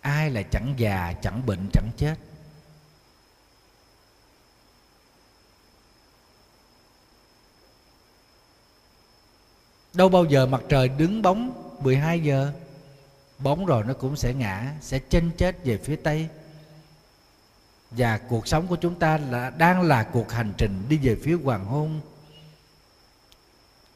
ai 0.00 0.30
là 0.30 0.42
chẳng 0.42 0.74
già, 0.76 1.14
chẳng 1.22 1.46
bệnh, 1.46 1.68
chẳng 1.72 1.90
chết 1.96 2.14
đâu 9.94 10.08
bao 10.08 10.24
giờ 10.24 10.46
mặt 10.46 10.62
trời 10.68 10.88
đứng 10.88 11.22
bóng 11.22 11.52
12 11.80 12.20
giờ, 12.20 12.52
bóng 13.38 13.66
rồi 13.66 13.84
nó 13.84 13.92
cũng 13.94 14.16
sẽ 14.16 14.34
ngã, 14.34 14.72
sẽ 14.80 14.98
chênh 14.98 15.30
chết 15.36 15.64
về 15.64 15.78
phía 15.78 15.96
tây. 15.96 16.28
Và 17.90 18.18
cuộc 18.18 18.48
sống 18.48 18.66
của 18.66 18.76
chúng 18.76 18.94
ta 18.94 19.18
là, 19.30 19.50
đang 19.50 19.82
là 19.82 20.02
cuộc 20.02 20.32
hành 20.32 20.52
trình 20.56 20.82
đi 20.88 20.96
về 20.96 21.16
phía 21.22 21.36
hoàng 21.44 21.64
hôn. 21.64 22.00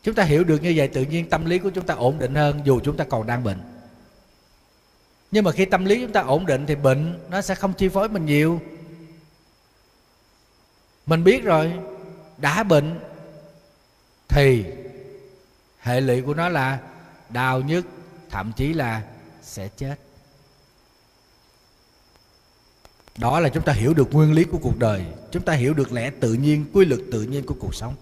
Chúng 0.03 0.15
ta 0.15 0.25
hiểu 0.25 0.45
được 0.45 0.63
như 0.63 0.73
vậy, 0.77 0.89
tự 0.89 1.03
nhiên 1.03 1.29
tâm 1.29 1.45
lý 1.45 1.59
của 1.59 1.71
chúng 1.71 1.87
ta 1.87 1.95
ổn 1.95 2.19
định 2.19 2.35
hơn 2.35 2.61
dù 2.65 2.81
chúng 2.81 2.97
ta 2.97 3.05
còn 3.05 3.27
đang 3.27 3.45
bệnh. 3.45 3.61
Nhưng 5.31 5.45
mà 5.45 5.53
khi 5.53 5.65
tâm 5.65 5.85
lý 5.85 6.01
chúng 6.01 6.13
ta 6.13 6.21
ổn 6.21 6.47
định 6.47 6.67
thì 6.67 6.75
bệnh 6.75 7.19
nó 7.31 7.41
sẽ 7.41 7.55
không 7.55 7.73
chi 7.73 7.89
phối 7.89 8.09
mình 8.09 8.27
nhiều. 8.27 8.61
Mình 11.07 11.25
biết 11.25 11.45
rồi, 11.45 11.73
đã 12.39 12.63
bệnh 12.63 13.01
thì 14.29 14.65
hệ 15.89 16.01
lụy 16.01 16.23
của 16.23 16.35
nó 16.35 16.49
là 16.49 16.81
đau 17.29 17.61
nhức, 17.61 17.87
thậm 18.31 18.53
chí 18.57 18.73
là 18.73 19.03
sẽ 19.43 19.69
chết. 19.69 19.95
Đó 23.17 23.41
là 23.41 23.49
chúng 23.49 23.65
ta 23.65 23.73
hiểu 23.73 23.95
được 23.95 24.13
nguyên 24.13 24.33
lý 24.33 24.45
của 24.45 24.59
cuộc 24.63 24.79
đời. 24.79 25.05
Chúng 25.31 25.43
ta 25.43 25.53
hiểu 25.53 25.75
được 25.75 25.93
lẽ 25.93 26.11
tự 26.21 26.33
nhiên, 26.33 26.65
quy 26.73 26.85
luật 26.85 27.01
tự 27.13 27.23
nhiên 27.23 27.47
của 27.47 27.55
cuộc 27.61 27.75
sống. 27.75 27.95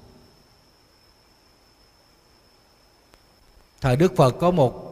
Thời 3.80 3.96
đức 3.96 4.16
phật 4.16 4.30
có 4.40 4.50
một 4.50 4.82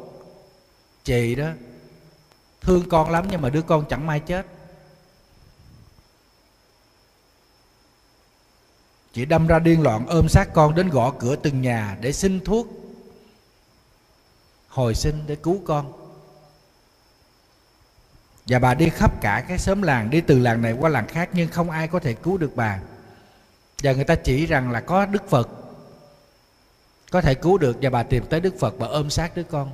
chị 1.04 1.34
đó, 1.34 1.48
thương 2.60 2.88
con 2.88 3.10
lắm 3.10 3.26
nhưng 3.30 3.40
mà 3.40 3.50
đứa 3.50 3.62
con 3.62 3.84
chẳng 3.88 4.06
may 4.06 4.20
chết. 4.20 4.46
Chị 9.12 9.24
đâm 9.24 9.46
ra 9.46 9.58
điên 9.58 9.82
loạn 9.82 10.06
ôm 10.06 10.28
sát 10.28 10.48
con 10.54 10.74
đến 10.74 10.88
gõ 10.90 11.14
cửa 11.18 11.36
từng 11.36 11.62
nhà 11.62 11.98
để 12.00 12.12
xin 12.12 12.44
thuốc 12.44 12.83
hồi 14.74 14.94
sinh 14.94 15.24
để 15.26 15.36
cứu 15.36 15.60
con. 15.66 15.92
Và 18.46 18.58
bà 18.58 18.74
đi 18.74 18.88
khắp 18.88 19.20
cả 19.20 19.44
cái 19.48 19.58
xóm 19.58 19.82
làng 19.82 20.10
đi 20.10 20.20
từ 20.20 20.38
làng 20.38 20.62
này 20.62 20.72
qua 20.72 20.90
làng 20.90 21.06
khác 21.06 21.28
nhưng 21.32 21.48
không 21.48 21.70
ai 21.70 21.88
có 21.88 21.98
thể 21.98 22.14
cứu 22.14 22.38
được 22.38 22.56
bà. 22.56 22.80
Và 23.82 23.92
người 23.92 24.04
ta 24.04 24.14
chỉ 24.14 24.46
rằng 24.46 24.70
là 24.70 24.80
có 24.80 25.06
đức 25.06 25.28
phật 25.28 25.48
có 27.10 27.20
thể 27.20 27.34
cứu 27.34 27.58
được 27.58 27.76
và 27.82 27.90
bà 27.90 28.02
tìm 28.02 28.24
tới 28.30 28.40
đức 28.40 28.54
phật 28.60 28.74
bà 28.78 28.86
ôm 28.86 29.10
sát 29.10 29.36
đứa 29.36 29.42
con. 29.42 29.70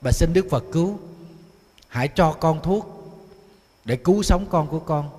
Bà 0.00 0.12
xin 0.12 0.32
đức 0.32 0.46
phật 0.50 0.64
cứu. 0.72 1.00
Hãy 1.88 2.08
cho 2.08 2.32
con 2.32 2.62
thuốc 2.62 3.12
để 3.84 3.96
cứu 3.96 4.22
sống 4.22 4.46
con 4.50 4.68
của 4.68 4.80
con. 4.80 5.10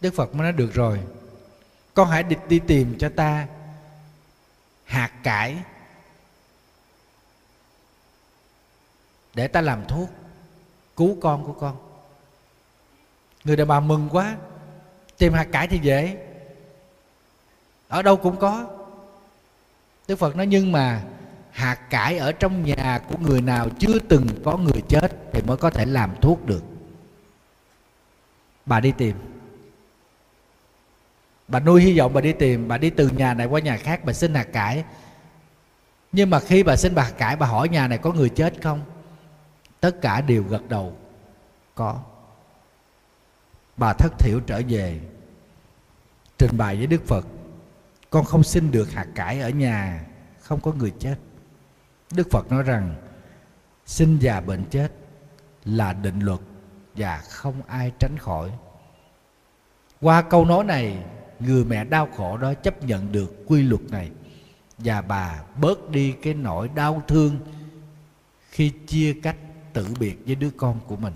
Đức 0.00 0.14
phật 0.14 0.34
mới 0.34 0.42
nói 0.42 0.52
được 0.52 0.74
rồi 0.74 1.00
con 1.94 2.08
hãy 2.08 2.22
đi, 2.22 2.36
đi 2.48 2.58
tìm 2.58 2.98
cho 2.98 3.08
ta 3.08 3.46
hạt 4.84 5.10
cải 5.22 5.56
để 9.34 9.48
ta 9.48 9.60
làm 9.60 9.84
thuốc. 9.88 10.10
Cứu 10.96 11.16
con 11.20 11.44
của 11.44 11.52
con. 11.52 11.76
Người 13.44 13.56
đàn 13.56 13.68
bà 13.68 13.80
mừng 13.80 14.08
quá. 14.12 14.36
Tìm 15.18 15.32
hạt 15.32 15.44
cải 15.44 15.68
thì 15.68 15.78
dễ. 15.82 16.16
Ở 17.88 18.02
đâu 18.02 18.16
cũng 18.16 18.36
có. 18.36 18.66
Đức 20.08 20.16
phật 20.16 20.36
nói, 20.36 20.46
nhưng 20.46 20.72
mà 20.72 21.02
hạt 21.50 21.74
cải 21.90 22.18
ở 22.18 22.32
trong 22.32 22.64
nhà 22.64 23.00
của 23.08 23.16
người 23.18 23.40
nào 23.40 23.68
chưa 23.78 23.98
từng 23.98 24.26
có 24.44 24.56
người 24.56 24.82
chết 24.88 25.12
thì 25.32 25.42
mới 25.42 25.56
có 25.56 25.70
thể 25.70 25.84
làm 25.84 26.14
thuốc 26.20 26.46
được. 26.46 26.62
Bà 28.66 28.80
đi 28.80 28.92
tìm. 28.92 29.16
Bà 31.48 31.60
nuôi 31.60 31.82
hy 31.82 31.98
vọng 31.98 32.12
bà 32.12 32.20
đi 32.20 32.32
tìm. 32.32 32.68
Bà 32.68 32.78
đi 32.78 32.90
từ 32.90 33.08
nhà 33.08 33.34
này 33.34 33.46
qua 33.46 33.60
nhà 33.60 33.76
khác, 33.76 34.04
bà 34.04 34.12
xin 34.12 34.34
hạt 34.34 34.48
cải. 34.52 34.84
Nhưng 36.12 36.30
mà 36.30 36.40
khi 36.40 36.62
bà 36.62 36.76
xin 36.76 36.94
bà 36.94 37.02
hạt 37.02 37.14
cải, 37.18 37.36
bà 37.36 37.46
hỏi 37.46 37.68
nhà 37.68 37.88
này 37.88 37.98
có 37.98 38.12
người 38.12 38.28
chết 38.28 38.62
không? 38.62 38.80
Tất 39.84 40.00
cả 40.00 40.20
đều 40.20 40.42
gật 40.42 40.68
đầu. 40.68 40.96
Có. 41.74 42.02
Bà 43.76 43.92
thất 43.92 44.18
thiểu 44.18 44.40
trở 44.40 44.60
về. 44.68 45.00
Trình 46.38 46.56
bày 46.56 46.76
với 46.76 46.86
đức 46.86 47.06
phật, 47.06 47.26
con 48.10 48.24
không 48.24 48.42
xin 48.42 48.70
được 48.70 48.90
hạt 48.90 49.06
cải 49.14 49.40
ở 49.40 49.48
nhà, 49.48 50.06
không 50.40 50.60
có 50.60 50.72
người 50.72 50.92
chết. 50.98 51.16
Đức 52.12 52.30
phật 52.30 52.50
nói 52.50 52.62
rằng 52.62 52.94
sinh 53.86 54.18
già 54.20 54.40
bệnh 54.40 54.64
chết 54.64 54.92
là 55.64 55.92
định 55.92 56.20
luật 56.20 56.40
và 56.94 57.16
không 57.16 57.62
ai 57.66 57.92
tránh 57.98 58.16
khỏi. 58.18 58.50
Qua 60.00 60.22
câu 60.22 60.44
nói 60.44 60.64
này, 60.64 61.04
người 61.40 61.64
mẹ 61.64 61.84
đau 61.84 62.08
khổ 62.16 62.36
đó 62.36 62.54
chấp 62.54 62.82
nhận 62.82 63.12
được 63.12 63.44
quy 63.46 63.62
luật 63.62 63.82
này 63.90 64.10
và 64.78 65.02
bà 65.02 65.42
bớt 65.60 65.90
đi 65.90 66.12
cái 66.22 66.34
nỗi 66.34 66.68
đau 66.68 67.02
thương 67.08 67.38
khi 68.50 68.72
chia 68.86 69.14
cách 69.22 69.36
tử 69.74 69.86
biệt 70.00 70.18
với 70.26 70.34
đứa 70.34 70.50
con 70.56 70.80
của 70.86 70.96
mình. 70.96 71.12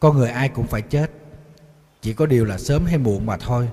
Con 0.00 0.16
người 0.18 0.30
ai 0.30 0.48
cũng 0.48 0.66
phải 0.66 0.82
chết, 0.82 1.10
chỉ 2.00 2.14
có 2.14 2.26
điều 2.26 2.44
là 2.44 2.58
sớm 2.58 2.86
hay 2.86 2.98
muộn 2.98 3.26
mà 3.26 3.36
thôi. 3.36 3.68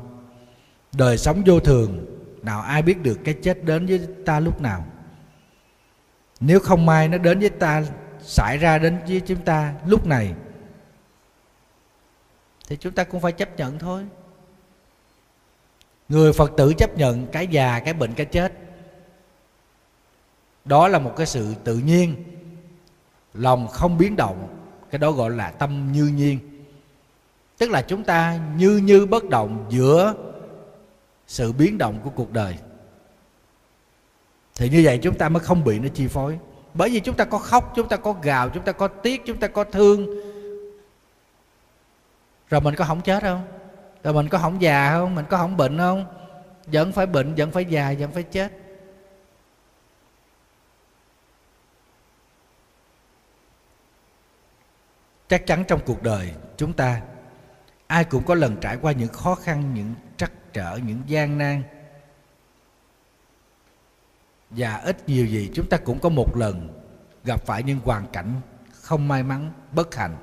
Đời 0.96 1.18
sống 1.18 1.44
vô 1.46 1.60
thường, 1.60 2.06
nào 2.42 2.62
ai 2.62 2.82
biết 2.82 3.02
được 3.02 3.20
cái 3.24 3.36
chết 3.42 3.64
đến 3.64 3.86
với 3.86 4.08
ta 4.26 4.40
lúc 4.40 4.62
nào. 4.62 4.86
Nếu 6.40 6.60
không 6.60 6.86
may 6.86 7.08
nó 7.08 7.18
đến 7.18 7.40
với 7.40 7.50
ta, 7.50 7.84
xảy 8.22 8.58
ra 8.58 8.78
đến 8.78 9.00
với 9.08 9.22
chúng 9.26 9.42
ta 9.42 9.74
lúc 9.86 10.08
này, 10.08 10.34
thì 12.68 12.78
chúng 12.78 12.94
ta 12.94 13.04
cũng 13.04 13.22
phải 13.22 13.32
chấp 13.32 13.58
nhận 13.58 13.80
thôi. 13.80 14.06
Người 16.10 16.34
phật 16.34 16.52
tử 16.58 16.74
chấp 16.78 16.98
nhận 16.98 17.28
cái 17.28 17.48
già, 17.48 17.80
cái 17.80 17.94
bệnh, 17.94 18.14
cái 18.14 18.26
chết 18.26 18.54
đó 20.72 20.88
là 20.88 21.00
một 21.00 21.14
cái 21.18 21.28
sự 21.28 21.54
tự 21.64 21.78
nhiên. 21.78 22.16
Lòng 23.34 23.68
không 23.68 23.98
biến 23.98 24.16
động, 24.16 24.48
cái 24.92 25.00
đó 25.00 25.12
gọi 25.12 25.30
là 25.32 25.52
tâm 25.52 25.92
như 25.92 26.04
nhiên. 26.04 26.40
Tức 27.58 27.72
là 27.72 27.82
chúng 27.82 28.04
ta 28.04 28.40
như 28.58 28.78
như 28.78 29.06
bất 29.06 29.30
động 29.30 29.66
giữa 29.70 30.14
sự 31.28 31.52
biến 31.52 31.78
động 31.78 32.00
của 32.04 32.10
cuộc 32.10 32.32
đời. 32.32 32.58
Thì 34.56 34.70
như 34.70 34.82
vậy 34.84 35.00
chúng 35.02 35.18
ta 35.18 35.30
mới 35.30 35.40
không 35.40 35.64
bị 35.64 35.80
nó 35.80 35.88
chi 35.94 36.08
phối. 36.08 36.40
Bởi 36.74 36.90
vì 36.90 37.00
chúng 37.00 37.16
ta 37.16 37.26
có 37.26 37.38
khóc, 37.38 37.74
chúng 37.76 37.88
ta 37.88 37.98
có 37.98 38.16
gào, 38.22 38.50
chúng 38.50 38.64
ta 38.64 38.72
có 38.72 38.88
tiếc, 38.88 39.22
chúng 39.26 39.38
ta 39.38 39.48
có 39.48 39.64
thương. 39.64 40.08
Rồi 42.50 42.62
mình 42.62 42.76
có 42.76 42.86
không 42.86 43.02
chết 43.02 43.24
không? 43.24 43.44
Rồi 44.04 44.14
mình 44.14 44.30
có 44.30 44.38
không 44.38 44.62
già 44.62 44.92
không? 44.92 45.16
Mình 45.16 45.26
có 45.30 45.38
không 45.38 45.58
bệnh 45.58 45.78
không? 45.78 46.06
Vẫn 46.66 46.92
phải 46.92 47.06
bệnh, 47.06 47.36
vẫn 47.36 47.52
phải 47.52 47.66
già, 47.66 47.94
vẫn 48.00 48.12
phải 48.12 48.24
chết. 48.24 48.61
Chắc 55.32 55.48
chắn 55.48 55.64
trong 55.68 55.80
cuộc 55.86 56.04
đời, 56.04 56.32
chúng 56.58 56.74
ta 56.74 57.02
ai 57.88 58.04
cũng 58.04 58.24
có 58.24 58.36
lần 58.36 58.58
trải 58.62 58.78
qua 58.82 58.92
những 58.92 59.08
khó 59.08 59.36
khăn, 59.36 59.74
những 59.74 59.94
trắc 60.18 60.32
trở, 60.54 60.80
những 60.86 61.02
gian 61.08 61.38
nan. 61.38 61.64
Và 64.50 64.76
ít 64.76 65.10
nhiều 65.10 65.26
gì, 65.26 65.50
chúng 65.54 65.70
ta 65.70 65.78
cũng 65.78 66.00
có 66.00 66.10
một 66.10 66.38
lần 66.38 66.84
gặp 67.24 67.46
phải 67.46 67.64
những 67.64 67.80
hoàn 67.84 68.08
cảnh 68.08 68.42
không 68.72 69.08
may 69.08 69.24
mắn, 69.24 69.52
bất 69.72 69.96
hạnh. 69.96 70.18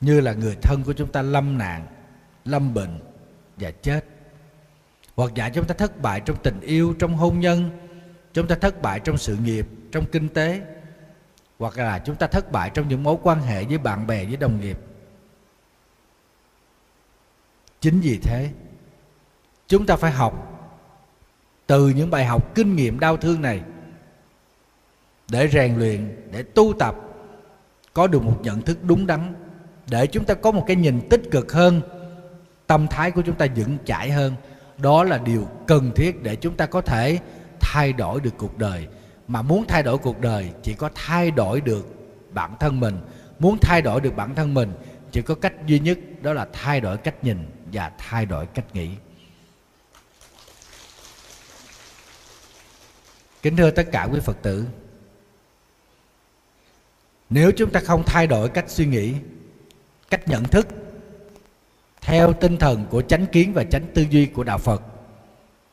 Như 0.00 0.20
là 0.20 0.32
người 0.32 0.56
thân 0.62 0.82
của 0.82 0.92
chúng 0.92 1.12
ta 1.12 1.22
lâm 1.22 1.58
nạn, 1.58 1.86
lâm 2.44 2.74
bệnh 2.74 3.00
và 3.56 3.70
chết. 3.70 4.04
Hoặc 5.16 5.30
giả 5.34 5.48
chúng 5.48 5.66
ta 5.66 5.74
thất 5.74 6.02
bại 6.02 6.20
trong 6.20 6.36
tình 6.42 6.60
yêu, 6.60 6.94
trong 6.98 7.14
hôn 7.14 7.40
nhân, 7.40 7.70
chúng 8.32 8.46
ta 8.46 8.54
thất 8.54 8.82
bại 8.82 9.00
trong 9.00 9.18
sự 9.18 9.36
nghiệp, 9.36 9.66
trong 9.92 10.04
kinh 10.12 10.28
tế 10.28 10.62
hoặc 11.64 11.78
là 11.78 11.98
chúng 11.98 12.16
ta 12.16 12.26
thất 12.26 12.52
bại 12.52 12.70
trong 12.74 12.88
những 12.88 13.02
mối 13.02 13.16
quan 13.22 13.40
hệ 13.40 13.64
với 13.64 13.78
bạn 13.78 14.06
bè, 14.06 14.24
với 14.24 14.36
đồng 14.36 14.60
nghiệp. 14.60 14.78
Chính 17.80 18.00
vì 18.00 18.18
thế, 18.22 18.50
chúng 19.66 19.86
ta 19.86 19.96
phải 19.96 20.12
học 20.12 20.34
từ 21.66 21.88
những 21.88 22.10
bài 22.10 22.24
học 22.24 22.54
kinh 22.54 22.76
nghiệm 22.76 23.00
đau 23.00 23.16
thương 23.16 23.42
này 23.42 23.62
để 25.30 25.48
rèn 25.48 25.78
luyện, 25.78 26.28
để 26.32 26.42
tu 26.42 26.72
tập, 26.78 26.94
có 27.92 28.06
được 28.06 28.22
một 28.22 28.38
nhận 28.42 28.62
thức 28.62 28.78
đúng 28.82 29.06
đắn, 29.06 29.34
để 29.90 30.06
chúng 30.06 30.24
ta 30.24 30.34
có 30.34 30.50
một 30.50 30.64
cái 30.66 30.76
nhìn 30.76 31.08
tích 31.10 31.22
cực 31.30 31.52
hơn, 31.52 31.80
tâm 32.66 32.86
thái 32.88 33.10
của 33.10 33.22
chúng 33.22 33.36
ta 33.36 33.46
vững 33.56 33.78
chãi 33.84 34.10
hơn. 34.10 34.34
Đó 34.78 35.04
là 35.04 35.18
điều 35.18 35.48
cần 35.66 35.92
thiết 35.96 36.22
để 36.22 36.36
chúng 36.36 36.56
ta 36.56 36.66
có 36.66 36.80
thể 36.80 37.18
thay 37.60 37.92
đổi 37.92 38.20
được 38.20 38.34
cuộc 38.38 38.58
đời 38.58 38.88
mà 39.28 39.42
muốn 39.42 39.64
thay 39.68 39.82
đổi 39.82 39.98
cuộc 39.98 40.20
đời 40.20 40.50
chỉ 40.62 40.74
có 40.74 40.90
thay 40.94 41.30
đổi 41.30 41.60
được 41.60 41.86
bản 42.30 42.56
thân 42.60 42.80
mình. 42.80 42.98
Muốn 43.38 43.58
thay 43.60 43.82
đổi 43.82 44.00
được 44.00 44.16
bản 44.16 44.34
thân 44.34 44.54
mình, 44.54 44.72
chỉ 45.12 45.22
có 45.22 45.34
cách 45.34 45.66
duy 45.66 45.78
nhất, 45.78 45.98
đó 46.22 46.32
là 46.32 46.46
thay 46.52 46.80
đổi 46.80 46.96
cách 46.96 47.24
nhìn 47.24 47.46
và 47.72 47.92
thay 47.98 48.26
đổi 48.26 48.46
cách 48.46 48.74
nghĩ. 48.74 48.90
Kính 53.42 53.56
thưa 53.56 53.70
tất 53.70 53.86
cả 53.92 54.08
quý 54.12 54.20
phật 54.20 54.36
tử, 54.42 54.64
nếu 57.30 57.50
chúng 57.56 57.70
ta 57.70 57.80
không 57.80 58.02
thay 58.06 58.26
đổi 58.26 58.48
cách 58.48 58.64
suy 58.68 58.86
nghĩ, 58.86 59.14
cách 60.10 60.28
nhận 60.28 60.44
thức 60.44 60.66
theo 62.00 62.32
tinh 62.32 62.56
thần 62.56 62.86
của 62.90 63.02
chánh 63.02 63.26
kiến 63.26 63.52
và 63.54 63.64
chánh 63.64 63.86
tư 63.94 64.06
duy 64.10 64.26
của 64.26 64.44
đạo 64.44 64.58
phật, 64.58 64.82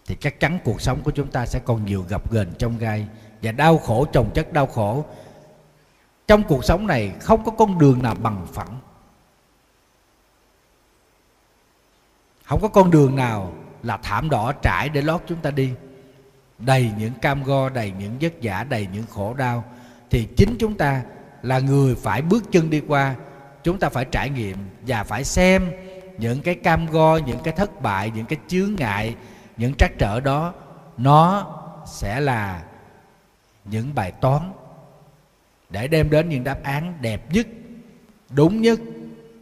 thì 0.07 0.15
chắc 0.19 0.39
chắn 0.39 0.59
cuộc 0.63 0.81
sống 0.81 1.01
của 1.03 1.11
chúng 1.11 1.31
ta 1.31 1.45
sẽ 1.45 1.59
còn 1.65 1.85
nhiều 1.85 2.05
gặp 2.09 2.31
ghềnh 2.31 2.47
trong 2.57 2.77
gai 2.77 3.07
và 3.41 3.51
đau 3.51 3.77
khổ, 3.77 4.05
chồng 4.13 4.29
chất 4.33 4.53
đau 4.53 4.67
khổ. 4.67 5.05
Trong 6.27 6.43
cuộc 6.43 6.65
sống 6.65 6.87
này, 6.87 7.11
không 7.21 7.43
có 7.43 7.51
con 7.51 7.79
đường 7.79 8.03
nào 8.03 8.15
bằng 8.15 8.47
phẳng. 8.53 8.79
Không 12.45 12.61
có 12.61 12.67
con 12.67 12.91
đường 12.91 13.15
nào 13.15 13.53
là 13.83 13.97
thảm 13.97 14.29
đỏ 14.29 14.51
trải 14.51 14.89
để 14.89 15.01
lót 15.01 15.21
chúng 15.27 15.41
ta 15.41 15.51
đi. 15.51 15.73
Đầy 16.57 16.91
những 16.97 17.13
cam 17.13 17.43
go, 17.43 17.69
đầy 17.69 17.93
những 17.99 18.17
vất 18.21 18.33
vả, 18.41 18.63
đầy 18.69 18.87
những 18.93 19.05
khổ 19.09 19.33
đau, 19.33 19.63
thì 20.09 20.27
chính 20.37 20.55
chúng 20.59 20.77
ta 20.77 21.01
là 21.41 21.59
người 21.59 21.95
phải 21.95 22.21
bước 22.21 22.43
chân 22.51 22.69
đi 22.69 22.81
qua. 22.87 23.15
Chúng 23.63 23.79
ta 23.79 23.89
phải 23.89 24.05
trải 24.05 24.29
nghiệm 24.29 24.57
và 24.87 25.03
phải 25.03 25.23
xem 25.23 25.71
những 26.17 26.41
cái 26.41 26.55
cam 26.55 26.85
go, 26.85 27.17
những 27.17 27.39
cái 27.43 27.53
thất 27.53 27.81
bại, 27.81 28.11
những 28.15 28.25
cái 28.25 28.39
chướng 28.47 28.75
ngại, 28.75 29.15
những 29.57 29.73
trắc 29.73 29.91
trở 29.97 30.19
đó, 30.19 30.53
nó 30.97 31.47
sẽ 31.85 32.19
là 32.19 32.63
những 33.65 33.95
bài 33.95 34.11
toán 34.11 34.53
để 35.69 35.87
đem 35.87 36.09
đến 36.09 36.29
những 36.29 36.43
đáp 36.43 36.63
án 36.63 36.97
đẹp 37.01 37.33
nhất 37.33 37.47
đúng 38.29 38.61
nhất 38.61 38.79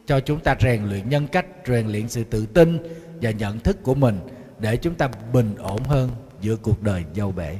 cho 0.06 0.20
chúng 0.20 0.40
ta 0.40 0.56
rèn 0.60 0.84
luyện 0.84 1.10
nhân 1.10 1.28
cách 1.28 1.46
rèn 1.66 1.88
luyện 1.88 2.10
sự 2.10 2.24
tự 2.24 2.46
tin 2.46 2.78
và 3.22 3.32
nhận 3.32 3.60
thức 3.60 3.84
của 3.84 3.96
mình 3.96 4.20
để 4.60 4.78
chúng 4.78 4.96
ta 4.96 5.10
bình 5.34 5.56
ổn 5.56 5.84
hơn 5.84 6.10
giữa 6.42 6.56
cuộc 6.56 6.82
đời 6.84 7.06
dâu 7.16 7.32
bể. 7.32 7.58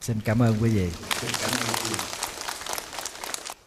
Xin 0.00 0.16
cảm 0.24 0.42
ơn 0.42 0.54
quý 0.62 0.70
vị. 0.70 0.90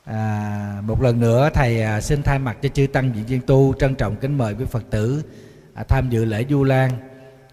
À, 0.06 0.82
một 0.82 1.02
lần 1.02 1.20
nữa 1.20 1.50
thầy 1.54 1.82
à, 1.82 2.02
xin 2.02 2.24
thay 2.24 2.40
mặt 2.40 2.58
cho 2.62 2.70
chư 2.70 2.88
tăng 2.88 3.12
diễn 3.16 3.26
viên 3.26 3.42
tu 3.42 3.74
trân 3.80 3.96
trọng 3.96 4.16
kính 4.16 4.38
mời 4.38 4.54
quý 4.54 4.66
phật 4.66 4.84
tử 4.90 5.24
à, 5.74 5.84
tham 5.84 6.10
dự 6.10 6.26
lễ 6.26 6.46
du 6.50 6.64
lan 6.64 6.92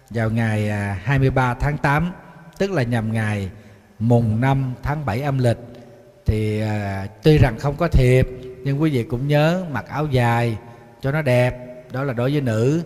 vào 0.09 0.29
ngày 0.29 0.69
à, 0.69 0.99
23 1.03 1.53
tháng 1.53 1.77
8 1.77 2.11
tức 2.57 2.71
là 2.71 2.83
nhằm 2.83 3.13
ngày 3.13 3.49
mùng 3.99 4.41
5 4.41 4.73
tháng 4.83 5.05
7 5.05 5.21
âm 5.21 5.37
lịch 5.37 5.57
thì 6.25 6.61
à, 6.61 7.07
tuy 7.23 7.37
rằng 7.37 7.59
không 7.59 7.75
có 7.77 7.87
thiệp 7.87 8.27
nhưng 8.63 8.81
quý 8.81 8.91
vị 8.91 9.03
cũng 9.03 9.27
nhớ 9.27 9.65
mặc 9.71 9.85
áo 9.87 10.07
dài 10.07 10.57
cho 11.01 11.11
nó 11.11 11.21
đẹp 11.21 11.73
đó 11.91 12.03
là 12.03 12.13
đối 12.13 12.31
với 12.31 12.41
nữ 12.41 12.83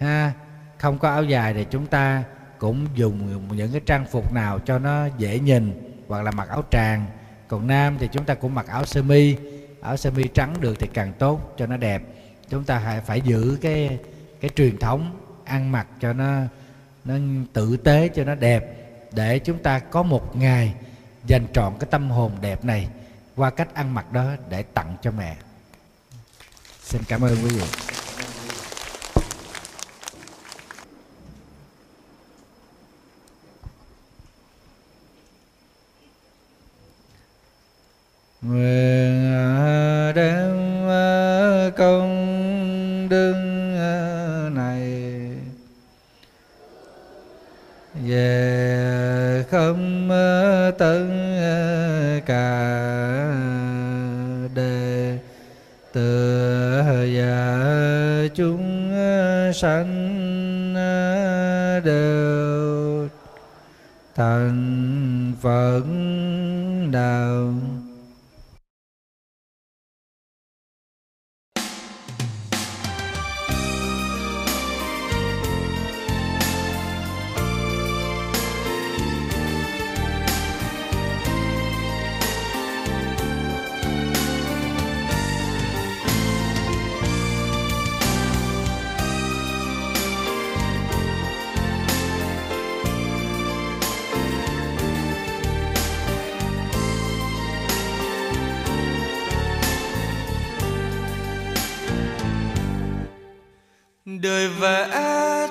ha. 0.00 0.32
Không 0.78 0.98
có 0.98 1.08
áo 1.08 1.24
dài 1.24 1.54
thì 1.54 1.66
chúng 1.70 1.86
ta 1.86 2.24
cũng 2.58 2.86
dùng 2.94 3.48
những 3.56 3.72
cái 3.72 3.80
trang 3.86 4.06
phục 4.06 4.32
nào 4.32 4.58
cho 4.58 4.78
nó 4.78 5.06
dễ 5.18 5.38
nhìn 5.38 5.92
hoặc 6.08 6.22
là 6.22 6.30
mặc 6.30 6.48
áo 6.48 6.62
tràng. 6.70 7.06
Còn 7.48 7.66
nam 7.66 7.96
thì 8.00 8.08
chúng 8.12 8.24
ta 8.24 8.34
cũng 8.34 8.54
mặc 8.54 8.66
áo 8.66 8.84
sơ 8.84 9.02
mi 9.02 9.36
áo 9.82 9.96
sơ 9.96 10.10
mi 10.10 10.28
trắng 10.34 10.54
được 10.60 10.78
thì 10.78 10.86
càng 10.92 11.12
tốt 11.18 11.54
cho 11.56 11.66
nó 11.66 11.76
đẹp. 11.76 12.02
Chúng 12.48 12.64
ta 12.64 12.80
phải 12.84 13.00
phải 13.00 13.20
giữ 13.20 13.58
cái 13.60 13.98
cái 14.40 14.50
truyền 14.54 14.78
thống 14.78 15.16
ăn 15.44 15.72
mặc 15.72 15.86
cho 16.00 16.12
nó 16.12 16.40
nó 17.04 17.14
tử 17.52 17.76
tế 17.76 18.08
cho 18.08 18.24
nó 18.24 18.34
đẹp 18.34 18.77
để 19.12 19.38
chúng 19.38 19.58
ta 19.62 19.78
có 19.78 20.02
một 20.02 20.36
ngày 20.36 20.74
dành 21.26 21.46
trọn 21.52 21.72
cái 21.80 21.88
tâm 21.90 22.10
hồn 22.10 22.32
đẹp 22.40 22.64
này 22.64 22.88
qua 23.36 23.50
cách 23.50 23.74
ăn 23.74 23.94
mặc 23.94 24.12
đó 24.12 24.30
để 24.48 24.62
tặng 24.62 24.96
cho 25.02 25.10
mẹ. 25.10 25.36
Xin 26.82 27.02
cảm 27.08 27.24
ơn 27.24 27.36
quý 27.44 27.48
vị. 27.48 27.66
Nguyện 38.42 39.32
à, 39.34 40.12
đem 40.12 40.88
à, 40.88 41.70
công 41.76 43.08
đức 43.08 43.34
à, 43.78 44.48
này. 44.48 44.82
Về 47.94 48.77
không 49.50 50.08
tất 50.78 51.06
cả 52.26 52.78
đề. 54.54 55.18
Từ 55.92 56.82
và 57.14 58.28
chúng 58.34 58.92
sanh 59.54 59.94
đều 61.84 63.08
thành 64.14 65.32
phật 65.42 65.82
đạo 66.92 67.54
đời 104.22 104.48
vẽ 104.48 104.88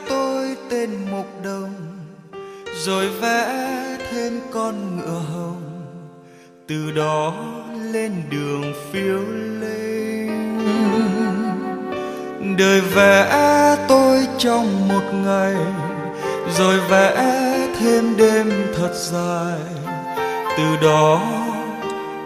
tôi 0.10 0.56
tên 0.70 0.90
mục 1.12 1.26
đồng, 1.44 1.74
rồi 2.86 3.10
vẽ 3.10 3.68
thêm 4.12 4.40
con 4.52 4.98
ngựa 4.98 5.22
hồng, 5.34 5.86
từ 6.68 6.92
đó 6.92 7.34
lên 7.92 8.24
đường 8.30 8.74
phiêu 8.92 9.20
lên 9.62 10.58
đời 12.58 12.82
vẽ 12.82 13.78
tôi 13.88 14.28
trong 14.38 14.88
một 14.88 15.14
ngày, 15.14 15.56
rồi 16.58 16.80
vẽ 16.90 17.16
thêm 17.80 18.18
đêm 18.18 18.52
thật 18.78 18.92
dài, 18.94 19.60
từ 20.58 20.88
đó 20.88 21.22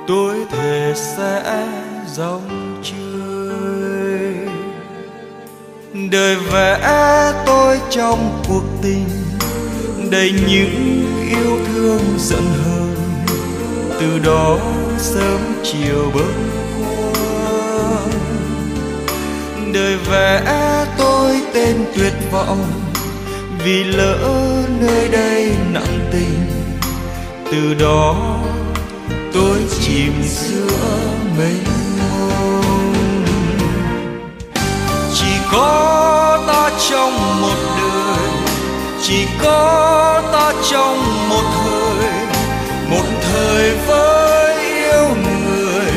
tôi 0.07 0.35
thề 0.51 0.93
sẽ 0.95 1.67
dòng 2.07 2.60
đời 5.93 6.35
vẽ 6.35 7.33
tôi 7.45 7.79
trong 7.89 8.43
cuộc 8.47 8.63
tình, 8.81 9.09
đầy 10.11 10.31
những 10.47 11.05
yêu 11.29 11.57
thương 11.67 12.01
giận 12.17 12.43
hờn. 12.63 12.95
Từ 13.99 14.19
đó 14.19 14.57
sớm 14.97 15.39
chiều 15.63 16.11
bớt 16.13 16.33
khuâng 16.77 18.11
đời 19.73 19.97
vẽ 20.09 20.43
tôi 20.97 21.41
tên 21.53 21.85
tuyệt 21.95 22.13
vọng, 22.31 22.67
vì 23.63 23.83
lỡ 23.83 24.17
nơi 24.81 25.07
đây 25.07 25.51
nặng 25.73 26.09
tình. 26.11 26.47
Từ 27.51 27.73
đó 27.73 28.37
tôi 29.33 29.57
chìm 29.79 30.13
giữa 30.23 30.77
mênh 31.37 31.63
mông 31.99 32.50
có 35.51 36.43
ta 36.47 36.69
trong 36.89 37.41
một 37.41 37.57
đời, 37.77 38.29
chỉ 39.01 39.27
có 39.43 40.21
ta 40.33 40.53
trong 40.71 41.29
một 41.29 41.43
thời 41.63 42.11
một 42.89 43.05
thời 43.21 43.75
với 43.87 44.55
yêu 44.65 45.07
người 45.23 45.91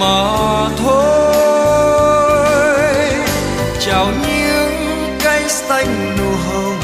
mà 0.00 0.68
thôi. 0.76 1.10
Chào 3.80 4.06
những 4.06 5.18
cây 5.24 5.42
xanh 5.48 6.16
nụ 6.18 6.30
hồng, 6.48 6.80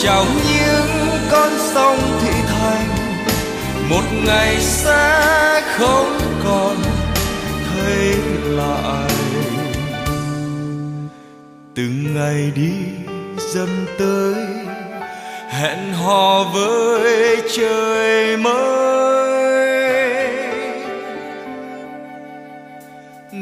chào 0.00 0.24
những 0.24 1.18
con 1.30 1.52
sông 1.74 1.98
thị 2.22 2.32
thành, 2.46 2.88
một 3.90 4.04
ngày 4.26 4.56
sẽ 4.60 5.62
không 5.78 6.18
còn 6.44 6.76
thấy 7.74 8.14
lại. 8.44 9.07
Ngày 12.18 12.52
đi 12.54 12.72
dần 13.54 13.86
tới, 13.98 14.34
hẹn 15.48 15.92
hò 15.92 16.44
với 16.54 17.36
trời 17.56 18.36
mới. 18.36 18.88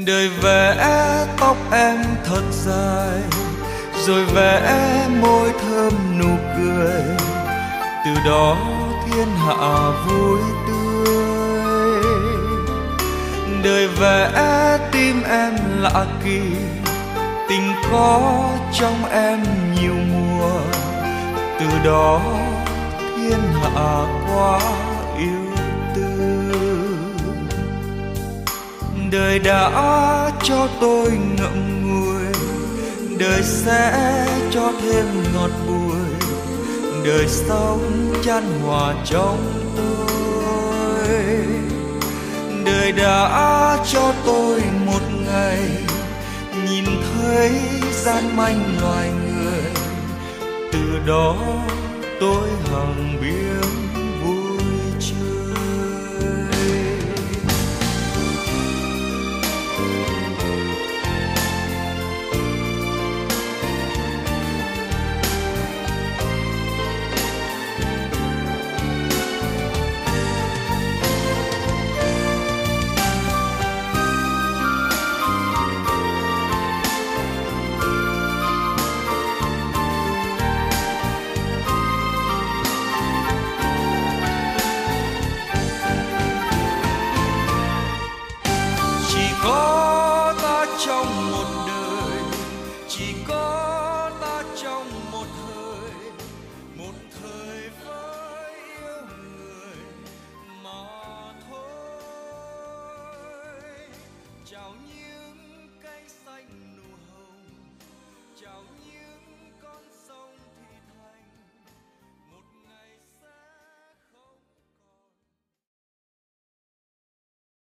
Đời 0.06 0.28
vẽ 0.42 0.76
tóc 1.40 1.56
em 1.72 1.96
thật 2.24 2.42
dài, 2.64 3.20
rồi 4.06 4.24
vẽ 4.24 5.08
môi 5.20 5.50
thơm 5.60 5.92
nụ 6.18 6.36
cười. 6.56 7.02
Từ 8.04 8.10
đó 8.26 8.56
thiên 9.06 9.28
hạ 9.36 9.90
vui 10.06 10.40
tươi. 10.66 12.02
Đời 13.64 13.88
vẽ 13.88 14.78
tim 14.92 15.22
em 15.22 15.52
lạ 15.80 16.06
kỳ 16.24 16.40
có 17.92 18.42
trong 18.72 19.04
em 19.10 19.40
nhiều 19.74 19.94
mùa, 19.94 20.60
từ 21.60 21.66
đó 21.84 22.20
thiên 23.16 23.40
hạ 23.62 24.22
quá 24.28 24.60
yêu 25.18 25.54
tư. 25.94 26.06
Đời 29.10 29.38
đã 29.38 29.70
cho 30.42 30.68
tôi 30.80 31.10
ngậm 31.10 31.82
ngùi, 31.86 32.32
đời 33.18 33.42
sẽ 33.42 34.26
cho 34.50 34.72
thêm 34.82 35.06
ngọt 35.34 35.50
bùi, 35.66 36.30
đời 37.04 37.26
sống 37.28 38.12
chan 38.24 38.42
hòa 38.62 38.94
trong 39.04 39.38
tôi. 39.76 41.16
Đời 42.64 42.92
đã 42.92 43.78
cho 43.92 44.12
tôi 44.26 44.60
một 44.86 45.02
ngày 45.26 45.58
nhìn 46.66 46.84
thấy 46.84 47.50
gian 48.06 48.36
manh 48.36 48.80
loài 48.80 49.10
người. 49.10 49.62
Từ 50.72 50.98
đó 51.06 51.36
tôi 52.20 52.48
hằng 52.70 53.18
biết 53.20 53.85